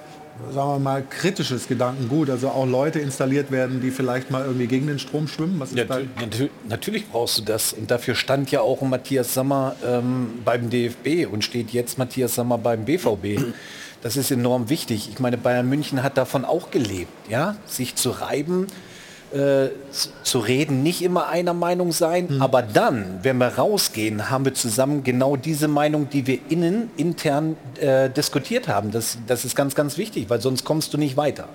sagen 0.53 0.71
wir 0.71 0.79
mal, 0.79 1.05
kritisches 1.09 1.69
Gedankengut, 1.69 2.31
also 2.31 2.49
auch 2.49 2.67
Leute 2.67 2.99
installiert 2.99 3.51
werden, 3.51 3.81
die 3.81 3.91
vielleicht 3.91 4.31
mal 4.31 4.45
irgendwie 4.45 4.67
gegen 4.67 4.87
den 4.87 4.99
Strom 4.99 5.29
schwimmen. 5.29 5.61
Was 5.61 5.73
ja, 5.73 5.85
natür 5.85 6.49
natürlich 6.69 7.09
brauchst 7.09 7.39
du 7.39 7.43
das. 7.43 7.73
Und 7.73 7.91
dafür 7.91 8.15
stand 8.15 8.51
ja 8.51 8.61
auch 8.61 8.83
Matthias 8.83 9.35
Sammer 9.35 9.77
ähm, 9.87 10.41
beim 10.45 10.71
DFB 10.71 11.31
und 11.31 11.45
steht 11.45 11.71
jetzt 11.71 11.99
Matthias 11.99 12.35
Sammer 12.35 12.59
beim 12.59 12.85
BVB. 12.85 13.41
Das 14.03 14.19
ist 14.19 14.31
enorm 14.31 14.69
wichtig. 14.69 15.09
Ich 15.11 15.19
meine, 15.19 15.39
Bayern 15.39 15.67
München 15.67 16.03
hat 16.03 16.19
davon 16.19 16.45
auch 16.45 16.71
gelebt, 16.71 17.11
ja, 17.31 17.57
sich 17.67 17.95
zu 17.95 18.11
reiben, 18.11 18.67
äh, 19.35 19.71
zu 20.23 20.39
reden, 20.39 20.83
nicht 20.83 21.03
immer 21.03 21.29
einer 21.29 21.55
Meinung 21.55 21.91
sein, 21.91 22.29
mhm. 22.31 22.43
aber 22.43 22.63
dann, 22.63 23.19
wenn 23.23 23.39
wir 23.39 23.49
rausgehen, 23.49 24.31
haben 24.31 24.45
wir 24.45 24.55
zusammen 24.55 25.03
genau 25.03 25.37
diese 25.37 25.67
Meinung, 25.67 26.09
die 26.09 26.27
wir 26.27 26.39
innen 26.49 26.91
intern 26.97 27.57
äh, 27.81 28.09
diskutiert 28.11 28.69
haben. 28.69 28.93
Das, 28.93 29.19
das 29.27 29.45
ist 29.45 29.57
ganz, 29.57 29.75
ganz 29.75 29.99
wichtig, 29.99 30.31
weil 30.31 30.41
sonst 30.41 30.65
kommst 30.65 30.95
du 30.95 30.99
nicht 30.99 31.17
weiter. 31.17 31.49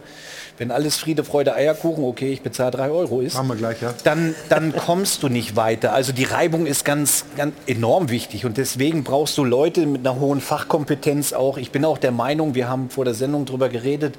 Wenn 0.59 0.71
alles 0.71 0.97
Friede, 0.97 1.23
Freude, 1.23 1.55
Eierkuchen, 1.55 2.03
okay, 2.03 2.33
ich 2.33 2.41
bezahle 2.41 2.71
drei 2.71 2.89
Euro 2.89 3.21
ist, 3.21 3.41
wir 3.41 3.55
gleich, 3.55 3.81
ja. 3.81 3.93
dann, 4.03 4.35
dann 4.49 4.75
kommst 4.75 5.23
du 5.23 5.29
nicht 5.29 5.55
weiter. 5.55 5.93
Also 5.93 6.11
die 6.11 6.25
Reibung 6.25 6.65
ist 6.65 6.83
ganz, 6.83 7.23
ganz 7.37 7.55
enorm 7.65 8.09
wichtig 8.09 8.45
und 8.45 8.57
deswegen 8.57 9.05
brauchst 9.05 9.37
du 9.37 9.45
Leute 9.45 9.85
mit 9.85 10.05
einer 10.05 10.19
hohen 10.19 10.41
Fachkompetenz 10.41 11.31
auch. 11.31 11.57
Ich 11.57 11.71
bin 11.71 11.85
auch 11.85 11.97
der 11.97 12.11
Meinung, 12.11 12.55
wir 12.55 12.67
haben 12.67 12.89
vor 12.89 13.05
der 13.05 13.13
Sendung 13.13 13.45
darüber 13.45 13.69
geredet, 13.69 14.15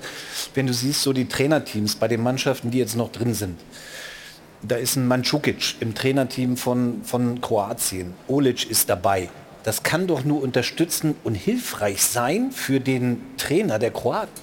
wenn 0.54 0.66
du 0.66 0.72
siehst, 0.72 1.02
so 1.02 1.12
die 1.12 1.28
Trainerteams 1.28 1.96
bei 1.96 2.08
den 2.08 2.22
Mannschaften, 2.22 2.70
die 2.70 2.78
jetzt 2.78 2.96
noch 2.96 3.12
drin 3.12 3.34
sind. 3.34 3.60
Da 4.62 4.76
ist 4.76 4.96
ein 4.96 5.06
Mandzukic 5.06 5.74
im 5.80 5.94
Trainerteam 5.94 6.56
von, 6.56 7.02
von 7.04 7.42
Kroatien. 7.42 8.14
Olic 8.28 8.70
ist 8.70 8.88
dabei. 8.88 9.28
Das 9.62 9.82
kann 9.82 10.06
doch 10.06 10.24
nur 10.24 10.42
unterstützen 10.42 11.16
und 11.22 11.34
hilfreich 11.34 12.02
sein 12.02 12.50
für 12.50 12.80
den 12.80 13.20
Trainer 13.36 13.78
der 13.78 13.90
Kroaten. 13.90 14.42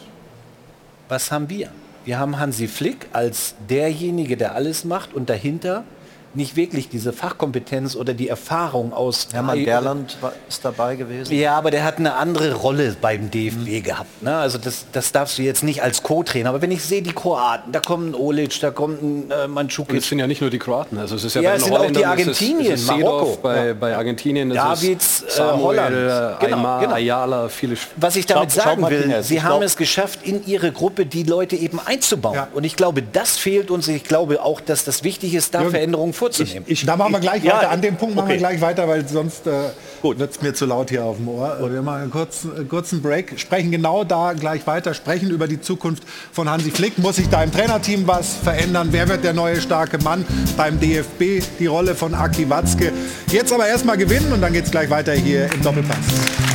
Was 1.09 1.31
haben 1.31 1.49
wir? 1.49 1.71
Wir 2.07 2.19
haben 2.19 2.39
Hansi 2.39 2.69
Flick 2.69 3.07
als 3.11 3.55
derjenige, 3.69 4.37
der 4.37 4.55
alles 4.55 4.85
macht 4.85 5.13
und 5.13 5.29
dahinter 5.29 5.83
nicht 6.33 6.55
wirklich 6.55 6.89
diese 6.89 7.13
Fachkompetenz 7.13 7.95
oder 7.95 8.13
die 8.13 8.27
Erfahrung 8.27 8.93
aus 8.93 9.27
Hermann 9.31 9.63
Gerland 9.63 10.17
ist 10.47 10.63
dabei 10.63 10.95
gewesen. 10.95 11.33
Ja, 11.33 11.57
aber 11.57 11.71
der 11.71 11.83
hat 11.83 11.97
eine 11.97 12.15
andere 12.15 12.53
Rolle 12.53 12.95
beim 12.99 13.31
DFB 13.31 13.57
mhm. 13.57 13.83
gehabt. 13.83 14.23
Ne? 14.23 14.35
Also 14.35 14.57
das, 14.57 14.85
das 14.91 15.11
darfst 15.11 15.37
du 15.37 15.41
jetzt 15.41 15.63
nicht 15.63 15.81
als 15.81 16.03
Co-Trainer. 16.03 16.49
Aber 16.49 16.61
wenn 16.61 16.71
ich 16.71 16.83
sehe 16.83 17.01
die 17.01 17.13
Kroaten, 17.13 17.71
da 17.71 17.79
kommt 17.79 18.11
ein 18.11 18.15
Olic, 18.15 18.59
da 18.61 18.71
kommt 18.71 19.01
ein 19.01 19.31
äh, 19.31 19.47
Mandzukic. 19.47 19.97
Es 19.97 20.07
sind 20.07 20.19
ja 20.19 20.27
nicht 20.27 20.41
nur 20.41 20.49
die 20.49 20.59
Kroaten. 20.59 20.97
Also 20.97 21.15
es 21.15 21.23
ist 21.23 21.35
ja, 21.35 21.41
ja 21.41 21.49
bei 21.51 21.55
es 21.55 21.63
sind 21.63 21.77
auch 21.77 21.91
die 21.91 22.05
Argentinien, 22.05 22.73
es 22.73 22.81
ist, 22.81 22.89
es 22.89 22.95
ist 22.95 23.01
Marokko. 23.03 23.39
Bei, 23.41 23.67
ja. 23.67 23.73
bei 23.73 23.95
Argentinien 23.95 24.51
ist 24.51 24.57
Davids, 24.57 25.23
es 25.27 25.35
Samuel, 25.35 25.63
Holland. 25.63 25.95
Äh, 25.95 26.27
Genau, 26.39 26.57
Aymar, 26.57 26.79
genau. 26.81 26.93
Ayala, 26.93 27.49
viele 27.49 27.73
Sp 27.77 27.91
Was 27.97 28.15
ich 28.15 28.25
damit 28.25 28.51
Schau- 28.51 28.61
schau 28.61 28.69
sagen 28.69 28.81
mal, 28.81 28.91
will, 28.91 28.99
Martinez, 28.99 29.27
sie 29.27 29.35
ich 29.35 29.43
haben 29.43 29.61
es 29.61 29.77
geschafft, 29.77 30.19
in 30.23 30.45
ihre 30.45 30.71
Gruppe 30.71 31.05
die 31.05 31.23
Leute 31.23 31.55
eben 31.55 31.79
einzubauen. 31.83 32.39
Und 32.53 32.63
ich 32.63 32.75
glaube, 32.75 33.01
das 33.01 33.37
fehlt 33.37 33.71
uns. 33.71 33.87
Ich 33.87 34.03
glaube 34.03 34.43
auch, 34.43 34.61
dass 34.61 34.83
das 34.83 35.03
wichtig 35.03 35.33
ist, 35.33 35.53
da 35.53 35.59
Jürgen, 35.59 35.71
Veränderungen 35.71 36.13
vorzunehmen. 36.17 36.65
da 36.85 36.95
machen 36.95 37.13
wir 37.13 37.19
gleich 37.19 37.43
Ja, 37.43 37.57
weiter. 37.57 37.69
An 37.71 37.81
dem 37.81 37.95
Punkt 37.95 38.15
machen 38.15 38.27
wir 38.27 38.35
okay. 38.35 38.39
gleich 38.39 38.61
weiter, 38.61 38.87
weil 38.87 39.07
sonst 39.07 39.47
äh, 39.47 39.69
wird 40.03 40.31
es 40.31 40.41
mir 40.41 40.53
zu 40.53 40.65
laut 40.65 40.89
hier 40.89 41.03
auf 41.03 41.17
dem 41.17 41.27
Ohr. 41.29 41.57
Wir 41.71 41.81
machen 41.81 42.03
einen 42.03 42.11
kurzen, 42.11 42.51
äh, 42.61 42.63
kurzen 42.65 43.01
Break, 43.01 43.39
sprechen 43.39 43.71
genau 43.71 44.03
da 44.03 44.33
gleich 44.33 44.65
weiter, 44.67 44.93
sprechen 44.93 45.29
über 45.29 45.47
die 45.47 45.61
Zukunft 45.61 46.03
von 46.31 46.49
Hansi 46.49 46.71
Flick. 46.71 46.97
Muss 46.97 47.17
sich 47.17 47.29
da 47.29 47.43
im 47.43 47.51
Trainerteam 47.51 48.07
was 48.07 48.33
verändern? 48.35 48.89
Wer 48.91 49.07
wird 49.09 49.23
der 49.23 49.33
neue 49.33 49.61
starke 49.61 49.97
Mann 49.99 50.25
beim 50.55 50.79
DFB? 50.79 51.43
Die 51.59 51.67
Rolle 51.67 51.95
von 51.95 52.13
Aki 52.13 52.49
Watzke. 52.49 52.91
Jetzt 53.31 53.51
aber 53.53 53.67
erstmal 53.67 53.97
gewinnen 53.97 54.31
und 54.33 54.41
dann 54.41 54.53
geht 54.53 54.65
es 54.65 54.71
gleich 54.71 54.89
weiter 54.89 55.13
hier 55.13 55.51
im 55.53 55.61
Doppelpass. 55.61 55.97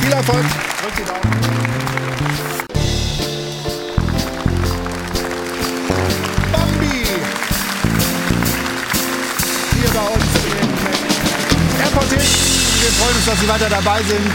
Viel 0.01 0.11
Erfolg. 0.13 0.43
Uns, 13.23 13.31
dass 13.31 13.39
Sie 13.39 13.47
weiter 13.47 13.69
dabei 13.69 14.01
sind 14.03 14.33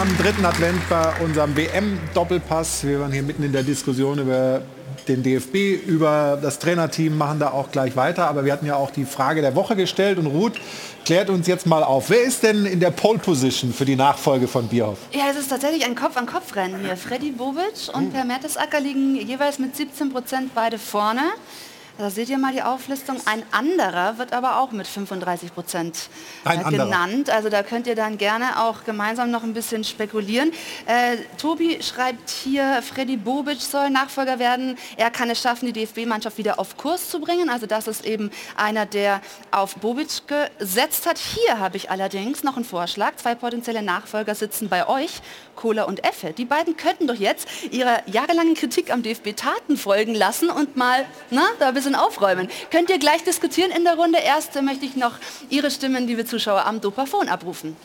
am 0.00 0.16
dritten 0.16 0.46
Advent 0.46 0.88
bei 0.88 1.12
unserem 1.22 1.54
WM-Doppelpass. 1.54 2.84
Wir 2.84 3.00
waren 3.00 3.12
hier 3.12 3.22
mitten 3.22 3.42
in 3.42 3.52
der 3.52 3.62
Diskussion 3.62 4.18
über 4.18 4.62
den 5.08 5.22
DFB, 5.22 5.86
über 5.86 6.38
das 6.40 6.58
Trainerteam, 6.58 7.18
machen 7.18 7.38
da 7.38 7.50
auch 7.50 7.70
gleich 7.70 7.94
weiter. 7.94 8.28
Aber 8.28 8.46
wir 8.46 8.52
hatten 8.54 8.64
ja 8.64 8.76
auch 8.76 8.90
die 8.90 9.04
Frage 9.04 9.42
der 9.42 9.54
Woche 9.54 9.76
gestellt 9.76 10.16
und 10.16 10.26
Ruth 10.26 10.54
klärt 11.04 11.28
uns 11.28 11.46
jetzt 11.46 11.66
mal 11.66 11.82
auf. 11.82 12.08
Wer 12.08 12.22
ist 12.22 12.42
denn 12.42 12.64
in 12.64 12.80
der 12.80 12.92
Pole 12.92 13.18
Position 13.18 13.74
für 13.74 13.84
die 13.84 13.96
Nachfolge 13.96 14.48
von 14.48 14.68
Bierhoff? 14.68 14.98
Ja, 15.12 15.24
es 15.30 15.36
ist 15.36 15.48
tatsächlich 15.48 15.84
ein 15.84 15.94
Kopf-an-Kopf-Rennen 15.94 16.80
hier. 16.82 16.96
Freddy 16.96 17.32
Bobic 17.32 17.90
und 17.92 18.14
Per 18.14 18.24
Mertesacker 18.24 18.80
liegen 18.80 19.16
jeweils 19.16 19.58
mit 19.58 19.76
17 19.76 20.10
Prozent 20.12 20.54
beide 20.54 20.78
vorne. 20.78 21.24
Da 21.98 22.08
seht 22.08 22.30
ihr 22.30 22.38
mal 22.38 22.52
die 22.52 22.62
Auflistung. 22.62 23.18
Ein 23.26 23.42
anderer 23.50 24.16
wird 24.18 24.32
aber 24.32 24.58
auch 24.58 24.72
mit 24.72 24.86
35 24.86 25.54
Prozent 25.54 26.08
äh, 26.44 26.56
genannt. 26.70 27.28
Also 27.28 27.50
da 27.50 27.62
könnt 27.62 27.86
ihr 27.86 27.94
dann 27.94 28.16
gerne 28.16 28.62
auch 28.62 28.84
gemeinsam 28.84 29.30
noch 29.30 29.42
ein 29.42 29.52
bisschen 29.52 29.84
spekulieren. 29.84 30.52
Äh, 30.86 31.18
Tobi 31.36 31.82
schreibt 31.82 32.30
hier, 32.30 32.82
Freddy 32.82 33.16
Bobic 33.16 33.60
soll 33.60 33.90
Nachfolger 33.90 34.38
werden. 34.38 34.78
Er 34.96 35.10
kann 35.10 35.28
es 35.28 35.40
schaffen, 35.40 35.70
die 35.70 35.72
DFB-Mannschaft 35.72 36.38
wieder 36.38 36.58
auf 36.58 36.76
Kurs 36.78 37.10
zu 37.10 37.20
bringen. 37.20 37.50
Also 37.50 37.66
das 37.66 37.86
ist 37.86 38.06
eben 38.06 38.30
einer, 38.56 38.86
der 38.86 39.20
auf 39.50 39.76
Bobic 39.76 40.22
gesetzt 40.26 41.06
hat. 41.06 41.18
Hier 41.18 41.58
habe 41.58 41.76
ich 41.76 41.90
allerdings 41.90 42.42
noch 42.42 42.56
einen 42.56 42.64
Vorschlag. 42.64 43.16
Zwei 43.16 43.34
potenzielle 43.34 43.82
Nachfolger 43.82 44.34
sitzen 44.34 44.70
bei 44.70 44.88
euch, 44.88 45.20
Kohler 45.56 45.86
und 45.86 46.04
Effe. 46.04 46.32
Die 46.32 46.46
beiden 46.46 46.76
könnten 46.78 47.06
doch 47.06 47.14
jetzt 47.14 47.46
ihrer 47.70 48.08
jahrelangen 48.08 48.54
Kritik 48.54 48.90
am 48.90 49.02
DFB 49.02 49.36
Taten 49.36 49.76
folgen 49.76 50.14
lassen 50.14 50.48
und 50.48 50.76
mal 50.76 51.04
na, 51.30 51.42
da 51.58 51.68
ein 51.68 51.74
bisschen 51.82 51.94
aufräumen. 51.96 52.48
Könnt 52.70 52.90
ihr 52.90 52.98
gleich 52.98 53.24
diskutieren 53.24 53.70
in 53.70 53.84
der 53.84 53.96
Runde. 53.96 54.18
Erst 54.24 54.60
möchte 54.62 54.84
ich 54.84 54.96
noch 54.96 55.18
Ihre 55.50 55.70
Stimmen, 55.70 56.06
liebe 56.06 56.24
Zuschauer, 56.24 56.64
am 56.66 56.80
Dopafon 56.80 57.28
abrufen. 57.28 57.76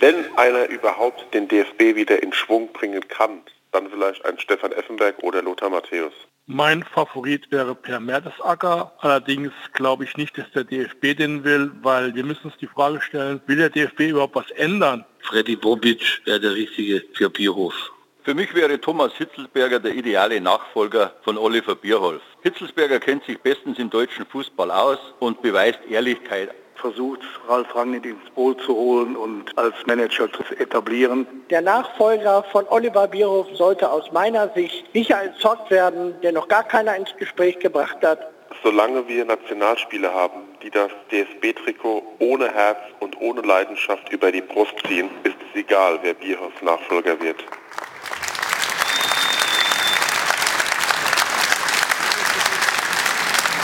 wenn 0.00 0.26
einer 0.36 0.68
überhaupt 0.68 1.32
den 1.32 1.48
DFB 1.48 1.96
wieder 1.96 2.22
in 2.22 2.32
Schwung 2.32 2.68
bringen 2.72 3.08
kann, 3.08 3.40
dann 3.72 3.88
vielleicht 3.88 4.24
ein 4.26 4.38
Stefan 4.38 4.72
Effenberg 4.72 5.16
oder 5.22 5.40
Lothar 5.42 5.70
Matthäus. 5.70 6.12
Mein 6.46 6.82
Favorit 6.82 7.50
wäre 7.50 7.74
Per 7.74 8.00
Mertesacker. 8.00 8.92
Allerdings 8.98 9.52
glaube 9.72 10.04
ich 10.04 10.16
nicht, 10.18 10.36
dass 10.36 10.50
der 10.52 10.64
DFB 10.64 11.16
den 11.16 11.42
will, 11.42 11.72
weil 11.80 12.14
wir 12.14 12.22
müssen 12.22 12.48
uns 12.48 12.56
die 12.58 12.66
Frage 12.66 13.00
stellen, 13.00 13.40
will 13.46 13.56
der 13.56 13.70
DFB 13.70 14.00
überhaupt 14.10 14.34
was 14.34 14.50
ändern? 14.50 15.06
Freddy 15.20 15.56
Bobic 15.56 16.20
wäre 16.26 16.40
der 16.40 16.54
Richtige 16.54 17.02
für 17.14 17.30
Bierhof. 17.30 17.93
Für 18.24 18.32
mich 18.32 18.54
wäre 18.54 18.80
Thomas 18.80 19.12
Hitzelsberger 19.18 19.80
der 19.80 19.92
ideale 19.92 20.40
Nachfolger 20.40 21.12
von 21.24 21.36
Oliver 21.36 21.74
Bierhoff. 21.74 22.22
Hitzelsberger 22.40 22.98
kennt 22.98 23.22
sich 23.24 23.38
bestens 23.38 23.78
im 23.78 23.90
deutschen 23.90 24.24
Fußball 24.24 24.70
aus 24.70 24.98
und 25.18 25.42
beweist 25.42 25.80
Ehrlichkeit 25.90 26.54
versucht, 26.76 27.20
Ralf 27.46 27.74
Rangnick 27.76 28.06
ins 28.06 28.30
Boot 28.34 28.62
zu 28.62 28.74
holen 28.74 29.14
und 29.14 29.56
als 29.58 29.74
Manager 29.86 30.32
zu 30.32 30.42
etablieren. 30.58 31.26
Der 31.50 31.60
Nachfolger 31.60 32.42
von 32.44 32.66
Oliver 32.68 33.08
Bierhoff 33.08 33.48
sollte 33.52 33.90
aus 33.90 34.10
meiner 34.12 34.48
Sicht 34.54 34.94
Michael 34.94 35.34
Zott 35.38 35.70
werden, 35.70 36.14
der 36.22 36.32
noch 36.32 36.48
gar 36.48 36.64
keiner 36.64 36.96
ins 36.96 37.14
Gespräch 37.18 37.58
gebracht 37.58 37.98
hat. 38.02 38.20
Solange 38.62 39.06
wir 39.06 39.26
Nationalspieler 39.26 40.14
haben, 40.14 40.40
die 40.62 40.70
das 40.70 40.90
DSB-Trikot 41.10 42.02
ohne 42.20 42.50
Herz 42.50 42.78
und 43.00 43.20
ohne 43.20 43.42
Leidenschaft 43.42 44.10
über 44.10 44.32
die 44.32 44.40
Brust 44.40 44.74
ziehen, 44.88 45.10
ist 45.24 45.36
es 45.50 45.60
egal, 45.60 45.98
wer 46.00 46.14
Bierhoffs 46.14 46.62
Nachfolger 46.62 47.20
wird. 47.20 47.44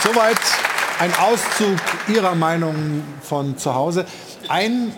Soweit 0.03 0.39
ein 0.99 1.13
Auszug 1.13 1.77
Ihrer 2.07 2.33
Meinung 2.33 3.03
von 3.21 3.55
zu 3.59 3.75
Hause. 3.75 4.05
Ein 4.47 4.91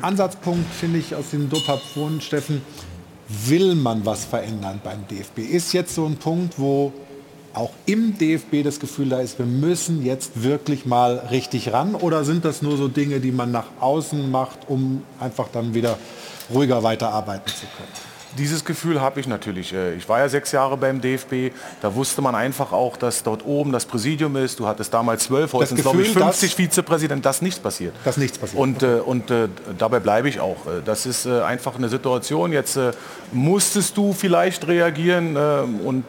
Ansatzpunkt 0.00 0.72
finde 0.72 1.00
ich 1.00 1.16
aus 1.16 1.30
dem 1.32 1.50
Dopap 1.50 1.80
von 1.80 2.20
Steffen, 2.20 2.62
will 3.28 3.74
man 3.74 4.06
was 4.06 4.24
verändern 4.24 4.80
beim 4.84 5.08
DFB? 5.08 5.38
Ist 5.38 5.72
jetzt 5.72 5.96
so 5.96 6.06
ein 6.06 6.18
Punkt, 6.18 6.56
wo 6.56 6.92
auch 7.52 7.70
im 7.86 8.16
DFB 8.16 8.62
das 8.62 8.78
Gefühl 8.78 9.08
da 9.08 9.18
ist, 9.18 9.40
wir 9.40 9.46
müssen 9.46 10.04
jetzt 10.04 10.44
wirklich 10.44 10.86
mal 10.86 11.18
richtig 11.32 11.72
ran? 11.72 11.96
Oder 11.96 12.24
sind 12.24 12.44
das 12.44 12.62
nur 12.62 12.76
so 12.76 12.86
Dinge, 12.86 13.18
die 13.18 13.32
man 13.32 13.50
nach 13.50 13.66
außen 13.80 14.30
macht, 14.30 14.68
um 14.68 15.02
einfach 15.18 15.48
dann 15.52 15.74
wieder 15.74 15.98
ruhiger 16.52 16.84
weiterarbeiten 16.84 17.48
zu 17.48 17.66
können? 17.76 18.13
Dieses 18.38 18.64
Gefühl 18.64 19.00
habe 19.00 19.20
ich 19.20 19.26
natürlich. 19.26 19.72
Äh, 19.72 19.94
ich 19.94 20.08
war 20.08 20.18
ja 20.18 20.28
sechs 20.28 20.52
Jahre 20.52 20.76
beim 20.76 21.00
DFB. 21.00 21.54
Da 21.80 21.94
wusste 21.94 22.22
man 22.22 22.34
einfach 22.34 22.72
auch, 22.72 22.96
dass 22.96 23.22
dort 23.22 23.44
oben 23.46 23.72
das 23.72 23.84
Präsidium 23.84 24.36
ist. 24.36 24.58
Du 24.58 24.66
hattest 24.66 24.92
damals 24.92 25.24
zwölf, 25.24 25.52
heute 25.52 25.68
sind 25.68 25.80
glaube 25.80 26.02
ich 26.02 26.10
50 26.10 26.56
Vizepräsidenten. 26.56 27.22
dass 27.22 27.42
nichts 27.42 27.60
passiert. 27.60 27.94
Dass 28.04 28.16
nichts 28.16 28.38
passiert. 28.38 28.60
Und, 28.60 28.82
äh, 28.82 28.96
und 29.04 29.30
äh, 29.30 29.48
dabei 29.78 30.00
bleibe 30.00 30.28
ich 30.28 30.40
auch. 30.40 30.66
Äh, 30.66 30.82
das 30.84 31.06
ist 31.06 31.26
äh, 31.26 31.42
einfach 31.42 31.76
eine 31.76 31.88
Situation. 31.88 32.52
Jetzt 32.52 32.76
äh, 32.76 32.92
musstest 33.32 33.96
du 33.96 34.12
vielleicht 34.12 34.66
reagieren. 34.66 35.36
und 35.36 36.04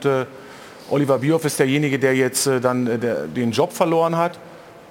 Oliver 0.90 1.18
Bierhoff 1.20 1.46
ist 1.46 1.60
derjenige, 1.60 2.00
der 2.00 2.16
jetzt 2.16 2.48
dann 2.48 2.86
der, 2.86 3.28
den 3.28 3.52
Job 3.52 3.74
verloren 3.74 4.16
hat. 4.18 4.38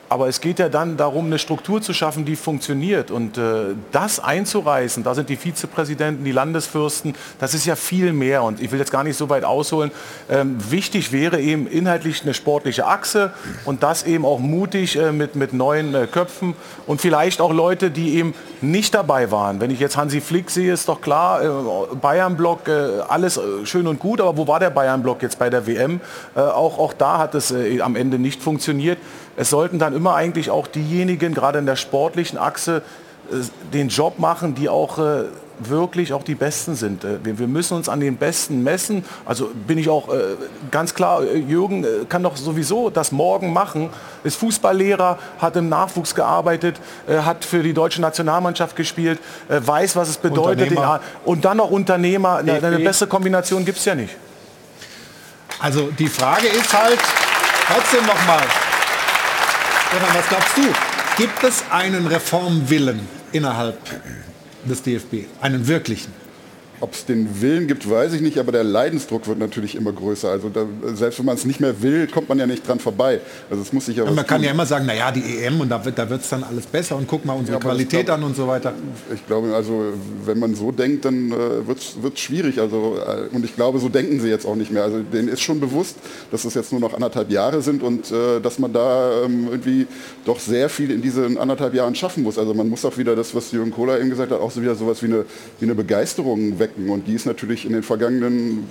Aber 0.09 0.29
es 0.29 0.41
geht 0.41 0.59
ja 0.59 0.69
dann 0.69 0.97
darum, 0.97 1.27
eine 1.27 1.39
Struktur 1.39 1.81
zu 1.81 1.93
schaffen, 1.93 2.25
die 2.25 2.37
funktioniert. 2.37 3.11
Und 3.11 3.39
äh, 3.39 3.75
das 3.93 4.21
einzureißen, 4.21 5.03
da 5.03 5.15
sind 5.15 5.29
die 5.29 5.37
Vizepräsidenten, 5.37 6.25
die 6.25 6.33
Landesfürsten, 6.33 7.15
das 7.39 7.55
ist 7.55 7.67
ja 7.67 7.77
viel 7.77 8.13
mehr. 8.13 8.43
Und 8.43 8.61
ich 8.61 8.71
will 8.71 8.79
jetzt 8.79 8.93
gar 8.93 9.05
nicht 9.05 9.17
so 9.17 9.29
weit 9.29 9.45
ausholen. 9.45 9.91
Ähm, 10.31 10.57
wichtig 10.71 11.13
wäre 11.13 11.41
eben 11.41 11.67
inhaltlich 11.67 12.23
eine 12.23 12.35
sportliche 12.35 12.87
Achse 12.87 13.33
und 13.65 13.83
das 13.83 14.05
eben 14.05 14.25
auch 14.25 14.39
mutig 14.39 14.97
äh, 14.97 15.13
mit, 15.13 15.37
mit 15.37 15.53
neuen 15.53 15.95
äh, 15.95 16.07
Köpfen 16.07 16.55
und 16.87 17.01
vielleicht 17.01 17.41
auch 17.41 17.53
Leute, 17.53 17.91
die 17.91 18.15
eben 18.17 18.35
nicht 18.61 18.95
dabei 18.95 19.31
waren. 19.31 19.61
Wenn 19.61 19.71
ich 19.71 19.81
jetzt 19.81 19.97
Hansi 19.97 20.21
Flick 20.21 20.51
sehe, 20.51 20.73
ist 20.73 20.89
doch 20.89 21.01
klar, 21.01 21.43
äh, 21.43 21.95
Bayern-Block, 21.97 22.69
äh, 22.69 23.01
alles 23.09 23.37
äh, 23.37 23.65
schön 23.65 23.87
und 23.87 23.99
gut, 23.99 24.21
aber 24.21 24.37
wo 24.37 24.47
war 24.47 24.61
der 24.61 24.71
Bayern-Block 24.71 25.23
jetzt 25.23 25.39
bei 25.39 25.51
der 25.51 25.67
WM? 25.67 26.01
auch, 26.35 26.79
auch 26.79 26.93
da 26.93 27.19
hat 27.19 27.35
es 27.35 27.55
am 27.81 27.97
Ende 27.97 28.19
nicht 28.19 28.43
funktioniert 28.43 28.99
es 29.37 29.51
sollten 29.51 29.79
dann 29.79 29.95
immer 29.95 30.15
eigentlich 30.15 30.51
auch 30.51 30.67
diejenigen, 30.67 31.35
gerade 31.35 31.59
in 31.59 31.67
der 31.67 31.77
sportlichen 31.77 32.39
Achse, 32.39 32.83
äh, 33.31 33.37
den 33.73 33.89
Job 33.89 34.19
machen, 34.19 34.55
die 34.55 34.69
auch 34.69 34.99
äh, 34.99 35.25
wirklich 35.59 36.13
auch 36.13 36.23
die 36.23 36.35
Besten 36.35 36.75
sind. 36.75 37.05
Äh, 37.05 37.19
wir, 37.23 37.47
müssen 37.47 37.75
uns 37.75 37.89
an 37.89 38.01
den 38.01 38.17
Besten 38.17 38.63
messen. 38.63 39.05
Also 39.25 39.51
bin 39.67 39.79
ich 39.79 39.89
auch 39.89 40.09
ganz 40.71 40.95
klar, 40.95 41.25
Jürgen 41.25 41.87
kann 42.09 42.23
doch 42.23 42.37
sowieso 42.37 42.91
das 42.91 43.13
morgen 43.13 43.53
machen. 43.53 43.91
Ist 44.25 44.37
Fußballlehrer, 44.37 45.19
hat 45.39 45.57
im 45.57 45.69
Nachwuchs 45.69 46.15
gearbeitet, 46.15 46.81
hat 47.09 47.45
für 47.45 47.63
die 47.63 47.73
deutsche 47.73 48.01
Nationalmannschaft 48.01 48.77
gespielt, 48.77 49.21
weiß, 49.49 49.97
was 49.97 50.09
es 50.09 50.17
bedeutet. 50.17 50.73
Und 51.25 51.45
dann 51.45 51.59
noch 51.59 51.71
Unternehmer. 51.71 52.39
Eine, 52.39 52.55
eine 52.55 52.79
bessere 52.79 53.09
Kombination 53.09 53.65
gibt 53.65 53.79
es 53.79 53.85
ja 53.85 53.95
nicht. 53.95 54.17
Also 55.61 55.91
die 55.99 56.09
Frage 56.09 56.49
ist 56.49 56.73
halt, 56.73 56.99
trotzdem 57.67 58.05
noch 58.07 58.27
mal, 58.27 58.43
Stefan, 59.89 60.15
was 60.15 60.29
glaubst 60.29 60.57
du? 60.57 60.63
Gibt 61.17 61.45
es 61.45 61.65
einen 61.71 62.07
Reformwillen 62.07 63.01
innerhalb 63.33 63.79
des 64.65 64.83
DFB? 64.83 65.27
Einen 65.41 65.67
wirklichen? 65.69 66.13
Ob 66.85 66.93
es 66.93 67.07
den 67.07 67.41
Willen 67.41 67.67
gibt, 67.67 67.89
weiß 67.89 68.13
ich 68.13 68.21
nicht, 68.21 68.37
aber 68.37 68.53
der 68.53 68.63
Leidensdruck 68.63 69.27
wird 69.27 69.39
natürlich 69.39 69.75
immer 69.75 69.91
größer. 69.91 70.29
Also 70.29 70.51
da, 70.51 70.67
selbst 70.93 71.19
wenn 71.19 71.25
man 71.25 71.35
es 71.35 71.47
nicht 71.47 71.59
mehr 71.59 71.81
will, 71.81 72.07
kommt 72.09 72.29
man 72.29 72.39
ja 72.39 72.47
nicht 72.47 72.69
dran 72.69 72.79
vorbei. 72.79 73.21
Also 73.49 73.63
es 73.63 73.73
muss 73.73 73.87
sich 73.87 73.97
ja 73.97 74.05
Man 74.05 74.17
kann 74.17 74.37
tun. 74.37 74.45
ja 74.45 74.51
immer 74.51 74.67
sagen, 74.67 74.85
naja, 74.85 75.11
die 75.11 75.23
EM 75.23 75.63
und 75.63 75.71
da 75.71 75.83
wird 75.83 75.97
da 75.97 76.05
es 76.05 76.29
dann 76.29 76.45
alles 76.45 76.67
besser 76.67 76.97
und 76.97 77.09
guck 77.09 77.25
mal 77.25 77.33
unsere 77.33 77.57
ja, 77.57 77.61
Qualität 77.63 78.05
glaub, 78.05 78.19
an 78.19 78.25
und 78.25 78.37
so 78.37 78.47
weiter. 78.47 78.75
Ich 79.15 79.27
glaube, 79.27 79.55
also 79.55 79.95
wenn 80.27 80.39
man 80.39 80.55
so 80.55 80.73
denkt, 80.73 81.07
dann 81.07 81.33
äh, 81.33 81.67
wird 81.67 81.79
es 81.79 82.21
schwierig. 82.21 82.61
Also, 82.61 82.99
äh, 82.99 83.35
und 83.35 83.47
ich 83.47 83.57
glaube, 83.57 83.79
so 83.79 83.89
denken 83.89 84.21
sie 84.21 84.29
jetzt 84.29 84.45
auch 84.45 84.55
nicht 84.55 84.71
mehr. 84.71 84.83
Also 84.83 84.99
denen 85.01 85.29
ist 85.29 85.41
schon 85.41 85.61
bewusst, 85.61 85.97
dass 86.33 86.45
es 86.45 86.53
jetzt 86.53 86.71
nur 86.71 86.83
noch 86.83 86.93
anderthalb 86.93 87.31
Jahre 87.31 87.63
sind 87.63 87.83
und 87.83 88.13
äh, 88.13 88.41
dass 88.43 88.59
man 88.59 88.75
da 88.75 89.23
ähm, 89.25 89.49
irgendwie 89.51 89.87
doch 90.27 90.39
sehr 90.39 90.69
viel 90.69 90.91
in 90.91 91.01
diesen 91.01 91.39
anderthalb 91.39 91.73
Jahren 91.73 91.95
schaffen 91.95 92.25
muss. 92.25 92.37
Also 92.37 92.53
man 92.53 92.69
muss 92.69 92.85
auch 92.85 92.99
wieder 92.99 93.17
das, 93.17 93.35
was 93.35 93.53
Jürgen 93.53 93.71
Kohler 93.71 93.99
eben 94.01 94.11
gesagt 94.11 94.33
hat, 94.33 94.41
auch 94.41 94.51
so 94.51 94.61
wieder 94.61 94.75
sowas 94.75 95.03
wie 95.03 95.07
eine, 95.07 95.25
wie 95.61 95.65
eine 95.65 95.75
Begeisterung 95.75 96.59
weg 96.59 96.74
stecken. 96.75 96.91
Und 96.91 97.07
die 97.07 97.15
ist 97.15 97.27
natürlich 97.27 97.65
in 97.65 97.73
den 97.73 97.83
vergangenen 97.83 98.67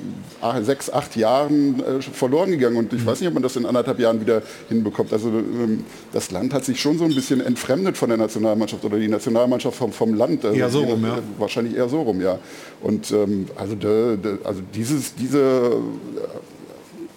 sechs, 0.61 0.89
acht 0.89 1.15
Jahren 1.15 1.79
äh, 1.79 2.01
verloren 2.01 2.51
gegangen. 2.51 2.77
Und 2.77 2.93
ich 2.93 3.01
mhm. 3.01 3.05
weiß 3.07 3.19
nicht, 3.21 3.27
ob 3.27 3.33
man 3.33 3.43
das 3.43 3.55
in 3.55 3.65
anderthalb 3.65 3.99
Jahren 3.99 4.21
wieder 4.21 4.41
hinbekommt. 4.69 5.13
Also 5.13 5.29
ähm, 5.29 5.85
das 6.11 6.31
Land 6.31 6.53
hat 6.53 6.65
sich 6.65 6.79
schon 6.79 6.97
so 6.97 7.05
ein 7.05 7.15
bisschen 7.15 7.41
entfremdet 7.41 7.97
von 7.97 8.09
der 8.09 8.17
Nationalmannschaft 8.17 8.83
oder 8.85 8.97
die 8.97 9.07
Nationalmannschaft 9.07 9.77
vom, 9.77 9.91
vom 9.91 10.13
Land. 10.13 10.45
Also 10.45 10.57
eher 10.57 10.69
so 10.69 10.83
rum, 10.83 11.03
ja. 11.03 11.19
Wahrscheinlich 11.37 11.75
eher 11.75 11.89
so 11.89 12.01
rum, 12.01 12.21
ja. 12.21 12.39
Und 12.81 13.11
ähm, 13.11 13.47
also, 13.55 13.75
de, 13.75 14.17
de, 14.17 14.37
also 14.43 14.61
dieses, 14.73 15.15
diese 15.15 15.77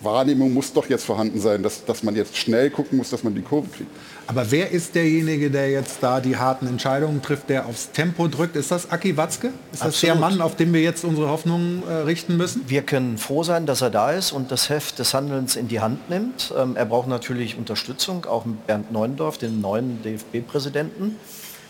Wahrnehmung 0.03 0.53
muss 0.53 0.73
doch 0.73 0.89
jetzt 0.89 1.05
vorhanden 1.05 1.41
sein, 1.41 1.63
dass, 1.63 1.85
dass 1.85 2.03
man 2.03 2.15
jetzt 2.15 2.37
schnell 2.37 2.71
gucken 2.71 2.99
muss, 2.99 3.11
dass 3.11 3.25
man 3.25 3.35
die 3.35 3.43
Kurve 3.43 3.69
kriegt. 3.69 3.91
Aber 4.29 4.51
wer 4.51 4.71
ist 4.73 4.95
derjenige, 4.97 5.51
der 5.51 5.71
jetzt 5.71 5.99
da 6.01 6.21
die 6.21 6.37
harten 6.37 6.67
Entscheidungen 6.67 7.23
trifft, 7.23 7.49
der 7.49 7.67
aufs 7.67 7.93
Tempo 7.93 8.27
drückt? 8.27 8.57
Ist 8.57 8.73
das 8.73 8.91
Aki 8.91 9.17
Watzke? 9.17 9.49
Ist 9.73 9.83
Absolut. 9.83 9.93
das 9.93 10.01
der 10.01 10.15
Mann, 10.17 10.41
auf 10.41 10.57
den 10.57 10.73
wir 10.73 10.81
jetzt 10.83 11.05
unsere 11.05 11.29
Hoffnungen 11.29 11.85
äh, 11.89 11.93
richten 11.93 12.37
müssen? 12.37 12.65
Wir 12.67 12.83
können 12.83 13.19
froh 13.19 13.45
sein, 13.45 13.67
dass 13.67 13.83
er 13.83 13.91
da 13.91 14.11
ist 14.11 14.33
und 14.33 14.51
das 14.51 14.69
Heft 14.69 14.99
des 14.99 15.15
Handelns 15.15 15.55
in 15.55 15.69
die 15.69 15.81
Hand 15.81 16.11
nimmt. 16.11 16.53
Ähm, 16.59 16.75
er 16.75 16.87
braucht 16.87 17.09
natürlich 17.09 17.57
Unterstützung, 17.57 18.25
auch 18.25 18.45
mit 18.45 18.67
Bernd 18.67 18.91
Neuendorf, 18.91 19.39
dem 19.39 19.61
neuen 19.61 20.03
DFB-Präsidenten. 20.03 21.17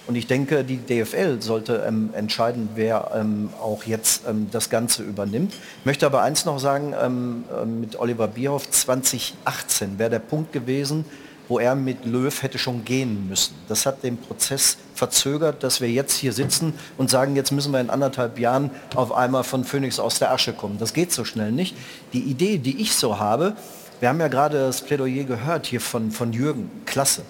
Und 0.06 0.14
ich 0.14 0.26
denke, 0.26 0.64
die 0.64 0.78
DFL 0.78 1.42
sollte 1.42 1.84
ähm, 1.86 2.10
entscheiden, 2.14 2.68
wer 2.74 3.10
ähm, 3.14 3.50
auch 3.60 3.84
jetzt 3.84 4.22
ähm, 4.26 4.46
das 4.50 4.70
Ganze 4.70 5.02
übernimmt. 5.02 5.52
Ich 5.80 5.84
möchte 5.84 6.06
aber 6.06 6.22
eins 6.22 6.44
noch 6.44 6.60
sagen, 6.60 6.94
ähm, 6.98 7.44
äh, 7.52 7.66
mit 7.66 7.98
Oliver 7.98 8.28
Bierhoff 8.28 8.70
2018 8.70 9.98
wäre 9.98 10.10
der 10.10 10.20
Punkt 10.20 10.52
gewesen, 10.52 11.04
wo 11.48 11.58
er 11.58 11.74
mit 11.74 12.04
Löw 12.04 12.42
hätte 12.42 12.58
schon 12.58 12.84
gehen 12.84 13.28
müssen. 13.28 13.54
Das 13.68 13.86
hat 13.86 14.02
den 14.02 14.16
Prozess 14.16 14.78
verzögert, 14.94 15.62
dass 15.62 15.80
wir 15.80 15.90
jetzt 15.90 16.14
hier 16.14 16.32
sitzen 16.32 16.74
und 16.96 17.10
sagen, 17.10 17.36
jetzt 17.36 17.52
müssen 17.52 17.72
wir 17.72 17.80
in 17.80 17.90
anderthalb 17.90 18.38
Jahren 18.38 18.70
auf 18.94 19.12
einmal 19.12 19.44
von 19.44 19.64
Phoenix 19.64 19.98
aus 19.98 20.18
der 20.18 20.32
Asche 20.32 20.52
kommen. 20.52 20.78
Das 20.78 20.92
geht 20.92 21.12
so 21.12 21.24
schnell 21.24 21.52
nicht. 21.52 21.76
Die 22.12 22.22
Idee, 22.22 22.58
die 22.58 22.80
ich 22.80 22.94
so 22.94 23.18
habe, 23.18 23.56
wir 24.00 24.08
haben 24.08 24.20
ja 24.20 24.28
gerade 24.28 24.58
das 24.58 24.82
Plädoyer 24.82 25.24
gehört 25.24 25.66
hier 25.66 25.80
von, 25.80 26.10
von 26.10 26.32
Jürgen, 26.32 26.70
klasse. 26.84 27.22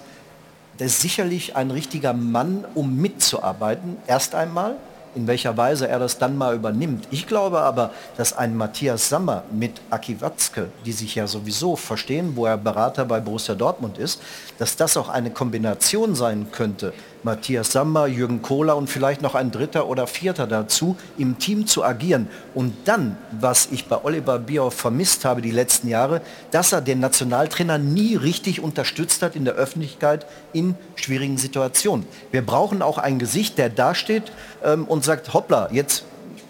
Der 0.79 0.87
ist 0.87 1.01
sicherlich 1.01 1.55
ein 1.55 1.71
richtiger 1.71 2.13
Mann, 2.13 2.65
um 2.75 2.97
mitzuarbeiten, 2.97 3.97
erst 4.05 4.35
einmal 4.35 4.75
in 5.17 5.27
welcher 5.27 5.57
Weise 5.57 5.87
er 5.87 5.97
das 5.97 6.19
dann 6.19 6.37
mal 6.37 6.55
übernimmt. 6.55 7.07
Ich 7.09 7.25
glaube 7.25 7.59
aber, 7.59 7.91
dass 8.17 8.37
ein 8.37 8.55
Matthias 8.55 9.09
Sammer 9.09 9.43
mit 9.51 9.81
Aki 9.89 10.21
Watzke, 10.21 10.69
die 10.85 10.91
sich 10.91 11.15
ja 11.15 11.25
sowieso 11.25 11.75
verstehen, 11.75 12.33
wo 12.35 12.45
er 12.45 12.57
Berater 12.57 13.03
bei 13.03 13.19
Borussia 13.19 13.55
Dortmund 13.55 13.97
ist, 13.97 14.21
dass 14.59 14.77
das 14.77 14.95
auch 14.95 15.09
eine 15.09 15.31
Kombination 15.31 16.13
sein 16.13 16.47
könnte, 16.51 16.93
Matthias 17.27 17.73
Sammer, 17.73 18.07
Jürgen 18.07 18.41
Kohler 18.41 18.77
und 18.77 18.89
vielleicht 18.89 19.21
noch 19.21 19.35
ein 19.35 19.51
dritter 19.51 19.89
oder 19.89 20.07
vierter 20.07 20.47
dazu, 20.47 20.95
im 21.17 21.37
Team 21.39 21.67
zu 21.67 21.83
agieren. 21.83 22.29
Und 22.55 22.73
dann, 22.85 23.17
was 23.37 23.67
ich 23.69 23.87
bei 23.87 24.01
Oliver 24.01 24.39
Bierhoff 24.39 24.73
vermisst 24.73 25.25
habe 25.25 25.41
die 25.41 25.51
letzten 25.51 25.89
Jahre, 25.89 26.21
dass 26.51 26.71
er 26.71 26.79
den 26.79 27.01
Nationaltrainer 27.01 27.77
nie 27.77 28.15
richtig 28.15 28.61
unterstützt 28.61 29.21
hat 29.21 29.35
in 29.35 29.43
der 29.43 29.55
Öffentlichkeit 29.55 30.25
in 30.53 30.75
schwierigen 30.95 31.37
Situationen. 31.37 32.05
Wir 32.31 32.45
brauchen 32.45 32.81
auch 32.81 32.97
ein 32.97 33.19
Gesicht, 33.19 33.57
der 33.57 33.69
dasteht 33.69 34.31
ähm, 34.63 34.85
und 34.85 35.03
sagt, 35.03 35.33
hoppla, 35.33 35.67
jetzt 35.73 36.05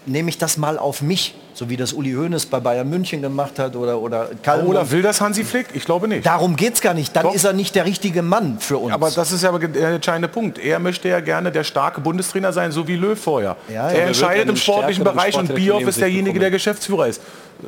nehme 0.06 0.28
ich 0.30 0.38
das 0.38 0.58
mal 0.58 0.78
auf 0.78 1.02
mich 1.02 1.34
so 1.58 1.68
wie 1.68 1.76
das 1.76 1.92
Uli 1.92 2.12
Hoeneß 2.12 2.46
bei 2.46 2.60
Bayern 2.60 2.88
München 2.88 3.20
gemacht 3.20 3.58
hat 3.58 3.74
oder 3.74 4.00
oder 4.00 4.30
Kalm 4.44 4.68
Oder 4.68 4.92
will 4.92 5.02
das 5.02 5.20
Hansi 5.20 5.42
Flick? 5.42 5.66
Ich 5.74 5.84
glaube 5.84 6.06
nicht. 6.06 6.24
Darum 6.24 6.54
geht's 6.54 6.80
gar 6.80 6.94
nicht. 6.94 7.16
Dann 7.16 7.24
Doch. 7.24 7.34
ist 7.34 7.44
er 7.44 7.52
nicht 7.52 7.74
der 7.74 7.84
richtige 7.84 8.22
Mann 8.22 8.60
für 8.60 8.78
uns. 8.78 8.94
Aber 8.94 9.10
das 9.10 9.32
ist 9.32 9.42
ja 9.42 9.50
der 9.58 9.88
entscheidende 9.88 10.28
Punkt. 10.28 10.58
Er 10.58 10.78
möchte 10.78 11.08
ja 11.08 11.18
gerne 11.18 11.50
der 11.50 11.64
starke 11.64 12.00
Bundestrainer 12.00 12.52
sein, 12.52 12.70
so 12.70 12.86
wie 12.86 12.94
Löw 12.94 13.18
vorher. 13.18 13.56
Ja, 13.68 13.90
er 13.90 14.06
entscheidet 14.06 14.48
im 14.48 14.54
sportlichen 14.54 15.02
Bereich 15.02 15.36
und 15.36 15.52
Bioff 15.52 15.82
ist 15.82 16.00
derjenige, 16.00 16.34
bekommen. 16.34 16.40
der 16.42 16.50
Geschäftsführer 16.52 17.08
ist. 17.08 17.20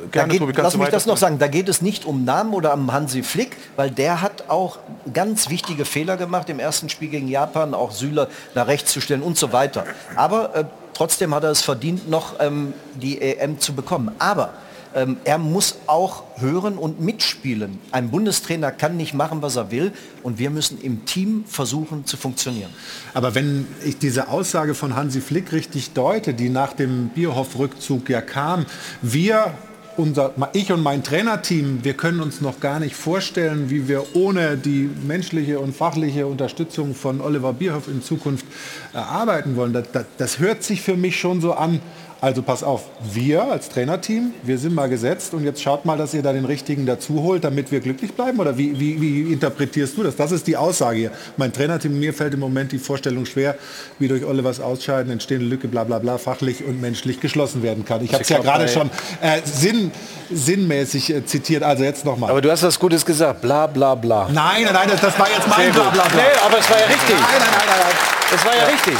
Gerne, 0.09 0.31
geht, 0.31 0.39
Tobi, 0.39 0.53
lass 0.55 0.77
mich 0.77 0.87
das 0.87 1.05
noch 1.05 1.17
sagen, 1.17 1.37
da 1.37 1.47
geht 1.47 1.67
es 1.67 1.81
nicht 1.81 2.05
um 2.05 2.23
Namen 2.23 2.53
oder 2.53 2.73
um 2.73 2.93
Hansi 2.93 3.23
Flick, 3.23 3.57
weil 3.75 3.91
der 3.91 4.21
hat 4.21 4.45
auch 4.47 4.79
ganz 5.13 5.49
wichtige 5.49 5.83
Fehler 5.83 6.15
gemacht 6.15 6.49
im 6.49 6.59
ersten 6.59 6.87
Spiel 6.87 7.09
gegen 7.09 7.27
Japan, 7.27 7.73
auch 7.73 7.91
Süle 7.91 8.29
nach 8.55 8.67
rechts 8.67 8.93
zu 8.93 9.01
stellen 9.01 9.21
und 9.21 9.37
so 9.37 9.51
weiter. 9.51 9.83
Aber 10.15 10.55
äh, 10.55 10.63
trotzdem 11.01 11.33
hat 11.33 11.43
er 11.43 11.49
es 11.49 11.63
verdient, 11.63 12.11
noch 12.11 12.35
ähm, 12.39 12.75
die 12.93 13.19
EM 13.19 13.59
zu 13.59 13.73
bekommen. 13.73 14.11
Aber 14.19 14.53
ähm, 14.93 15.17
er 15.23 15.39
muss 15.39 15.77
auch 15.87 16.25
hören 16.35 16.77
und 16.77 17.01
mitspielen. 17.01 17.79
Ein 17.91 18.11
Bundestrainer 18.11 18.71
kann 18.71 18.97
nicht 18.97 19.15
machen, 19.15 19.41
was 19.41 19.55
er 19.55 19.71
will 19.71 19.93
und 20.21 20.37
wir 20.37 20.51
müssen 20.51 20.79
im 20.79 21.05
Team 21.05 21.43
versuchen 21.47 22.05
zu 22.05 22.17
funktionieren. 22.17 22.69
Aber 23.15 23.33
wenn 23.33 23.65
ich 23.83 23.97
diese 23.97 24.27
Aussage 24.27 24.75
von 24.75 24.95
Hansi 24.95 25.21
Flick 25.21 25.51
richtig 25.53 25.93
deute, 25.93 26.35
die 26.35 26.49
nach 26.49 26.73
dem 26.73 27.09
Bierhoff-Rückzug 27.09 28.07
ja 28.07 28.21
kam, 28.21 28.67
wir 29.01 29.55
unser, 29.97 30.33
ich 30.53 30.71
und 30.71 30.81
mein 30.81 31.03
Trainerteam, 31.03 31.83
wir 31.83 31.93
können 31.93 32.19
uns 32.19 32.41
noch 32.41 32.59
gar 32.59 32.79
nicht 32.79 32.95
vorstellen, 32.95 33.69
wie 33.69 33.87
wir 33.87 34.15
ohne 34.15 34.57
die 34.57 34.89
menschliche 35.05 35.59
und 35.59 35.75
fachliche 35.75 36.27
Unterstützung 36.27 36.95
von 36.95 37.21
Oliver 37.21 37.53
Bierhoff 37.53 37.87
in 37.87 38.01
Zukunft 38.01 38.45
äh, 38.93 38.97
arbeiten 38.97 39.55
wollen. 39.55 39.73
Das, 39.73 39.91
das, 39.91 40.05
das 40.17 40.39
hört 40.39 40.63
sich 40.63 40.81
für 40.81 40.95
mich 40.95 41.19
schon 41.19 41.41
so 41.41 41.53
an. 41.53 41.79
Also 42.23 42.43
pass 42.43 42.61
auf, 42.63 42.83
wir 43.01 43.43
als 43.51 43.67
Trainerteam, 43.69 44.31
wir 44.43 44.59
sind 44.59 44.75
mal 44.75 44.87
gesetzt 44.87 45.33
und 45.33 45.43
jetzt 45.43 45.59
schaut 45.59 45.85
mal, 45.85 45.97
dass 45.97 46.13
ihr 46.13 46.21
da 46.21 46.31
den 46.31 46.45
richtigen 46.45 46.85
dazu 46.85 47.23
holt, 47.23 47.43
damit 47.43 47.71
wir 47.71 47.79
glücklich 47.79 48.13
bleiben? 48.13 48.39
Oder 48.39 48.59
wie, 48.59 48.79
wie, 48.79 49.01
wie 49.01 49.33
interpretierst 49.33 49.97
du 49.97 50.03
das? 50.03 50.15
Das 50.17 50.31
ist 50.31 50.45
die 50.45 50.55
Aussage 50.55 50.97
hier. 50.99 51.11
Mein 51.37 51.51
Trainerteam, 51.51 51.99
mir 51.99 52.13
fällt 52.13 52.35
im 52.35 52.39
Moment 52.39 52.73
die 52.73 52.77
Vorstellung 52.77 53.25
schwer, 53.25 53.55
wie 53.97 54.07
durch 54.07 54.23
Olivers 54.23 54.59
Ausscheiden 54.59 55.11
entstehende 55.11 55.47
Lücke 55.47 55.67
bla 55.67 55.83
bla 55.83 55.97
bla 55.97 56.19
fachlich 56.19 56.63
und 56.63 56.79
menschlich 56.79 57.19
geschlossen 57.19 57.63
werden 57.63 57.85
kann. 57.85 58.05
Ich 58.05 58.13
habe 58.13 58.21
es 58.21 58.29
ja 58.29 58.37
Also 58.37 58.47
gerade 58.47 58.67
schon 58.67 58.91
äh, 59.21 59.41
sinn, 59.43 59.89
sinnmäßig 60.31 61.09
äh, 61.11 61.25
zitiert, 61.25 61.63
also 61.63 61.83
jetzt 61.83 62.05
nochmal. 62.05 62.29
Aber 62.29 62.41
du 62.41 62.51
hast 62.51 62.61
was 62.61 62.77
Gutes 62.77 63.03
gesagt, 63.03 63.41
bla 63.41 63.65
bla 63.65 63.95
bla. 63.95 64.29
Nein, 64.31 64.63
nein, 64.65 64.73
nein, 64.75 64.89
das, 64.89 65.01
das 65.01 65.17
war 65.17 65.27
jetzt 65.27 65.47
mein 65.47 65.71
bla 65.71 65.89
bla 65.89 66.03
bla. 66.07 66.21
Nee, 66.21 66.37
aber 66.45 66.59
es 66.59 66.69
war 66.69 66.79
ja 66.79 66.85
richtig. 66.85 67.15
Nein, 67.15 67.39
nein, 67.39 67.49
nein, 67.51 67.65
nein, 67.67 67.79
nein. 67.81 67.95
Es 68.35 68.45
war 68.45 68.55
ja 68.55 68.65
richtig. 68.65 68.93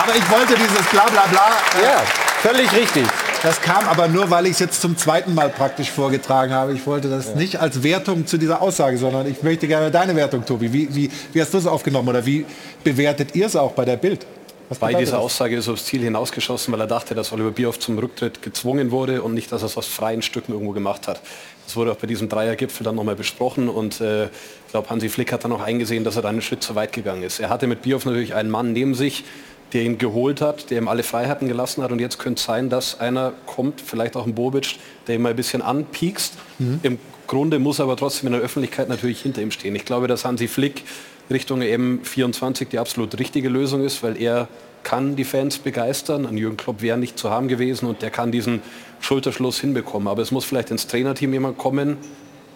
Aber 0.00 0.14
ich 0.14 0.30
wollte 0.30 0.54
dieses 0.54 0.86
bla 0.92 1.06
bla 1.06 1.24
bla. 1.26 1.48
äh, 1.80 1.84
Ja, 1.84 2.02
völlig 2.42 2.72
richtig. 2.72 3.06
Das 3.42 3.60
kam 3.60 3.86
aber 3.86 4.08
nur, 4.08 4.30
weil 4.30 4.46
ich 4.46 4.52
es 4.52 4.58
jetzt 4.58 4.80
zum 4.80 4.96
zweiten 4.96 5.34
Mal 5.34 5.48
praktisch 5.48 5.90
vorgetragen 5.90 6.52
habe. 6.52 6.72
Ich 6.72 6.86
wollte 6.86 7.08
das 7.08 7.34
nicht 7.34 7.60
als 7.60 7.82
Wertung 7.82 8.26
zu 8.26 8.36
dieser 8.36 8.60
Aussage, 8.60 8.98
sondern 8.98 9.26
ich 9.26 9.42
möchte 9.42 9.68
gerne 9.68 9.90
deine 9.90 10.16
Wertung, 10.16 10.44
Tobi. 10.44 10.72
Wie, 10.72 10.94
wie, 10.94 11.10
wie 11.32 11.40
hast 11.40 11.54
du 11.54 11.58
es 11.58 11.66
aufgenommen 11.66 12.08
oder 12.08 12.26
wie 12.26 12.44
bewertet 12.82 13.34
ihr 13.34 13.46
es 13.46 13.54
auch 13.54 13.72
bei 13.72 13.84
der 13.84 13.96
Bild? 13.96 14.26
Was 14.68 14.78
Bei 14.78 14.94
dieser 14.94 15.12
das? 15.12 15.20
Aussage 15.20 15.54
ist 15.56 15.66
er 15.66 15.74
aufs 15.74 15.84
Ziel 15.84 16.02
hinausgeschossen, 16.02 16.72
weil 16.72 16.80
er 16.80 16.86
dachte, 16.86 17.14
dass 17.14 17.30
Oliver 17.32 17.50
Bierhoff 17.50 17.78
zum 17.78 17.98
Rücktritt 17.98 18.40
gezwungen 18.40 18.90
wurde 18.90 19.22
und 19.22 19.34
nicht, 19.34 19.52
dass 19.52 19.62
er 19.62 19.66
es 19.66 19.76
aus 19.76 19.86
freien 19.86 20.22
Stücken 20.22 20.52
irgendwo 20.52 20.72
gemacht 20.72 21.08
hat. 21.08 21.20
Das 21.66 21.76
wurde 21.76 21.92
auch 21.92 21.96
bei 21.96 22.06
diesem 22.06 22.30
Dreiergipfel 22.30 22.82
dann 22.82 22.94
nochmal 22.94 23.14
besprochen 23.14 23.68
und 23.68 24.00
äh, 24.00 24.24
ich 24.24 24.30
glaube, 24.70 24.88
Hansi 24.88 25.10
Flick 25.10 25.30
hat 25.30 25.44
dann 25.44 25.52
auch 25.52 25.60
eingesehen, 25.60 26.04
dass 26.04 26.16
er 26.16 26.22
da 26.22 26.30
einen 26.30 26.40
Schritt 26.40 26.62
zu 26.62 26.74
weit 26.74 26.92
gegangen 26.92 27.22
ist. 27.22 27.38
Er 27.38 27.50
hatte 27.50 27.66
mit 27.66 27.82
Bierhoff 27.82 28.06
natürlich 28.06 28.34
einen 28.34 28.50
Mann 28.50 28.72
neben 28.72 28.94
sich, 28.94 29.24
der 29.72 29.82
ihn 29.82 29.98
geholt 29.98 30.40
hat, 30.40 30.70
der 30.70 30.78
ihm 30.78 30.88
alle 30.88 31.02
Freiheiten 31.02 31.48
gelassen 31.48 31.82
hat 31.82 31.92
und 31.92 31.98
jetzt 31.98 32.18
könnte 32.18 32.38
es 32.38 32.44
sein, 32.44 32.68
dass 32.68 33.00
einer 33.00 33.32
kommt, 33.46 33.80
vielleicht 33.80 34.16
auch 34.16 34.26
ein 34.26 34.34
Bobic, 34.34 34.76
der 35.06 35.16
ihn 35.16 35.22
mal 35.22 35.30
ein 35.30 35.36
bisschen 35.36 35.62
anpiekst. 35.62 36.34
Mhm. 36.58 36.80
Im 36.82 36.98
Grunde 37.26 37.58
muss 37.58 37.78
er 37.78 37.84
aber 37.84 37.96
trotzdem 37.96 38.28
in 38.28 38.34
der 38.34 38.42
Öffentlichkeit 38.42 38.88
natürlich 38.88 39.22
hinter 39.22 39.40
ihm 39.40 39.50
stehen. 39.50 39.74
Ich 39.74 39.84
glaube, 39.84 40.08
dass 40.08 40.24
Hansi 40.24 40.48
Flick 40.48 40.82
Richtung 41.30 41.62
EM24 41.62 42.66
die 42.66 42.78
absolut 42.78 43.18
richtige 43.18 43.48
Lösung 43.48 43.82
ist, 43.82 44.02
weil 44.02 44.20
er 44.20 44.48
kann 44.82 45.16
die 45.16 45.24
Fans 45.24 45.58
begeistern. 45.58 46.26
An 46.26 46.36
Jürgen 46.36 46.56
Klopp 46.56 46.82
wäre 46.82 46.98
nicht 46.98 47.18
zu 47.18 47.30
haben 47.30 47.48
gewesen 47.48 47.86
und 47.86 48.02
der 48.02 48.10
kann 48.10 48.32
diesen 48.32 48.60
Schulterschluss 49.00 49.60
hinbekommen. 49.60 50.08
Aber 50.08 50.22
es 50.22 50.30
muss 50.30 50.44
vielleicht 50.44 50.70
ins 50.70 50.86
Trainerteam 50.86 51.32
jemand 51.32 51.58
kommen, 51.58 51.96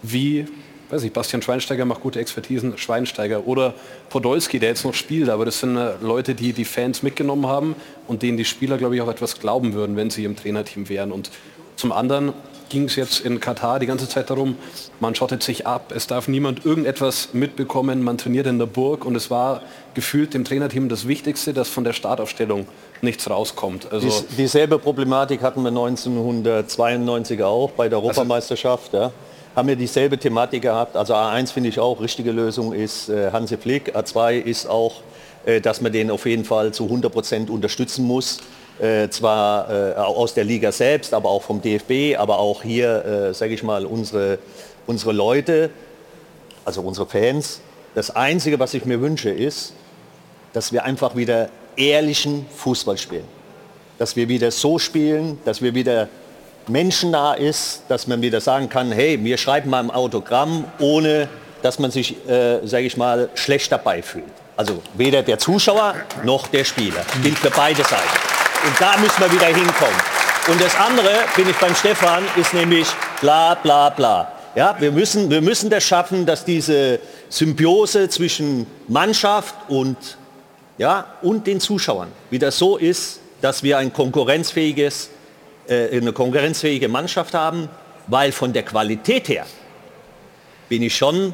wie, 0.03 0.45
weiß 0.89 1.03
ich, 1.03 1.13
Bastian 1.13 1.41
Schweinsteiger 1.41 1.85
macht 1.85 2.01
gute 2.01 2.19
Expertisen, 2.19 2.77
Schweinsteiger 2.77 3.47
oder 3.47 3.73
Podolski, 4.09 4.59
der 4.59 4.69
jetzt 4.69 4.85
noch 4.85 4.93
spielt. 4.93 5.29
Aber 5.29 5.45
das 5.45 5.59
sind 5.59 5.77
äh, 5.77 5.93
Leute, 6.01 6.35
die 6.35 6.53
die 6.53 6.65
Fans 6.65 7.03
mitgenommen 7.03 7.47
haben 7.47 7.75
und 8.07 8.21
denen 8.21 8.37
die 8.37 8.45
Spieler, 8.45 8.77
glaube 8.77 8.95
ich, 8.95 9.01
auch 9.01 9.09
etwas 9.09 9.39
glauben 9.39 9.73
würden, 9.73 9.95
wenn 9.95 10.09
sie 10.09 10.23
im 10.23 10.35
Trainerteam 10.35 10.89
wären. 10.89 11.11
Und 11.11 11.31
zum 11.75 11.91
anderen 11.91 12.33
ging 12.69 12.85
es 12.85 12.95
jetzt 12.95 13.21
in 13.21 13.39
Katar 13.39 13.79
die 13.79 13.85
ganze 13.85 14.09
Zeit 14.09 14.29
darum, 14.29 14.57
man 14.99 15.15
schottet 15.15 15.41
sich 15.43 15.65
ab, 15.65 15.93
es 15.95 16.07
darf 16.07 16.27
niemand 16.27 16.65
irgendetwas 16.65 17.29
mitbekommen, 17.33 18.03
man 18.03 18.17
trainiert 18.17 18.47
in 18.47 18.59
der 18.59 18.65
Burg 18.65 19.05
und 19.05 19.15
es 19.15 19.29
war 19.31 19.61
gefühlt 19.93 20.33
dem 20.33 20.43
Trainerteam 20.43 20.89
das 20.89 21.07
Wichtigste, 21.07 21.53
dass 21.53 21.69
von 21.69 21.85
der 21.85 21.93
Startaufstellung 21.93 22.67
nichts 23.01 23.29
rauskommt. 23.29 23.91
Also 23.91 24.05
Dies, 24.05 24.25
dieselbe 24.37 24.79
Problematik 24.79 25.41
hatten 25.41 25.61
wir 25.61 25.69
1992 25.69 27.41
auch 27.41 27.71
bei 27.71 27.87
der 27.87 27.99
Europameisterschaft. 27.99 28.93
ja. 28.93 29.11
Haben 29.57 29.69
wir 29.69 29.75
dieselbe 29.75 30.19
Thematik 30.19 30.61
gehabt. 30.61 30.95
Also 30.95 31.15
A1 31.15 31.51
finde 31.51 31.69
ich 31.69 31.79
auch, 31.79 31.99
richtige 31.99 32.31
Lösung 32.31 32.73
ist 32.73 33.09
äh, 33.09 33.31
Hansi 33.31 33.57
Flick. 33.57 33.95
A2 33.95 34.39
ist 34.39 34.67
auch, 34.67 35.01
äh, 35.47 35.59
dass 35.59 35.81
man 35.81 35.91
den 35.91 36.11
auf 36.11 36.27
jeden 36.27 36.45
Fall 36.45 36.75
zu 36.75 36.83
100 36.83 37.11
Prozent 37.11 37.49
unterstützen 37.49 38.05
muss. 38.05 38.37
Äh, 38.79 39.09
zwar 39.09 39.67
äh, 39.71 39.93
aus 39.95 40.35
der 40.35 40.43
Liga 40.43 40.71
selbst, 40.71 41.11
aber 41.11 41.29
auch 41.29 41.41
vom 41.41 41.59
DFB, 41.59 42.19
aber 42.19 42.37
auch 42.37 42.61
hier, 42.61 43.03
äh, 43.03 43.33
sage 43.33 43.55
ich 43.55 43.63
mal, 43.63 43.87
unsere, 43.87 44.37
unsere 44.85 45.11
Leute, 45.11 45.71
also 46.63 46.81
unsere 46.81 47.07
Fans. 47.07 47.59
Das 47.95 48.15
Einzige, 48.15 48.59
was 48.59 48.75
ich 48.75 48.85
mir 48.85 49.01
wünsche, 49.01 49.31
ist, 49.31 49.73
dass 50.53 50.71
wir 50.71 50.83
einfach 50.83 51.15
wieder 51.15 51.49
ehrlichen 51.75 52.45
Fußball 52.55 52.99
spielen. 52.99 53.25
Dass 53.97 54.15
wir 54.15 54.29
wieder 54.29 54.51
so 54.51 54.77
spielen, 54.77 55.39
dass 55.45 55.63
wir 55.63 55.73
wieder 55.73 56.09
menschennah 56.69 57.33
ist, 57.33 57.83
dass 57.87 58.07
man 58.07 58.21
wieder 58.21 58.41
sagen 58.41 58.69
kann, 58.69 58.91
hey, 58.91 59.23
wir 59.23 59.37
schreiben 59.37 59.69
mal 59.69 59.83
ein 59.83 59.91
Autogramm, 59.91 60.65
ohne 60.79 61.27
dass 61.61 61.79
man 61.79 61.91
sich, 61.91 62.15
äh, 62.27 62.65
sage 62.65 62.85
ich 62.85 62.97
mal, 62.97 63.29
schlecht 63.35 63.71
dabei 63.71 64.01
fühlt. 64.01 64.25
Also 64.55 64.81
weder 64.95 65.21
der 65.23 65.37
Zuschauer 65.37 65.95
noch 66.23 66.47
der 66.47 66.63
Spieler. 66.63 67.05
Gilt 67.21 67.37
für 67.37 67.51
beide 67.51 67.83
Seiten. 67.83 68.03
Und 68.65 68.79
da 68.79 68.97
müssen 68.97 69.19
wir 69.19 69.31
wieder 69.31 69.47
hinkommen. 69.47 70.01
Und 70.49 70.61
das 70.61 70.75
andere, 70.75 71.25
bin 71.35 71.49
ich 71.49 71.55
beim 71.57 71.75
Stefan, 71.75 72.23
ist 72.37 72.53
nämlich 72.53 72.87
bla 73.21 73.55
bla 73.55 73.89
bla. 73.89 74.31
Ja, 74.55 74.75
wir, 74.79 74.91
müssen, 74.91 75.29
wir 75.29 75.41
müssen 75.41 75.69
das 75.69 75.83
schaffen, 75.83 76.25
dass 76.25 76.43
diese 76.43 76.99
Symbiose 77.29 78.09
zwischen 78.09 78.65
Mannschaft 78.87 79.53
und, 79.67 79.97
ja, 80.77 81.05
und 81.21 81.45
den 81.45 81.59
Zuschauern 81.59 82.07
wieder 82.31 82.49
so 82.51 82.77
ist, 82.77 83.19
dass 83.41 83.61
wir 83.61 83.77
ein 83.77 83.93
konkurrenzfähiges, 83.93 85.09
äh, 85.67 85.97
eine 85.97 86.13
konkurrenzfähige 86.13 86.87
Mannschaft 86.87 87.33
haben, 87.33 87.69
weil 88.07 88.31
von 88.31 88.53
der 88.53 88.63
Qualität 88.63 89.27
her 89.29 89.45
bin 90.69 90.81
ich 90.81 90.95
schon 90.95 91.33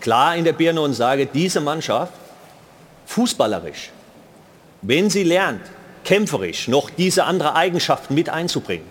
klar 0.00 0.36
in 0.36 0.44
der 0.44 0.52
Birne 0.52 0.80
und 0.80 0.94
sage, 0.94 1.26
diese 1.26 1.60
Mannschaft, 1.60 2.12
fußballerisch, 3.06 3.90
wenn 4.82 5.10
sie 5.10 5.24
lernt, 5.24 5.62
kämpferisch 6.04 6.68
noch 6.68 6.90
diese 6.90 7.24
andere 7.24 7.54
Eigenschaften 7.54 8.14
mit 8.14 8.28
einzubringen, 8.28 8.86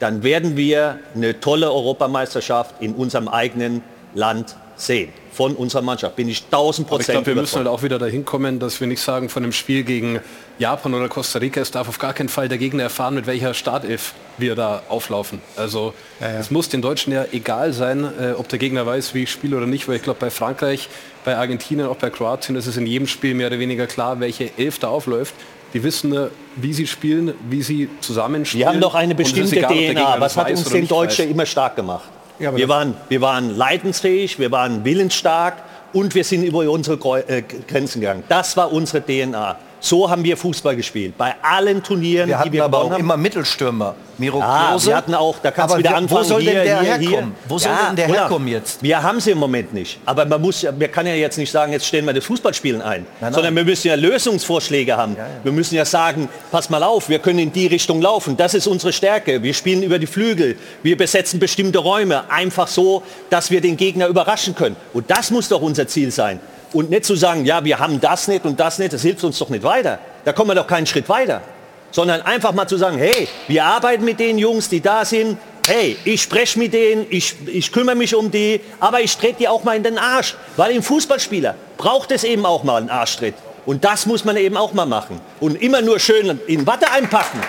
dann 0.00 0.24
werden 0.24 0.56
wir 0.56 0.98
eine 1.14 1.38
tolle 1.38 1.70
Europameisterschaft 1.70 2.74
in 2.80 2.94
unserem 2.94 3.28
eigenen 3.28 3.82
Land 4.14 4.56
sehen. 4.74 5.12
Von 5.32 5.54
unserer 5.54 5.82
Mannschaft 5.82 6.16
bin 6.16 6.28
ich 6.28 6.44
1000 6.44 6.86
Aber 6.86 7.00
ich 7.00 7.06
Prozent 7.06 7.24
glaube, 7.24 7.26
wir 7.28 7.40
müssen 7.40 7.56
halt 7.56 7.68
auch 7.68 7.82
wieder 7.82 7.98
dahin 7.98 8.24
kommen, 8.24 8.58
dass 8.58 8.80
wir 8.80 8.88
nicht 8.88 9.00
sagen, 9.00 9.28
von 9.28 9.44
einem 9.44 9.52
Spiel 9.52 9.84
gegen 9.84 10.20
Japan 10.62 10.94
oder 10.94 11.08
Costa 11.08 11.40
Rica, 11.40 11.60
es 11.60 11.72
darf 11.72 11.88
auf 11.88 11.98
gar 11.98 12.12
keinen 12.14 12.28
Fall 12.28 12.48
der 12.48 12.56
Gegner 12.56 12.84
erfahren, 12.84 13.14
mit 13.14 13.26
welcher 13.26 13.52
Startelf 13.52 14.14
wir 14.38 14.54
da 14.54 14.82
auflaufen. 14.88 15.40
Also 15.56 15.92
es 16.20 16.52
muss 16.52 16.68
den 16.68 16.80
Deutschen 16.80 17.12
ja 17.12 17.24
egal 17.32 17.72
sein, 17.72 18.04
äh, 18.04 18.32
ob 18.32 18.48
der 18.48 18.60
Gegner 18.60 18.86
weiß, 18.86 19.12
wie 19.12 19.24
ich 19.24 19.30
spiele 19.32 19.56
oder 19.56 19.66
nicht, 19.66 19.88
weil 19.88 19.96
ich 19.96 20.02
glaube, 20.02 20.20
bei 20.20 20.30
Frankreich, 20.30 20.88
bei 21.24 21.36
Argentinien, 21.36 21.88
auch 21.88 21.96
bei 21.96 22.10
Kroatien 22.10 22.54
ist 22.54 22.68
es 22.68 22.76
in 22.76 22.86
jedem 22.86 23.08
Spiel 23.08 23.34
mehr 23.34 23.48
oder 23.48 23.58
weniger 23.58 23.88
klar, 23.88 24.20
welche 24.20 24.50
Elf 24.56 24.78
da 24.78 24.86
aufläuft. 24.88 25.34
Die 25.74 25.82
wissen, 25.82 26.14
äh, 26.14 26.28
wie 26.54 26.72
sie 26.72 26.86
spielen, 26.86 27.34
wie 27.50 27.62
sie 27.62 27.88
zusammenspielen. 28.00 28.60
Wir 28.64 28.68
haben 28.72 28.80
doch 28.80 28.94
eine 28.94 29.14
ist 29.14 29.16
bestimmte 29.16 29.56
egal, 29.56 29.94
DNA. 29.94 30.20
Was 30.20 30.34
das 30.34 30.44
hat 30.44 30.50
uns 30.52 30.64
den 30.64 30.86
Deutschen 30.86 31.24
weiß. 31.24 31.32
immer 31.32 31.46
stark 31.46 31.74
gemacht? 31.74 32.04
aber 32.38 32.56
wir, 32.56 32.66
das- 32.66 32.76
waren, 32.76 32.94
wir 33.08 33.20
waren 33.20 33.56
leidensfähig, 33.56 34.38
wir 34.38 34.52
waren 34.52 34.84
willensstark 34.84 35.54
und 35.92 36.14
wir 36.14 36.22
sind 36.22 36.44
über 36.44 36.70
unsere 36.70 36.96
äh, 37.26 37.42
Grenzen 37.42 38.00
gegangen. 38.00 38.22
Das 38.28 38.56
war 38.56 38.72
unsere 38.72 39.04
DNA. 39.04 39.56
So 39.84 40.08
haben 40.08 40.22
wir 40.22 40.36
Fußball 40.36 40.76
gespielt. 40.76 41.18
Bei 41.18 41.34
allen 41.42 41.82
Turnieren, 41.82 42.28
Wir 42.28 42.36
die 42.36 42.38
hatten 42.40 42.52
wir 42.52 42.64
aber 42.64 42.78
auch 42.82 42.90
haben. 42.92 43.00
immer 43.00 43.16
Mittelstürmer. 43.16 43.96
Miro 44.16 44.40
Ah, 44.40 44.68
Klose. 44.70 44.86
wir 44.88 44.96
hatten 44.96 45.14
auch, 45.14 45.36
da 45.42 45.50
kannst 45.50 45.74
du 45.74 45.78
wieder 45.80 45.90
wer- 45.90 45.96
anfangen. 45.96 46.20
Wo 46.20 46.28
soll 46.28 46.40
hier, 46.42 46.52
denn 46.52 46.64
der 46.64 46.80
hier, 46.82 46.90
herkommen? 46.92 47.10
Hier. 47.10 47.48
Wo 47.48 47.58
soll 47.58 47.72
denn 47.88 47.96
der 47.96 48.06
herkommen 48.06 48.46
jetzt? 48.46 48.80
Wir 48.80 49.02
haben 49.02 49.18
sie 49.18 49.32
im 49.32 49.38
Moment 49.38 49.74
nicht. 49.74 49.98
Aber 50.06 50.24
man 50.24 50.40
muss, 50.40 50.62
ja- 50.62 50.70
wir 50.78 50.86
kann 50.86 51.04
ja 51.08 51.14
jetzt 51.14 51.36
nicht 51.36 51.50
sagen, 51.50 51.72
jetzt 51.72 51.84
stellen 51.86 52.04
wir 52.04 52.12
das 52.12 52.24
Fußballspielen 52.26 52.80
ein. 52.80 53.06
nein. 53.20 53.32
Sondern 53.32 53.56
wir 53.56 53.64
müssen 53.64 53.88
ja 53.88 53.96
Lösungsvorschläge 53.96 54.96
haben. 54.96 55.16
Wir 55.42 55.50
müssen 55.50 55.74
ja 55.74 55.84
sagen, 55.84 56.28
pass 56.52 56.70
mal 56.70 56.84
auf, 56.84 57.08
wir 57.08 57.18
können 57.18 57.40
in 57.40 57.52
die 57.52 57.66
Richtung 57.66 58.00
laufen. 58.00 58.36
Das 58.36 58.54
ist 58.54 58.68
unsere 58.68 58.92
Stärke. 58.92 59.42
Wir 59.42 59.52
spielen 59.54 59.82
über 59.82 59.98
die 59.98 60.06
Flügel. 60.06 60.56
Wir 60.84 60.96
besetzen 60.96 61.40
bestimmte 61.40 61.80
Räume. 61.80 62.30
Einfach 62.30 62.68
so, 62.68 63.02
dass 63.30 63.50
wir 63.50 63.60
den 63.60 63.76
Gegner 63.76 64.06
überraschen 64.06 64.54
können. 64.54 64.76
Und 64.92 65.10
das 65.10 65.32
muss 65.32 65.48
doch 65.48 65.60
unser 65.60 65.88
Ziel 65.88 66.12
sein. 66.12 66.38
Und 66.72 66.90
nicht 66.90 67.04
zu 67.04 67.14
sagen, 67.16 67.44
ja, 67.44 67.64
wir 67.64 67.78
haben 67.78 68.00
das 68.00 68.28
nicht 68.28 68.44
und 68.44 68.58
das 68.58 68.78
nicht, 68.78 68.92
das 68.92 69.02
hilft 69.02 69.22
uns 69.24 69.38
doch 69.38 69.50
nicht 69.50 69.62
weiter. 69.62 69.98
Da 70.24 70.32
kommen 70.32 70.50
wir 70.50 70.54
doch 70.54 70.66
keinen 70.66 70.86
Schritt 70.86 71.08
weiter. 71.08 71.42
Sondern 71.90 72.22
einfach 72.22 72.52
mal 72.52 72.66
zu 72.66 72.78
sagen, 72.78 72.96
hey, 72.96 73.28
wir 73.48 73.64
arbeiten 73.64 74.04
mit 74.04 74.18
den 74.18 74.38
Jungs, 74.38 74.68
die 74.68 74.80
da 74.80 75.04
sind. 75.04 75.36
Hey, 75.66 75.96
ich 76.04 76.22
spreche 76.22 76.58
mit 76.58 76.72
denen, 76.72 77.06
ich, 77.10 77.36
ich 77.46 77.70
kümmere 77.70 77.94
mich 77.94 78.14
um 78.14 78.30
die, 78.30 78.60
aber 78.80 79.00
ich 79.00 79.16
trete 79.16 79.36
die 79.40 79.48
auch 79.48 79.62
mal 79.62 79.76
in 79.76 79.82
den 79.82 79.98
Arsch. 79.98 80.34
Weil 80.56 80.72
im 80.72 80.82
Fußballspieler 80.82 81.54
braucht 81.76 82.10
es 82.10 82.24
eben 82.24 82.46
auch 82.46 82.64
mal 82.64 82.80
einen 82.80 82.90
Arschtritt. 82.90 83.34
Und 83.66 83.84
das 83.84 84.06
muss 84.06 84.24
man 84.24 84.36
eben 84.36 84.56
auch 84.56 84.72
mal 84.72 84.86
machen. 84.86 85.20
Und 85.40 85.60
immer 85.60 85.82
nur 85.82 86.00
schön 86.00 86.40
in 86.46 86.66
Watte 86.66 86.90
einpacken. 86.90 87.40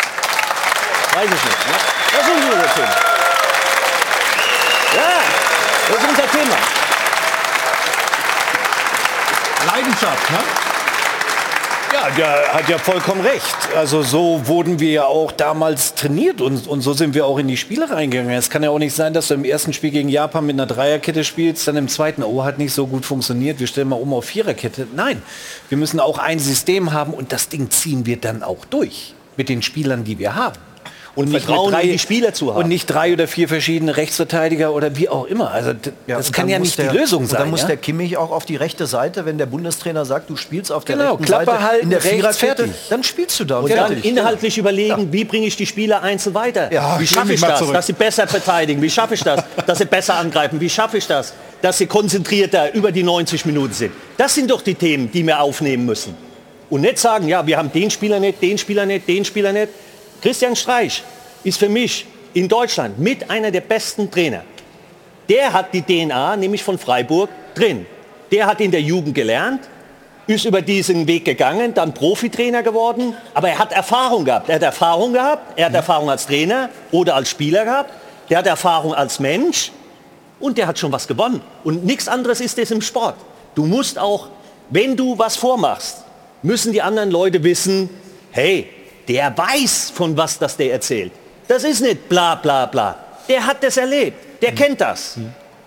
Weiß 1.16 1.26
ich 1.26 1.32
nicht. 1.32 1.44
Ne? 1.44 1.76
Das 2.12 2.28
ist 2.28 2.34
unser 2.34 2.74
Thema. 2.76 2.96
Ja, 4.96 5.22
das 5.90 5.98
ist 5.98 6.10
unser 6.10 6.32
Thema. 6.32 6.83
Leidenschaft, 9.74 10.30
ne? 10.30 10.38
Ja, 11.94 12.10
der 12.16 12.54
hat 12.54 12.70
ja 12.70 12.78
vollkommen 12.78 13.22
recht. 13.22 13.56
Also 13.76 14.04
so 14.04 14.42
wurden 14.46 14.80
wir 14.80 14.92
ja 14.92 15.06
auch 15.06 15.32
damals 15.32 15.96
trainiert 15.96 16.42
und, 16.42 16.68
und 16.68 16.82
so 16.82 16.94
sind 16.94 17.16
wir 17.16 17.26
auch 17.26 17.40
in 17.40 17.48
die 17.48 17.58
Spiele 17.58 17.90
reingegangen. 17.90 18.32
Es 18.34 18.52
kann 18.52 18.62
ja 18.62 18.70
auch 18.70 18.78
nicht 18.78 18.94
sein, 18.94 19.14
dass 19.14 19.30
du 19.30 19.34
im 19.34 19.46
ersten 19.46 19.74
Spiel 19.74 19.90
gegen 19.90 20.10
Japan 20.10 20.46
mit 20.46 20.56
einer 20.56 20.68
Dreierkette 20.68 21.24
spielst, 21.24 21.68
dann 21.68 21.78
im 21.78 21.88
zweiten, 21.88 22.22
oh, 22.22 22.44
hat 22.44 22.60
nicht 22.60 22.74
so 22.74 22.86
gut 22.86 23.04
funktioniert, 23.04 23.60
wir 23.60 23.66
stellen 23.66 23.90
mal 23.90 23.96
um 23.96 24.14
auf 24.14 24.26
Viererkette. 24.26 24.88
Nein, 24.96 25.24
wir 25.70 25.78
müssen 25.80 26.00
auch 26.00 26.20
ein 26.20 26.38
System 26.38 26.94
haben 26.94 27.14
und 27.14 27.32
das 27.32 27.50
Ding 27.50 27.72
ziehen 27.72 28.06
wir 28.06 28.18
dann 28.18 28.44
auch 28.44 28.66
durch 28.66 29.16
mit 29.38 29.50
den 29.50 29.64
Spielern, 29.64 30.04
die 30.04 30.20
wir 30.20 30.36
haben. 30.36 30.73
Und 31.16 31.30
nicht 31.30 31.46
Vertrauen 31.46 31.74
in 31.76 31.92
die 31.92 32.00
Spieler 32.00 32.34
zu 32.34 32.54
haben. 32.54 32.64
Und 32.64 32.70
nicht 32.70 32.88
drei 32.88 33.14
oder 33.14 33.28
vier 33.28 33.48
verschiedene 33.48 33.96
Rechtsverteidiger 33.96 34.74
oder 34.74 34.96
wie 34.98 35.10
auch 35.10 35.26
immer. 35.26 35.52
Also 35.52 35.74
das 36.08 36.28
und 36.28 36.34
kann 36.34 36.50
ja 36.50 36.58
nicht 36.58 36.78
der, 36.78 36.92
die 36.92 36.98
Lösung 36.98 37.24
und 37.24 37.30
sein. 37.30 37.42
Dann 37.42 37.50
muss 37.52 37.62
ja? 37.62 37.68
der 37.68 37.78
Kimmich 37.78 38.18
auch 38.18 38.32
auf 38.32 38.46
die 38.46 38.56
rechte 38.56 38.88
Seite, 38.88 39.26
wenn 39.26 39.38
der 39.38 39.46
Bundestrainer 39.46 40.06
sagt, 40.06 40.32
du 40.32 40.36
spielst 40.36 40.72
auf 40.72 40.86
der 40.86 40.98
Genau, 40.98 41.12
rechten 41.12 41.26
Klappe 41.26 41.46
Seite 41.46 41.64
halten, 41.64 41.84
in 41.84 41.90
der 41.92 42.02
Viererkette, 42.02 42.70
dann 42.90 43.04
spielst 43.04 43.40
du 43.40 43.46
da. 43.46 43.60
Und 43.60 43.72
dann 43.72 44.02
inhaltlich 44.02 44.58
überlegen, 44.58 45.14
wie 45.14 45.24
bringe 45.24 45.46
ich 45.46 45.56
die 45.56 45.68
Spieler 45.68 46.02
einzeln 46.02 46.34
weiter? 46.34 46.74
Ja, 46.74 47.00
wie 47.00 47.06
schaffe 47.06 47.34
ich 47.34 47.42
das, 47.42 47.60
zurück. 47.60 47.74
dass 47.74 47.86
sie 47.86 47.94
besser 47.94 48.28
verteidigen? 48.28 48.82
Wie 48.82 48.90
schaffe 48.90 49.14
ich 49.14 49.24
das, 49.24 49.44
dass 49.68 49.78
sie 49.78 49.86
besser 49.86 50.16
angreifen? 50.16 50.60
Wie 50.60 50.70
schaffe 50.70 50.98
ich 50.98 51.06
das, 51.06 51.34
dass 51.62 51.78
sie 51.78 51.86
konzentrierter 51.86 52.74
über 52.74 52.92
die 52.92 53.04
90 53.04 53.46
Minuten 53.46 53.74
sind? 53.74 53.92
Das 54.18 54.34
sind 54.34 54.50
doch 54.50 54.64
die 54.64 54.76
Themen, 54.76 55.12
die 55.12 55.26
wir 55.26 55.40
aufnehmen 55.40 55.86
müssen. 55.86 56.16
Und 56.72 56.82
nicht 56.82 56.98
sagen, 56.98 57.28
ja, 57.28 57.46
wir 57.46 57.58
haben 57.58 57.72
den 57.72 57.92
Spieler 57.92 58.20
nicht, 58.20 58.42
den 58.42 58.58
Spieler 58.58 58.88
nicht, 58.88 59.08
den 59.08 59.24
Spieler 59.26 59.54
nicht. 59.54 59.70
Christian 60.24 60.56
Streich 60.56 61.04
ist 61.44 61.60
für 61.60 61.68
mich 61.68 62.06
in 62.34 62.48
Deutschland 62.48 62.98
mit 62.98 63.30
einer 63.30 63.52
der 63.52 63.60
besten 63.60 64.10
Trainer. 64.10 64.44
Der 65.28 65.52
hat 65.52 65.74
die 65.74 65.82
DNA, 65.82 66.38
nämlich 66.38 66.64
von 66.64 66.78
Freiburg, 66.78 67.30
drin. 67.54 67.86
Der 68.32 68.46
hat 68.46 68.62
in 68.62 68.72
der 68.72 68.80
Jugend 68.82 69.16
gelernt, 69.16 69.68
ist 70.26 70.46
über 70.46 70.62
diesen 70.62 71.06
Weg 71.08 71.26
gegangen, 71.26 71.74
dann 71.74 71.94
Profitrainer 71.94 72.64
geworden, 72.64 73.14
aber 73.34 73.50
er 73.50 73.60
hat 73.60 73.74
Erfahrung 73.74 74.24
gehabt. 74.24 74.48
Er 74.48 74.56
hat 74.56 74.64
Erfahrung 74.64 75.12
gehabt, 75.12 75.60
er 75.60 75.66
hat 75.66 75.74
Erfahrung 75.74 76.10
als 76.10 76.26
Trainer 76.26 76.70
oder 76.94 77.16
als 77.16 77.30
Spieler 77.30 77.66
gehabt, 77.66 77.92
der 78.30 78.38
hat 78.38 78.48
Erfahrung 78.48 78.94
als 78.94 79.20
Mensch 79.20 79.74
und 80.40 80.58
der 80.58 80.68
hat 80.68 80.80
schon 80.80 80.94
was 80.94 81.06
gewonnen. 81.06 81.42
Und 81.66 81.84
nichts 81.84 82.08
anderes 82.08 82.40
ist 82.40 82.58
es 82.58 82.72
im 82.72 82.82
Sport. 82.82 83.16
Du 83.56 83.66
musst 83.66 84.00
auch, 84.00 84.30
wenn 84.70 84.96
du 84.96 85.20
was 85.20 85.36
vormachst, 85.36 86.06
müssen 86.44 86.72
die 86.72 86.82
anderen 86.82 87.12
Leute 87.12 87.44
wissen, 87.44 87.90
hey, 88.32 88.70
der 89.08 89.36
weiß, 89.38 89.92
von 89.94 90.16
was 90.16 90.40
das 90.40 90.58
der 90.58 90.74
erzählt. 90.74 91.12
Das 91.48 91.64
ist 91.64 91.82
nicht 91.82 92.08
bla 92.10 92.36
bla 92.36 92.66
bla. 92.66 92.96
Der 93.28 93.46
hat 93.46 93.64
das 93.64 93.78
erlebt, 93.78 94.42
der 94.42 94.54
kennt 94.54 94.82
das. 94.82 95.18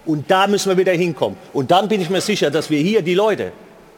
Und 0.04 0.30
da 0.30 0.46
müssen 0.46 0.68
wir 0.70 0.76
wieder 0.76 0.92
hinkommen. 0.92 1.36
Und 1.52 1.70
dann 1.70 1.88
bin 1.88 2.00
ich 2.00 2.08
mir 2.08 2.20
sicher, 2.20 2.50
dass 2.50 2.70
wir 2.70 2.78
hier 2.80 3.02
die 3.02 3.14
Leute, 3.14 3.52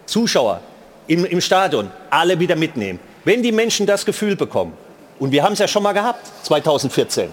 Zuschauer 0.07 0.61
im, 1.07 1.25
im 1.25 1.41
Stadion, 1.41 1.91
alle 2.09 2.39
wieder 2.39 2.57
mitnehmen. 2.57 2.99
Wenn 3.25 3.43
die 3.43 3.53
Menschen 3.53 3.87
das 3.87 4.07
Gefühl 4.07 4.37
bekommen, 4.37 4.73
und 5.19 5.33
wir 5.33 5.43
haben 5.43 5.53
es 5.53 5.59
ja 5.59 5.69
schon 5.69 5.83
mal 5.83 5.93
gehabt, 5.93 6.27
2014, 6.45 7.29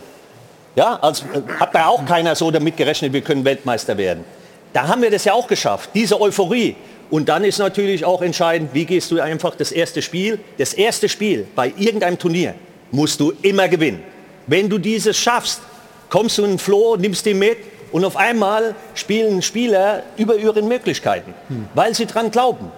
ja, 0.76 0.96
als 1.02 1.22
äh, 1.22 1.42
hat 1.60 1.74
da 1.74 1.88
auch 1.88 2.06
keiner 2.06 2.36
so 2.36 2.52
damit 2.52 2.76
gerechnet, 2.76 3.14
wir 3.14 3.22
können 3.22 3.46
Weltmeister 3.46 3.98
werden. 3.98 4.26
Da 4.74 4.88
haben 4.88 5.02
wir 5.02 5.10
das 5.10 5.24
ja 5.24 5.34
auch 5.34 5.48
geschafft, 5.48 5.92
diese 5.94 6.20
Euphorie. 6.20 6.76
Und 7.10 7.30
dann 7.30 7.44
ist 7.44 7.60
natürlich 7.60 8.06
auch 8.06 8.22
entscheidend, 8.22 8.72
wie 8.74 8.86
gehst 8.86 9.12
du 9.12 9.20
einfach 9.22 9.56
das 9.56 9.72
erste 9.72 10.02
Spiel. 10.02 10.40
Das 10.58 10.74
erste 10.74 11.08
Spiel 11.10 11.48
bei 11.56 11.74
irgendeinem 11.78 12.18
Turnier 12.18 12.56
musst 12.92 13.20
du 13.20 13.34
immer 13.42 13.68
gewinnen. 13.68 14.04
Wenn 14.48 14.70
du 14.70 14.78
dieses 14.78 15.18
schaffst, 15.18 15.62
kommst 16.10 16.38
du 16.38 16.44
in 16.44 16.52
den 16.52 16.60
Floh, 16.60 16.96
nimmst 16.96 17.26
den 17.26 17.40
mit 17.40 17.58
und 17.92 18.06
auf 18.06 18.18
einmal 18.18 18.76
spielen 18.94 19.42
Spieler 19.42 20.04
über 20.18 20.36
ihren 20.36 20.68
Möglichkeiten, 20.68 21.34
weil 21.74 21.94
sie 21.96 22.06
dran 22.06 22.32
glauben. 22.32 22.72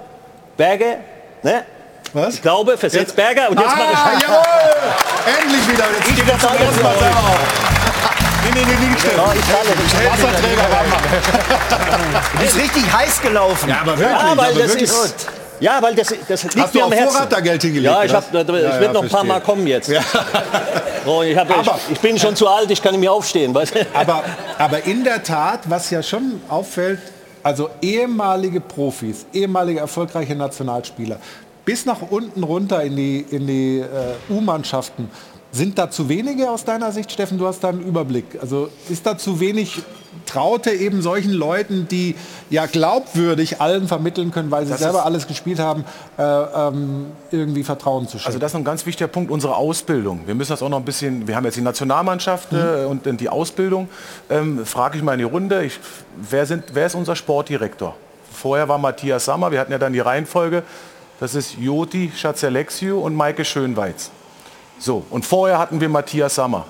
Berge, 0.55 0.97
ne? 1.43 1.63
Was? 2.13 2.35
Ich 2.35 2.41
glaube, 2.41 2.77
versetzt 2.77 3.15
Berger 3.15 3.49
und 3.49 3.59
jetzt 3.59 3.69
ah, 3.69 3.75
mache 3.75 4.15
ich 4.15 4.21
jawohl! 4.21 4.43
Endlich 5.41 5.71
wieder. 5.71 5.85
Jetzt 5.97 6.15
geht 6.15 6.41
zum 6.41 6.57
ersten 6.57 6.83
Mal 6.83 6.97
selber 6.97 7.17
auf. 7.17 7.76
Nee, 8.57 8.63
nee, 8.65 8.89
nicht 8.89 9.03
Ja, 9.05 9.34
ich 9.34 9.45
falle. 9.45 10.11
Wasserträger 10.11 10.63
ranmachen. 10.63 12.31
Du 12.34 12.39
bist 12.39 12.55
richtig 12.57 12.91
heiß 12.91 13.21
gelaufen. 13.21 13.69
Ja, 13.69 13.81
aber 13.81 13.97
wirklich. 13.99 14.17
Ja, 14.17 14.38
weil 14.38 14.49
aber 14.49 14.59
das 14.59 14.69
wirklich. 14.69 14.84
ist, 14.89 15.27
ja, 15.59 15.81
weil 15.81 15.95
das, 15.95 16.13
das 16.27 16.43
liegt 16.43 16.57
Hast 16.57 16.73
mir 16.73 16.84
am 16.84 16.91
Herzen. 16.91 17.13
Vorrat 17.13 17.31
da 17.31 17.39
Geld 17.39 17.61
hingelegt, 17.61 17.85
Ja, 17.93 18.03
ich, 18.03 18.13
hab, 18.13 18.34
Ja, 18.34 18.41
ich 18.41 18.47
werde 18.47 18.84
ja, 18.85 18.93
noch 18.93 19.03
ein 19.03 19.09
paar. 19.09 19.23
Mal 19.23 19.41
kommen 19.41 19.65
jetzt. 19.67 19.89
Ja. 19.89 20.01
Oh, 21.05 21.21
ich, 21.21 21.38
hab, 21.38 21.49
Aber- 21.49 21.79
ich, 21.88 21.93
ich 21.93 21.99
bin 21.99 22.17
schon 22.19 22.35
zu 22.35 22.47
alt, 22.47 22.69
ich 22.69 22.81
kann 22.81 22.91
nicht 22.91 22.99
mehr 23.01 23.11
aufstehen. 23.11 23.53
Weißt? 23.55 23.73
Aber, 23.93 24.23
aber 24.57 24.84
in 24.85 25.03
der 25.03 25.23
Tat, 25.23 25.61
was 25.65 25.89
ja 25.89 26.03
schon 26.03 26.41
auffällt, 26.49 26.99
also 27.43 27.69
ehemalige 27.81 28.59
Profis, 28.59 29.25
ehemalige 29.34 29.79
erfolgreiche 29.79 30.35
Nationalspieler, 30.35 31.17
bis 31.63 31.85
nach 31.85 32.01
unten 32.09 32.43
runter 32.43 32.84
in 32.84 32.95
die, 32.95 33.25
in 33.31 33.47
die 33.47 33.79
äh, 33.79 34.34
U-Mannschaften, 34.34 35.09
sind 35.57 35.77
da 35.77 35.89
zu 35.89 36.07
wenige 36.07 36.49
aus 36.49 36.63
deiner 36.63 36.91
Sicht, 36.91 37.11
Steffen? 37.11 37.38
Du 37.38 37.47
hast 37.47 37.63
da 37.63 37.69
einen 37.69 37.81
Überblick. 37.81 38.25
Also 38.39 38.69
ist 38.89 39.05
da 39.05 39.17
zu 39.17 39.39
wenig 39.39 39.81
Traute 40.25 40.71
eben 40.71 41.01
solchen 41.01 41.31
Leuten, 41.31 41.88
die 41.88 42.15
ja 42.49 42.65
glaubwürdig 42.65 43.61
allen 43.61 43.88
vermitteln 43.88 44.31
können, 44.31 44.51
weil 44.51 44.65
sie 44.65 44.71
Das 44.71 44.81
selber 44.81 45.05
alles 45.05 45.27
gespielt 45.27 45.59
haben, 45.59 45.85
äh, 46.17 46.23
ähm, 46.23 47.07
irgendwie 47.31 47.63
Vertrauen 47.63 48.07
zu 48.07 48.17
schenken? 48.17 48.27
Also 48.27 48.39
das 48.39 48.51
ist 48.51 48.55
ein 48.55 48.63
ganz 48.63 48.85
wichtiger 48.85 49.07
Punkt, 49.07 49.31
unsere 49.31 49.55
Ausbildung. 49.55 50.21
Wir 50.25 50.35
müssen 50.35 50.51
das 50.51 50.61
auch 50.61 50.69
noch 50.69 50.77
ein 50.77 50.85
bisschen, 50.85 51.27
wir 51.27 51.35
haben 51.35 51.45
jetzt 51.45 51.57
die 51.57 51.61
Nationalmannschaft 51.61 52.53
äh, 52.53 52.85
und 52.85 53.05
dann 53.05 53.17
die 53.17 53.29
Ausbildung. 53.29 53.89
Ähm, 54.29 54.65
Frage 54.65 54.97
ich 54.97 55.03
mal 55.03 55.13
in 55.13 55.19
die 55.19 55.25
Runde, 55.25 55.63
ich, 55.63 55.79
wer, 56.29 56.45
sind, 56.45 56.63
wer 56.73 56.85
ist 56.85 56.95
unser 56.95 57.15
Sportdirektor? 57.15 57.95
Vorher 58.31 58.67
war 58.69 58.77
Matthias 58.77 59.25
Sammer, 59.25 59.51
wir 59.51 59.59
hatten 59.59 59.71
ja 59.71 59.79
dann 59.79 59.93
die 59.93 59.99
Reihenfolge, 59.99 60.63
das 61.19 61.34
ist 61.34 61.57
Joti 61.57 62.11
Schatzelexiu 62.15 62.99
und 62.99 63.15
Maike 63.15 63.43
Schönweiz. 63.43 64.11
So, 64.79 65.05
und 65.09 65.25
vorher 65.25 65.57
hatten 65.57 65.81
wir 65.81 65.89
Matthias 65.89 66.35
Sammer. 66.35 66.65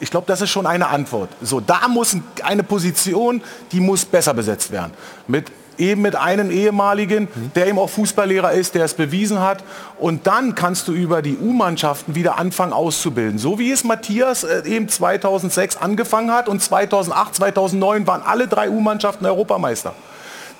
Ich 0.00 0.10
glaube, 0.10 0.26
das 0.26 0.40
ist 0.40 0.50
schon 0.50 0.66
eine 0.66 0.88
Antwort. 0.88 1.30
So, 1.40 1.60
da 1.60 1.88
muss 1.88 2.16
eine 2.42 2.62
Position, 2.62 3.42
die 3.72 3.80
muss 3.80 4.04
besser 4.04 4.34
besetzt 4.34 4.70
werden. 4.70 4.92
Mit 5.28 5.50
eben 5.78 6.02
mit 6.02 6.16
einem 6.16 6.50
ehemaligen, 6.50 7.28
der 7.54 7.66
eben 7.66 7.78
auch 7.78 7.90
Fußballlehrer 7.90 8.52
ist, 8.52 8.74
der 8.74 8.84
es 8.84 8.94
bewiesen 8.94 9.40
hat. 9.40 9.64
Und 9.98 10.26
dann 10.26 10.54
kannst 10.54 10.88
du 10.88 10.92
über 10.92 11.22
die 11.22 11.36
U-Mannschaften 11.36 12.14
wieder 12.14 12.38
anfangen 12.38 12.72
auszubilden. 12.72 13.38
So 13.38 13.58
wie 13.58 13.70
es 13.70 13.84
Matthias 13.84 14.44
äh, 14.44 14.62
eben 14.66 14.88
2006 14.88 15.76
angefangen 15.76 16.32
hat 16.32 16.48
und 16.48 16.62
2008, 16.62 17.34
2009 17.36 18.06
waren 18.06 18.22
alle 18.22 18.48
drei 18.48 18.70
U-Mannschaften 18.70 19.26
Europameister. 19.26 19.94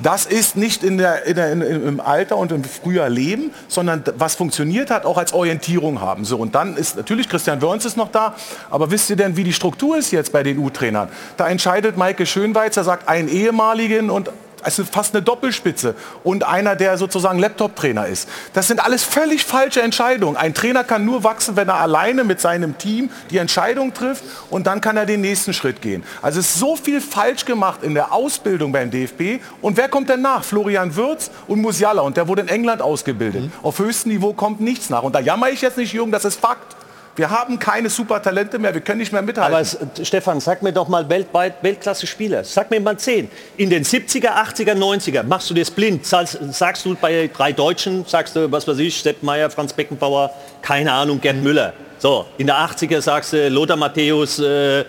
Das 0.01 0.27
ist 0.27 0.57
nicht 0.57 0.83
in 0.83 0.99
der, 0.99 1.25
in 1.25 1.37
der, 1.37 1.53
in, 1.53 1.63
im 1.63 2.01
Alter 2.01 2.37
und 2.37 2.51
im 2.51 2.65
früher 2.65 3.09
Leben, 3.09 3.53
sondern 3.69 4.03
was 4.17 4.35
funktioniert 4.35 4.91
hat, 4.91 5.07
auch 5.07 5.19
als 5.19 5.33
Orientierung 5.33 6.01
haben. 6.01 6.25
So, 6.25 6.37
und 6.37 6.55
dann 6.55 6.77
ist 6.77 6.97
natürlich 6.97 7.29
Christian 7.29 7.63
Wörns 7.63 7.85
ist 7.85 7.97
noch 7.97 8.11
da, 8.11 8.35
aber 8.71 8.91
wisst 8.91 9.11
ihr 9.11 9.17
denn, 9.17 9.37
wie 9.37 9.45
die 9.45 9.53
Struktur 9.53 9.97
ist 9.97 10.11
jetzt 10.11 10.33
bei 10.33 10.43
den 10.43 10.59
U-Trainern? 10.59 11.09
Da 11.37 11.49
entscheidet 11.49 11.97
Maike 11.97 12.27
Schönweizer, 12.27 12.83
sagt 12.83 13.09
einen 13.09 13.29
ehemaligen 13.29 14.11
und 14.11 14.31
also 14.65 14.85
fast 14.85 15.15
eine 15.15 15.23
Doppelspitze 15.23 15.95
und 16.23 16.45
einer, 16.45 16.77
der 16.77 16.99
sozusagen 16.99 17.39
Laptop-Trainer 17.39 18.07
ist. 18.07 18.29
Das 18.53 18.69
sind 18.69 18.85
alles 18.85 19.05
völlig 19.05 19.45
falsche 19.45 19.83
Entscheidungen. 19.83 20.37
Ein 20.37 20.55
Trainer 20.55 20.85
kann 20.85 21.05
nur 21.05 21.25
wachsen, 21.25 21.57
wenn 21.57 21.69
er 21.69 21.77
alleine 21.77 22.25
mit 22.25 22.41
seinem 22.41 22.79
Team 22.79 23.11
die 23.31 23.39
Entscheidung 23.39 23.95
trifft 23.95 24.25
und 24.51 24.67
dann 24.67 24.81
kann 24.81 24.97
er 24.97 25.07
den 25.07 25.21
nächsten 25.21 25.53
Schritt 25.53 25.83
gehen. 25.83 26.05
Also 26.23 26.41
es 26.41 26.47
ist 26.47 26.59
so 26.59 26.77
viel 26.77 27.01
falsch 27.01 27.45
gemacht 27.45 27.83
in 27.83 27.95
der 27.95 28.13
Ausbildung 28.13 28.73
beim 28.73 28.91
DFB. 28.91 29.43
Und 29.61 29.77
wer 29.77 29.89
kommt 29.89 30.09
denn 30.09 30.23
nach? 30.23 30.45
Florian 30.45 30.97
Würz 30.97 31.31
und 31.47 31.61
Musiala. 31.61 32.03
Und 32.03 32.17
der 32.17 32.29
wurde 32.29 32.43
in 32.43 32.49
England 32.49 32.83
ausgebildet. 32.83 33.43
Mhm. 33.43 33.53
Auf 33.63 33.79
höchstem 33.79 34.13
Niveau 34.13 34.33
kommt 34.33 34.61
nichts 34.61 34.91
nach. 34.91 35.03
Und 35.03 35.15
da 35.15 35.21
jammer 35.21 35.51
ich 35.51 35.61
jetzt 35.61 35.77
nicht, 35.77 35.93
Jürgen, 35.93 36.13
das 36.13 36.25
ist 36.25 36.41
Fakt. 36.41 36.77
Wir 37.17 37.31
haben 37.31 37.61
keine 37.61 37.91
Supertalente 37.91 38.59
mehr, 38.59 38.75
wir 38.75 38.81
können 38.81 38.99
nicht 38.99 39.13
mehr 39.13 39.23
mithalten. 39.23 39.55
Aber 39.55 39.61
es, 39.61 39.79
Stefan, 40.03 40.41
sag 40.41 40.63
mir 40.63 40.73
doch 40.73 40.89
mal 40.89 41.09
weltweit 41.09 41.63
Weltklasse-Spieler. 41.63 42.43
Sag 42.43 42.71
mir 42.73 42.81
mal 42.81 42.97
zehn. 42.97 43.31
In 43.57 43.71
den 43.71 43.85
70er, 43.85 44.31
80er, 44.31 44.75
90er 44.75 45.23
machst 45.23 45.49
du 45.49 45.55
das 45.55 45.71
blind. 45.71 46.05
Sagst 46.05 46.85
du 46.85 46.97
bei 46.97 47.31
drei 47.33 47.53
Deutschen, 47.53 48.05
sagst 48.05 48.35
du, 48.35 48.51
was 48.51 48.67
weiß 48.67 48.79
ich, 48.79 49.01
Sepp 49.01 49.23
Meier, 49.23 49.49
Franz 49.49 49.73
Beckenbauer, 49.73 50.31
keine 50.61 50.93
Ahnung, 50.93 51.21
Gerd 51.21 51.37
mhm. 51.37 51.43
Müller. 51.45 51.73
So, 51.99 52.27
in 52.37 52.49
der 52.49 52.57
80er 52.57 53.01
sagst 53.01 53.33
du 53.33 53.49
Lothar 53.49 53.77
Matthäus, 53.77 54.41
äh, 54.41 54.81
äh, 54.81 54.85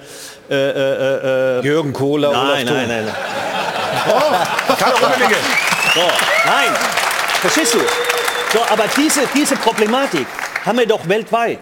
äh, 0.50 1.62
Jürgen 1.62 1.94
Kohler, 1.94 2.32
nein, 2.32 2.66
nein, 2.66 2.88
nein, 2.88 3.06
nein. 3.06 3.16
Oh, 4.08 4.20
so, 5.94 6.02
nein, 6.46 6.74
verstehst 7.42 7.74
du? 7.76 7.80
So, 8.52 8.60
aber 8.70 8.86
diese, 8.98 9.22
diese 9.34 9.56
Problematik 9.56 10.28
haben 10.66 10.80
wir 10.80 10.88
doch 10.88 11.08
weltweit. 11.08 11.60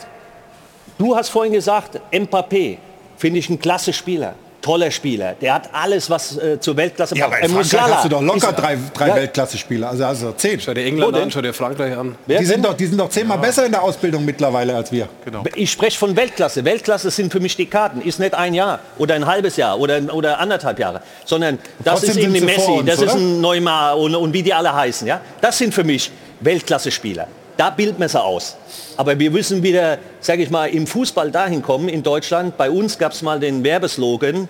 Du 0.97 1.15
hast 1.15 1.29
vorhin 1.29 1.53
gesagt, 1.53 1.99
Mbappé, 2.11 2.77
finde 3.17 3.39
ich 3.39 3.49
ein 3.49 3.59
klasse 3.59 3.93
Spieler. 3.93 4.35
Toller 4.63 4.91
Spieler, 4.91 5.35
der 5.41 5.55
hat 5.55 5.69
alles, 5.73 6.09
was 6.09 6.37
äh, 6.37 6.57
zur 6.57 6.77
Weltklasse 6.77 7.17
ja, 7.17 7.27
braucht. 7.27 7.41
Ja, 7.41 7.49
Frankreich 7.49 7.95
hast 7.95 8.05
du 8.05 8.09
doch 8.09 8.21
locker 8.21 8.53
drei, 8.53 8.77
drei 8.93 9.07
ja. 9.09 9.15
Weltklasse-Spieler, 9.17 9.89
also, 9.89 10.05
also 10.05 10.31
zehn. 10.31 10.57
Schau 10.57 10.73
dir 10.73 10.85
England 10.85 11.17
an, 11.17 11.29
schau 11.29 11.41
dir 11.41 11.53
Frankreich 11.53 11.97
an. 11.97 12.15
Die 12.25 12.45
sind, 12.45 12.63
doch, 12.63 12.73
die 12.73 12.85
sind 12.85 12.97
doch 12.97 13.09
zehnmal 13.09 13.39
ja. 13.39 13.41
besser 13.41 13.65
in 13.65 13.73
der 13.73 13.83
Ausbildung 13.83 14.23
mittlerweile 14.23 14.73
als 14.73 14.89
wir. 14.89 15.09
Genau. 15.25 15.43
Ich 15.55 15.69
spreche 15.69 15.99
von 15.99 16.15
Weltklasse. 16.15 16.63
Weltklasse 16.63 17.11
sind 17.11 17.29
für 17.29 17.41
mich 17.41 17.57
die 17.57 17.65
Karten. 17.65 17.99
Ist 17.99 18.21
nicht 18.21 18.33
ein 18.33 18.53
Jahr 18.53 18.79
oder 18.97 19.15
ein 19.15 19.25
halbes 19.25 19.57
Jahr 19.57 19.77
oder, 19.77 20.01
oder 20.13 20.39
anderthalb 20.39 20.79
Jahre, 20.79 21.01
sondern 21.25 21.59
das 21.83 21.99
Trotzdem 21.99 22.09
ist 22.11 22.23
eben 22.23 22.35
ein 22.35 22.45
Messi, 22.45 22.71
uns, 22.71 22.85
das 22.85 22.99
oder? 22.99 23.07
ist 23.07 23.15
ein 23.15 23.41
Neymar 23.41 23.97
und, 23.97 24.15
und 24.15 24.31
wie 24.31 24.43
die 24.43 24.53
alle 24.53 24.73
heißen. 24.73 25.05
Ja? 25.05 25.19
Das 25.41 25.57
sind 25.57 25.73
für 25.73 25.83
mich 25.83 26.09
Weltklasse-Spieler. 26.39 27.27
Da 27.57 27.69
bildet 27.69 27.99
man 27.99 28.09
sie 28.09 28.21
aus. 28.21 28.55
Aber 28.97 29.17
wir 29.17 29.31
müssen 29.31 29.61
wieder, 29.63 29.99
sage 30.19 30.43
ich 30.43 30.49
mal, 30.49 30.67
im 30.67 30.87
Fußball 30.87 31.31
dahin 31.31 31.61
kommen, 31.61 31.89
in 31.89 32.03
Deutschland. 32.03 32.57
Bei 32.57 32.69
uns 32.69 32.97
gab 32.97 33.11
es 33.11 33.21
mal 33.21 33.39
den 33.39 33.63
Werbeslogan, 33.63 34.47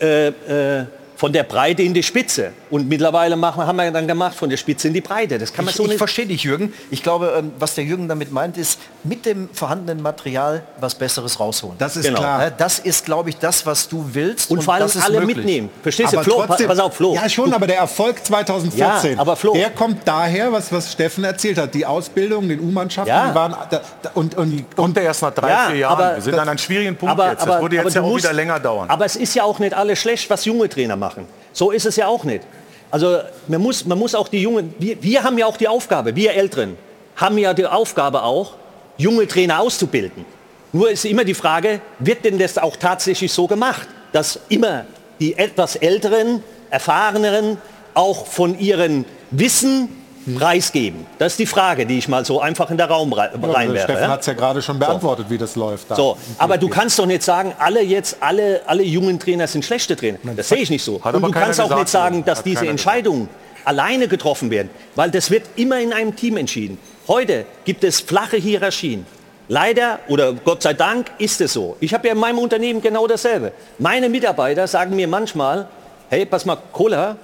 äh, 0.00 0.28
äh, 0.28 0.84
von 1.22 1.32
der 1.32 1.44
Breite 1.44 1.82
in 1.82 1.94
die 1.94 2.02
Spitze. 2.02 2.50
Und 2.68 2.88
mittlerweile 2.88 3.36
machen, 3.36 3.64
haben 3.64 3.76
wir 3.76 3.88
dann 3.92 4.08
gemacht, 4.08 4.34
von 4.34 4.50
der 4.50 4.56
Spitze 4.56 4.88
in 4.88 4.94
die 4.94 5.00
Breite. 5.00 5.38
Das 5.38 5.52
kann 5.52 5.64
man 5.64 5.70
ich, 5.70 5.76
so 5.76 5.84
nicht. 5.84 5.92
Ich 5.92 5.98
verstehe 5.98 6.26
dich, 6.26 6.42
Jürgen. 6.42 6.72
Ich 6.90 7.00
glaube, 7.00 7.34
ähm, 7.38 7.52
was 7.60 7.76
der 7.76 7.84
Jürgen 7.84 8.08
damit 8.08 8.32
meint, 8.32 8.56
ist, 8.56 8.80
mit 9.04 9.24
dem 9.24 9.48
vorhandenen 9.52 10.02
Material 10.02 10.64
was 10.80 10.96
Besseres 10.96 11.38
rausholen. 11.38 11.76
Das 11.78 11.96
ist 11.96 12.06
genau. 12.06 12.18
klar. 12.18 12.50
Das 12.50 12.80
ist, 12.80 13.04
glaube 13.04 13.30
ich, 13.30 13.36
das, 13.36 13.64
was 13.64 13.88
du 13.88 14.04
willst. 14.10 14.50
Und, 14.50 14.58
und 14.58 14.64
vor 14.64 14.74
allem 14.74 14.90
alle 15.00 15.20
möglich. 15.20 15.36
mitnehmen. 15.36 15.70
Verstehst 15.80 16.12
aber 16.12 16.24
du, 16.24 16.30
Flo, 16.32 16.44
trotzdem, 16.44 16.66
pass 16.66 16.80
auf, 16.80 16.96
Flo. 16.96 17.14
Ja, 17.14 17.28
schon, 17.28 17.52
aber 17.52 17.68
der 17.68 17.76
Erfolg 17.76 18.16
2014, 18.26 19.12
ja, 19.12 19.20
aber 19.20 19.36
Flo. 19.36 19.52
der 19.54 19.70
kommt 19.70 19.98
daher, 20.04 20.50
was, 20.50 20.72
was 20.72 20.90
Steffen 20.90 21.22
erzählt 21.22 21.56
hat. 21.56 21.72
Die 21.72 21.86
Ausbildung, 21.86 22.48
den 22.48 22.58
U-Mannschaften 22.58 23.14
ja. 23.14 23.32
waren... 23.32 23.54
Da, 23.70 23.80
da, 24.02 24.10
und, 24.14 24.34
und, 24.34 24.74
kommt 24.74 24.96
der 24.96 25.04
erst 25.04 25.22
nach 25.22 25.32
drei, 25.32 25.50
ja, 25.50 25.66
vier 25.68 25.76
Jahren. 25.76 25.92
Aber, 25.92 26.16
wir 26.16 26.22
sind 26.22 26.34
an 26.34 26.48
einem 26.48 26.58
schwierigen 26.58 26.96
Punkt 26.96 27.12
aber, 27.12 27.30
jetzt. 27.30 27.46
Das 27.46 27.62
würde 27.62 27.76
jetzt 27.76 27.94
ja 27.94 28.02
auch 28.02 28.08
musst, 28.08 28.24
wieder 28.24 28.32
länger 28.32 28.58
dauern. 28.58 28.90
Aber 28.90 29.04
es 29.04 29.14
ist 29.14 29.36
ja 29.36 29.44
auch 29.44 29.60
nicht 29.60 29.72
alles 29.72 30.00
schlecht, 30.00 30.28
was 30.28 30.44
junge 30.46 30.68
Trainer 30.68 30.96
machen. 30.96 31.11
So 31.52 31.70
ist 31.70 31.86
es 31.86 31.96
ja 31.96 32.06
auch 32.06 32.24
nicht. 32.24 32.42
Also 32.90 33.18
man 33.48 33.60
muss, 33.60 33.84
man 33.84 33.98
muss 33.98 34.14
auch 34.14 34.28
die 34.28 34.42
Jungen, 34.42 34.74
wir, 34.78 35.02
wir 35.02 35.22
haben 35.22 35.38
ja 35.38 35.46
auch 35.46 35.56
die 35.56 35.68
Aufgabe, 35.68 36.14
wir 36.14 36.34
Älteren 36.34 36.76
haben 37.16 37.38
ja 37.38 37.54
die 37.54 37.66
Aufgabe 37.66 38.22
auch, 38.22 38.54
junge 38.96 39.26
Trainer 39.26 39.60
auszubilden. 39.60 40.24
Nur 40.72 40.90
ist 40.90 41.04
immer 41.04 41.24
die 41.24 41.34
Frage, 41.34 41.80
wird 41.98 42.24
denn 42.24 42.38
das 42.38 42.58
auch 42.58 42.76
tatsächlich 42.76 43.32
so 43.32 43.46
gemacht, 43.46 43.86
dass 44.12 44.40
immer 44.48 44.86
die 45.20 45.36
etwas 45.36 45.76
älteren, 45.76 46.42
erfahreneren 46.70 47.58
auch 47.94 48.26
von 48.26 48.58
ihrem 48.58 49.04
Wissen 49.30 49.88
preisgeben? 50.36 51.06
Das 51.18 51.34
ist 51.34 51.38
die 51.38 51.46
Frage, 51.46 51.86
die 51.86 51.98
ich 51.98 52.08
mal 52.08 52.24
so 52.24 52.40
einfach 52.40 52.70
in 52.70 52.76
den 52.76 52.86
Raum 52.86 53.12
reinwerfe. 53.12 53.74
Ja, 53.74 53.82
Steffen 53.84 54.08
hat 54.08 54.20
es 54.20 54.26
ja 54.26 54.32
gerade 54.34 54.62
schon 54.62 54.78
beantwortet, 54.78 55.26
so. 55.28 55.34
wie 55.34 55.38
das 55.38 55.56
läuft. 55.56 55.90
Da 55.90 55.96
so, 55.96 56.16
aber 56.38 56.58
du 56.58 56.68
kannst 56.68 56.98
doch 56.98 57.06
nicht 57.06 57.22
sagen, 57.22 57.54
alle 57.58 57.82
jetzt, 57.82 58.16
alle, 58.20 58.62
alle 58.66 58.82
jungen 58.82 59.18
Trainer 59.18 59.46
sind 59.46 59.64
schlechte 59.64 59.96
Trainer. 59.96 60.18
Das 60.36 60.48
sehe 60.48 60.58
ich 60.58 60.70
nicht 60.70 60.84
so. 60.84 61.00
Und 61.02 61.22
du 61.22 61.30
kannst 61.30 61.60
auch 61.60 61.76
nicht 61.76 61.88
sagen, 61.88 62.24
dass 62.24 62.42
diese 62.42 62.66
Entscheidungen 62.66 63.28
alleine 63.64 64.08
getroffen 64.08 64.50
werden, 64.50 64.70
weil 64.96 65.10
das 65.10 65.30
wird 65.30 65.44
immer 65.56 65.80
in 65.80 65.92
einem 65.92 66.16
Team 66.16 66.36
entschieden. 66.36 66.78
Heute 67.08 67.44
gibt 67.64 67.84
es 67.84 68.00
flache 68.00 68.36
Hierarchien. 68.36 69.06
Leider 69.48 69.98
oder 70.08 70.32
Gott 70.32 70.62
sei 70.62 70.72
Dank 70.72 71.10
ist 71.18 71.40
es 71.40 71.52
so. 71.52 71.76
Ich 71.80 71.92
habe 71.92 72.06
ja 72.06 72.14
in 72.14 72.20
meinem 72.20 72.38
Unternehmen 72.38 72.80
genau 72.80 73.06
dasselbe. 73.06 73.52
Meine 73.78 74.08
Mitarbeiter 74.08 74.66
sagen 74.66 74.96
mir 74.96 75.08
manchmal, 75.08 75.68
hey, 76.08 76.24
pass 76.24 76.44
mal, 76.44 76.56
Cola, 76.72 77.16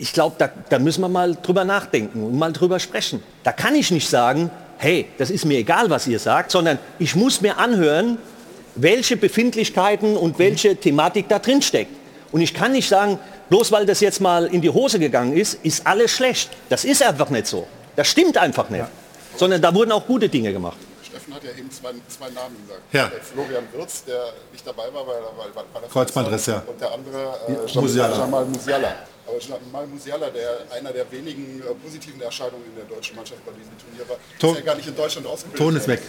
ich 0.00 0.14
glaube, 0.14 0.36
da, 0.38 0.48
da, 0.70 0.78
müssen 0.78 1.02
wir 1.02 1.08
mal 1.08 1.36
drüber 1.42 1.64
nachdenken 1.64 2.24
und 2.24 2.36
mal 2.36 2.52
drüber 2.52 2.80
sprechen. 2.80 3.22
Da 3.42 3.52
kann 3.52 3.74
ich 3.74 3.90
nicht 3.90 4.08
sagen, 4.08 4.50
hey, 4.78 5.06
das 5.18 5.30
ist 5.30 5.44
mir 5.44 5.58
egal, 5.58 5.90
was 5.90 6.06
ihr 6.06 6.18
sagt, 6.18 6.50
sondern 6.50 6.78
ich 6.98 7.14
muss 7.14 7.42
mir 7.42 7.58
anhören, 7.58 8.16
welche 8.76 9.18
Befindlichkeiten 9.18 10.16
und 10.16 10.38
welche 10.38 10.74
Thematik 10.76 11.28
da 11.28 11.38
drin 11.38 11.60
steckt. 11.60 11.92
Und 12.32 12.40
ich 12.40 12.54
kann 12.54 12.72
nicht 12.72 12.88
sagen, 12.88 13.18
bloß 13.50 13.72
weil 13.72 13.84
das 13.84 14.00
jetzt 14.00 14.20
mal 14.20 14.46
in 14.46 14.62
die 14.62 14.70
Hose 14.70 14.98
gegangen 14.98 15.36
ist, 15.36 15.58
ist 15.64 15.86
alles 15.86 16.12
schlecht. 16.12 16.48
Das 16.70 16.84
ist 16.84 17.02
einfach 17.02 17.28
nicht 17.28 17.46
so. 17.46 17.66
Das 17.94 18.08
stimmt 18.08 18.38
einfach 18.38 18.70
nicht. 18.70 18.80
Ja. 18.80 18.88
Sondern 19.36 19.60
da 19.60 19.74
wurden 19.74 19.92
auch 19.92 20.06
gute 20.06 20.30
Dinge 20.30 20.52
gemacht. 20.52 20.78
Steffen 21.02 21.34
hat 21.34 21.44
ja 21.44 21.50
eben 21.50 21.70
zwei, 21.70 21.90
zwei 22.08 22.30
Namen 22.30 22.56
gesagt. 22.66 22.82
Ja. 22.92 23.08
Der 23.08 23.20
Florian 23.20 23.64
Wirz, 23.72 24.04
der 24.04 24.32
nicht 24.52 24.66
dabei 24.66 24.84
war, 24.94 25.06
weil, 25.06 25.16
weil, 25.36 25.64
weil 25.74 25.82
der 25.82 25.90
Kreuzbandriss, 25.90 26.46
ja. 26.46 26.62
Und 26.66 26.80
der 26.80 26.92
andere 26.92 27.36
äh, 27.48 27.78
Musiala. 27.78 28.16
Jamal 28.16 28.44
Musiala. 28.46 28.94
Aber 29.30 29.40
Jamal 29.40 29.86
Musiala, 29.86 30.28
der 30.30 30.66
einer 30.76 30.92
der 30.92 31.10
wenigen 31.10 31.60
äh, 31.60 31.74
positiven 31.84 32.20
Erscheinungen 32.20 32.64
in 32.66 32.74
der 32.76 32.84
deutschen 32.84 33.16
Mannschaft 33.16 33.44
bei 33.46 33.52
diesem 33.52 33.72
Turnier 33.78 34.08
war, 34.08 34.16
Ton, 34.38 34.50
ist 34.52 34.60
ja 34.60 34.66
gar 34.66 34.76
nicht 34.76 34.88
in 34.88 34.96
Deutschland 34.96 35.26
ausgebildet. 35.26 35.58
Ton 35.58 35.76
ist 35.76 35.88
weg. 35.88 36.02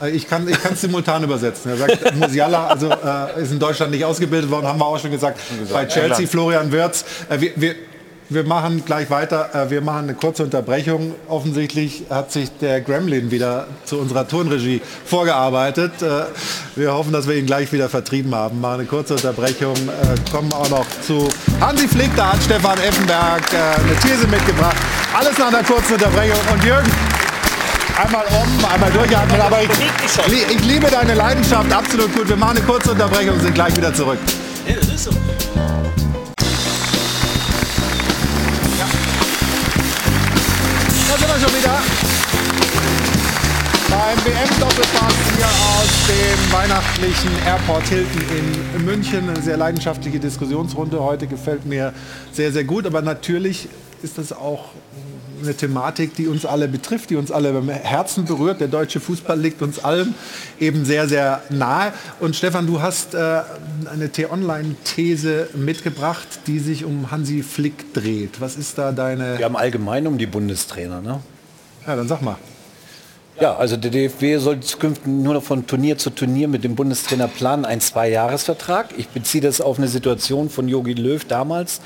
Äh, 0.00 0.10
ich 0.10 0.28
kann 0.28 0.48
es 0.48 0.56
ich 0.56 0.78
simultan 0.80 1.22
übersetzen. 1.22 1.70
Er 1.70 1.76
sagt, 1.76 2.14
Musiala 2.16 2.68
also, 2.68 2.90
äh, 2.90 3.42
ist 3.42 3.52
in 3.52 3.58
Deutschland 3.58 3.92
nicht 3.92 4.04
ausgebildet 4.04 4.50
worden, 4.50 4.66
haben 4.66 4.78
wir 4.78 4.86
auch 4.86 4.98
schon 4.98 5.10
gesagt. 5.10 5.38
Bei 5.72 5.86
Chelsea, 5.86 6.26
Florian 6.26 6.72
Wirtz. 6.72 7.04
Äh, 7.28 7.40
wir, 7.40 7.52
wir, 7.56 7.74
wir 8.28 8.44
machen 8.44 8.84
gleich 8.84 9.10
weiter. 9.10 9.50
Äh, 9.54 9.70
wir 9.70 9.80
machen 9.80 10.04
eine 10.04 10.14
kurze 10.14 10.44
Unterbrechung. 10.44 11.14
Offensichtlich 11.28 12.04
hat 12.10 12.32
sich 12.32 12.50
der 12.58 12.80
Gremlin 12.80 13.30
wieder 13.30 13.66
zu 13.84 13.98
unserer 13.98 14.26
Turnregie 14.26 14.80
vorgearbeitet. 15.04 16.02
Äh, 16.02 16.24
wir 16.76 16.92
hoffen, 16.92 17.12
dass 17.12 17.28
wir 17.28 17.36
ihn 17.36 17.46
gleich 17.46 17.72
wieder 17.72 17.88
vertrieben 17.88 18.34
haben. 18.34 18.60
Machen 18.60 18.80
eine 18.80 18.84
kurze 18.84 19.14
Unterbrechung. 19.14 19.74
Äh, 19.74 20.30
kommen 20.30 20.52
auch 20.52 20.68
noch 20.70 20.86
zu 21.06 21.28
Hansi 21.60 21.88
Flick. 21.88 22.14
Da 22.16 22.32
hat 22.32 22.42
Stefan 22.42 22.78
Effenberg 22.78 23.42
eine 23.52 23.96
These 24.00 24.26
mitgebracht. 24.26 24.76
Alles 25.16 25.36
nach 25.38 25.48
einer 25.48 25.62
kurzen 25.62 25.94
Unterbrechung. 25.94 26.38
Und 26.52 26.64
Jürgen, 26.64 26.90
einmal 28.02 28.24
um, 28.26 28.64
einmal 28.64 28.90
durchatmen. 28.90 29.40
Aber 29.40 29.62
ich, 29.62 29.70
ich 30.50 30.64
liebe 30.64 30.86
deine 30.90 31.14
Leidenschaft. 31.14 31.72
Absolut 31.72 32.14
gut. 32.14 32.28
Wir 32.28 32.36
machen 32.36 32.56
eine 32.56 32.66
kurze 32.66 32.92
Unterbrechung 32.92 33.34
und 33.34 33.42
sind 33.42 33.54
gleich 33.54 33.76
wieder 33.76 33.92
zurück. 33.92 34.18
Ja, 34.66 34.76
das 34.76 34.88
ist 34.88 35.04
so. 35.04 35.10
Schon 41.42 41.58
wieder. 41.58 41.78
Beim 43.90 44.18
WM-Doppelpass 44.24 45.14
hier 45.36 45.46
aus 45.46 46.06
dem 46.06 46.52
weihnachtlichen 46.52 47.30
Airport 47.44 47.84
Hilton 47.88 48.22
in 48.76 48.84
München. 48.84 49.28
Eine 49.28 49.42
sehr 49.42 49.56
leidenschaftliche 49.56 50.20
Diskussionsrunde. 50.20 51.02
Heute 51.02 51.26
gefällt 51.26 51.66
mir 51.66 51.92
sehr, 52.32 52.52
sehr 52.52 52.64
gut. 52.64 52.86
Aber 52.86 53.02
natürlich 53.02 53.68
ist 54.02 54.18
das 54.18 54.32
auch 54.32 54.66
eine 55.42 55.54
Thematik, 55.54 56.14
die 56.14 56.28
uns 56.28 56.46
alle 56.46 56.68
betrifft, 56.68 57.10
die 57.10 57.16
uns 57.16 57.30
alle 57.30 57.52
beim 57.52 57.68
Herzen 57.68 58.24
berührt. 58.24 58.60
Der 58.60 58.68
deutsche 58.68 59.00
Fußball 59.00 59.38
liegt 59.38 59.62
uns 59.62 59.82
allen 59.82 60.14
eben 60.60 60.84
sehr, 60.84 61.08
sehr 61.08 61.42
nahe. 61.50 61.92
Und 62.20 62.36
Stefan, 62.36 62.66
du 62.66 62.80
hast 62.80 63.14
äh, 63.14 63.40
eine 63.92 64.10
T-Online-These 64.10 65.50
mitgebracht, 65.54 66.28
die 66.46 66.58
sich 66.58 66.84
um 66.84 67.10
Hansi 67.10 67.42
Flick 67.42 67.92
dreht. 67.92 68.40
Was 68.40 68.56
ist 68.56 68.78
da 68.78 68.92
deine... 68.92 69.38
Wir 69.38 69.44
haben 69.44 69.56
allgemein 69.56 70.06
um 70.06 70.18
die 70.18 70.26
Bundestrainer, 70.26 71.00
ne? 71.00 71.20
Ja, 71.86 71.96
dann 71.96 72.08
sag 72.08 72.22
mal. 72.22 72.36
Ja, 73.40 73.56
also 73.56 73.76
der 73.76 73.90
DFB 73.90 74.38
soll 74.38 74.60
künftig 74.78 75.06
nur 75.06 75.34
noch 75.34 75.42
von 75.42 75.66
Turnier 75.66 75.98
zu 75.98 76.10
Turnier 76.10 76.48
mit 76.48 76.64
dem 76.64 76.76
Bundestrainer 76.76 77.28
planen, 77.28 77.64
ein 77.64 77.80
Zweijahresvertrag. 77.80 78.90
Ich 78.98 79.08
beziehe 79.08 79.42
das 79.42 79.60
auf 79.60 79.78
eine 79.78 79.88
Situation 79.88 80.50
von 80.50 80.68
Jogi 80.68 80.92
Löw 80.92 81.24
damals, 81.24 81.80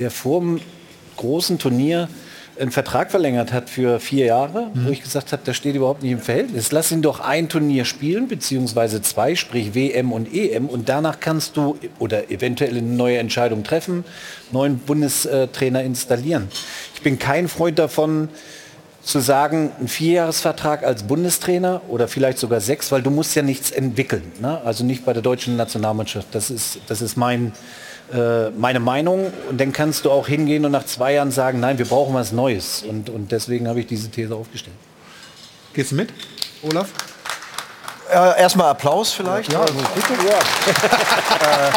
der 0.00 0.10
vor 0.10 0.40
dem 0.40 0.60
großen 1.16 1.58
Turnier 1.58 2.08
einen 2.58 2.72
Vertrag 2.72 3.10
verlängert 3.10 3.52
hat 3.52 3.70
für 3.70 4.00
vier 4.00 4.26
Jahre, 4.26 4.70
wo 4.74 4.90
ich 4.90 5.02
gesagt 5.02 5.30
habe, 5.30 5.42
das 5.44 5.56
steht 5.56 5.76
überhaupt 5.76 6.02
nicht 6.02 6.10
im 6.10 6.20
Verhältnis. 6.20 6.72
Lass 6.72 6.90
ihn 6.90 7.02
doch 7.02 7.20
ein 7.20 7.48
Turnier 7.48 7.84
spielen, 7.84 8.26
beziehungsweise 8.26 9.00
zwei, 9.00 9.36
sprich 9.36 9.74
WM 9.74 10.10
und 10.10 10.34
EM 10.34 10.66
und 10.66 10.88
danach 10.88 11.20
kannst 11.20 11.56
du 11.56 11.78
oder 12.00 12.30
eventuell 12.30 12.70
eine 12.70 12.82
neue 12.82 13.18
Entscheidung 13.18 13.62
treffen, 13.62 14.04
neuen 14.50 14.78
Bundestrainer 14.78 15.82
installieren. 15.82 16.48
Ich 16.94 17.02
bin 17.02 17.20
kein 17.20 17.46
Freund 17.46 17.78
davon, 17.78 18.28
zu 19.08 19.20
sagen, 19.20 19.72
ein 19.80 19.88
Vierjahresvertrag 19.88 20.84
als 20.84 21.04
Bundestrainer 21.04 21.80
oder 21.88 22.08
vielleicht 22.08 22.36
sogar 22.36 22.60
sechs, 22.60 22.92
weil 22.92 23.00
du 23.00 23.08
musst 23.08 23.34
ja 23.34 23.40
nichts 23.40 23.70
entwickeln. 23.70 24.32
Ne? 24.38 24.60
Also 24.66 24.84
nicht 24.84 25.06
bei 25.06 25.14
der 25.14 25.22
deutschen 25.22 25.56
Nationalmannschaft. 25.56 26.28
Das 26.32 26.50
ist, 26.50 26.78
das 26.88 27.00
ist 27.00 27.16
mein, 27.16 27.54
äh, 28.12 28.50
meine 28.50 28.80
Meinung. 28.80 29.32
Und 29.48 29.62
dann 29.62 29.72
kannst 29.72 30.04
du 30.04 30.10
auch 30.10 30.28
hingehen 30.28 30.66
und 30.66 30.72
nach 30.72 30.84
zwei 30.84 31.14
Jahren 31.14 31.30
sagen, 31.30 31.58
nein, 31.58 31.78
wir 31.78 31.86
brauchen 31.86 32.12
was 32.12 32.32
Neues. 32.32 32.84
Und, 32.86 33.08
und 33.08 33.32
deswegen 33.32 33.66
habe 33.66 33.80
ich 33.80 33.86
diese 33.86 34.10
These 34.10 34.34
aufgestellt. 34.34 34.76
Gehst 35.72 35.92
du 35.92 35.94
mit, 35.94 36.12
Olaf? 36.62 36.88
Äh, 38.10 38.42
erstmal 38.42 38.68
Applaus 38.68 39.12
vielleicht. 39.12 39.50
Ja, 39.50 39.60
Also, 39.60 39.72
bitte. 39.72 40.12
äh, 40.20 41.70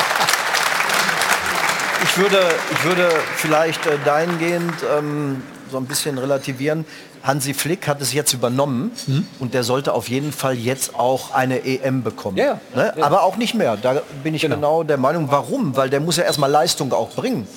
ich, 2.03 2.17
würde, 2.17 2.39
ich 2.73 2.83
würde 2.83 3.09
vielleicht 3.37 3.85
äh, 3.85 3.97
dahingehend 4.03 4.73
ähm, 4.97 5.41
so 5.71 5.77
ein 5.77 5.85
bisschen 5.85 6.17
relativieren. 6.17 6.85
Hansi 7.23 7.53
Flick 7.53 7.87
hat 7.87 8.01
es 8.01 8.13
jetzt 8.13 8.33
übernommen 8.33 8.91
und 9.39 9.53
der 9.53 9.63
sollte 9.63 9.93
auf 9.93 10.09
jeden 10.09 10.31
Fall 10.31 10.55
jetzt 10.55 10.95
auch 10.95 11.31
eine 11.33 11.63
EM 11.65 12.03
bekommen. 12.03 12.37
Ja, 12.37 12.59
ne? 12.75 12.93
ja. 12.97 13.03
Aber 13.05 13.23
auch 13.23 13.37
nicht 13.37 13.53
mehr. 13.53 13.77
Da 13.77 14.01
bin 14.23 14.33
ich 14.33 14.41
genau. 14.41 14.83
der 14.83 14.97
Meinung. 14.97 15.27
Warum? 15.29 15.75
Weil 15.75 15.89
der 15.89 15.99
muss 15.99 16.17
ja 16.17 16.23
erstmal 16.23 16.49
Leistung 16.49 16.93
auch 16.93 17.11
bringen. 17.11 17.47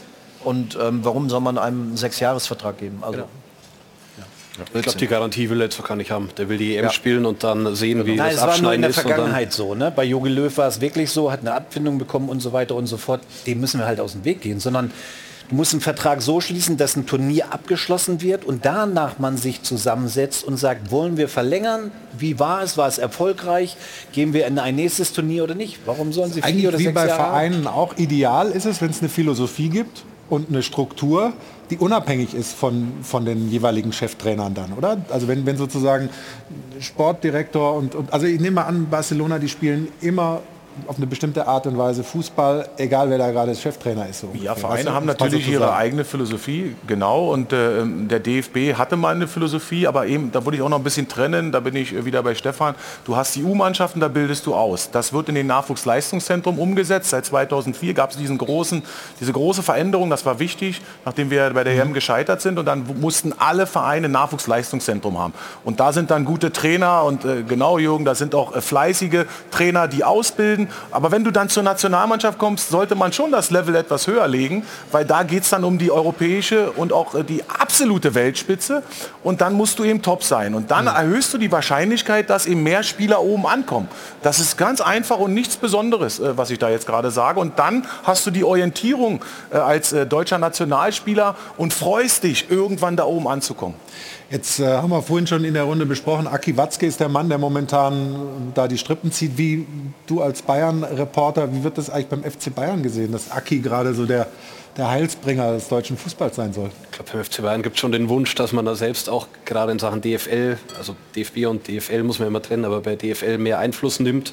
Und 0.44 0.78
ähm, 0.80 1.00
warum 1.02 1.30
soll 1.30 1.40
man 1.40 1.56
einem 1.58 1.88
einen 1.88 1.96
Sechsjahresvertrag 1.96 2.78
geben? 2.78 2.98
Also, 3.00 3.24
Ich 4.74 4.82
glaube, 4.82 4.98
die 4.98 5.06
Garantie 5.06 5.48
will 5.50 5.60
er 5.60 5.64
jetzt 5.64 5.78
noch 5.78 5.88
gar 5.88 5.96
nicht 5.96 6.10
haben. 6.10 6.28
Der 6.36 6.48
will 6.48 6.58
die 6.58 6.76
EM 6.76 6.84
Ja. 6.84 6.90
spielen 6.92 7.24
und 7.24 7.42
dann 7.42 7.74
sehen, 7.74 8.04
wie 8.06 8.16
Nein, 8.16 8.36
das 8.36 8.36
es 8.36 8.40
war 8.42 8.58
nur 8.60 8.74
in 8.74 8.82
Abschneiden 8.82 8.82
der 8.82 8.92
Vergangenheit 8.92 9.52
so. 9.52 9.74
Ne? 9.74 9.90
Bei 9.90 10.04
Jogi 10.04 10.28
Löw 10.28 10.56
war 10.58 10.68
es 10.68 10.80
wirklich 10.80 11.10
so, 11.10 11.32
hat 11.32 11.40
eine 11.40 11.54
Abfindung 11.54 11.98
bekommen 11.98 12.28
und 12.28 12.40
so 12.40 12.52
weiter 12.52 12.74
und 12.74 12.86
so 12.86 12.98
fort. 12.98 13.22
Dem 13.46 13.60
müssen 13.60 13.80
wir 13.80 13.86
halt 13.86 14.00
aus 14.00 14.12
dem 14.12 14.24
Weg 14.24 14.42
gehen. 14.42 14.60
Sondern 14.60 14.92
du 15.48 15.54
musst 15.54 15.72
einen 15.72 15.80
Vertrag 15.80 16.22
so 16.22 16.40
schließen, 16.40 16.76
dass 16.76 16.96
ein 16.96 17.06
Turnier 17.06 17.52
abgeschlossen 17.52 18.20
wird 18.20 18.44
und 18.44 18.64
danach 18.64 19.18
man 19.18 19.36
sich 19.36 19.62
zusammensetzt 19.62 20.44
und 20.44 20.56
sagt, 20.56 20.90
wollen 20.90 21.16
wir 21.16 21.28
verlängern? 21.28 21.90
Wie 22.18 22.38
war 22.38 22.62
es? 22.62 22.76
War 22.76 22.88
es 22.88 22.98
erfolgreich? 22.98 23.76
Gehen 24.12 24.32
wir 24.32 24.46
in 24.46 24.58
ein 24.58 24.76
nächstes 24.76 25.12
Turnier 25.12 25.44
oder 25.44 25.54
nicht? 25.54 25.80
Warum 25.86 26.12
sollen 26.12 26.32
sie 26.32 26.40
vier 26.40 26.48
Eigentlich 26.48 26.68
oder 26.68 26.78
wie 26.78 26.84
sechs 26.84 26.94
bei 26.94 27.06
Jahre? 27.06 27.22
Vereinen 27.22 27.66
auch 27.66 27.96
ideal 27.96 28.50
ist 28.50 28.66
es, 28.66 28.80
wenn 28.80 28.90
es 28.90 29.00
eine 29.00 29.08
Philosophie 29.08 29.68
gibt 29.68 30.04
und 30.30 30.48
eine 30.48 30.62
Struktur, 30.62 31.32
die 31.70 31.78
unabhängig 31.78 32.34
ist 32.34 32.52
von, 32.54 32.92
von 33.02 33.24
den 33.24 33.50
jeweiligen 33.50 33.92
Cheftrainern 33.92 34.54
dann, 34.54 34.72
oder? 34.72 34.98
Also 35.10 35.28
wenn, 35.28 35.46
wenn 35.46 35.56
sozusagen 35.56 36.10
Sportdirektor 36.80 37.74
und, 37.74 37.94
und 37.94 38.12
also 38.12 38.26
ich 38.26 38.40
nehme 38.40 38.56
mal 38.56 38.64
an, 38.64 38.88
Barcelona, 38.90 39.38
die 39.38 39.48
spielen 39.48 39.88
immer 40.00 40.42
auf 40.86 40.96
eine 40.96 41.06
bestimmte 41.06 41.46
Art 41.46 41.66
und 41.66 41.78
Weise 41.78 42.04
Fußball, 42.04 42.68
egal 42.76 43.10
wer 43.10 43.18
da 43.18 43.30
gerade 43.30 43.54
Cheftrainer 43.54 44.08
ist. 44.08 44.20
So. 44.20 44.30
Ja, 44.34 44.54
Vereine 44.54 44.84
du, 44.84 44.92
haben 44.92 45.06
natürlich 45.06 45.48
ihre 45.48 45.74
eigene 45.74 46.04
Philosophie, 46.04 46.76
genau. 46.86 47.32
Und 47.32 47.52
äh, 47.52 47.82
der 47.84 48.20
DFB 48.20 48.76
hatte 48.76 48.96
mal 48.96 49.14
eine 49.14 49.28
Philosophie, 49.28 49.86
aber 49.86 50.06
eben, 50.06 50.32
da 50.32 50.44
würde 50.44 50.56
ich 50.56 50.62
auch 50.62 50.68
noch 50.68 50.78
ein 50.78 50.84
bisschen 50.84 51.08
trennen, 51.08 51.52
da 51.52 51.60
bin 51.60 51.76
ich 51.76 51.94
äh, 51.94 52.04
wieder 52.04 52.22
bei 52.22 52.34
Stefan. 52.34 52.74
Du 53.04 53.16
hast 53.16 53.34
die 53.36 53.44
U-Mannschaften, 53.44 54.00
da 54.00 54.08
bildest 54.08 54.46
du 54.46 54.54
aus. 54.54 54.90
Das 54.90 55.12
wird 55.12 55.28
in 55.28 55.34
den 55.34 55.46
Nachwuchsleistungszentrum 55.46 56.58
umgesetzt. 56.58 57.10
Seit 57.10 57.26
2004 57.26 57.94
gab 57.94 58.10
es 58.10 58.16
diesen 58.16 58.38
großen, 58.38 58.82
diese 59.20 59.32
große 59.32 59.62
Veränderung, 59.62 60.10
das 60.10 60.26
war 60.26 60.38
wichtig, 60.38 60.80
nachdem 61.04 61.30
wir 61.30 61.50
bei 61.50 61.64
der 61.64 61.74
EM 61.74 61.92
gescheitert 61.92 62.40
sind. 62.40 62.58
Und 62.58 62.66
dann 62.66 62.84
mussten 63.00 63.32
alle 63.38 63.66
Vereine 63.66 64.08
ein 64.08 64.12
Nachwuchsleistungszentrum 64.12 65.18
haben. 65.18 65.34
Und 65.64 65.80
da 65.80 65.92
sind 65.92 66.10
dann 66.10 66.24
gute 66.24 66.52
Trainer 66.52 67.04
und 67.04 67.24
äh, 67.24 67.42
genau, 67.42 67.78
Jürgen, 67.78 68.04
da 68.04 68.14
sind 68.14 68.34
auch 68.34 68.54
äh, 68.54 68.60
fleißige 68.60 69.26
Trainer, 69.50 69.88
die 69.88 70.04
ausbilden. 70.04 70.63
Aber 70.90 71.10
wenn 71.10 71.24
du 71.24 71.30
dann 71.30 71.48
zur 71.48 71.62
Nationalmannschaft 71.62 72.38
kommst, 72.38 72.68
sollte 72.68 72.94
man 72.94 73.12
schon 73.12 73.32
das 73.32 73.50
Level 73.50 73.74
etwas 73.74 74.06
höher 74.06 74.26
legen, 74.28 74.64
weil 74.92 75.04
da 75.04 75.22
geht 75.22 75.42
es 75.44 75.50
dann 75.50 75.64
um 75.64 75.78
die 75.78 75.90
europäische 75.90 76.72
und 76.72 76.92
auch 76.92 77.14
äh, 77.14 77.24
die 77.24 77.42
absolute 77.48 78.14
Weltspitze. 78.14 78.82
Und 79.22 79.40
dann 79.40 79.54
musst 79.54 79.78
du 79.78 79.84
eben 79.84 80.02
top 80.02 80.22
sein. 80.22 80.54
Und 80.54 80.70
dann 80.70 80.86
erhöhst 80.86 81.32
du 81.34 81.38
die 81.38 81.50
Wahrscheinlichkeit, 81.50 82.30
dass 82.30 82.46
eben 82.46 82.62
mehr 82.62 82.82
Spieler 82.82 83.22
oben 83.22 83.46
ankommen. 83.46 83.88
Das 84.22 84.38
ist 84.40 84.56
ganz 84.56 84.80
einfach 84.80 85.18
und 85.18 85.34
nichts 85.34 85.56
Besonderes, 85.56 86.20
äh, 86.20 86.36
was 86.36 86.50
ich 86.50 86.58
da 86.58 86.70
jetzt 86.70 86.86
gerade 86.86 87.10
sage. 87.10 87.40
Und 87.40 87.58
dann 87.58 87.86
hast 88.04 88.26
du 88.26 88.30
die 88.30 88.44
Orientierung 88.44 89.22
äh, 89.50 89.56
als 89.56 89.94
deutscher 90.08 90.38
Nationalspieler 90.38 91.36
und 91.56 91.72
freust 91.72 92.24
dich, 92.24 92.50
irgendwann 92.50 92.96
da 92.96 93.04
oben 93.04 93.28
anzukommen. 93.28 93.76
Jetzt 94.34 94.58
äh, 94.58 94.66
haben 94.66 94.90
wir 94.90 95.00
vorhin 95.00 95.28
schon 95.28 95.44
in 95.44 95.54
der 95.54 95.62
Runde 95.62 95.86
besprochen, 95.86 96.26
Aki 96.26 96.56
Watzke 96.56 96.86
ist 96.86 96.98
der 96.98 97.08
Mann, 97.08 97.28
der 97.28 97.38
momentan 97.38 98.14
äh, 98.14 98.16
da 98.52 98.66
die 98.66 98.76
Strippen 98.76 99.12
zieht. 99.12 99.38
Wie 99.38 99.64
du 100.08 100.22
als 100.22 100.42
Bayern-Reporter, 100.42 101.54
wie 101.54 101.62
wird 101.62 101.78
das 101.78 101.88
eigentlich 101.88 102.08
beim 102.08 102.24
FC 102.24 102.52
Bayern 102.52 102.82
gesehen, 102.82 103.12
dass 103.12 103.30
Aki 103.30 103.60
gerade 103.60 103.94
so 103.94 104.06
der, 104.06 104.26
der 104.76 104.90
Heilsbringer 104.90 105.52
des 105.52 105.68
deutschen 105.68 105.96
Fußballs 105.96 106.34
sein 106.34 106.52
soll? 106.52 106.72
Ich 106.86 106.90
glaube, 106.90 107.12
beim 107.12 107.22
FC 107.22 107.42
Bayern 107.42 107.62
gibt 107.62 107.76
es 107.76 107.80
schon 107.80 107.92
den 107.92 108.08
Wunsch, 108.08 108.34
dass 108.34 108.52
man 108.52 108.64
da 108.64 108.74
selbst 108.74 109.08
auch 109.08 109.28
gerade 109.44 109.70
in 109.70 109.78
Sachen 109.78 110.02
DFL, 110.02 110.58
also 110.76 110.96
DFB 111.14 111.46
und 111.46 111.68
DFL 111.68 112.02
muss 112.02 112.18
man 112.18 112.26
immer 112.26 112.42
trennen, 112.42 112.64
aber 112.64 112.80
bei 112.80 112.96
DFL 112.96 113.38
mehr 113.38 113.60
Einfluss 113.60 114.00
nimmt. 114.00 114.32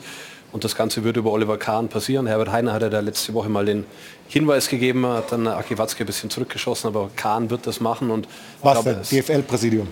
Und 0.52 0.64
das 0.66 0.76
Ganze 0.76 1.04
wird 1.04 1.16
über 1.18 1.32
Oliver 1.32 1.58
Kahn 1.58 1.88
passieren. 1.88 2.28
Herbert 2.28 2.52
Heiner 2.52 2.74
hat 2.74 2.82
ja 2.82 2.90
da 2.90 3.00
letzte 3.00 3.34
Woche 3.34 3.48
mal 3.50 3.66
den 3.66 3.86
Hinweis 4.28 4.68
gegeben, 4.68 5.06
hat 5.08 5.32
dann 5.32 5.48
Aki 5.48 5.78
Watzke 5.78 6.04
ein 6.04 6.08
bisschen 6.08 6.30
zurückgeschossen, 6.30 6.88
aber 6.88 7.10
Kahn 7.16 7.50
wird 7.50 7.66
das 7.68 7.80
machen. 7.80 8.12
Und 8.12 8.26
ich 8.26 8.32
Was 8.62 8.82
glaube, 8.84 9.02
denn? 9.10 9.20
DFL-Präsidium? 9.22 9.88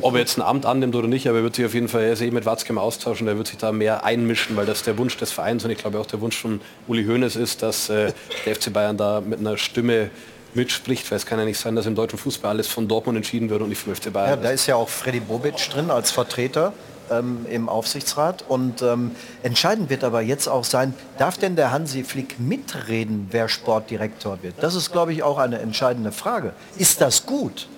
ob 0.00 0.14
er 0.14 0.20
jetzt 0.20 0.38
ein 0.38 0.42
Amt 0.42 0.64
annimmt 0.64 0.96
oder 0.96 1.08
nicht, 1.08 1.28
aber 1.28 1.38
er 1.38 1.44
wird 1.44 1.54
sich 1.56 1.66
auf 1.66 1.74
jeden 1.74 1.88
Fall 1.88 2.00
er 2.00 2.12
ist 2.14 2.22
eh 2.22 2.30
mit 2.30 2.46
Watzke 2.46 2.70
im 2.70 2.78
Austausch 2.78 3.20
und 3.20 3.28
er 3.28 3.36
wird 3.36 3.48
sich 3.48 3.58
da 3.58 3.70
mehr 3.70 4.02
einmischen, 4.02 4.56
weil 4.56 4.64
das 4.64 4.82
der 4.82 4.96
Wunsch 4.96 5.18
des 5.18 5.30
Vereins 5.30 5.62
und 5.62 5.70
ich 5.70 5.76
glaube 5.76 5.98
auch 6.00 6.06
der 6.06 6.22
Wunsch 6.22 6.38
von 6.40 6.62
Uli 6.86 7.04
Hoeneß 7.04 7.36
ist, 7.36 7.62
dass 7.62 7.90
äh, 7.90 8.12
der 8.46 8.54
FC 8.56 8.72
Bayern 8.72 8.96
da 8.96 9.20
mit 9.20 9.40
einer 9.40 9.58
Stimme 9.58 10.08
mitspricht, 10.54 11.10
weil 11.10 11.16
es 11.18 11.26
kann 11.26 11.38
ja 11.38 11.44
nicht 11.44 11.58
sein, 11.58 11.76
dass 11.76 11.84
im 11.84 11.94
deutschen 11.94 12.18
Fußball 12.18 12.52
alles 12.52 12.66
von 12.66 12.88
Dortmund 12.88 13.16
entschieden 13.18 13.50
wird 13.50 13.60
und 13.60 13.68
nicht 13.68 13.82
vom 13.82 13.94
FC 13.94 14.06
Ja, 14.06 14.10
Bayern. 14.12 14.42
da 14.42 14.50
ist 14.52 14.66
ja 14.66 14.74
auch 14.76 14.88
Freddy 14.88 15.20
Bobic 15.20 15.56
drin 15.70 15.90
als 15.90 16.12
Vertreter 16.12 16.72
ähm, 17.10 17.46
im 17.50 17.68
Aufsichtsrat. 17.68 18.44
Und 18.48 18.82
ähm, 18.82 19.12
entscheidend 19.42 19.90
wird 19.90 20.04
aber 20.04 20.20
jetzt 20.20 20.48
auch 20.48 20.64
sein, 20.64 20.94
darf 21.18 21.38
denn 21.38 21.56
der 21.56 21.70
Hansi 21.72 22.04
Flick 22.04 22.38
mitreden, 22.40 23.28
wer 23.30 23.48
Sportdirektor 23.48 24.38
wird? 24.42 24.54
Das 24.60 24.74
ist, 24.74 24.92
glaube 24.92 25.12
ich, 25.12 25.22
auch 25.22 25.38
eine 25.38 25.58
entscheidende 25.58 26.12
Frage. 26.12 26.52
Ist 26.76 27.00
das 27.00 27.26
gut? 27.26 27.68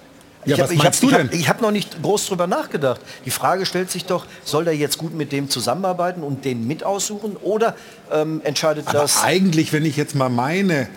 Ja, 0.47 0.55
ich 0.55 0.63
was 0.63 1.03
hab- 1.03 1.13
hab- 1.13 1.33
hab- 1.33 1.49
habe 1.49 1.63
noch 1.63 1.71
nicht 1.71 2.03
groß 2.03 2.27
drüber 2.29 2.47
nachgedacht. 2.47 3.01
Die 3.27 3.31
Frage 3.31 3.67
stellt 3.67 3.91
sich 3.91 4.07
doch, 4.07 4.25
soll 4.43 4.65
der 4.65 4.75
jetzt 4.75 4.97
gut 4.97 5.15
mit 5.15 5.33
dem 5.33 5.51
zusammenarbeiten 5.51 6.23
und 6.23 6.47
den 6.47 6.67
mit 6.67 6.83
aussuchen 6.83 7.37
oder 7.37 7.77
ähm, 8.11 8.41
entscheidet 8.43 8.89
Aber 8.89 9.01
das... 9.01 9.23
eigentlich, 9.23 9.75
wenn 9.75 9.85
ich 9.85 9.99
jetzt 9.99 10.15
mal 10.15 10.31
meine, 10.31 10.89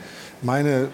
meine 0.44 0.88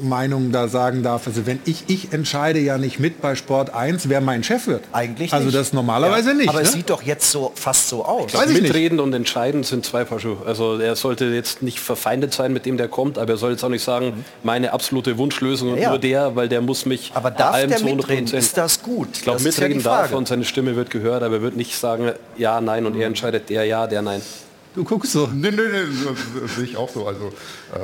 Meinung 0.00 0.52
da 0.52 0.68
sagen 0.68 1.02
darf, 1.02 1.26
also 1.26 1.44
wenn 1.46 1.58
ich, 1.64 1.82
ich 1.88 2.12
entscheide 2.12 2.60
ja 2.60 2.78
nicht 2.78 3.00
mit 3.00 3.20
bei 3.20 3.34
Sport 3.34 3.74
1, 3.74 4.08
wer 4.08 4.20
mein 4.20 4.44
Chef 4.44 4.68
wird. 4.68 4.84
Eigentlich 4.92 5.32
Also 5.32 5.46
nicht. 5.46 5.56
das 5.58 5.72
normalerweise 5.72 6.28
Ja, 6.30 6.34
nicht. 6.36 6.48
Aber 6.48 6.58
ne? 6.58 6.64
es 6.66 6.72
sieht 6.72 6.88
doch 6.88 7.02
jetzt 7.02 7.30
so 7.32 7.50
fast 7.56 7.88
so 7.88 8.04
aus. 8.04 8.26
Ich 8.26 8.32
glaub, 8.32 8.48
mitreden 8.48 9.00
und 9.00 9.12
entscheiden 9.12 9.64
sind 9.64 9.84
zwei 9.84 10.04
Paar 10.04 10.20
Schuhe. 10.20 10.36
Also 10.46 10.78
er 10.78 10.94
sollte 10.94 11.24
jetzt 11.26 11.62
nicht 11.62 11.80
verfeindet 11.80 12.32
sein 12.32 12.52
mit 12.52 12.64
dem, 12.64 12.76
der 12.76 12.86
kommt, 12.86 13.18
aber 13.18 13.32
er 13.32 13.36
soll 13.38 13.50
jetzt 13.52 13.64
auch 13.64 13.68
nicht 13.70 13.82
sagen, 13.82 14.24
meine 14.44 14.72
absolute 14.72 15.18
Wunschlösung 15.18 15.72
und 15.72 15.78
Ja. 15.78 15.88
nur 15.90 15.98
der, 15.98 16.36
weil 16.36 16.48
der 16.48 16.60
muss 16.60 16.86
mich 16.86 17.10
Aber 17.14 17.32
darf 17.32 17.54
allem 17.54 17.70
der 17.70 17.78
zu 17.78 17.86
100%. 17.86 17.96
mitreden? 17.96 18.38
Ist 18.38 18.56
das 18.56 18.82
gut? 18.82 19.08
Ich 19.14 19.22
glaube, 19.22 19.40
ja 19.40 19.44
mitreden 19.46 19.82
darf 19.82 20.12
er 20.12 20.16
und 20.16 20.28
seine 20.28 20.44
Stimme 20.44 20.76
wird 20.76 20.90
gehört, 20.90 21.24
aber 21.24 21.36
er 21.36 21.42
wird 21.42 21.56
nicht 21.56 21.74
sagen, 21.76 22.12
ja, 22.36 22.60
nein 22.60 22.86
und 22.86 22.94
er 22.96 23.08
entscheidet 23.08 23.50
der 23.50 23.64
ja, 23.64 23.88
der 23.88 24.02
nein. 24.02 24.22
Du 24.78 24.84
guckst 24.84 25.10
so. 25.10 25.26
Nee, 25.34 25.50
nee, 25.50 25.56
nee, 25.56 25.88
das, 26.04 26.40
das 26.40 26.54
sehe 26.54 26.62
ich 26.62 26.76
auch 26.76 26.88
so. 26.88 27.04
Also 27.04 27.32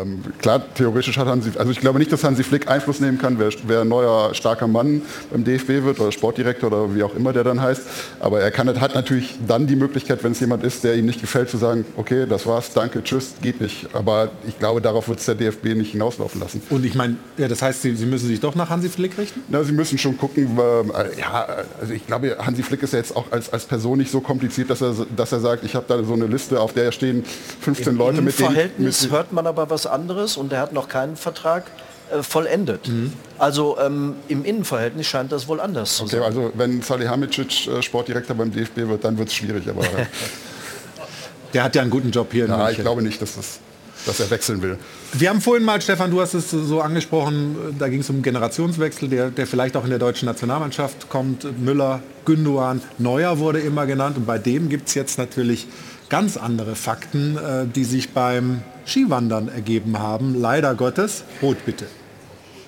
ähm, 0.01 0.23
klar, 0.39 0.63
theoretisch 0.77 1.19
hat 1.19 1.27
Hansi, 1.27 1.51
also 1.59 1.73
ich 1.73 1.81
glaube 1.81 1.99
nicht, 1.99 2.13
dass 2.13 2.23
Hansi 2.23 2.45
Flick 2.45 2.69
Einfluss 2.69 3.01
nehmen 3.01 3.19
kann, 3.19 3.37
wer, 3.41 3.49
wer 3.67 3.81
ein 3.81 3.89
neuer 3.89 4.33
starker 4.33 4.69
Mann 4.69 5.03
beim 5.33 5.43
DFB 5.43 5.83
wird 5.83 5.99
oder 5.99 6.13
Sportdirektor 6.13 6.69
oder 6.71 6.95
wie 6.95 7.03
auch 7.03 7.17
immer 7.17 7.33
der 7.33 7.43
dann 7.43 7.61
heißt. 7.61 7.83
Aber 8.21 8.41
er 8.41 8.53
kann, 8.53 8.81
hat 8.81 8.95
natürlich 8.95 9.35
dann 9.45 9.67
die 9.67 9.75
Möglichkeit, 9.75 10.23
wenn 10.23 10.31
es 10.31 10.39
jemand 10.39 10.63
ist, 10.63 10.85
der 10.85 10.95
ihm 10.95 11.07
nicht 11.07 11.21
gefällt, 11.21 11.51
zu 11.51 11.57
sagen, 11.57 11.85
okay, 11.97 12.27
das 12.29 12.47
war's, 12.47 12.73
danke, 12.73 13.03
tschüss, 13.03 13.35
geht 13.43 13.61
nicht. 13.61 13.89
Aber 13.93 14.31
ich 14.47 14.57
glaube, 14.61 14.81
darauf 14.81 15.09
wird 15.09 15.19
es 15.19 15.27
der 15.27 15.35
DFB 15.35 15.75
nicht 15.75 15.91
hinauslaufen 15.91 16.41
lassen. 16.41 16.63
Und 16.71 16.85
ich 16.85 16.95
meine, 16.95 17.17
ja, 17.39 17.49
das 17.49 17.61
heißt, 17.61 17.83
Sie, 17.83 17.97
Sie 17.97 18.07
müssen 18.07 18.29
sich 18.29 18.39
doch 18.39 18.55
nach 18.55 18.71
Hansi 18.71 18.89
Flick 18.89 19.19
richten? 19.19 19.43
Na, 19.49 19.65
Sie 19.65 19.73
müssen 19.73 19.99
schon 19.99 20.17
gucken, 20.17 20.57
äh, 20.57 21.19
ja, 21.19 21.45
also 21.81 21.93
ich 21.93 22.07
glaube, 22.07 22.37
Hansi 22.39 22.63
Flick 22.63 22.85
ist 22.85 22.93
ja 22.93 23.01
jetzt 23.01 23.17
auch 23.17 23.33
als, 23.33 23.53
als 23.53 23.65
Person 23.65 23.99
nicht 23.99 24.13
so 24.13 24.21
kompliziert, 24.21 24.71
dass 24.71 24.81
er, 24.81 24.95
dass 25.17 25.33
er 25.33 25.41
sagt, 25.41 25.65
ich 25.65 25.75
habe 25.75 25.87
da 25.89 26.01
so 26.05 26.13
eine 26.13 26.27
Liste, 26.27 26.61
auf 26.61 26.73
der 26.73 26.84
stehen 26.93 27.25
15 27.61 27.93
Im 27.93 27.99
Leute, 27.99 28.23
mit 28.23 28.39
denen... 28.39 28.53
Verhältnis 28.53 29.03
Mit, 29.03 29.11
hört 29.13 29.33
man 29.33 29.47
aber 29.47 29.71
was 29.71 29.87
anderes 29.87 30.37
und 30.37 30.53
er 30.53 30.61
hat 30.61 30.73
noch 30.73 30.89
keinen 30.89 31.17
Vertrag 31.17 31.71
äh, 32.11 32.23
vollendet. 32.23 32.91
Also 33.39 33.79
ähm, 33.79 34.17
im 34.29 34.45
Innenverhältnis 34.45 35.07
scheint 35.07 35.33
das 35.33 35.49
wohl 35.49 35.61
anders 35.61 35.97
zu 35.97 36.05
okay, 36.05 36.17
sein. 36.17 36.23
also 36.23 36.53
wenn 36.55 36.83
Salihamidzic 36.83 37.67
äh, 37.67 37.83
Sportdirektor 37.83 38.37
beim 38.37 38.53
DFB 38.53 38.77
wird, 38.89 39.05
dann 39.05 39.17
wird 39.19 39.29
es 39.29 39.35
schwierig. 39.35 39.69
Aber 39.69 39.83
Der 41.55 41.63
hat 41.63 41.75
ja 41.77 41.83
einen 41.83 41.91
guten 41.91 42.11
Job 42.11 42.33
hier 42.33 42.47
in 42.47 42.51
ja, 42.51 42.69
ich 42.71 42.79
glaube 42.79 43.01
nicht, 43.01 43.23
dass 43.23 43.37
das... 43.37 43.61
dass 44.07 44.21
er 44.21 44.29
wechseln 44.29 44.61
will. 44.61 44.77
Wir 45.13 45.31
haben 45.31 45.41
vorhin 45.41 45.65
mal, 45.65 45.81
Stefan, 45.81 46.11
du 46.11 46.21
hast 46.21 46.35
es 46.35 46.51
so 46.51 46.81
angesprochen, 46.81 47.77
da 47.79 47.89
ging 47.89 48.01
es 48.01 48.11
um 48.11 48.17
einen 48.17 48.23
Generationswechsel, 48.23 49.09
der, 49.09 49.31
der 49.31 49.47
vielleicht 49.47 49.77
auch 49.77 49.85
in 49.85 49.91
der 49.91 50.01
deutschen 50.01 50.27
Nationalmannschaft 50.27 51.09
kommt. 51.09 51.47
Müller, 51.59 52.03
Gündogan, 52.25 52.83
Neuer 52.99 53.39
wurde 53.39 53.61
immer 53.61 53.87
genannt 53.87 54.17
und 54.17 54.27
bei 54.27 54.37
dem 54.37 54.69
gibt 54.69 54.89
es 54.89 54.95
jetzt 54.95 55.17
natürlich 55.17 55.69
ganz 56.09 56.37
andere 56.37 56.75
Fakten, 56.75 57.37
äh, 57.37 57.67
die 57.67 57.85
sich 57.85 58.11
beim 58.11 58.63
Skiwandern 58.87 59.49
ergeben 59.49 59.99
haben. 59.99 60.35
Leider 60.35 60.75
Gottes. 60.75 61.25
Rot 61.43 61.65
bitte. 61.65 61.87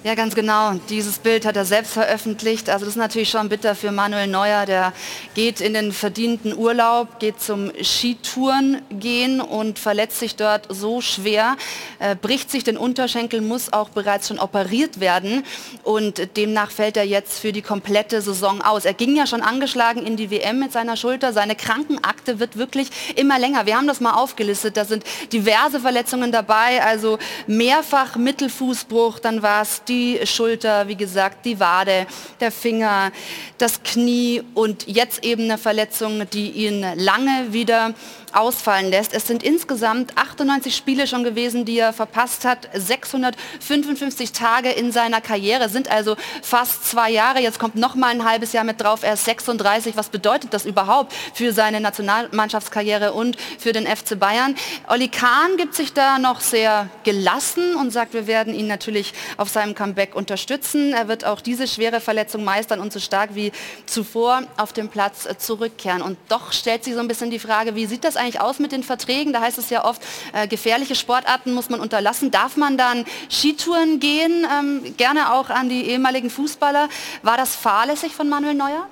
Ja, 0.07 0.15
ganz 0.15 0.37
genau. 0.37 0.75
Dieses 0.89 1.19
Bild 1.19 1.45
hat 1.45 1.57
er 1.57 1.65
selbst 1.65 1.93
veröffentlicht. 1.93 2.71
Also 2.71 2.85
das 2.85 2.95
ist 2.95 2.97
natürlich 2.97 3.29
schon 3.29 3.49
bitter 3.49 3.75
für 3.75 3.91
Manuel 3.91 4.29
Neuer. 4.29 4.65
Der 4.65 4.93
geht 5.35 5.61
in 5.61 5.75
den 5.75 5.91
verdienten 5.91 6.57
Urlaub, 6.57 7.19
geht 7.19 7.41
zum 7.41 7.73
Skitouren 7.83 8.83
gehen 8.89 9.41
und 9.41 9.81
verletzt 9.81 10.21
sich 10.21 10.37
dort 10.37 10.69
so 10.69 11.01
schwer, 11.01 11.57
äh, 11.99 12.15
bricht 12.15 12.53
sich 12.53 12.63
den 12.63 12.77
Unterschenkel, 12.77 13.41
muss 13.41 13.73
auch 13.73 13.89
bereits 13.89 14.29
schon 14.29 14.39
operiert 14.39 15.01
werden 15.01 15.43
und 15.83 16.37
demnach 16.37 16.71
fällt 16.71 16.97
er 16.97 17.05
jetzt 17.05 17.41
für 17.41 17.51
die 17.51 17.63
komplette 17.63 18.23
Saison 18.23 18.63
aus. 18.63 18.85
Er 18.85 18.95
ging 18.95 19.17
ja 19.17 19.27
schon 19.27 19.43
angeschlagen 19.43 20.07
in 20.07 20.17
die 20.17 20.31
WM 20.31 20.61
mit 20.61 20.73
seiner 20.73 20.97
Schulter. 20.97 21.33
Seine 21.33 21.57
Krankenakte 21.57 22.39
wird 22.39 22.57
wirklich 22.57 22.91
immer 23.17 23.41
länger. 23.41 23.67
Wir 23.67 23.77
haben 23.77 23.89
das 23.89 24.01
mal 24.01 24.13
aufgelistet. 24.15 24.77
Da 24.77 24.85
sind 24.85 25.03
diverse 25.33 25.81
Verletzungen 25.81 26.31
dabei, 26.31 26.81
also 26.85 27.19
mehrfach 27.49 28.15
Mittelfußbruch, 28.15 29.19
dann 29.19 29.43
war 29.43 29.63
es 29.63 29.83
die 29.83 29.96
die 29.97 30.27
Schulter, 30.27 30.89
wie 30.89 30.97
gesagt, 30.97 31.47
die 31.47 31.59
Wade, 31.59 32.07
der 32.41 32.53
Finger, 32.53 33.13
das 33.57 33.83
Knie 33.83 34.43
und 34.55 34.87
jetzt 34.87 35.25
eben 35.25 35.45
eine 35.45 35.57
Verletzung, 35.57 36.29
die 36.31 36.51
ihn 36.51 36.85
lange 36.97 37.53
wieder 37.53 37.95
ausfallen 38.37 38.91
lässt. 38.91 39.15
Es 39.15 39.27
sind 39.27 39.43
insgesamt 39.43 40.17
98 40.17 40.77
Spiele 40.77 41.07
schon 41.07 41.25
gewesen, 41.25 41.65
die 41.65 41.79
er 41.79 41.93
verpasst 41.93 42.45
hat. 42.45 42.69
655 42.75 44.33
Tage 44.33 44.71
in 44.71 44.93
seiner 44.93 45.21
Karriere 45.21 45.69
sind 45.69 45.91
also 45.91 46.17
fast 46.43 46.85
zwei 46.85 47.11
Jahre. 47.11 47.41
Jetzt 47.41 47.59
kommt 47.59 47.77
noch 47.77 47.95
mal 47.95 48.09
ein 48.09 48.25
halbes 48.29 48.53
Jahr 48.53 48.65
mit 48.65 48.81
drauf. 48.81 49.03
Er 49.03 49.15
ist 49.15 49.25
36. 49.25 49.97
Was 49.97 50.11
bedeutet 50.11 50.53
das 50.53 50.67
überhaupt 50.67 51.15
für 51.35 51.53
seine 51.53 51.81
Nationalmannschaftskarriere 51.81 53.13
und 53.13 53.37
für 53.59 53.73
den 53.73 53.87
FC 53.87 54.19
Bayern? 54.19 54.55
Olli 54.89 55.09
Kahn 55.09 55.57
gibt 55.57 55.75
sich 55.75 55.93
da 55.93 56.19
noch 56.19 56.41
sehr 56.41 56.91
gelassen 57.05 57.75
und 57.77 57.91
sagt, 57.91 58.13
wir 58.13 58.27
werden 58.27 58.55
ihn 58.55 58.67
natürlich 58.67 59.15
auf 59.39 59.49
seinem 59.49 59.75
Comeback 59.75 60.15
unterstützen. 60.15 60.93
Er 60.93 61.09
wird 61.09 61.25
auch 61.25 61.41
diese 61.41 61.67
schwere 61.67 62.01
Verletzung 62.01 62.45
meistern 62.45 62.81
und 62.81 62.93
so 62.93 63.01
stark 63.01 63.35
wie 63.35 63.53
zuvor 63.87 64.43
auf 64.57 64.73
dem 64.73 64.89
Platz 64.89 65.27
zurückkehren. 65.39 66.03
Und 66.03 66.19
doch 66.29 66.53
stellt 66.53 66.85
sich 66.85 66.95
so 66.95 67.01
ein 67.01 67.09
bisschen 67.09 67.31
die 67.31 67.39
Frage, 67.39 67.75
wie 67.75 67.87
sieht 67.87 68.05
das 68.05 68.17
eigentlich 68.17 68.26
aus 68.41 68.59
mit 68.59 68.73
den 68.73 68.83
Verträgen? 68.83 69.33
Da 69.33 69.41
heißt 69.41 69.59
es 69.59 69.71
ja 69.71 69.85
oft, 69.85 70.03
äh, 70.33 70.47
gefährliche 70.49 70.95
Sportarten 70.95 71.55
muss 71.55 71.71
man 71.71 71.81
unterlassen. 71.81 72.31
Darf 72.31 72.57
man 72.57 72.77
dann 72.77 73.05
Skitouren 73.31 74.01
gehen? 74.01 74.47
Ähm, 74.59 74.95
gerne 74.97 75.33
auch 75.33 75.49
an 75.51 75.69
die 75.69 75.83
ehemaligen 75.87 76.31
Fußballer. 76.31 76.89
War 77.23 77.37
das 77.37 77.55
fahrlässig 77.55 78.15
von 78.15 78.29
Manuel 78.29 78.55
Neuer? 78.55 78.87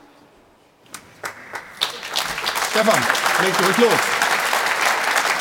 Stefan, 2.70 3.01
leg 3.44 3.55
ruhig 3.61 3.78
los. 3.78 4.01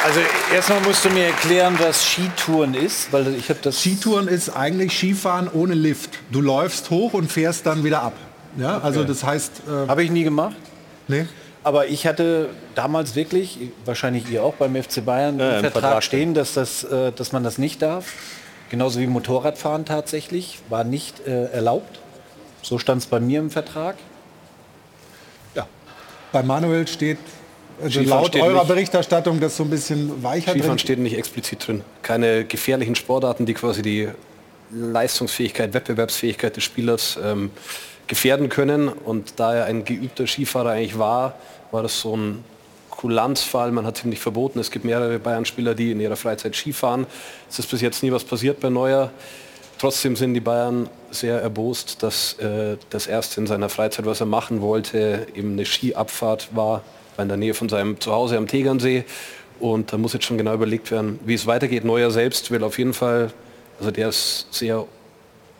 Also 0.06 0.20
erstmal 0.54 0.82
musst 0.82 1.06
du 1.06 1.10
mir 1.10 1.28
erklären, 1.28 1.78
was 1.80 2.04
Skitouren 2.06 2.74
ist, 2.74 3.14
weil 3.14 3.36
ich 3.36 3.50
habe 3.50 3.60
das. 3.62 3.82
Skitouren 3.82 4.28
ist 4.28 4.50
eigentlich 4.50 4.92
Skifahren 4.98 5.48
ohne 5.52 5.76
Lift. 5.76 6.20
Du 6.30 6.42
läufst 6.42 6.90
hoch 6.90 7.14
und 7.14 7.32
fährst 7.32 7.66
dann 7.66 7.84
wieder 7.86 8.02
ab. 8.04 8.14
Ja, 8.58 8.76
Okay. 8.78 8.86
also 8.86 9.04
das 9.06 9.24
heißt. 9.24 9.62
Äh, 9.68 9.88
Habe 9.88 10.04
ich 10.04 10.12
nie 10.12 10.24
gemacht. 10.24 10.56
Nee. 11.08 11.26
Aber 11.64 11.88
ich 11.88 12.06
hatte 12.06 12.50
damals 12.76 13.16
wirklich, 13.16 13.58
wahrscheinlich 13.86 14.30
ihr 14.30 14.44
auch 14.44 14.56
beim 14.56 14.76
FC 14.76 15.04
Bayern, 15.04 15.40
Ja, 15.40 15.56
im 15.56 15.62
Vertrag, 15.62 15.82
Vertrag 15.82 16.04
stehen, 16.04 16.34
dass, 16.34 16.54
das, 16.54 16.84
äh, 16.84 17.12
dass 17.12 17.32
man 17.32 17.44
das 17.44 17.58
nicht 17.58 17.82
darf. 17.82 18.14
Genauso 18.70 19.00
wie 19.00 19.08
Motorradfahren 19.08 19.86
tatsächlich, 19.86 20.60
war 20.70 20.84
nicht 20.84 21.26
äh, 21.26 21.46
erlaubt. 21.52 22.00
So 22.62 22.80
stand 22.80 23.02
es 23.02 23.08
bei 23.08 23.20
mir 23.20 23.40
im 23.40 23.50
Vertrag. 23.50 23.96
Bei 26.34 26.42
Manuel 26.42 26.88
steht 26.88 27.20
also 27.82 28.00
Skifahren 28.00 28.22
laut 28.22 28.28
steht 28.30 28.42
eurer 28.42 28.60
nicht. 28.60 28.68
Berichterstattung 28.68 29.40
das 29.40 29.56
so 29.56 29.64
ein 29.64 29.70
bisschen 29.70 30.24
weicher 30.24 30.52
Skifahren 30.52 30.72
drin. 30.72 30.80
steht 30.80 31.00
nicht 31.00 31.16
explizit 31.16 31.66
drin. 31.68 31.84
Keine 32.02 32.44
gefährlichen 32.44 32.96
Sportarten, 32.96 33.46
die 33.46 33.54
quasi 33.54 33.84
die 33.84 34.10
Leistungsfähigkeit, 34.72 35.74
Wettbewerbsfähigkeit 35.74 36.56
des 36.56 36.64
Spielers 36.64 37.20
ähm, 37.24 37.52
gefährden 38.08 38.50
können. 38.50 38.90
Und 38.90 39.40
da 39.40 39.56
er 39.56 39.66
ein 39.66 39.86
geübter 39.86 40.28
Skifahrer 40.28 40.72
eigentlich 40.72 40.98
war, 40.98 41.36
war 41.72 41.84
das 41.84 42.00
so 42.00 42.16
ein 42.16 42.44
Kulanzfall. 42.90 43.72
Man 43.72 43.86
hat 43.86 44.04
ihm 44.04 44.10
nicht 44.10 44.22
verboten. 44.22 44.60
Es 44.60 44.72
gibt 44.72 44.86
mehrere 44.86 45.20
Bayern-Spieler, 45.20 45.76
die 45.76 45.92
in 45.92 46.00
ihrer 46.00 46.16
Freizeit 46.16 46.56
Skifahren. 46.56 47.06
Es 47.50 47.60
ist 47.60 47.70
bis 47.70 47.82
jetzt 47.82 48.04
nie 48.04 48.12
was 48.12 48.24
passiert 48.24 48.60
bei 48.60 48.70
Neuer. 48.70 49.12
Trotzdem 49.80 50.16
sind 50.16 50.34
die 50.34 50.40
Bayern 50.40 50.90
sehr 51.12 51.42
erbost, 51.42 52.04
dass 52.04 52.40
äh, 52.40 52.78
das 52.90 53.08
erste 53.08 53.42
in 53.42 53.48
seiner 53.48 53.68
Freizeit, 53.68 54.06
was 54.06 54.22
er 54.22 54.26
machen 54.26 54.62
wollte, 54.62 55.28
eben 55.36 55.54
eine 55.54 55.66
Skiabfahrt 55.66 56.56
war, 56.56 56.84
war 57.16 57.24
in 57.24 57.28
der 57.28 57.38
Nähe 57.38 57.54
von 57.54 57.68
seinem 57.68 58.00
Zuhause 58.00 58.38
am 58.38 58.48
Tegernsee. 58.48 59.04
Und 59.60 59.92
da 59.92 59.98
muss 59.98 60.14
jetzt 60.14 60.26
schon 60.26 60.38
genau 60.38 60.54
überlegt 60.54 60.92
werden, 60.92 61.20
wie 61.26 61.34
es 61.34 61.48
weitergeht. 61.48 61.84
Neuer 61.84 62.12
selbst 62.12 62.52
will 62.52 62.64
auf 62.64 62.78
jeden 62.78 62.94
Fall, 62.94 63.32
also 63.80 63.92
der 63.92 64.10
ist 64.10 64.48
sehr 64.52 64.86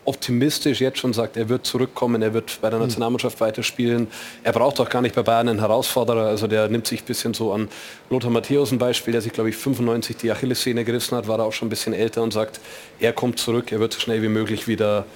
optimistisch 0.06 0.80
jetzt 0.80 0.98
schon 0.98 1.12
sagt, 1.12 1.36
er 1.36 1.48
wird 1.48 1.64
zurückkommen, 1.66 2.20
er 2.22 2.34
wird 2.34 2.58
bei 2.60 2.70
der. 2.70 2.78
Nationalmannschaft 2.78 3.40
weiterspielen. 3.40 4.08
Er 4.42 4.52
braucht 4.52 4.78
auch 4.80 4.88
gar 4.88 5.00
nicht 5.02 5.14
bei 5.14 5.22
Bayern 5.22 5.48
einen 5.48 5.60
Herausforderer. 5.60 6.26
Also 6.26 6.46
der 6.46 6.68
nimmt 6.68 6.86
sich 6.86 7.02
ein 7.02 7.06
bisschen 7.06 7.32
so 7.34 7.52
an 7.52 7.68
Lothar 8.10 8.30
Matthäus 8.30 8.70
ein 8.72 8.78
Beispiel, 8.78 9.12
der 9.12 9.22
sich, 9.22 9.32
glaube 9.32 9.48
ich, 9.50 9.56
95 9.56 10.16
die 10.16 10.30
Achillessehne 10.30 10.84
gerissen 10.84 11.16
hat, 11.16 11.26
war 11.28 11.38
da 11.38 11.44
auch 11.44 11.52
schon 11.52 11.66
ein 11.66 11.70
bisschen 11.70 11.94
älter 11.94 12.22
und 12.22 12.32
sagt, 12.32 12.60
er 13.00 13.12
kommt 13.12 13.38
zurück, 13.38 13.72
er 13.72 13.80
wird 13.80 13.92
so 13.94 14.00
schnell 14.00 14.22
wie 14.22 14.28
möglich 14.28 14.68
wieder 14.68 15.06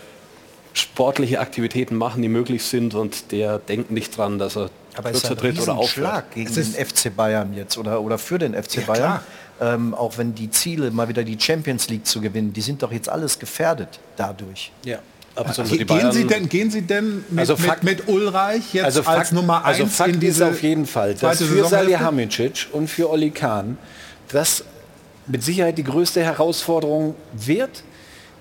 sportliche 0.72 1.40
Aktivitäten 1.40 1.96
machen, 1.96 2.22
die 2.22 2.28
möglich 2.28 2.62
sind 2.62 2.94
und 2.94 3.32
der 3.32 3.58
denkt 3.58 3.90
nicht 3.90 4.16
dran, 4.16 4.38
dass 4.38 4.56
er 4.56 4.70
Aber 4.96 5.10
es 5.10 5.16
ist 5.16 5.22
kürzer 5.28 5.30
ein 5.32 5.38
tritt 5.54 5.60
oder 5.62 5.72
aufhört. 5.74 5.90
Schlag 5.90 6.30
gegen 6.34 6.48
Es 6.48 6.54
den 6.54 6.62
ist- 6.62 6.76
FC 6.76 7.14
Bayern 7.14 7.52
jetzt 7.54 7.76
oder, 7.78 8.00
oder 8.00 8.18
für 8.18 8.38
den 8.38 8.54
FC 8.54 8.76
Ja, 8.76 8.82
Bayern. 8.86 9.20
Ähm, 9.60 9.92
auch 9.94 10.18
wenn 10.18 10.34
die 10.36 10.50
Ziele, 10.50 10.90
mal 10.92 11.08
wieder 11.08 11.24
die 11.24 11.36
Champions 11.38 11.88
League 11.88 12.06
zu 12.06 12.20
gewinnen, 12.20 12.52
die 12.52 12.60
sind 12.60 12.82
doch 12.82 12.92
jetzt 12.92 13.08
alles 13.08 13.38
gefährdet 13.40 13.98
dadurch. 14.16 14.70
Ja, 14.84 14.98
absolut. 15.34 15.70
Ge- 15.72 15.84
gehen, 15.84 16.12
Sie 16.12 16.26
denn, 16.28 16.48
gehen 16.48 16.70
Sie 16.70 16.82
denn 16.82 17.24
mit, 17.28 17.40
Also 17.40 17.54
mit, 17.54 17.62
Fakt- 17.66 17.82
mit 17.82 18.06
Ulreich 18.08 18.72
jetzt 18.74 18.84
also 18.84 19.00
als 19.00 19.06
Fakt, 19.06 19.32
Nummer 19.32 19.64
1 19.64 19.80
also 19.80 19.86
Fakt 19.86 20.14
in 20.14 20.20
diese 20.20 20.44
ist 20.44 20.50
auf 20.50 20.62
jeden 20.62 20.86
Fall, 20.86 21.14
dass 21.14 21.42
für? 21.42 21.64
Salihamidzic 21.64 22.68
und 22.72 22.88
für 22.88 23.10
Oli 23.10 23.30
Kahn 23.30 23.78
das 24.28 24.62
mit 25.26 25.42
Sicherheit 25.42 25.76
die 25.76 25.84
größte 25.84 26.22
Herausforderung 26.22 27.14
wird, 27.32 27.82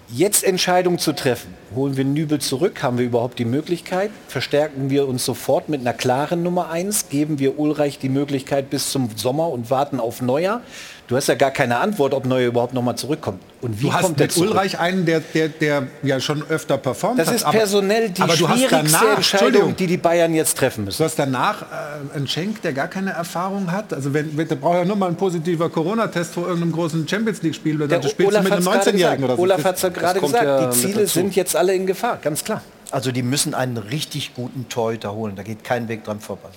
jetzt 0.09 0.43
Entscheidungen 0.45 0.99
zu 0.99 1.11
treffen. 1.13 1.53
Holen 1.75 1.97
wir 1.97 2.05
Nübel 2.05 2.39
zurück? 2.39 2.81
Haben 2.81 2.97
wir 2.97 3.05
überhaupt 3.05 3.39
die 3.39 3.45
Möglichkeit? 3.45 4.09
Verstärken 4.29 4.89
wir 4.89 5.05
uns 5.07 5.25
sofort 5.25 5.67
mit 5.67 5.81
einer 5.81 5.91
klaren 5.93 6.43
Nummer 6.43 6.69
1? 6.69 7.09
Geben 7.09 7.39
wir 7.39 7.59
Ulreich 7.59 7.99
die 7.99 8.07
Möglichkeit 8.07 8.69
bis 8.69 8.89
zum 8.91 9.09
Sommer 9.17 9.49
und 9.49 9.69
warten 9.69 9.99
auf 9.99 10.21
Neuer? 10.21 10.61
Du 11.07 11.15
hast 11.15 11.27
ja 11.27 11.35
gar 11.35 11.51
keine 11.51 11.77
Antwort, 11.79 12.13
ob 12.13 12.25
Neuer 12.25 12.47
überhaupt 12.49 12.73
noch 12.73 12.81
mal 12.81 12.97
zurückkommt. 12.97 13.41
Und 13.61 13.79
wie 13.79 13.85
Du 13.85 13.93
hast 13.93 14.01
kommt 14.03 14.19
der 14.19 14.27
mit? 14.27 14.37
Ulreich 14.37 14.77
einen, 14.77 15.05
der, 15.05 15.21
der, 15.21 15.47
der 15.47 15.87
ja 16.03 16.19
schon 16.19 16.43
öfter 16.49 16.77
performt 16.77 17.17
Das 17.17 17.29
hat. 17.29 17.35
ist 17.35 17.49
personell 17.49 18.09
die 18.09 18.21
aber 18.21 18.35
du 18.35 18.47
hast 18.49 18.59
schwierigste 18.59 18.99
danach, 18.99 19.15
Entscheidung, 19.15 19.75
die 19.77 19.87
die 19.87 19.95
Bayern 19.97 20.33
jetzt 20.33 20.57
treffen 20.57 20.83
müssen. 20.83 20.97
Du 20.97 21.05
hast 21.05 21.17
danach 21.17 21.61
äh, 21.61 22.15
einen 22.17 22.27
Schenk, 22.27 22.61
der 22.61 22.73
gar 22.73 22.89
keine 22.89 23.11
Erfahrung 23.11 23.71
hat. 23.71 23.93
Also 23.93 24.13
wenn, 24.13 24.35
wenn 24.37 24.47
der 24.49 24.55
braucht 24.57 24.75
ja 24.75 24.85
nur 24.85 24.97
mal 24.97 25.07
ein 25.07 25.15
positiver 25.15 25.69
Corona-Test 25.69 26.33
vor 26.33 26.43
irgendeinem 26.47 26.73
großen 26.73 27.07
Champions 27.07 27.41
League-Spiel. 27.41 27.77
Dann 27.77 27.87
Der 27.87 28.01
spielst 28.01 28.19
du 28.19 28.25
Olaf 28.27 28.43
mit 28.43 28.51
einem 28.51 28.65
hat's 28.67 28.85
gerade 28.85 28.89
19-Jährigen 28.97 29.21
gesagt. 29.21 29.23
oder 29.23 29.35
so. 29.37 29.41
Olaf 29.43 29.63
hat 29.63 29.75
es 29.77 29.81
ja 29.83 29.89
gerade 29.89 30.19
gesagt, 30.19 30.43
ja 30.43 30.67
die 30.67 30.77
Ziele 30.77 31.07
sind 31.07 31.35
jetzt 31.37 31.55
alle 31.55 31.73
in 31.73 31.87
Gefahr, 31.87 32.17
ganz 32.21 32.43
klar. 32.43 32.61
Also 32.91 33.11
die 33.13 33.23
müssen 33.23 33.53
einen 33.53 33.77
richtig 33.77 34.33
guten 34.35 34.67
Torhüter 34.69 35.13
holen. 35.13 35.35
Da 35.37 35.43
geht 35.43 35.63
kein 35.63 35.87
Weg 35.87 36.03
dran 36.03 36.19
vorbei. 36.19 36.49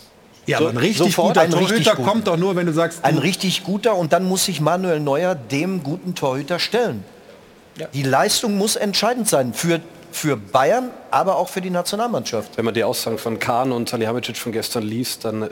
Ja, 0.50 0.58
So- 0.58 0.64
aber 0.64 0.74
ein 0.74 0.76
richtig 0.78 0.98
sofort 1.14 1.28
guter 1.34 1.42
richtig 1.46 1.68
Torhüter 1.68 1.90
guten. 1.96 2.08
kommt 2.08 2.26
doch 2.26 2.36
nur, 2.36 2.56
wenn 2.56 2.66
du 2.66 2.72
sagst, 2.72 3.04
Ein 3.04 3.16
du, 3.16 3.22
richtig 3.22 3.64
guter 3.64 3.94
und 3.96 4.12
dann 4.12 4.24
muss 4.28 4.44
sich 4.44 4.60
Manuel 4.60 5.00
Neuer 5.00 5.34
dem 5.34 5.82
guten 5.82 6.14
Torhüter 6.14 6.58
stellen. 6.58 7.04
Die 7.94 8.02
Leistung 8.02 8.58
muss 8.58 8.76
entscheidend 8.76 9.26
sein 9.28 9.54
für, 9.54 9.80
für 10.12 10.36
Bayern, 10.36 10.90
aber 11.10 11.36
auch 11.36 11.48
für 11.48 11.60
die 11.62 11.70
Nationalmannschaft. 11.70 12.56
Wenn 12.58 12.64
man 12.66 12.74
die 12.74 12.84
Aussagen 12.84 13.16
von 13.16 13.38
Kahn 13.38 13.72
und 13.72 13.88
Salihamidzic 13.88 14.36
von 14.36 14.52
gestern 14.52 14.82
liest, 14.82 15.24
dann 15.24 15.48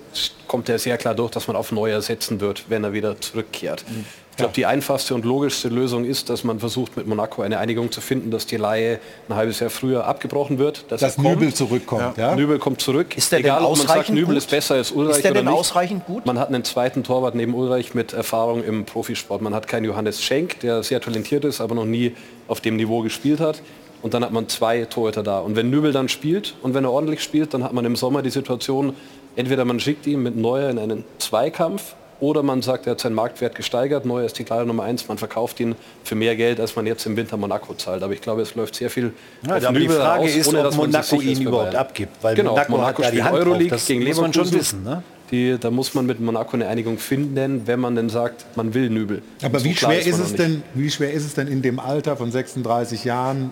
kommt 0.47 0.69
er 0.69 0.79
sehr 0.79 0.99
klar 0.99 1.15
durch, 1.15 1.31
dass 1.31 1.47
man 1.47 1.57
auf 1.57 1.73
Neuer 1.73 2.03
setzen 2.03 2.41
wird, 2.41 2.65
wenn 2.69 2.85
er 2.85 2.93
wieder 2.93 3.19
zurückkehrt. 3.21 3.85
Ich 3.89 4.28
glaube, 4.39 4.55
die 4.55 4.67
einfachste 4.67 5.15
und 5.15 5.25
logischste 5.25 5.69
Lösung 5.69 6.05
ist, 6.05 6.31
dass 6.31 6.45
man 6.45 6.59
versucht, 6.59 6.97
mit 6.97 7.07
Monaco 7.07 7.43
eine 7.43 7.59
Einigung 7.59 7.93
zu 7.93 8.01
finden, 8.01 8.31
dass 8.31 8.47
die 8.47 8.57
Leihe 8.57 8.99
ein 9.29 9.35
halbes 9.37 9.61
Jahr 9.61 9.71
früher 9.71 10.07
abgebrochen 10.07 10.59
wird. 10.59 10.85
Dass, 10.89 11.01
dass. 11.01 11.19
Nübel 11.19 11.53
zurückkommt. 11.53 12.17
Ja. 12.17 12.35
Nübel 12.35 12.59
kommt 12.59 12.81
zurück. 12.81 13.17
Ist 13.17 13.31
der 13.33 13.41
denn 13.41 13.47
Egal, 13.47 13.63
ob 13.63 13.69
man 13.71 13.77
sagt, 13.77 13.91
ausreichend 13.91 14.15
Nübel 14.15 14.35
gut? 14.35 14.37
ist 14.39 14.51
besser 14.51 14.77
als 14.77 14.91
Ulreich 14.93 15.17
Ist 15.17 15.25
der 15.25 15.33
oder 15.33 15.41
denn 15.41 15.51
nicht. 15.51 15.59
ausreichend 15.59 16.07
gut? 16.07 16.25
Man 16.27 16.39
hat 16.39 16.49
einen 16.49 16.65
zweiten 16.65 17.05
Torwart 17.05 17.35
neben 17.35 17.55
Ulreich 17.55 17.95
mit 17.95 18.13
Erfahrung 18.13 18.65
im 18.65 18.85
Profisport. 18.85 19.43
Man 19.43 19.55
hat 19.55 19.69
keinen 19.69 19.85
Johannes 19.85 20.23
Schenk, 20.23 20.61
der 20.61 20.83
sehr 20.83 21.01
talentiert 21.01 21.45
ist, 21.45 21.61
aber 21.61 21.75
noch 21.75 21.85
nie 21.85 22.15
auf 22.47 22.61
dem 22.61 22.77
Niveau 22.77 23.03
gespielt 23.03 23.41
hat. 23.41 23.61
Und 24.01 24.15
dann 24.15 24.25
hat 24.25 24.33
man 24.33 24.49
zwei 24.49 24.85
Torhüter 24.85 25.23
da. 25.25 25.41
Und 25.41 25.57
wenn 25.57 25.71
Nübel 25.71 25.93
dann 25.93 26.09
spielt 26.09 26.55
und 26.63 26.75
wenn 26.75 26.85
er 26.85 26.93
ordentlich 26.93 27.21
spielt, 27.23 27.53
dann 27.55 27.65
hat 27.65 27.73
man 27.73 27.85
im 27.85 27.97
Sommer 27.97 28.23
die 28.23 28.31
Situation, 28.31 28.95
entweder 29.35 29.65
man 29.65 29.81
schickt 29.81 30.07
ihn 30.07 30.23
mit 30.23 30.37
Neuer 30.37 30.71
in 30.71 30.79
einen 30.79 31.05
Zweikampf 31.19 31.97
Oder 32.21 32.43
man 32.43 32.63
sagt, 32.63 32.87
er 32.87 32.93
hat 32.93 33.01
seinen 33.01 33.15
Marktwert 33.15 33.55
gesteigert, 33.55 34.05
Neuer 34.05 34.27
ist 34.27 34.39
die 34.39 34.45
klare 34.45 34.67
Nummer 34.67 34.83
eins, 34.83 35.07
man 35.07 35.19
verkauft 35.19 35.61
ihn 35.61 35.77
für 36.03 36.17
mehr 36.17 36.35
Geld, 36.35 36.59
als 36.59 36.75
man 36.75 36.85
jetzt 36.87 37.07
im 37.07 37.17
Winter 37.17 37.37
Monaco 37.37 37.75
zahlt. 37.75 38.03
Aber 38.03 38.13
ich 38.13 38.21
glaube, 38.21 38.43
es 38.43 38.57
läuft 38.57 38.75
sehr 38.75 38.91
viel 38.91 39.13
Ja, 39.47 39.57
auf 39.57 39.65
aber 39.65 39.79
die 39.79 39.89
Frage 39.89 40.23
raus, 40.25 40.35
ist, 40.35 40.49
ohne 40.49 40.59
ob 40.59 40.65
dass 40.65 40.77
man 40.77 40.91
sich 40.91 41.13
Monaco 41.13 41.23
ihn 41.23 41.43
überhaupt 41.43 41.75
abgibt, 41.77 42.17
weil 42.23 42.35
genau, 42.35 42.53
Monaco 42.53 42.73
Monaco, 42.73 43.03
hat 43.03 43.09
da 43.09 43.11
die 43.13 43.23
Hand 43.23 43.37
drauf, 43.37 43.47
Euroleague 43.47 43.71
das 43.71 43.87
gegen 43.87 44.05
muss 44.05 44.21
man 44.21 44.33
schon 44.33 44.53
wissen, 44.53 44.83
ne? 44.83 45.03
Die, 45.31 45.59
da 45.61 45.71
muss 45.71 45.95
man 45.95 46.07
mit 46.07 46.21
Monaco 46.21 46.55
eine 46.55 46.67
Einigung 46.69 46.99
finden, 46.99 47.63
wenn 47.67 47.81
man 47.81 47.95
denn 47.95 48.09
sagt, 48.09 48.47
man 48.57 48.73
will 48.73 48.89
Nübel. 48.89 49.23
Aber 49.43 49.59
So 49.59 49.67
wie 49.67 49.77
schwer 49.77 50.01
ist 50.01 50.19
es 50.19 50.35
denn, 50.35 50.63
wie 50.75 50.91
schwer 50.91 51.13
ist 51.13 51.27
es 51.27 51.35
denn 51.35 51.49
in 51.49 51.61
dem 51.61 51.79
Alter 51.79 52.17
von 52.17 52.33
36 52.33 53.05
Jahren, 53.05 53.51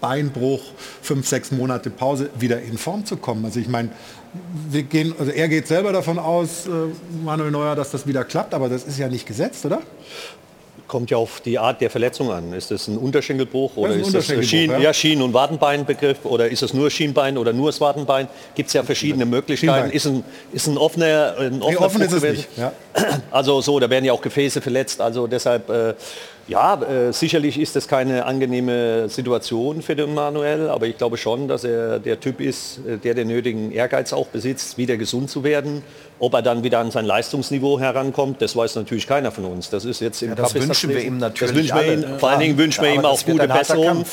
Beinbruch, 0.00 0.62
fünf, 1.02 1.28
sechs 1.28 1.52
Monate 1.52 1.90
Pause, 1.90 2.30
wieder 2.38 2.62
in 2.62 2.78
Form 2.78 3.04
zu 3.04 3.18
kommen? 3.18 3.44
Also 3.44 3.60
ich 3.60 3.68
meine, 3.68 3.90
wir 4.70 4.82
gehen, 4.82 5.14
also 5.18 5.30
er 5.30 5.48
geht 5.48 5.66
selber 5.66 5.92
davon 5.92 6.18
aus, 6.18 6.66
äh, 6.66 6.70
Manuel 7.24 7.50
Neuer, 7.50 7.76
dass 7.76 7.90
das 7.90 8.06
wieder 8.06 8.24
klappt, 8.24 8.54
aber 8.54 8.68
das 8.68 8.84
ist 8.84 8.98
ja 8.98 9.08
nicht 9.08 9.26
gesetzt, 9.26 9.64
oder? 9.64 9.80
Kommt 10.86 11.10
ja 11.10 11.16
auf 11.16 11.40
die 11.40 11.58
Art 11.58 11.80
der 11.80 11.88
Verletzung 11.88 12.30
an. 12.30 12.52
Ist 12.52 12.70
das 12.70 12.88
ein 12.88 12.98
Unterschenkelbruch 12.98 13.76
oder 13.76 13.96
Das 13.96 14.08
ist 14.08 14.14
ist 14.14 14.30
das 14.30 14.46
Schien, 14.46 14.70
ja. 14.70 14.78
ja, 14.78 14.92
Schien- 14.92 15.22
und 15.22 15.32
Wadenbeinbegriff 15.32 16.24
oder 16.24 16.48
ist 16.48 16.62
es 16.62 16.74
nur 16.74 16.90
Schienbein 16.90 17.38
oder 17.38 17.54
nur 17.54 17.70
das 17.70 17.80
Wadenbein? 17.80 18.28
Gibt 18.54 18.66
es 18.66 18.74
ja 18.74 18.82
verschiedene 18.82 19.24
Möglichkeiten. 19.24 19.90
Schienbein. 19.90 19.96
Ist 19.96 20.06
ein, 20.06 20.24
ist 20.52 20.66
ein 20.66 20.76
offener, 20.76 21.36
ein 21.38 21.62
offener 21.62 21.86
offen 21.86 22.00
Bruch 22.00 22.06
ist 22.06 22.22
es 22.22 22.22
nicht, 22.22 22.48
ja. 22.58 22.72
Also 23.30 23.62
so, 23.62 23.80
da 23.80 23.88
werden 23.88 24.04
ja 24.04 24.12
auch 24.12 24.20
Gefäße 24.20 24.60
verletzt. 24.60 25.00
Also 25.00 25.26
deshalb, 25.26 25.70
äh, 25.70 25.94
ja, 26.46 26.74
äh, 26.82 27.12
sicherlich 27.12 27.58
ist 27.58 27.74
das 27.74 27.88
keine 27.88 28.26
angenehme 28.26 29.08
Situation 29.08 29.82
für 29.82 29.96
den 29.96 30.14
Manuel, 30.14 30.68
aber 30.68 30.86
ich 30.86 30.98
glaube 30.98 31.16
schon, 31.16 31.48
dass 31.48 31.64
er 31.64 31.98
der 31.98 32.20
Typ 32.20 32.40
ist, 32.40 32.80
äh, 32.86 32.98
der 32.98 33.14
den 33.14 33.28
nötigen 33.28 33.72
Ehrgeiz 33.72 34.12
auch 34.12 34.26
besitzt, 34.26 34.76
wieder 34.76 34.96
gesund 34.96 35.30
zu 35.30 35.42
werden. 35.42 35.82
Ob 36.18 36.34
er 36.34 36.42
dann 36.42 36.62
wieder 36.62 36.78
an 36.78 36.90
sein 36.90 37.06
Leistungsniveau 37.06 37.80
herankommt, 37.80 38.40
das 38.42 38.54
weiß 38.54 38.76
natürlich 38.76 39.06
keiner 39.06 39.32
von 39.32 39.44
uns. 39.46 39.70
Das 39.70 39.84
ist 39.84 40.00
jetzt 40.00 40.22
im 40.22 40.30
Ja, 40.30 40.34
das 40.34 40.52
Cup 40.52 40.62
wünschen 40.62 40.90
wir 40.90 41.02
ihm 41.02 41.18
natürlich 41.18 41.68
Das 41.70 41.76
wünschen 41.76 42.02
wir 42.02 42.12
ihm. 42.12 42.18
Vor 42.18 42.30
allen 42.30 42.40
Dingen 42.40 42.58
Ja, 42.58 42.62
wünschen 42.64 42.82
wir 42.84 42.90
aber 42.90 43.00
ihm 43.00 43.06
auch 43.06 43.24
gute 43.24 43.48
Besserung. 43.48 44.04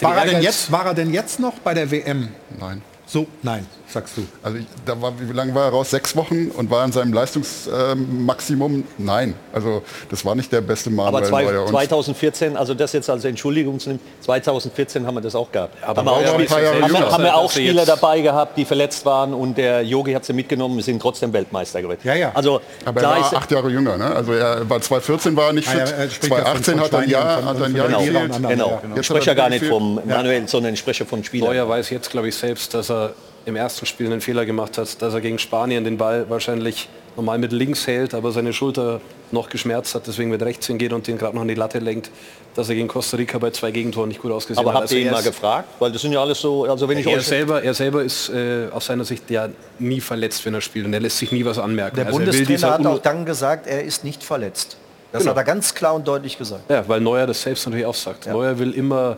War 0.00 0.16
er, 0.16 0.26
denn 0.26 0.42
jetzt, 0.42 0.72
war 0.72 0.86
er 0.86 0.94
denn 0.94 1.12
jetzt 1.12 1.38
noch 1.40 1.54
bei 1.60 1.74
der 1.74 1.90
WM? 1.90 2.28
Nein. 2.58 2.82
So, 3.06 3.26
nein, 3.42 3.66
sagst 3.92 4.16
du. 4.16 4.26
Also 4.42 4.58
ich, 4.58 4.66
da 4.86 5.00
war, 5.00 5.12
wie 5.18 5.32
lange 5.32 5.54
war 5.54 5.64
er 5.66 5.70
raus? 5.70 5.90
Sechs 5.90 6.16
Wochen 6.16 6.48
und 6.48 6.70
war 6.70 6.84
in 6.84 6.92
seinem 6.92 7.12
Leistungsmaximum? 7.12 8.84
Nein. 8.98 9.34
Also 9.52 9.82
das 10.10 10.24
war 10.24 10.34
nicht 10.34 10.50
der 10.52 10.60
beste 10.60 10.90
Manuel 10.90 11.16
Aber 11.16 11.24
zwei, 11.28 11.44
Neuer. 11.44 11.62
Und 11.62 11.68
2014, 11.70 12.56
also 12.56 12.74
das 12.74 12.92
jetzt 12.92 13.08
als 13.10 13.24
Entschuldigung 13.24 13.78
zu 13.78 13.90
nehmen, 13.90 14.00
2014 14.20 15.06
haben 15.06 15.14
wir 15.14 15.20
das 15.20 15.34
auch 15.34 15.50
gehabt. 15.52 15.76
Aber 15.82 16.00
haben 16.00 16.06
wir 16.06 16.12
auch, 16.32 16.38
ein 16.38 16.46
paar 16.46 16.62
Jahre 16.62 16.80
haben, 16.82 16.92
wir- 16.92 16.98
jünger. 16.98 17.12
haben 17.12 17.24
wir 17.24 17.36
auch 17.36 17.44
er 17.44 17.50
Spieler 17.50 17.86
dabei 17.86 18.20
gehabt, 18.20 18.56
die 18.56 18.64
verletzt 18.64 19.04
waren 19.04 19.34
und 19.34 19.58
der 19.58 19.82
Yogi 19.82 20.12
hat 20.12 20.24
sie 20.24 20.32
mitgenommen, 20.32 20.76
wir 20.76 20.84
sind 20.84 21.00
trotzdem 21.00 21.32
Weltmeister 21.32 21.82
geworden. 21.82 22.00
Ja, 22.04 22.14
ja. 22.14 22.30
Also 22.34 22.60
aber 22.84 23.02
er 23.02 23.18
ist, 23.20 23.32
war 23.32 23.40
acht 23.40 23.50
Jahre 23.50 23.70
jünger. 23.70 23.96
Ne? 23.96 24.06
Also 24.14 24.32
er 24.32 24.68
war 24.68 24.80
2014 24.80 25.36
war 25.36 25.48
er 25.48 25.52
nicht 25.52 25.68
Ah, 25.68 25.78
ja, 25.78 25.86
fit. 25.86 25.94
er 25.96 26.04
ja 26.04 26.10
von- 26.10 26.28
2018 26.28 26.74
von 26.74 26.84
hat 26.84 26.92
er 26.92 26.98
ein 27.00 27.08
Jahr, 27.10 27.44
hat 27.44 27.62
ein 27.62 27.76
Jahr 27.76 27.86
genau, 27.88 27.98
gefehlt. 28.00 28.48
genau. 28.48 28.68
Ja, 28.70 29.00
Ich 29.00 29.06
spreche 29.06 29.26
ja 29.26 29.34
gar 29.34 29.48
nicht 29.48 29.60
gefehlt. 29.60 29.78
vom 29.78 30.00
Manuel, 30.06 30.48
sondern 30.48 30.74
ich 30.74 30.80
spreche 30.80 31.04
von 31.04 31.22
Spielern. 31.24 31.48
Neuer 31.50 31.68
weiß 31.68 31.90
jetzt, 31.90 32.10
glaube 32.10 32.28
ich, 32.28 32.34
selbst, 32.36 32.72
dass 32.74 32.90
er 32.90 33.12
im 33.46 33.56
ersten 33.56 33.86
Spiel 33.86 34.06
einen 34.06 34.20
Fehler 34.20 34.46
gemacht 34.46 34.78
hat, 34.78 35.00
dass 35.02 35.14
er 35.14 35.20
gegen 35.20 35.38
Spanien 35.38 35.84
den 35.84 35.96
Ball 35.98 36.26
wahrscheinlich 36.28 36.88
normal 37.16 37.38
mit 37.38 37.52
links 37.52 37.86
hält, 37.86 38.14
aber 38.14 38.32
seine 38.32 38.52
Schulter 38.52 39.00
noch 39.32 39.48
geschmerzt 39.50 39.94
hat, 39.94 40.06
deswegen 40.06 40.30
mit 40.30 40.42
rechts 40.42 40.66
hingeht 40.66 40.92
und 40.92 41.06
den 41.06 41.18
gerade 41.18 41.34
noch 41.34 41.42
an 41.42 41.48
die 41.48 41.54
Latte 41.54 41.78
lenkt, 41.78 42.10
dass 42.54 42.68
er 42.68 42.74
gegen 42.74 42.88
Costa 42.88 43.16
Rica 43.16 43.38
bei 43.38 43.50
zwei 43.50 43.70
Gegentoren 43.70 44.08
nicht 44.08 44.20
gut 44.22 44.30
ausgesehen 44.32 44.58
Aber 44.64 44.74
hat. 44.74 44.82
habt 44.82 44.92
ihr 44.92 45.00
ihn 45.00 45.06
er 45.08 45.12
mal 45.12 45.22
gefragt? 45.22 45.68
Weil 45.78 45.92
das 45.92 46.02
sind 46.02 46.12
ja 46.12 46.20
alles 46.20 46.40
so, 46.40 46.64
also 46.64 46.88
wenn 46.88 46.98
ich 46.98 47.06
er 47.06 47.18
euch 47.18 47.26
selber, 47.26 47.62
er 47.62 47.74
selber 47.74 48.02
ist 48.02 48.28
äh, 48.30 48.68
aus 48.70 48.86
seiner 48.86 49.04
Sicht 49.04 49.30
ja 49.30 49.48
nie 49.78 50.00
verletzt, 50.00 50.44
wenn 50.46 50.54
er 50.54 50.60
spielt 50.60 50.86
und 50.86 50.92
er 50.94 51.00
lässt 51.00 51.18
sich 51.18 51.32
nie 51.32 51.44
was 51.44 51.58
anmerken. 51.58 51.96
Der 51.96 52.06
Also 52.06 52.18
er 52.20 52.26
will 52.26 52.32
Bundestrainer 52.46 52.72
hat 52.74 52.86
auch 52.86 52.98
dann 52.98 53.24
gesagt, 53.26 53.66
er 53.66 53.82
ist 53.84 54.04
nicht 54.04 54.22
verletzt. 54.22 54.76
Das 55.12 55.22
Genau. 55.22 55.32
hat 55.32 55.36
er 55.38 55.44
ganz 55.44 55.74
klar 55.74 55.94
und 55.94 56.08
deutlich 56.08 56.38
gesagt. 56.38 56.70
Ja, 56.70 56.86
weil 56.88 57.00
Neuer 57.00 57.26
das 57.26 57.42
selbst 57.42 57.66
natürlich 57.66 57.84
auch 57.86 57.94
sagt. 57.94 58.26
Neuer 58.26 58.58
will 58.58 58.72
immer, 58.72 59.16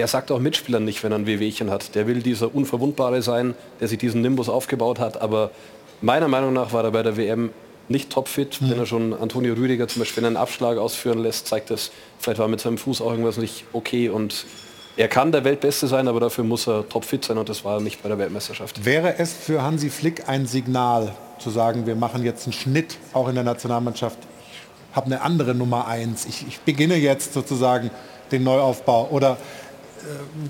der 0.00 0.08
sagt 0.08 0.32
auch 0.32 0.38
Mitspielern 0.38 0.82
nicht, 0.82 1.04
wenn 1.04 1.12
er 1.12 1.18
ein 1.18 1.26
Wehwehchen 1.26 1.70
hat. 1.70 1.94
Der 1.94 2.06
will 2.06 2.22
dieser 2.22 2.54
Unverwundbare 2.54 3.20
sein, 3.20 3.54
der 3.80 3.88
sich 3.88 3.98
diesen 3.98 4.22
Nimbus 4.22 4.48
aufgebaut 4.48 4.98
hat. 4.98 5.20
Aber 5.20 5.50
meiner 6.00 6.26
Meinung 6.26 6.54
nach 6.54 6.72
war 6.72 6.84
er 6.84 6.90
bei 6.90 7.02
der 7.02 7.18
WM 7.18 7.50
nicht 7.88 8.08
topfit. 8.08 8.62
Wenn 8.62 8.78
er 8.78 8.86
schon 8.86 9.12
Antonio 9.12 9.52
Rüdiger 9.52 9.88
zum 9.88 10.00
Beispiel 10.00 10.24
einen 10.24 10.38
Abschlag 10.38 10.78
ausführen 10.78 11.18
lässt, 11.18 11.48
zeigt 11.48 11.68
das, 11.68 11.90
vielleicht 12.18 12.38
war 12.38 12.48
mit 12.48 12.62
seinem 12.62 12.78
Fuß 12.78 13.02
auch 13.02 13.10
irgendwas 13.10 13.36
nicht 13.36 13.66
okay. 13.74 14.08
Und 14.08 14.46
er 14.96 15.08
kann 15.08 15.32
der 15.32 15.44
Weltbeste 15.44 15.86
sein, 15.86 16.08
aber 16.08 16.18
dafür 16.18 16.44
muss 16.44 16.66
er 16.66 16.88
topfit 16.88 17.26
sein 17.26 17.36
und 17.36 17.50
das 17.50 17.62
war 17.66 17.74
er 17.74 17.80
nicht 17.82 18.02
bei 18.02 18.08
der 18.08 18.16
Weltmeisterschaft. 18.16 18.86
Wäre 18.86 19.18
es 19.18 19.34
für 19.34 19.60
Hansi 19.60 19.90
Flick 19.90 20.30
ein 20.30 20.46
Signal, 20.46 21.14
zu 21.38 21.50
sagen, 21.50 21.84
wir 21.84 21.94
machen 21.94 22.24
jetzt 22.24 22.46
einen 22.46 22.54
Schnitt, 22.54 22.96
auch 23.12 23.28
in 23.28 23.34
der 23.34 23.44
Nationalmannschaft, 23.44 24.16
ich 24.90 24.96
habe 24.96 25.06
eine 25.06 25.20
andere 25.20 25.54
Nummer 25.54 25.86
eins, 25.86 26.24
ich, 26.24 26.46
ich 26.48 26.60
beginne 26.60 26.96
jetzt 26.96 27.34
sozusagen 27.34 27.90
den 28.30 28.44
Neuaufbau 28.44 29.08
oder 29.10 29.36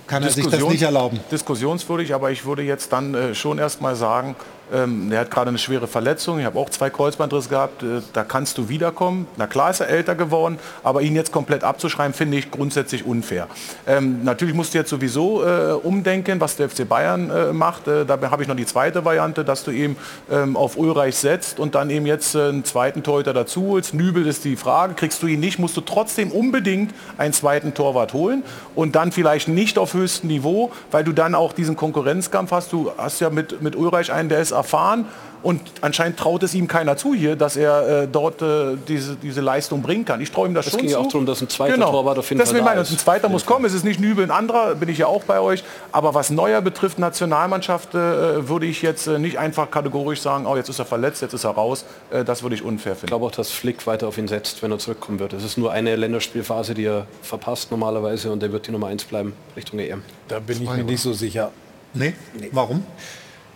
kann 0.07 0.23
er 0.23 0.31
sich 0.31 0.47
das 0.47 0.63
nicht 0.63 0.83
erlauben? 0.83 1.21
Diskussionswürdig, 1.31 2.15
aber 2.15 2.31
ich 2.31 2.45
würde 2.45 2.63
jetzt 2.63 2.93
dann 2.93 3.15
äh, 3.15 3.35
schon 3.35 3.59
erst 3.59 3.81
mal 3.81 3.97
sagen, 3.97 4.37
ähm, 4.73 5.11
er 5.11 5.21
hat 5.21 5.31
gerade 5.31 5.49
eine 5.49 5.59
schwere 5.59 5.87
Verletzung, 5.87 6.39
ich 6.39 6.45
habe 6.45 6.59
auch 6.59 6.71
zwei 6.71 6.91
Kreuzbandrisse 6.91 7.49
gehabt, 7.49 7.83
äh, 7.83 8.01
da 8.13 8.25
kannst 8.25 8.59
du 8.59 8.69
wiederkommen. 8.69 9.27
Na 9.37 9.47
klar 9.47 9.71
ist 9.71 9.81
er 9.81 9.89
älter 9.89 10.15
geworden, 10.15 10.59
aber 10.83 11.03
ihn 11.03 11.15
jetzt 11.17 11.33
komplett 11.33 11.65
abzuschreiben, 11.65 12.15
finde 12.15 12.39
ich 12.39 12.51
grundsätzlich 12.51 13.05
unfair. 13.05 13.49
Ähm, 13.87 14.25
natürlich 14.25 14.55
musst 14.55 14.75
du 14.75 14.79
jetzt 14.79 14.91
sowieso 14.91 15.45
äh, 15.45 15.73
umdenken, 15.73 16.41
was 16.41 16.57
der 16.57 16.69
FC 16.69 16.89
Bayern 16.89 17.31
äh, 17.31 17.53
macht. 17.53 17.89
Äh, 17.89 18.05
da 18.05 18.19
habe 18.31 18.43
ich 18.43 18.49
noch 18.49 18.57
die 18.57 18.67
zweite 18.67 19.05
Variante, 19.05 19.45
dass 19.45 19.65
du 19.65 19.71
eben 19.71 19.97
ähm, 20.31 20.57
auf 20.57 20.77
Ulreich 20.77 21.17
setzt 21.17 21.59
und 21.59 21.75
dann 21.75 21.91
eben 21.91 22.07
jetzt 22.07 22.35
äh, 22.35 22.49
einen 22.49 22.65
zweiten 22.65 23.03
Torhüter 23.03 23.33
dazu 23.33 23.69
holst. 23.69 23.95
Nübel 23.95 24.27
ist 24.27 24.45
die 24.45 24.57
Frage, 24.57 24.95
kriegst 24.95 25.23
du 25.23 25.27
ihn 25.27 25.41
nicht, 25.41 25.59
musst 25.59 25.77
du 25.77 25.81
trotzdem 25.81 26.31
unbedingt 26.31 26.95
einen 27.19 27.33
zweiten 27.33 27.75
Torwart 27.75 28.13
holen 28.13 28.43
und 28.75 28.95
dann 28.95 29.13
vielleicht 29.13 29.49
nicht 29.49 29.79
auf 29.79 29.95
höchstem 29.95 30.29
Niveau, 30.29 30.71
weil 30.91 31.05
du 31.05 31.13
dann 31.13 31.35
auch 31.35 31.53
diesen 31.53 31.77
Konkurrenzkampf 31.77 32.53
hast. 32.53 32.73
Du 32.73 32.93
hast 32.97 33.21
ja 33.21 33.31
mit, 33.31 33.63
mit 33.63 33.77
Ulreich 33.77 34.13
einen, 34.13 34.29
der 34.29 34.41
ist 34.41 34.53
erfahren 34.61 35.07
und 35.43 35.63
anscheinend 35.81 36.19
traut 36.19 36.43
es 36.43 36.53
ihm 36.53 36.69
keiner 36.69 36.99
zu 36.99 37.15
hier, 37.15 37.35
dass 37.35 37.57
er 37.57 38.03
äh, 38.03 38.09
dort 38.13 38.43
äh, 38.43 38.77
diese, 38.87 39.17
diese 39.17 39.41
Leistung 39.41 39.81
bringen 39.81 40.05
kann. 40.05 40.21
Ich 40.21 40.31
traue 40.31 40.47
ihm 40.47 40.53
das 40.53 40.67
Es 40.67 40.73
schon 40.73 40.81
ging 40.81 40.91
zu. 40.91 40.97
ja 40.97 41.01
auch 41.01 41.09
darum, 41.09 41.25
dass 41.25 41.41
ein 41.41 41.49
zweiter 41.49 41.81
Torwart 41.81 42.19
auf 42.19 42.29
jeden 42.29 42.41
Deswegen 42.41 42.67
Fall 42.67 42.75
da 42.75 42.83
ich, 42.83 42.89
ist. 42.89 42.95
ein 42.95 42.99
zweiter 42.99 43.31
muss 43.31 43.47
kommen. 43.47 43.65
Es 43.65 43.73
ist 43.73 43.83
nicht 43.83 43.99
Nübel, 44.01 44.23
ein 44.25 44.31
anderer, 44.31 44.75
bin 44.75 44.91
ich 44.91 44.99
ja 44.99 45.07
auch 45.07 45.25
bei 45.25 45.41
euch. 45.41 45.65
Aber 45.93 46.13
was 46.13 46.29
Neuer 46.29 46.61
betrifft, 46.61 46.99
Nationalmannschaft, 46.99 47.95
äh, 47.95 48.49
würde 48.51 48.67
ich 48.67 48.83
jetzt 48.83 49.07
äh, 49.07 49.19
nicht 49.19 49.39
einfach 49.39 49.71
kategorisch 49.71 50.21
sagen, 50.21 50.45
oh, 50.47 50.57
jetzt 50.57 50.69
ist 50.69 50.79
er 50.79 50.85
verletzt, 50.85 51.23
jetzt 51.23 51.33
ist 51.33 51.45
er 51.45 51.53
raus. 51.53 51.87
Äh, 52.11 52.23
das 52.23 52.43
würde 52.43 52.55
ich 52.57 52.63
unfair 52.63 52.93
Ich 52.93 52.99
finden. 52.99 53.09
glaube 53.09 53.25
auch, 53.25 53.31
dass 53.33 53.51
Flick 53.51 53.87
weiter 53.87 54.09
auf 54.09 54.19
ihn 54.19 54.29
setzt, 54.29 54.63
wenn 54.63 54.71
er 54.71 54.79
zurückkommen 54.79 55.21
wird. 55.21 55.33
Es 55.33 55.43
ist 55.43 55.57
nur 55.57 55.73
eine 55.73 55.97
Länderspielphase, 55.97 56.75
die 56.75 56.85
er 56.85 57.07
verpasst 57.23 57.71
normalerweise 57.71 58.31
und 58.31 58.43
er 58.43 58.53
wird 58.53 58.67
die 58.67 58.73
Nummer 58.73 58.89
1 58.89 59.05
bleiben 59.05 59.33
Richtung 59.57 59.79
EM. 59.79 60.03
Da 60.29 60.39
bin 60.39 60.63
ich 60.63 60.69
mir 60.69 60.85
nicht 60.85 61.01
so 61.01 61.15
sicher. 61.15 61.51
Nee? 61.95 62.13
Warum? 62.53 62.85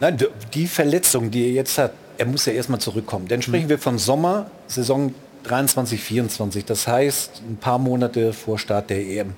Nein, 0.01 0.19
die 0.53 0.67
Verletzung, 0.67 1.31
die 1.31 1.47
er 1.47 1.53
jetzt 1.53 1.79
hat, 1.79 1.93
er 2.19 2.27
muss 2.27 2.47
ja 2.47 2.53
erstmal 2.53 2.81
zurückkommen. 2.81 3.29
Dann 3.29 3.43
sprechen 3.43 3.69
wir 3.69 3.79
von 3.79 3.99
Sommer, 3.99 4.51
Saison 4.67 5.15
23, 5.45 6.01
24. 6.01 6.65
Das 6.65 6.87
heißt, 6.89 7.43
ein 7.49 7.57
paar 7.57 7.79
Monate 7.79 8.33
vor 8.33 8.59
Start 8.59 8.91
der 8.91 9.01
EM. 9.01 9.29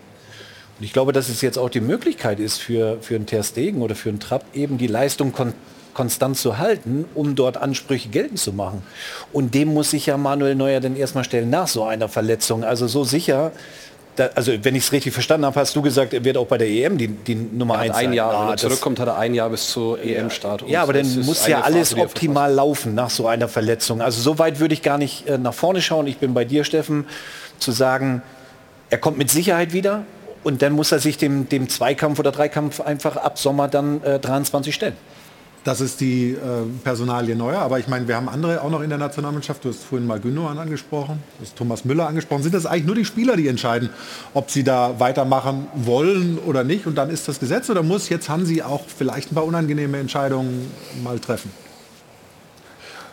Und 0.78 0.84
ich 0.84 0.92
glaube, 0.92 1.12
dass 1.12 1.28
es 1.28 1.40
jetzt 1.40 1.58
auch 1.58 1.70
die 1.70 1.80
Möglichkeit 1.80 2.38
ist 2.38 2.58
für, 2.58 2.98
für 3.00 3.16
einen 3.16 3.26
Ter 3.26 3.42
Stegen 3.42 3.80
oder 3.82 3.94
für 3.94 4.10
einen 4.10 4.20
Trapp, 4.20 4.44
eben 4.54 4.78
die 4.78 4.86
Leistung 4.86 5.32
kon 5.32 5.52
konstant 5.94 6.36
zu 6.36 6.58
halten, 6.58 7.06
um 7.14 7.34
dort 7.36 7.56
Ansprüche 7.56 8.10
geltend 8.10 8.38
zu 8.38 8.52
machen. 8.52 8.82
Und 9.32 9.54
dem 9.54 9.72
muss 9.72 9.92
sich 9.92 10.04
ja 10.04 10.18
Manuel 10.18 10.54
Neuer 10.54 10.80
dann 10.80 10.94
erstmal 10.94 11.24
stellen 11.24 11.48
nach 11.48 11.68
so 11.68 11.84
einer 11.84 12.10
Verletzung. 12.10 12.64
Also 12.64 12.86
so 12.86 13.02
sicher, 13.02 13.50
da, 14.16 14.30
also 14.34 14.52
wenn 14.62 14.74
ich 14.74 14.84
es 14.84 14.92
richtig 14.92 15.12
verstanden 15.12 15.46
habe, 15.46 15.60
hast 15.60 15.76
du 15.76 15.82
gesagt, 15.82 16.12
er 16.14 16.24
wird 16.24 16.36
auch 16.36 16.46
bei 16.46 16.58
der 16.58 16.68
EM 16.68 16.98
die, 16.98 17.08
die 17.08 17.34
Nummer 17.34 17.74
Er 17.74 17.80
hat 17.80 17.86
1 17.90 17.96
ein 17.96 18.04
sein. 18.06 18.12
Jahr, 18.14 18.32
Ah, 18.34 18.42
wenn 18.44 18.50
er 18.54 18.56
zurückkommt, 18.56 18.98
hat 18.98 19.08
er 19.08 19.16
ein 19.18 19.34
Jahr 19.34 19.50
bis 19.50 19.68
zur 19.68 20.02
EM-Start. 20.02 20.64
Ja, 20.68 20.82
aber 20.82 20.94
dann 20.94 21.20
muss 21.24 21.46
ja 21.46 21.60
alles 21.60 21.90
Phase, 21.90 22.02
optimal 22.02 22.52
laufen 22.52 22.94
nach 22.94 23.10
so 23.10 23.28
einer 23.28 23.46
Verletzung. 23.48 24.00
Also 24.00 24.20
so 24.20 24.38
weit 24.38 24.58
würde 24.58 24.74
ich 24.74 24.82
gar 24.82 24.98
nicht 24.98 25.28
äh, 25.28 25.38
nach 25.38 25.54
vorne 25.54 25.80
schauen. 25.82 26.06
Ich 26.06 26.18
bin 26.18 26.34
bei 26.34 26.44
dir, 26.44 26.64
Steffen, 26.64 27.06
zu 27.58 27.72
sagen, 27.72 28.22
er 28.90 28.98
kommt 28.98 29.18
mit 29.18 29.30
Sicherheit 29.30 29.72
wieder 29.72 30.04
und 30.44 30.62
dann 30.62 30.72
muss 30.72 30.92
er 30.92 30.98
sich 30.98 31.18
dem, 31.18 31.48
dem 31.48 31.68
Zweikampf 31.68 32.18
oder 32.18 32.32
Dreikampf 32.32 32.80
einfach 32.80 33.16
ab 33.16 33.38
Sommer 33.38 33.68
dann 33.68 34.02
äh, 34.02 34.18
23 34.18 34.74
stellen. 34.74 34.96
Das 35.66 35.80
ist 35.80 36.00
die 36.00 36.30
äh, 36.30 36.36
Personalie 36.84 37.34
Neuer, 37.34 37.58
aber 37.58 37.80
ich 37.80 37.88
meine, 37.88 38.06
wir 38.06 38.14
haben 38.14 38.28
andere 38.28 38.62
auch 38.62 38.70
noch 38.70 38.82
in 38.82 38.88
der 38.88 39.00
Nationalmannschaft. 39.00 39.64
Du 39.64 39.70
hast 39.70 39.82
vorhin 39.82 40.06
mal 40.06 40.20
Gündogan 40.20 40.56
angesprochen, 40.58 41.20
du 41.38 41.44
hast 41.44 41.56
Thomas 41.56 41.84
Müller 41.84 42.06
angesprochen. 42.06 42.44
Sind 42.44 42.54
das 42.54 42.66
eigentlich 42.66 42.84
nur 42.84 42.94
die 42.94 43.04
Spieler, 43.04 43.36
die 43.36 43.48
entscheiden, 43.48 43.90
ob 44.32 44.48
sie 44.52 44.62
da 44.62 45.00
weitermachen 45.00 45.66
wollen 45.74 46.38
oder 46.38 46.62
nicht? 46.62 46.86
Und 46.86 46.94
dann 46.94 47.10
ist 47.10 47.26
das 47.26 47.40
Gesetz 47.40 47.68
oder 47.68 47.82
muss 47.82 48.08
jetzt 48.08 48.28
Hansi 48.28 48.62
auch 48.62 48.82
vielleicht 48.86 49.32
ein 49.32 49.34
paar 49.34 49.44
unangenehme 49.44 49.98
Entscheidungen 49.98 50.70
mal 51.02 51.18
treffen? 51.18 51.50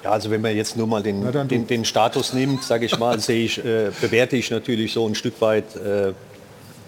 Ja, 0.03 0.11
also 0.11 0.29
wenn 0.29 0.41
man 0.41 0.55
jetzt 0.55 0.77
nur 0.77 0.85
mal 0.85 1.01
den, 1.01 1.25
den, 1.47 1.65
den 1.65 1.85
Status 1.85 2.33
nimmt, 2.33 2.63
sage 2.63 2.85
ich 2.85 2.99
mal, 2.99 3.19
sehe 3.19 3.45
ich, 3.45 3.65
äh, 3.65 3.89
bewerte 3.99 4.35
ich 4.35 4.51
natürlich 4.51 4.93
so 4.93 5.07
ein 5.07 5.15
Stück 5.15 5.41
weit 5.41 5.75
äh, 5.75 6.13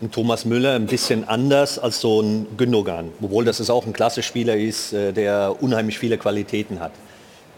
einen 0.02 0.12
Thomas 0.12 0.46
Müller 0.46 0.74
ein 0.74 0.88
bisschen 0.88 1.28
anders 1.28 1.80
als 1.80 2.02
so 2.02 2.22
ein 2.22 2.48
Gündogan. 2.58 3.12
Obwohl 3.22 3.46
das 3.46 3.60
ist 3.60 3.70
auch 3.70 3.86
ein 3.86 3.94
Klasse-Spieler 3.94 4.56
ist, 4.56 4.94
äh, 4.94 5.14
der 5.14 5.56
unheimlich 5.62 5.98
viele 5.98 6.18
Qualitäten 6.18 6.80
hat. 6.80 6.92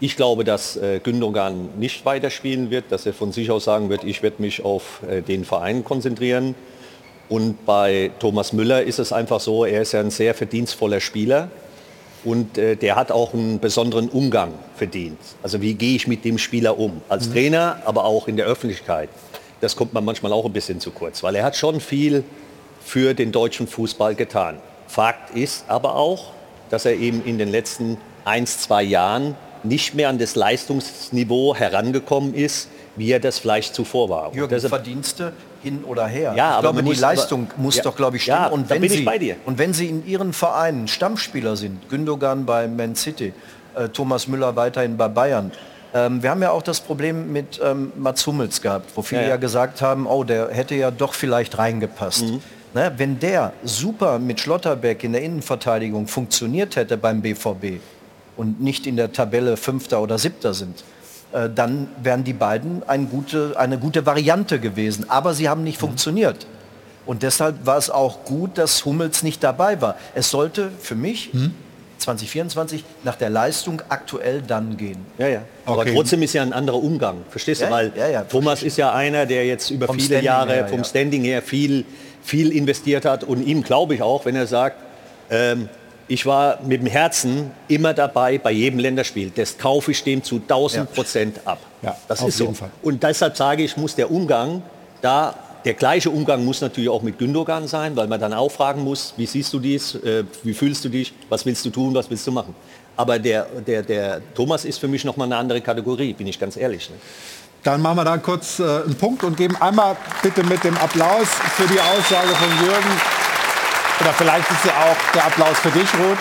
Ich 0.00 0.16
glaube, 0.16 0.44
dass 0.44 0.76
äh, 0.76 1.00
Gündogan 1.02 1.70
nicht 1.78 2.04
weiterspielen 2.04 2.70
wird, 2.70 2.84
dass 2.90 3.04
er 3.06 3.12
von 3.12 3.32
sich 3.32 3.50
aus 3.50 3.64
sagen 3.64 3.88
wird, 3.88 4.04
ich 4.04 4.22
werde 4.22 4.40
mich 4.40 4.64
auf 4.64 5.00
äh, 5.08 5.22
den 5.22 5.44
Verein 5.44 5.84
konzentrieren. 5.84 6.54
Und 7.28 7.66
bei 7.66 8.10
Thomas 8.20 8.52
Müller 8.52 8.82
ist 8.82 8.98
es 8.98 9.12
einfach 9.12 9.40
so, 9.40 9.64
er 9.64 9.82
ist 9.82 9.92
ja 9.92 10.00
ein 10.00 10.10
sehr 10.10 10.32
verdienstvoller 10.34 11.00
Spieler 11.00 11.50
und 12.24 12.56
der 12.56 12.96
hat 12.96 13.12
auch 13.12 13.34
einen 13.34 13.60
besonderen 13.60 14.08
Umgang 14.08 14.54
verdient. 14.76 15.18
Also 15.42 15.60
wie 15.60 15.74
gehe 15.74 15.94
ich 15.94 16.08
mit 16.08 16.24
dem 16.24 16.38
Spieler 16.38 16.78
um? 16.78 17.02
Als 17.10 17.28
Mhm. 17.28 17.32
Trainer, 17.34 17.82
aber 17.84 18.06
auch 18.06 18.28
in 18.28 18.38
der 18.38 18.46
Öffentlichkeit. 18.46 19.10
Das 19.60 19.74
kommt 19.76 19.92
man 19.92 20.04
manchmal 20.04 20.32
auch 20.32 20.44
ein 20.44 20.52
bisschen 20.52 20.80
zu 20.80 20.90
kurz, 20.90 21.22
weil 21.22 21.34
er 21.34 21.44
hat 21.44 21.56
schon 21.56 21.80
viel 21.80 22.24
für 22.84 23.14
den 23.14 23.32
deutschen 23.32 23.66
Fußball 23.66 24.14
getan. 24.14 24.58
Fakt 24.86 25.34
ist 25.36 25.64
aber 25.68 25.96
auch, 25.96 26.32
dass 26.70 26.84
er 26.84 26.94
eben 26.94 27.24
in 27.24 27.38
den 27.38 27.48
letzten 27.50 27.98
ein, 28.24 28.46
zwei 28.46 28.82
Jahren 28.82 29.34
nicht 29.64 29.94
mehr 29.94 30.08
an 30.08 30.18
das 30.18 30.36
Leistungsniveau 30.36 31.54
herangekommen 31.54 32.34
ist, 32.34 32.68
wie 32.96 33.10
er 33.10 33.20
das 33.20 33.38
vielleicht 33.38 33.74
zuvor 33.74 34.08
war. 34.08 34.34
Jürgen, 34.34 34.50
deshalb- 34.54 34.70
Verdienste 34.70 35.32
hin 35.62 35.82
oder 35.84 36.06
her. 36.06 36.34
Ja, 36.36 36.50
ich 36.50 36.54
aber 36.54 36.60
glaube, 36.62 36.82
die 36.82 36.88
muss- 36.90 37.00
Leistung 37.00 37.48
muss 37.56 37.76
Ja. 37.76 37.82
doch, 37.82 37.96
glaube 37.96 38.16
ich, 38.16 38.22
stimmen. 38.22 38.38
Ja, 38.42 38.46
und, 38.48 38.70
wenn 38.70 38.82
ich 38.82 38.92
Sie, 38.92 39.04
dir. 39.18 39.36
und 39.44 39.58
wenn 39.58 39.72
Sie 39.72 39.86
in 39.88 40.06
Ihren 40.06 40.32
Vereinen 40.32 40.86
Stammspieler 40.88 41.56
sind, 41.56 41.88
Gündogan 41.88 42.46
bei 42.46 42.68
Man 42.68 42.94
City, 42.94 43.32
äh, 43.74 43.88
Thomas 43.88 44.28
Müller 44.28 44.54
weiterhin 44.56 44.96
bei 44.96 45.08
Bayern, 45.08 45.50
ähm, 45.94 46.22
wir 46.22 46.30
haben 46.30 46.42
ja 46.42 46.50
auch 46.50 46.62
das 46.62 46.80
Problem 46.80 47.32
mit 47.32 47.60
ähm, 47.62 47.92
Mats 47.96 48.26
Hummels 48.26 48.60
gehabt, 48.60 48.90
wo 48.94 49.02
viele 49.02 49.22
Ja, 49.22 49.26
ja, 49.28 49.34
ja. 49.34 49.36
gesagt 49.36 49.80
haben, 49.80 50.06
oh, 50.06 50.24
der 50.24 50.50
hätte 50.50 50.74
ja 50.74 50.90
doch 50.90 51.14
vielleicht 51.14 51.58
reingepasst. 51.58 52.22
Mhm. 52.22 52.40
Ne, 52.74 52.92
wenn 52.98 53.18
der 53.18 53.54
super 53.64 54.18
mit 54.18 54.40
Schlotterbeck 54.40 55.02
in 55.02 55.12
der 55.12 55.22
Innenverteidigung 55.22 56.06
funktioniert 56.06 56.76
hätte 56.76 56.98
beim 56.98 57.22
BVB 57.22 57.80
und 58.36 58.60
nicht 58.60 58.86
in 58.86 58.96
der 58.96 59.10
Tabelle 59.12 59.56
Fünfter 59.56 60.02
oder 60.02 60.18
Siebter 60.18 60.52
sind, 60.52 60.84
äh, 61.32 61.48
dann 61.48 61.88
wären 62.02 62.24
die 62.24 62.34
beiden 62.34 62.86
ein 62.86 63.08
gute, 63.08 63.54
eine 63.58 63.78
gute 63.78 64.04
Variante 64.04 64.60
gewesen. 64.60 65.08
Aber 65.08 65.32
sie 65.32 65.48
haben 65.48 65.64
nicht 65.64 65.78
funktioniert. 65.78 66.46
Und 67.06 67.22
deshalb 67.22 67.64
war 67.64 67.78
es 67.78 67.88
auch 67.88 68.24
gut, 68.24 68.58
dass 68.58 68.84
Hummels 68.84 69.22
nicht 69.22 69.42
dabei 69.42 69.80
war. 69.80 69.96
Es 70.14 70.30
sollte 70.30 70.70
für 70.78 70.94
mich 70.94 71.32
2024 71.98 72.84
nach 73.04 73.16
der 73.16 73.30
Leistung 73.30 73.82
aktuell 73.88 74.42
dann 74.42 74.76
gehen. 74.76 74.98
Ja, 75.18 75.28
ja. 75.28 75.42
Aber 75.66 75.82
Okay. 75.82 75.94
trotzdem 75.94 76.22
ist 76.22 76.32
ja 76.32 76.42
ein 76.42 76.52
anderer 76.52 76.82
Umgang. 76.82 77.18
Verstehst 77.30 77.60
Ja, 77.60 77.66
du? 77.68 77.72
Weil 77.72 77.92
ja, 77.96 78.08
ja, 78.08 78.22
Thomas 78.22 78.62
ist 78.62 78.76
ja 78.78 78.92
einer, 78.92 79.26
der 79.26 79.44
jetzt 79.46 79.70
über 79.70 79.86
Vom 79.86 79.96
viele 79.96 80.06
Standing 80.06 80.24
Jahre 80.26 80.52
her, 80.54 80.68
vom 80.68 80.78
ja. 80.78 80.84
Standing 80.84 81.24
her 81.24 81.42
viel, 81.42 81.84
viel 82.22 82.52
investiert 82.52 83.04
hat. 83.04 83.24
Und 83.24 83.46
ihm 83.46 83.62
glaube 83.62 83.94
ich 83.94 84.02
auch, 84.02 84.24
wenn 84.24 84.36
er 84.36 84.46
sagt, 84.46 84.76
ähm, 85.30 85.68
ich 86.10 86.24
war 86.24 86.60
mit 86.62 86.80
dem 86.80 86.86
Herzen 86.86 87.50
immer 87.68 87.92
dabei 87.92 88.38
bei 88.38 88.50
jedem 88.50 88.78
Länderspiel. 88.78 89.30
Das 89.34 89.58
kaufe 89.58 89.90
ich 89.90 90.02
dem 90.04 90.22
zu 90.24 90.36
1000 90.36 90.92
Prozent 90.94 91.40
ab. 91.44 91.58
Ja, 91.82 91.96
das 92.08 92.22
auf 92.22 92.28
ist 92.28 92.38
so. 92.38 92.44
jeden 92.44 92.56
Fall. 92.56 92.70
Und 92.82 93.02
deshalb 93.02 93.36
sage 93.36 93.62
ich, 93.62 93.76
muss 93.76 93.94
der 93.94 94.10
Umgang 94.10 94.62
da 95.02 95.34
der 95.64 95.74
gleiche 95.74 96.10
Umgang 96.10 96.44
muss 96.44 96.60
natürlich 96.60 96.88
auch 96.88 97.02
mit 97.02 97.18
Gündogan 97.18 97.66
sein, 97.66 97.96
weil 97.96 98.06
man 98.06 98.20
dann 98.20 98.32
auch 98.32 98.50
fragen 98.50 98.82
muss, 98.82 99.14
wie 99.16 99.26
siehst 99.26 99.52
du 99.52 99.58
dies, 99.58 99.94
äh, 99.96 100.24
wie 100.42 100.54
fühlst 100.54 100.84
du 100.84 100.88
dich, 100.88 101.12
was 101.28 101.44
willst 101.44 101.64
du 101.64 101.70
tun, 101.70 101.94
was 101.94 102.08
willst 102.10 102.26
du 102.26 102.32
machen. 102.32 102.54
Aber 102.96 103.18
der, 103.18 103.46
der, 103.66 103.82
der 103.82 104.20
Thomas 104.34 104.64
ist 104.64 104.78
für 104.78 104.88
mich 104.88 105.04
noch 105.04 105.16
mal 105.16 105.24
eine 105.24 105.36
andere 105.36 105.60
Kategorie, 105.60 106.12
bin 106.12 106.26
ich 106.26 106.38
ganz 106.38 106.56
ehrlich. 106.56 106.90
Ne? 106.90 106.96
Dann 107.62 107.82
machen 107.82 107.96
wir 107.96 108.04
da 108.04 108.16
kurz 108.18 108.60
äh, 108.60 108.62
einen 108.62 108.94
Punkt 108.94 109.24
und 109.24 109.36
geben 109.36 109.56
einmal 109.60 109.96
bitte 110.22 110.44
mit 110.44 110.62
dem 110.64 110.76
Applaus 110.76 111.28
für 111.56 111.66
die 111.66 111.80
Aussage 111.80 112.28
von 112.28 112.48
Jürgen. 112.64 113.00
Oder 114.00 114.12
vielleicht 114.12 114.50
ist 114.50 114.64
ja 114.64 114.72
auch 114.72 115.12
der 115.12 115.26
Applaus 115.26 115.58
für 115.58 115.70
dich, 115.70 115.88
Ruth. 115.94 116.18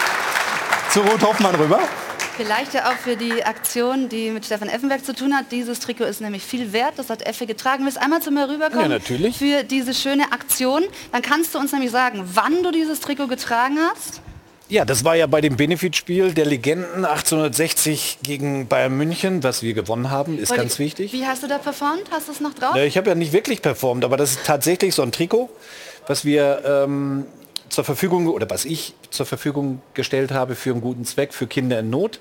Zu 0.90 1.02
Ruth 1.02 1.22
Hoffmann 1.22 1.56
rüber. 1.56 1.80
Vielleicht 2.38 2.74
ja 2.76 2.90
auch 2.90 2.96
für 2.98 3.16
die 3.16 3.44
Aktion, 3.44 4.10
die 4.10 4.30
mit 4.30 4.46
Stefan 4.46 4.70
Effenberg 4.70 5.04
zu 5.04 5.14
tun 5.16 5.36
hat. 5.36 5.52
Dieses 5.52 5.80
Trikot 5.80 6.06
ist 6.06 6.22
nämlich 6.22 6.44
viel 6.44 6.72
wert. 6.72 6.94
Das 6.98 7.10
hat 7.10 7.26
Effe 7.26 7.48
getragen. 7.48 7.84
Willst 7.84 7.98
einmal 7.98 8.22
zu 8.22 8.30
mir 8.32 8.48
rüberkommen? 8.48 8.84
Ja, 8.84 8.88
natürlich. 8.88 9.38
Für 9.38 9.64
diese 9.64 9.94
schöne 9.94 10.32
Aktion. 10.32 10.84
Dann 11.12 11.22
kannst 11.24 11.56
du 11.56 11.60
uns 11.60 11.72
nämlich 11.72 11.90
sagen, 11.92 12.24
wann 12.34 12.62
du 12.64 12.72
dieses 12.72 13.00
Trikot 13.00 13.28
getragen 13.28 13.78
hast. 13.92 14.22
Ja, 14.70 14.84
das 14.86 15.04
war 15.06 15.16
ja 15.16 15.28
bei 15.28 15.40
dem 15.42 15.56
Benefitspiel 15.56 16.34
der 16.34 16.46
Legenden 16.46 17.06
1860 17.06 18.20
gegen 18.22 18.68
Bayern 18.68 18.98
München, 18.98 19.42
was 19.42 19.64
wir 19.64 19.74
gewonnen 19.74 20.12
haben, 20.12 20.38
ist 20.38 20.50
Wollte- 20.50 20.64
ganz 20.64 20.78
wichtig. 20.78 21.14
Wie 21.14 21.26
hast 21.26 21.42
du 21.42 21.48
da 21.48 21.58
performt? 21.58 22.04
Hast 22.12 22.28
du 22.28 22.34
es 22.34 22.42
noch 22.42 22.54
drauf? 22.54 22.76
Ja, 22.76 22.84
ich 22.84 22.98
habe 22.98 23.08
ja 23.10 23.16
nicht 23.16 23.32
wirklich 23.32 23.62
performt, 23.62 24.04
aber 24.04 24.18
das 24.18 24.32
ist 24.32 24.46
tatsächlich 24.46 24.94
so 24.94 25.04
ein 25.04 25.14
Trikot, 25.14 25.50
was 26.08 26.26
wir 26.26 26.64
ähm, 26.66 27.26
zur 27.78 27.84
Verfügung 27.84 28.26
oder 28.28 28.50
was 28.50 28.66
ich 28.66 28.96
zur 29.12 29.28
Verfügung 29.28 29.84
gestellt 29.94 30.32
habe 30.32 30.56
für 30.56 30.72
einen 30.72 30.82
guten 30.82 31.06
Zweck 31.06 31.32
für 31.32 31.46
Kinder 31.46 31.78
in 31.80 31.92
Not. 31.92 32.20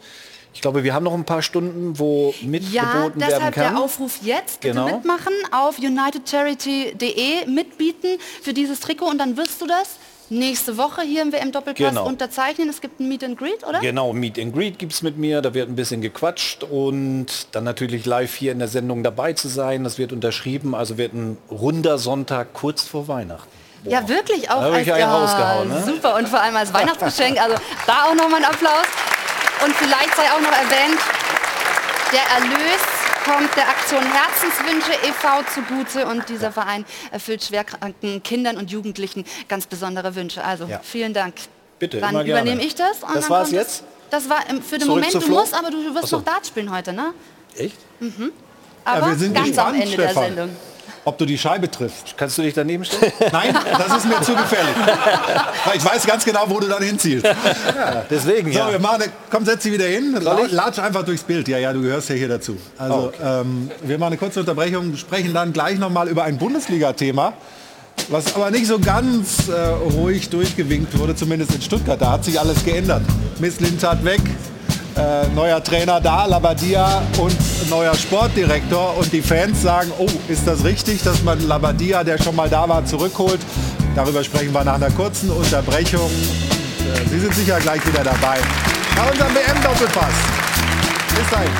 Ich 0.52 0.60
glaube, 0.60 0.84
wir 0.84 0.92
haben 0.92 1.04
noch 1.04 1.14
ein 1.14 1.24
paar 1.24 1.40
Stunden, 1.40 1.98
wo 1.98 2.34
mitgeboten 2.42 2.74
Ja, 2.74 2.92
werden 2.92 3.12
deshalb 3.26 3.54
kann. 3.54 3.72
der 3.74 3.82
Aufruf 3.82 4.18
jetzt. 4.20 4.60
Bitte 4.60 4.74
Genau. 4.74 4.84
mitmachen 4.96 5.32
auf 5.52 5.78
unitedcharity.de, 5.78 7.46
mitbieten 7.46 8.18
für 8.42 8.52
dieses 8.52 8.80
Trikot 8.80 9.06
und 9.06 9.16
dann 9.16 9.38
wirst 9.38 9.62
du 9.62 9.66
das 9.66 9.96
nächste 10.28 10.76
Woche 10.76 11.00
hier 11.00 11.22
im 11.22 11.32
WM-Doppelpass 11.32 11.88
Genau. 11.88 12.06
unterzeichnen. 12.06 12.68
Es 12.68 12.82
gibt 12.82 13.00
ein 13.00 13.08
Meet 13.08 13.24
and 13.24 13.38
Greet, 13.38 13.66
oder? 13.66 13.80
Genau, 13.80 14.12
Meet 14.12 14.38
and 14.38 14.54
Greet 14.54 14.78
gibt 14.78 14.92
es 14.92 15.00
mit 15.00 15.16
mir, 15.16 15.40
da 15.40 15.54
wird 15.54 15.70
ein 15.70 15.76
bisschen 15.76 16.02
gequatscht 16.02 16.64
und 16.64 17.46
dann 17.52 17.64
natürlich 17.64 18.04
live 18.04 18.34
hier 18.34 18.52
in 18.52 18.58
der 18.58 18.68
Sendung 18.68 19.02
dabei 19.02 19.32
zu 19.32 19.48
sein. 19.48 19.84
Das 19.84 19.96
wird 19.96 20.12
unterschrieben, 20.12 20.74
also 20.74 20.98
wird 20.98 21.14
ein 21.14 21.38
runder 21.50 21.96
Sonntag 21.96 22.52
kurz 22.52 22.82
vor 22.82 23.08
Weihnachten. 23.08 23.48
Ja, 23.90 24.08
wirklich 24.08 24.50
auch 24.50 24.60
Da 24.60 24.70
als 24.72 24.82
ich 24.86 24.92
einen 24.92 25.00
ja, 25.00 25.14
rausgehauen, 25.16 25.68
ne? 25.68 25.82
super 25.86 26.16
und 26.16 26.28
vor 26.28 26.40
allem 26.40 26.56
als 26.56 26.72
Weihnachtsgeschenk. 26.74 27.40
Also 27.40 27.56
da 27.86 28.04
auch 28.04 28.14
nochmal 28.14 28.40
ein 28.44 28.50
Applaus. 28.50 28.86
Und 29.64 29.74
vielleicht 29.74 30.14
sei 30.16 30.24
auch 30.32 30.40
noch 30.40 30.52
erwähnt, 30.52 31.00
der 32.12 32.20
Erlös 32.38 32.80
kommt 33.24 33.56
der 33.56 33.68
Aktion 33.68 34.02
Herzenswünsche 34.02 34.92
e.V. 35.08 35.42
zugute 35.52 36.06
und 36.06 36.28
dieser 36.28 36.52
Verein 36.52 36.84
erfüllt 37.10 37.42
schwerkranken 37.42 38.22
Kindern 38.22 38.56
und 38.58 38.70
Jugendlichen 38.70 39.24
ganz 39.48 39.66
besondere 39.66 40.14
Wünsche. 40.14 40.44
Also 40.44 40.66
Ja. 40.66 40.80
vielen 40.82 41.12
Dank. 41.14 41.34
Bitte, 41.78 41.98
Dann 42.00 42.10
immer 42.10 42.24
gerne. 42.24 42.42
übernehme 42.42 42.62
ich 42.64 42.74
das. 42.74 43.02
und 43.02 43.14
Das 43.14 43.22
dann 43.24 43.30
war's 43.30 43.42
kommt 43.48 43.52
jetzt? 43.52 43.82
Das, 44.10 44.28
war 44.30 44.38
für 44.40 44.78
den 44.78 44.86
Zurück 44.86 45.04
Moment, 45.04 45.14
du 45.14 45.28
musst, 45.30 45.52
aber 45.54 45.70
du 45.70 45.78
wirst 45.94 46.04
Ach 46.04 46.08
so. 46.08 46.16
noch 46.18 46.24
Dart 46.24 46.46
spielen 46.46 46.72
heute, 46.74 46.92
ne? 46.92 47.12
Echt? 47.56 47.76
Mhm. 47.98 48.30
Aber 48.84 49.08
wir 49.08 49.16
sind 49.16 49.34
ganz 49.34 49.48
gespannt, 49.48 49.68
am 49.70 49.74
Ende 49.80 49.88
Stefan. 49.94 50.14
der 50.14 50.22
Sendung. 50.24 50.56
Ob 51.06 51.18
du 51.18 51.24
die 51.24 51.38
Scheibe 51.38 51.70
triffst. 51.70 52.14
Kannst 52.16 52.36
du 52.36 52.42
dich 52.42 52.52
daneben 52.52 52.84
stellen? 52.84 53.12
Nein, 53.32 53.56
das 53.78 53.98
ist 53.98 54.06
mir 54.06 54.20
zu 54.22 54.34
gefährlich. 54.34 54.74
Weil 55.64 55.76
ich 55.76 55.84
weiß 55.84 56.04
ganz 56.04 56.24
genau, 56.24 56.42
wo 56.48 56.58
du 56.58 56.66
dann 56.66 56.82
hinziehst. 56.82 57.24
deswegen, 58.10 58.52
so, 58.52 58.58
ja. 58.58 58.72
wir 58.72 58.80
machen, 58.80 59.04
komm, 59.30 59.44
setz 59.44 59.62
dich 59.62 59.72
wieder 59.72 59.84
hin. 59.84 60.18
Latsch 60.50 60.80
einfach 60.80 61.04
durchs 61.04 61.22
Bild. 61.22 61.46
Ja, 61.46 61.58
ja, 61.58 61.72
du 61.72 61.80
gehörst 61.80 62.08
ja 62.08 62.16
hier 62.16 62.26
dazu. 62.26 62.56
Also, 62.76 63.12
ähm, 63.22 63.70
wir 63.82 63.98
machen 63.98 64.08
eine 64.08 64.16
kurze 64.16 64.40
Unterbrechung, 64.40 64.96
sprechen 64.96 65.32
dann 65.32 65.52
gleich 65.52 65.78
noch 65.78 65.90
mal 65.90 66.08
über 66.08 66.24
ein 66.24 66.38
Bundesliga-Thema. 66.38 67.34
Was 68.08 68.34
aber 68.34 68.50
nicht 68.50 68.66
so 68.66 68.80
ganz 68.80 69.48
äh, 69.48 69.52
ruhig 69.54 70.28
durchgewinkt 70.28 70.98
wurde, 70.98 71.14
zumindest 71.14 71.54
in 71.54 71.62
Stuttgart. 71.62 72.02
Da 72.02 72.10
hat 72.10 72.24
sich 72.24 72.40
alles 72.40 72.64
geändert. 72.64 73.02
Miss 73.38 73.60
Lintat 73.60 74.04
weg, 74.04 74.22
äh, 74.96 75.28
neuer 75.34 75.62
Trainer 75.62 76.00
da, 76.00 76.26
Labadia 76.26 77.02
und 77.18 77.36
neuer 77.68 77.94
Sportdirektor. 77.94 78.96
Und 78.96 79.12
die 79.12 79.22
Fans 79.22 79.62
sagen, 79.62 79.92
oh, 79.98 80.08
ist 80.28 80.46
das 80.46 80.64
richtig, 80.64 81.02
dass 81.02 81.22
man 81.22 81.46
Labadia, 81.46 82.02
der 82.02 82.20
schon 82.22 82.34
mal 82.34 82.48
da 82.48 82.68
war, 82.68 82.84
zurückholt? 82.84 83.40
Darüber 83.94 84.22
sprechen 84.24 84.52
wir 84.52 84.64
nach 84.64 84.74
einer 84.74 84.90
kurzen 84.90 85.30
Unterbrechung. 85.30 86.00
Und, 86.00 86.86
äh, 86.86 87.08
Sie 87.10 87.20
sind 87.20 87.34
sicher 87.34 87.58
gleich 87.60 87.86
wieder 87.86 88.04
dabei. 88.04 88.38
Bei 88.96 89.10
unserem 89.10 89.34
WM-Doppelpass. 89.34 90.14
Bis 91.08 91.30
dahin. 91.30 91.50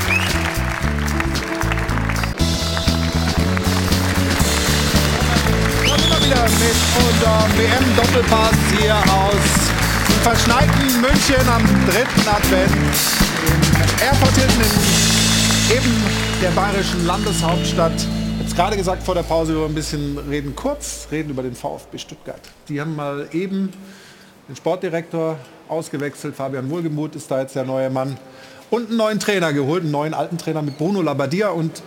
Wieder 6.26 6.42
mit 6.42 6.76
unserem 7.06 7.58
WM-Doppelpass 7.58 8.56
hier 8.76 8.96
aus 8.96 9.76
dem 10.08 10.20
verschneiten 10.22 11.00
München 11.00 11.48
am 11.48 11.62
dritten 11.86 12.28
Advent. 12.28 13.25
Airport 14.02 14.34
Hilton 14.36 14.60
in 14.60 15.76
eben 15.76 16.04
der 16.42 16.50
bayerischen 16.50 17.06
Landeshauptstadt. 17.06 17.92
Jetzt 18.40 18.54
gerade 18.54 18.76
gesagt 18.76 19.02
vor 19.02 19.14
der 19.14 19.22
Pause 19.22 19.54
über 19.54 19.66
ein 19.66 19.74
bisschen 19.74 20.18
reden, 20.18 20.54
kurz 20.54 21.08
reden 21.10 21.30
über 21.30 21.42
den 21.42 21.54
VfB 21.54 21.98
Stuttgart. 21.98 22.40
Die 22.68 22.80
haben 22.80 22.94
mal 22.94 23.28
eben 23.32 23.72
den 24.48 24.56
Sportdirektor 24.56 25.36
ausgewechselt. 25.68 26.36
Fabian 26.36 26.70
Wohlgemuth 26.70 27.16
ist 27.16 27.30
da 27.30 27.40
jetzt 27.40 27.56
der 27.56 27.64
neue 27.64 27.90
Mann. 27.90 28.16
Und 28.70 28.88
einen 28.88 28.96
neuen 28.96 29.20
Trainer 29.20 29.52
geholt, 29.52 29.82
einen 29.82 29.92
neuen 29.92 30.14
alten 30.14 30.38
Trainer 30.38 30.62
mit 30.62 30.78
Bruno 30.78 31.02
Labbadia. 31.02 31.48
Und 31.48 31.78
äh, 31.78 31.82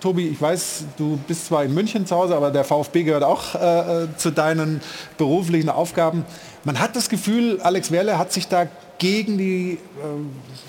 Tobi, 0.00 0.28
ich 0.28 0.40
weiß, 0.40 0.84
du 0.96 1.18
bist 1.28 1.46
zwar 1.46 1.64
in 1.64 1.74
München 1.74 2.06
zu 2.06 2.16
Hause, 2.16 2.36
aber 2.36 2.50
der 2.50 2.64
VfB 2.64 3.04
gehört 3.04 3.24
auch 3.24 3.54
äh, 3.54 4.04
äh, 4.04 4.08
zu 4.16 4.30
deinen 4.30 4.80
beruflichen 5.18 5.68
Aufgaben. 5.68 6.24
Man 6.64 6.78
hat 6.78 6.96
das 6.96 7.08
Gefühl, 7.08 7.60
Alex 7.62 7.90
Werle 7.90 8.18
hat 8.18 8.32
sich 8.32 8.48
da 8.48 8.66
gegen 8.98 9.38
die 9.38 9.72
äh, 9.72 9.78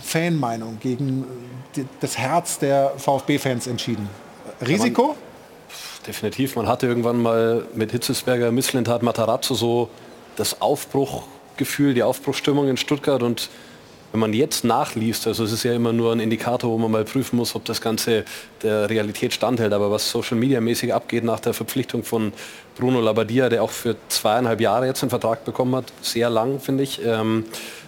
Fanmeinung, 0.04 0.78
gegen 0.80 1.26
äh, 1.76 1.84
das 2.00 2.18
Herz 2.18 2.60
der 2.60 2.94
VfB-Fans 2.98 3.68
entschieden. 3.68 4.10
Risiko? 4.66 5.16
Definitiv. 6.06 6.56
Man 6.56 6.68
hatte 6.68 6.88
irgendwann 6.88 7.22
mal 7.22 7.66
mit 7.76 7.92
Hitzelsberger, 7.92 8.52
Misslintat, 8.52 9.04
Matarazzo 9.04 9.54
so 9.54 9.90
das 10.36 10.62
Aufbruchgefühl, 10.62 11.94
die 11.94 12.04
Aufbruchstimmung 12.04 12.70
in 12.70 12.78
Stuttgart 12.78 13.22
und 13.24 13.50
wenn 14.14 14.22
man 14.22 14.34
jetzt 14.34 14.64
nachliest, 14.64 15.28
also 15.28 15.44
es 15.44 15.52
ist 15.52 15.64
ja 15.64 15.74
immer 15.74 15.92
nur 15.92 16.14
ein 16.14 16.22
Indikator, 16.22 16.72
wo 16.72 16.78
man 16.78 16.90
mal 16.90 17.04
prüfen 17.04 17.36
muss, 17.36 17.56
ob 17.56 17.66
das 17.66 17.82
Ganze 17.82 18.24
der 18.64 18.90
Realität 18.90 19.34
standhält, 19.34 19.74
aber 19.74 19.92
was 19.92 20.10
Social 20.10 20.38
Media 20.38 20.62
mäßig 20.62 20.94
abgeht 20.94 21.26
nach 21.26 21.42
der 21.42 21.54
Verpflichtung 21.54 22.04
von 22.04 22.32
Bruno 22.78 23.02
Labbadia, 23.02 23.50
der 23.50 23.64
auch 23.64 23.70
für 23.70 23.98
zweieinhalb 24.08 24.62
Jahre 24.62 24.86
jetzt 24.86 25.04
einen 25.04 25.10
Vertrag 25.10 25.44
bekommen 25.44 25.76
hat, 25.76 25.92
sehr 26.02 26.30
lang, 26.30 26.62
finde 26.62 26.84
ich, 26.84 27.04
ähm, 27.06 27.46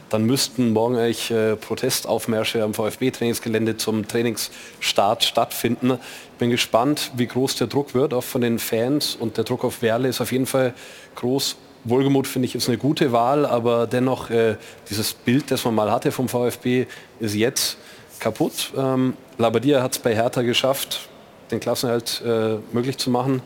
dann 0.10 0.26
müssten 0.26 0.72
morgen 0.72 0.98
eigentlich 0.98 1.32
äh, 1.32 1.56
Protestaufmärsche 1.56 2.64
am 2.64 2.74
VfB-Trainingsgelände 2.74 3.78
zum 3.78 4.08
Trainingsstart 4.08 5.24
stattfinden. 5.24 5.92
Ich 6.34 6.40
bin 6.40 6.50
gespannt, 6.50 7.12
wie 7.16 7.28
groß 7.28 7.56
der 7.56 7.68
Druck 7.68 7.94
wird, 7.94 8.14
auch 8.14 8.24
von 8.24 8.42
den 8.42 8.60
Fans. 8.60 9.16
Und 9.16 9.38
der 9.38 9.44
Druck 9.44 9.64
auf 9.64 9.82
Werle 9.82 10.08
ist 10.08 10.22
auf 10.22 10.32
jeden 10.32 10.46
Fall 10.46 10.74
groß. 11.16 11.58
Wohlgemut 11.86 12.28
finde 12.28 12.48
ich 12.48 12.56
ist 12.56 12.68
eine 12.68 12.78
gute 12.78 13.12
Wahl, 13.12 13.46
aber 13.46 13.88
dennoch 13.88 14.30
äh, 14.30 14.56
dieses 14.90 15.14
Bild, 15.14 15.50
das 15.52 15.64
man 15.64 15.76
mal 15.76 15.92
hatte 15.92 16.12
vom 16.12 16.28
VfB, 16.28 16.88
ist 17.20 17.36
jetzt 17.36 17.78
kaputt. 18.20 18.74
Ähm, 18.76 19.14
Labadia 19.38 19.82
hat 19.82 19.94
es 19.94 20.00
bei 20.00 20.14
Hertha 20.14 20.42
geschafft, 20.42 21.08
den 21.52 21.60
Klassenerhalt 21.60 22.22
äh, 22.26 22.58
möglich 22.74 22.98
zu 22.98 23.10
machen. 23.10 23.42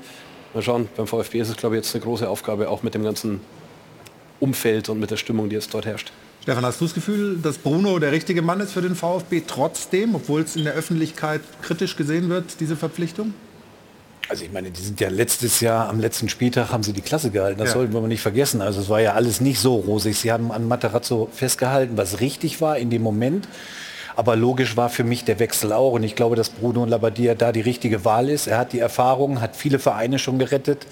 Mal 0.53 0.63
schauen, 0.63 0.89
beim 0.95 1.07
VfB 1.07 1.39
ist 1.39 1.49
es, 1.49 1.57
glaube 1.57 1.75
ich, 1.75 1.83
jetzt 1.83 1.93
eine 1.93 2.03
große 2.03 2.27
Aufgabe, 2.27 2.69
auch 2.69 2.83
mit 2.83 2.95
dem 2.95 3.03
ganzen 3.03 3.41
Umfeld 4.39 4.89
und 4.89 4.99
mit 4.99 5.11
der 5.11 5.17
Stimmung, 5.17 5.49
die 5.49 5.55
jetzt 5.55 5.73
dort 5.73 5.85
herrscht. 5.85 6.11
Stefan, 6.43 6.65
hast 6.65 6.81
du 6.81 6.85
das 6.85 6.93
Gefühl, 6.93 7.37
dass 7.41 7.57
Bruno 7.57 7.99
der 7.99 8.11
richtige 8.11 8.41
Mann 8.41 8.59
ist 8.59 8.73
für 8.73 8.81
den 8.81 8.95
VfB 8.95 9.43
trotzdem, 9.47 10.13
obwohl 10.13 10.41
es 10.41 10.57
in 10.57 10.65
der 10.65 10.73
Öffentlichkeit 10.73 11.39
kritisch 11.61 11.95
gesehen 11.95 12.27
wird, 12.27 12.59
diese 12.59 12.75
Verpflichtung? 12.75 13.33
Also 14.27 14.43
ich 14.43 14.51
meine, 14.51 14.69
die 14.69 14.81
sind 14.81 14.99
ja 14.99 15.07
letztes 15.07 15.61
Jahr, 15.61 15.87
am 15.87 16.01
letzten 16.01 16.27
Spieltag 16.27 16.69
haben 16.73 16.83
sie 16.83 16.91
die 16.91 17.01
Klasse 17.01 17.31
gehalten. 17.31 17.59
Das 17.59 17.69
Ja. 17.69 17.73
sollten 17.75 17.93
wir 17.93 18.01
mal 18.01 18.07
nicht 18.09 18.21
vergessen. 18.21 18.61
Also 18.61 18.81
es 18.81 18.89
war 18.89 18.99
ja 18.99 19.13
alles 19.13 19.39
nicht 19.39 19.59
so 19.59 19.75
rosig. 19.75 20.17
Sie 20.17 20.33
haben 20.33 20.51
an 20.51 20.67
Materazzo 20.67 21.29
festgehalten, 21.33 21.95
was 21.95 22.19
richtig 22.19 22.59
war 22.59 22.77
in 22.77 22.89
dem 22.89 23.03
Moment. 23.03 23.47
Aber 24.17 24.35
logisch 24.35 24.75
war 24.75 24.89
für 24.89 25.05
mich 25.05 25.23
der 25.23 25.39
Wechsel 25.39 25.71
auch. 25.71 25.93
Und 25.93 26.03
ich 26.03 26.15
glaube, 26.15 26.35
dass 26.35 26.49
Bruno 26.49 26.83
Labbadia 26.83 27.35
da 27.35 27.53
die 27.53 27.61
richtige 27.61 28.03
Wahl 28.03 28.27
ist. 28.29 28.47
Er 28.47 28.57
hat 28.57 28.73
die 28.73 28.79
Erfahrung, 28.79 29.39
hat 29.39 29.55
viele 29.55 29.79
Vereine 29.79 30.19
schon 30.19 30.39
gerettet 30.39 30.87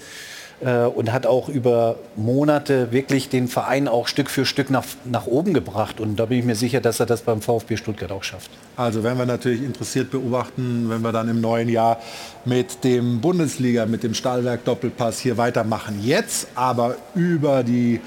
äh, 0.64 0.84
und 0.84 1.12
hat 1.12 1.26
auch 1.26 1.48
über 1.48 1.96
Monate 2.16 2.92
wirklich 2.92 3.28
den 3.28 3.48
Verein 3.48 3.88
auch 3.88 4.06
Stück 4.06 4.30
für 4.30 4.46
Stück 4.46 4.70
nach, 4.70 4.84
nach 5.04 5.26
oben 5.26 5.54
gebracht. 5.54 6.00
Und 6.00 6.16
da 6.16 6.26
bin 6.26 6.38
ich 6.38 6.44
mir 6.44 6.54
sicher, 6.54 6.80
dass 6.80 7.00
er 7.00 7.06
das 7.06 7.22
beim 7.22 7.42
VfB 7.42 7.76
Stuttgart 7.76 8.12
auch 8.12 8.22
schafft. 8.22 8.50
Also 8.76 9.02
werden 9.02 9.18
wir 9.18 9.26
natürlich 9.26 9.62
interessiert 9.62 10.10
beobachten, 10.10 10.86
wenn 10.88 11.02
wir 11.02 11.12
dann 11.12 11.28
im 11.28 11.40
neuen 11.40 11.68
Jahr 11.68 11.98
mit 12.44 12.84
dem 12.84 13.20
Bundesliga, 13.20 13.86
mit 13.86 14.02
dem 14.02 14.14
Stahlwerk 14.14 14.64
Doppelpass 14.64 15.18
hier 15.18 15.36
weitermachen. 15.36 16.00
Jetzt 16.02 16.48
aber 16.54 16.96
über 17.14 17.62
die 17.62 18.00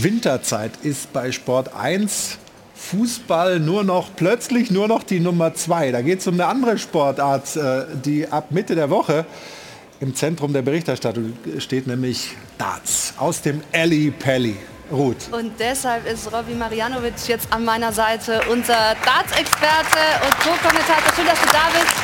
Winterzeit 0.00 0.72
ist 0.82 1.12
bei 1.12 1.32
Sport 1.32 1.74
1 1.74 2.38
Fußball 2.74 3.60
nur 3.60 3.84
noch 3.84 4.10
plötzlich 4.16 4.70
nur 4.70 4.88
noch 4.88 5.02
die 5.04 5.20
Nummer 5.20 5.54
2. 5.54 5.92
Da 5.92 6.02
geht 6.02 6.18
es 6.18 6.26
um 6.26 6.34
eine 6.34 6.46
andere 6.46 6.78
Sportart, 6.78 7.56
äh, 7.56 7.84
die 8.04 8.26
ab 8.28 8.46
Mitte 8.50 8.74
der 8.74 8.90
Woche 8.90 9.24
im 10.02 10.16
Zentrum 10.16 10.52
der 10.52 10.62
Berichterstattung 10.62 11.32
steht, 11.58 11.86
nämlich 11.86 12.36
Darts 12.58 13.14
aus 13.16 13.40
dem 13.40 13.62
Alley 13.72 14.10
Pally. 14.10 14.56
Ruth. 14.90 15.32
Und 15.32 15.52
deshalb 15.58 16.06
ist 16.06 16.30
Robbie 16.30 16.54
Marianovic 16.54 17.26
jetzt 17.26 17.50
an 17.50 17.64
meiner 17.64 17.92
Seite, 17.92 18.42
unser 18.50 18.94
Darts-Experte 19.06 19.96
und 20.26 20.38
Co-Kommentator. 20.40 21.14
Schön, 21.16 21.24
dass 21.24 21.40
du 21.40 21.46
da 21.46 21.70
bist. 21.72 21.96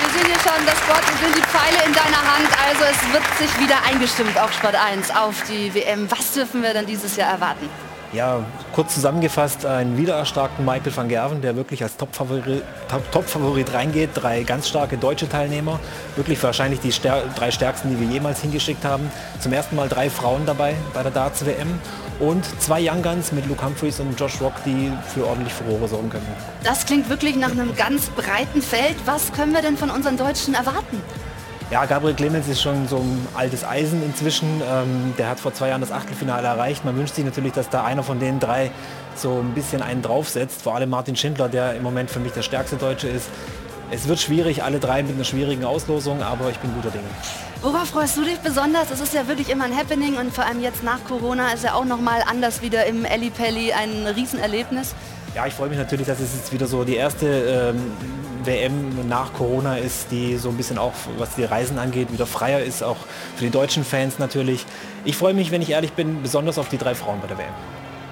Wir 0.00 0.10
sehen 0.10 0.26
hier 0.26 0.40
schon 0.40 0.66
das 0.66 0.88
Wort, 0.88 1.06
wir 1.06 1.28
sehen 1.28 1.36
die 1.36 1.42
Pfeile 1.42 1.86
in 1.86 1.92
deiner 1.92 2.26
Hand. 2.26 2.48
Also 2.66 2.82
es 2.82 3.12
wird 3.12 3.22
sich 3.38 3.60
wieder 3.60 3.76
eingestimmt 3.84 4.36
auf 4.40 4.52
Sport 4.52 4.74
1, 4.74 5.12
auf 5.12 5.40
die 5.48 5.72
WM. 5.72 6.10
Was 6.10 6.32
dürfen 6.32 6.62
wir 6.64 6.72
denn 6.72 6.86
dieses 6.86 7.14
Jahr 7.14 7.30
erwarten? 7.30 7.68
Ja, 8.12 8.44
kurz 8.72 8.94
zusammengefasst, 8.94 9.66
einen 9.66 9.96
wiedererstarkten 9.98 10.64
Michael 10.64 10.96
van 10.96 11.08
Gerven, 11.08 11.42
der 11.42 11.56
wirklich 11.56 11.82
als 11.82 11.96
Top-Favorit 11.96 12.62
Top 12.88 13.74
reingeht. 13.74 14.10
Drei 14.14 14.42
ganz 14.42 14.68
starke 14.68 14.96
deutsche 14.96 15.28
Teilnehmer, 15.28 15.80
wirklich 16.14 16.42
wahrscheinlich 16.42 16.80
die 16.80 16.92
stär 16.92 17.24
drei 17.34 17.50
stärksten, 17.50 17.90
die 17.90 18.00
wir 18.00 18.06
jemals 18.06 18.40
hingeschickt 18.40 18.84
haben. 18.84 19.10
Zum 19.40 19.52
ersten 19.52 19.76
Mal 19.76 19.88
drei 19.88 20.08
Frauen 20.08 20.46
dabei 20.46 20.74
bei 20.94 21.02
der 21.02 21.12
Darts-WM 21.12 21.78
und 22.20 22.44
zwei 22.60 22.80
Young 22.80 23.02
Guns 23.02 23.32
mit 23.32 23.46
Luke 23.46 23.64
Humphreys 23.64 24.00
und 24.00 24.18
Josh 24.18 24.40
Rock, 24.40 24.54
die 24.64 24.90
für 25.12 25.26
ordentlich 25.26 25.52
Furore 25.52 25.88
sorgen 25.88 26.08
können. 26.08 26.26
Das 26.62 26.86
klingt 26.86 27.08
wirklich 27.10 27.36
nach 27.36 27.50
einem 27.50 27.74
ganz 27.76 28.08
breiten 28.10 28.62
Feld. 28.62 28.96
Was 29.04 29.32
können 29.32 29.52
wir 29.52 29.62
denn 29.62 29.76
von 29.76 29.90
unseren 29.90 30.16
Deutschen 30.16 30.54
erwarten? 30.54 31.02
Ja, 31.68 31.84
Gabriel 31.84 32.14
Clemens 32.14 32.46
ist 32.46 32.62
schon 32.62 32.86
so 32.86 32.98
ein 32.98 33.26
altes 33.34 33.64
Eisen 33.64 34.00
inzwischen. 34.04 34.62
Ähm, 34.70 35.14
der 35.18 35.28
hat 35.28 35.40
vor 35.40 35.52
zwei 35.52 35.68
Jahren 35.68 35.80
das 35.80 35.90
Achtelfinale 35.90 36.46
erreicht. 36.46 36.84
Man 36.84 36.96
wünscht 36.96 37.16
sich 37.16 37.24
natürlich, 37.24 37.54
dass 37.54 37.68
da 37.68 37.84
einer 37.84 38.04
von 38.04 38.20
den 38.20 38.38
drei 38.38 38.70
so 39.16 39.40
ein 39.40 39.52
bisschen 39.52 39.82
einen 39.82 40.00
draufsetzt. 40.00 40.62
Vor 40.62 40.76
allem 40.76 40.90
Martin 40.90 41.16
Schindler, 41.16 41.48
der 41.48 41.74
im 41.74 41.82
Moment 41.82 42.08
für 42.08 42.20
mich 42.20 42.30
der 42.30 42.42
stärkste 42.42 42.76
Deutsche 42.76 43.08
ist. 43.08 43.28
Es 43.90 44.06
wird 44.06 44.20
schwierig, 44.20 44.62
alle 44.62 44.78
drei 44.78 45.02
mit 45.02 45.16
einer 45.16 45.24
schwierigen 45.24 45.64
Auslosung, 45.64 46.22
aber 46.22 46.50
ich 46.50 46.58
bin 46.58 46.72
guter 46.74 46.90
Dinge. 46.90 47.04
Worauf 47.62 47.88
freust 47.88 48.16
du 48.16 48.22
dich 48.22 48.38
besonders? 48.38 48.92
Es 48.92 49.00
ist 49.00 49.14
ja 49.14 49.26
wirklich 49.26 49.50
immer 49.50 49.64
ein 49.64 49.76
Happening 49.76 50.18
und 50.18 50.32
vor 50.32 50.44
allem 50.44 50.60
jetzt 50.60 50.84
nach 50.84 51.02
Corona 51.08 51.52
ist 51.52 51.64
ja 51.64 51.74
auch 51.74 51.84
noch 51.84 52.00
mal 52.00 52.22
anders 52.28 52.62
wieder 52.62 52.86
im 52.86 53.04
Elli 53.04 53.30
Pelli 53.30 53.72
ein 53.72 54.06
Riesenerlebnis. 54.14 54.94
Ja, 55.34 55.46
ich 55.46 55.54
freue 55.54 55.68
mich 55.68 55.78
natürlich, 55.78 56.06
dass 56.06 56.20
es 56.20 56.34
jetzt 56.34 56.52
wieder 56.52 56.66
so 56.66 56.84
die 56.84 56.96
erste 56.96 57.26
ähm, 57.26 57.92
WM 58.46 59.08
nach 59.08 59.32
Corona 59.32 59.76
ist, 59.76 60.10
die 60.10 60.36
so 60.36 60.48
ein 60.48 60.56
bisschen 60.56 60.78
auch, 60.78 60.92
was 61.18 61.34
die 61.34 61.44
Reisen 61.44 61.78
angeht, 61.78 62.12
wieder 62.12 62.26
freier 62.26 62.60
ist, 62.60 62.82
auch 62.82 62.98
für 63.36 63.44
die 63.44 63.50
deutschen 63.50 63.84
Fans 63.84 64.18
natürlich. 64.18 64.64
Ich 65.04 65.16
freue 65.16 65.34
mich, 65.34 65.50
wenn 65.50 65.62
ich 65.62 65.70
ehrlich 65.70 65.92
bin, 65.92 66.22
besonders 66.22 66.58
auf 66.58 66.68
die 66.68 66.78
drei 66.78 66.94
Frauen 66.94 67.20
bei 67.20 67.26
der 67.26 67.38
WM. 67.38 67.52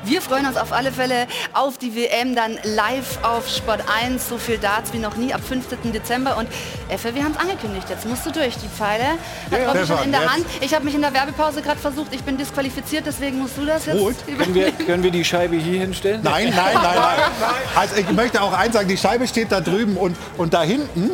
Wir 0.04 0.20
freuen 0.20 0.46
uns 0.46 0.56
auf 0.56 0.72
alle 0.72 0.92
Fälle 0.92 1.26
auf 1.54 1.78
die 1.78 1.94
WM 1.96 2.34
dann 2.34 2.58
live 2.62 3.18
auf 3.22 3.48
Sport 3.48 3.80
1. 4.02 4.28
So 4.28 4.36
viel 4.36 4.58
Darts 4.58 4.92
wie 4.92 4.98
noch 4.98 5.16
nie 5.16 5.32
ab 5.32 5.40
15. 5.46 5.92
Dezember. 5.92 6.36
Und 6.36 6.48
Effe, 6.90 7.14
wir 7.14 7.24
haben 7.24 7.32
es 7.32 7.38
angekündigt. 7.38 7.86
Jetzt 7.88 8.06
musst 8.06 8.26
du 8.26 8.30
durch. 8.30 8.54
Die 8.58 8.68
Pfeile 8.68 9.04
hat 9.50 9.60
Ja. 9.60 9.72
Robby 9.72 9.86
schon 9.86 10.02
in 10.04 10.12
der 10.12 10.20
jetzt. 10.20 10.32
Hand. 10.32 10.46
Ich 10.60 10.74
habe 10.74 10.84
mich 10.84 10.94
in 10.94 11.00
der 11.00 11.14
Werbepause 11.14 11.62
gerade 11.62 11.80
versucht. 11.80 12.14
Ich 12.14 12.22
bin 12.22 12.36
disqualifiziert, 12.36 13.04
deswegen 13.06 13.38
musst 13.38 13.56
du 13.56 13.64
das 13.64 13.86
jetzt 13.86 14.26
Können 14.38 14.54
wir, 14.54 14.72
können 14.86 15.02
wir 15.02 15.10
die 15.10 15.24
Scheibe 15.24 15.56
hier 15.56 15.80
hinstellen? 15.80 16.20
Nein, 16.22 16.52
nein, 16.54 16.74
nein, 16.74 16.82
nein. 16.84 17.18
Also 17.76 17.96
ich 17.96 18.10
möchte 18.12 18.42
auch 18.42 18.52
eins 18.52 18.74
sagen, 18.74 18.88
die 18.88 18.96
Scheibe 18.96 19.26
steht 19.26 19.50
da 19.52 19.60
drüben 19.60 19.96
und, 19.96 20.16
und 20.36 20.52
da 20.54 20.62
hinten, 20.62 21.10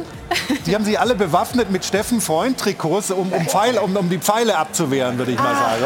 die 0.67 0.75
haben 0.75 0.85
sich 0.85 0.99
alle 0.99 1.15
bewaffnet 1.15 1.71
mit 1.71 1.85
Steffen 1.85 2.21
Freund 2.21 2.59
Trikots, 2.59 3.11
um, 3.11 3.33
um, 3.33 3.47
Pfeile, 3.47 3.81
um, 3.81 3.97
um 3.97 4.09
die 4.09 4.19
Pfeile 4.19 4.57
abzuwehren, 4.57 5.19
würde 5.19 5.33
ich 5.33 5.39
mal 5.39 5.55
sagen. 5.55 5.83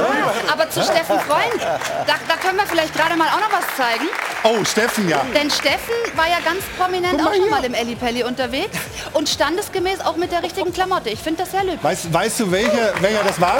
Aber 0.52 0.68
zu 0.70 0.82
Steffen 0.82 1.18
Freund, 1.20 1.62
da, 2.06 2.14
da 2.28 2.36
können 2.36 2.58
wir 2.58 2.66
vielleicht 2.66 2.94
gerade 2.94 3.16
mal 3.16 3.28
auch 3.28 3.40
noch 3.40 3.52
was 3.52 3.76
zeigen. 3.76 4.04
Oh, 4.44 4.64
Steffen, 4.64 5.08
ja. 5.08 5.22
Denn 5.34 5.50
Steffen 5.50 5.94
war 6.16 6.26
ja 6.28 6.38
ganz 6.44 6.62
prominent 6.78 7.20
auch 7.20 7.32
schon 7.32 7.42
hier. 7.42 7.50
mal 7.50 7.64
im 7.64 7.74
Elli 7.74 7.94
Pelli 7.94 8.24
unterwegs 8.24 8.76
und 9.12 9.28
standesgemäß 9.28 10.00
auch 10.00 10.16
mit 10.16 10.32
der 10.32 10.42
richtigen 10.42 10.72
Klamotte. 10.72 11.10
Ich 11.10 11.20
finde 11.20 11.42
das 11.42 11.50
sehr 11.50 11.62
löblich. 11.62 11.82
Weißt, 11.82 12.12
weißt 12.12 12.40
du, 12.40 12.50
welcher, 12.50 12.92
welcher 13.00 13.22
das 13.24 13.40
war? 13.40 13.58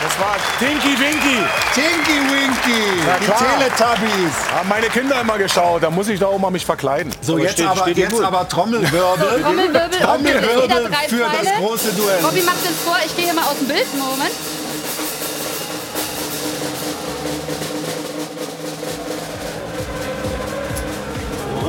Das 0.00 0.16
war 0.20 0.36
Tinky 0.60 0.96
Winky. 0.96 1.42
Tinky 1.74 2.20
Winky, 2.30 3.02
Na 3.04 3.16
die 3.18 3.24
klar. 3.24 3.38
Teletubbies. 3.58 4.32
Haben 4.54 4.68
meine 4.68 4.86
Kinder 4.86 5.20
immer 5.20 5.38
geschaut, 5.38 5.82
da 5.82 5.90
muss 5.90 6.08
ich 6.08 6.20
da 6.20 6.26
auch 6.26 6.38
mal 6.38 6.50
mich 6.52 6.64
verkleiden. 6.64 7.12
So, 7.20 7.36
jetzt, 7.36 7.60
aber, 7.60 7.88
jetzt 7.88 8.20
aber 8.20 8.48
Trommelwirbel. 8.48 9.42
Trommelwirbel, 9.42 9.77
und 9.84 9.92
Trommelwirbel 9.92 10.64
wieder 10.64 10.88
drei 10.88 11.08
für 11.08 11.24
Pfeile. 11.24 11.44
das 11.44 11.58
große 11.58 11.92
Duell. 11.92 12.24
Robby 12.24 12.42
macht 12.42 12.64
jetzt 12.64 12.80
vor, 12.84 12.96
ich 13.04 13.16
gehe 13.16 13.26
hier 13.26 13.34
mal 13.34 13.44
aus 13.44 13.58
dem 13.58 13.68
Bild. 13.68 13.86
Moment. 13.96 14.34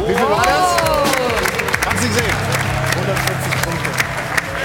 Wie 0.07 0.15
viel 0.15 0.29
war 0.29 0.43
das? 0.43 0.75
Kannst 1.81 2.03
du 2.03 2.07
nicht 2.07 2.17
sehen. 2.17 2.35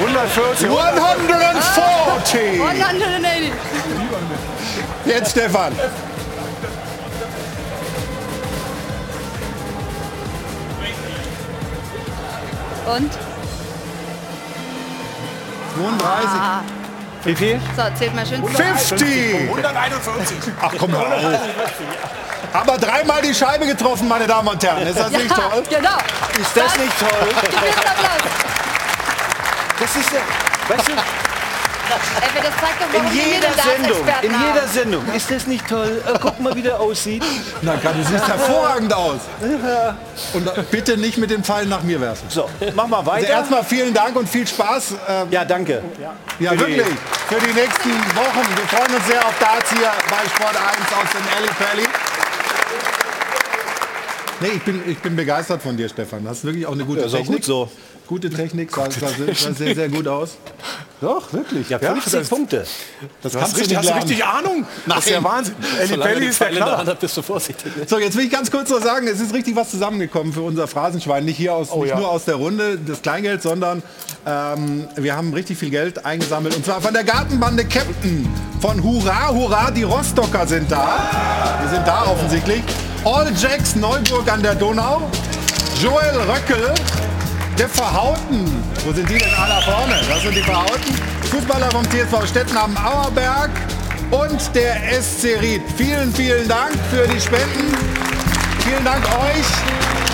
140. 0.01 0.69
140. 0.69 2.61
180. 2.61 3.53
Jetzt 5.07 5.31
Stefan. 5.33 5.73
Und? 12.87 13.34
32. 15.75 16.29
Ah. 16.41 16.61
Wie 17.25 17.35
viel? 17.35 17.61
So, 17.77 17.83
zählt 17.99 18.15
mal 18.15 18.27
schön. 18.27 18.45
50. 18.47 19.49
141. 19.49 20.37
Ach 20.61 20.73
komm 20.79 20.91
mal 20.91 21.01
auf. 21.01 21.41
Aber 22.53 22.79
dreimal 22.79 23.21
die 23.23 23.35
Scheibe 23.35 23.67
getroffen, 23.67 24.07
meine 24.07 24.27
Damen 24.27 24.47
und 24.47 24.63
Herren. 24.63 24.87
Ist 24.87 24.99
das 24.99 25.11
ja, 25.11 25.19
nicht 25.19 25.35
toll? 25.35 25.63
Genau. 25.69 25.99
Ist 26.41 26.57
das 26.57 26.79
nicht 26.79 26.99
toll? 27.01 27.29
Das 29.81 29.97
ist 29.97 30.13
ja, 30.13 30.21
weißt 30.69 30.89
du, 30.89 30.93
Das 31.89 32.53
zeigt 32.61 32.81
doch, 32.81 33.01
in 33.01 33.13
jeder 33.15 33.49
Sendung, 33.53 34.07
in 34.23 34.33
haben. 34.39 34.55
jeder 34.55 34.69
Sendung, 34.69 35.05
ist 35.15 35.31
das 35.31 35.47
nicht 35.47 35.67
toll? 35.69 36.03
Äh, 36.07 36.19
guck 36.21 36.39
mal, 36.41 36.55
wie 36.55 36.63
der 36.63 36.79
aussieht. 36.81 37.23
Na, 37.63 37.75
Gott, 37.83 37.95
du 37.97 38.05
siehst 38.05 38.27
hervorragend 38.27 38.93
aus. 38.93 39.21
Und 40.33 40.47
äh, 40.47 40.63
bitte 40.71 40.97
nicht 40.97 41.19
mit 41.19 41.31
den 41.31 41.43
Pfeilen 41.45 41.69
nach 41.69 41.83
mir 41.83 42.01
werfen. 42.01 42.27
So, 42.29 42.49
mach 42.75 42.87
mal 42.87 42.99
Also 42.99 43.11
weiter. 43.11 43.29
erstmal 43.29 43.65
vielen 43.65 43.93
Dank 43.95 44.17
und 44.17 44.29
viel 44.29 44.47
Spaß. 44.47 44.95
Ähm, 45.09 45.29
ja, 45.31 45.45
danke. 45.45 45.83
Ja, 46.39 46.51
Für 46.51 46.57
die- 46.57 46.77
wirklich. 46.77 46.97
Für 47.29 47.41
die 47.41 47.53
nächsten 47.53 47.91
Wochen. 47.91 48.47
Wir 48.57 48.79
freuen 48.79 48.95
uns 48.97 49.07
sehr 49.07 49.25
auf 49.27 49.35
Darts 49.39 49.71
hier 49.71 49.91
bei 50.11 50.29
Sport 50.29 50.57
1 50.57 50.77
aus 50.93 51.11
dem 51.13 51.37
Alley 51.37 51.51
Pally. 51.59 51.89
Nee, 54.41 54.49
ich 54.57 54.63
bin, 54.63 54.83
ich 54.87 54.99
bin 54.99 55.17
begeistert 55.17 55.63
von 55.63 55.77
dir, 55.77 55.89
Stefan. 55.89 56.23
Du 56.25 56.29
hast 56.31 56.45
wirklich 56.45 56.67
auch 56.67 56.73
eine 56.73 56.85
gute 56.85 57.01
Ja, 57.01 57.07
ist 57.07 57.13
Technik. 57.13 57.37
gut 57.37 57.45
so. 57.45 57.71
Gute 58.07 58.29
Technik, 58.29 58.71
sah, 58.71 58.91
sah, 58.91 59.09
sehr- 59.09 59.35
sah 59.35 59.53
sehr, 59.55 59.75
sehr 59.75 59.89
gut 59.89 60.07
aus. 60.07 60.37
Doch, 61.01 61.33
wirklich. 61.33 61.69
Ja, 61.71 61.79
50 61.79 62.13
das, 62.13 62.29
Punkte. 62.29 62.65
Das 63.23 63.33
Du 63.33 63.41
hast 63.41 63.45
kannst 63.45 63.57
du 63.57 63.61
richtig, 63.61 63.77
hast 63.79 63.89
du 63.89 63.95
richtig 63.95 64.25
Ahnung. 64.25 64.67
Das 64.87 64.99
ist 64.99 65.11
ja 65.11 65.21
Nein. 65.21 65.33
Wahnsinn. 65.33 65.55
Solange 65.89 66.13
Pelli 66.13 66.27
ist 66.27 66.41
ja 66.41 66.47
klar. 66.49 66.87
Hand 66.87 67.01
bist 67.01 67.17
du 67.17 67.23
vorsichtig. 67.23 67.77
ne? 67.77 67.85
So, 67.87 67.99
jetzt 67.99 68.17
will 68.17 68.25
ich 68.25 68.31
ganz 68.31 68.51
kurz 68.51 68.71
noch 68.71 68.81
sagen, 68.83 69.07
es 69.09 69.21
ist 69.21 69.33
richtig 69.35 69.57
was 69.57 69.71
zusammengekommen 69.71 70.33
für 70.33 70.43
unser 70.43 70.67
Phrasenschwein. 70.67 71.25
Nicht 71.25 71.37
hier 71.37 71.55
aus, 71.55 71.75
nicht 71.75 71.89
ja. 71.89 71.97
nur 71.99 72.09
aus 72.11 72.25
der 72.27 72.37
Runde 72.37 72.79
des 72.79 73.03
Kleingeld, 73.03 73.43
sondern 73.43 73.83
ähm, 74.27 74.87
wir 74.97 75.17
haben 75.17 75.33
richtig 75.35 75.59
viel 75.59 75.71
Geld 75.71 76.05
eingesammelt. 76.05 76.55
Und 76.57 76.65
zwar 76.65 76.81
von 76.81 76.93
der 76.95 77.05
Gartenbande 77.05 77.65
Captain 77.65 78.29
von 78.61 78.83
Hurra, 78.83 79.29
Hurra, 79.31 79.71
die 79.71 79.83
Rostocker 79.83 80.47
sind 80.47 80.71
da. 80.71 81.59
Die 81.65 81.75
sind 81.75 81.87
da 81.87 82.05
offensichtlich. 82.07 82.63
All 83.05 83.31
Jacks 83.37 83.77
Neuburg 83.77 84.31
an 84.31 84.43
der 84.43 84.55
Donau. 84.55 85.11
Joel 85.83 86.17
Röckel, 86.31 86.73
der 87.59 87.69
Verhauten. 87.69 88.45
Wo 88.85 88.93
sind 88.93 89.09
die 89.09 89.19
denn 89.19 89.35
alle 89.35 89.63
vorne? 89.63 90.01
Das 90.09 90.23
sind 90.23 90.35
die 90.37 90.43
Verhauten. 90.43 90.95
Fußballer 91.31 91.71
vom 91.71 91.85
TSV 91.85 92.27
Stetten 92.29 92.57
am 92.57 92.77
Auerberg 92.77 93.51
und 94.11 94.55
der 94.55 94.77
SC 95.03 95.41
Ried. 95.41 95.63
Vielen, 95.77 96.13
vielen 96.15 96.49
Dank 96.49 96.75
für 96.91 97.07
die 97.07 97.21
Spenden. 97.21 97.77
Vielen 98.61 98.85
Dank 98.85 99.05
euch 99.05 99.47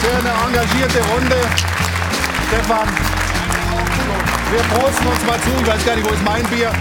für 0.01 0.17
eine 0.19 0.31
engagierte 0.47 0.99
Runde. 1.12 1.37
Stefan, 2.49 2.89
wir 4.51 4.79
prosten 4.79 5.07
uns 5.07 5.25
mal 5.27 5.41
zu. 5.41 5.51
Ich 5.62 5.67
weiß 5.67 5.85
gar 5.85 5.97
nicht, 5.97 6.09
wo 6.09 6.12
ist 6.12 6.25
mein 6.25 6.45
Bier. 6.45 6.73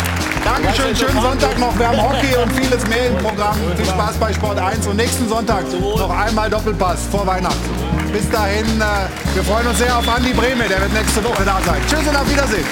Dankeschön, 0.44 0.96
schönen 0.96 1.22
Sonntag 1.22 1.58
noch. 1.60 1.78
Wir 1.78 1.88
haben 1.88 2.02
Hockey 2.02 2.36
und 2.36 2.52
vieles 2.54 2.88
mehr 2.88 3.08
im 3.08 3.18
Programm. 3.18 3.58
Viel 3.76 3.86
Spaß 3.86 4.16
bei 4.18 4.34
Sport 4.34 4.60
1 4.60 4.88
und 4.88 4.98
nächsten 4.98 5.28
Sonntag 5.28 5.64
noch 5.72 6.10
einmal 6.10 6.50
Doppelpass 6.50 7.08
vor 7.12 7.26
Weihnachten. 7.28 7.70
Bis 8.12 8.30
dahin, 8.30 8.66
äh, 8.82 9.36
wir 9.36 9.44
freuen 9.44 9.68
uns 9.68 9.78
sehr 9.78 9.96
auf 9.96 10.08
Andi 10.08 10.34
Brehme, 10.34 10.68
der 10.68 10.82
wird 10.82 10.94
nächste 10.94 11.24
Woche 11.24 11.44
da 11.46 11.60
sein. 11.66 11.82
Tschüss 11.88 12.08
und 12.08 12.16
auf 12.16 12.30
Wiedersehen. 12.30 12.66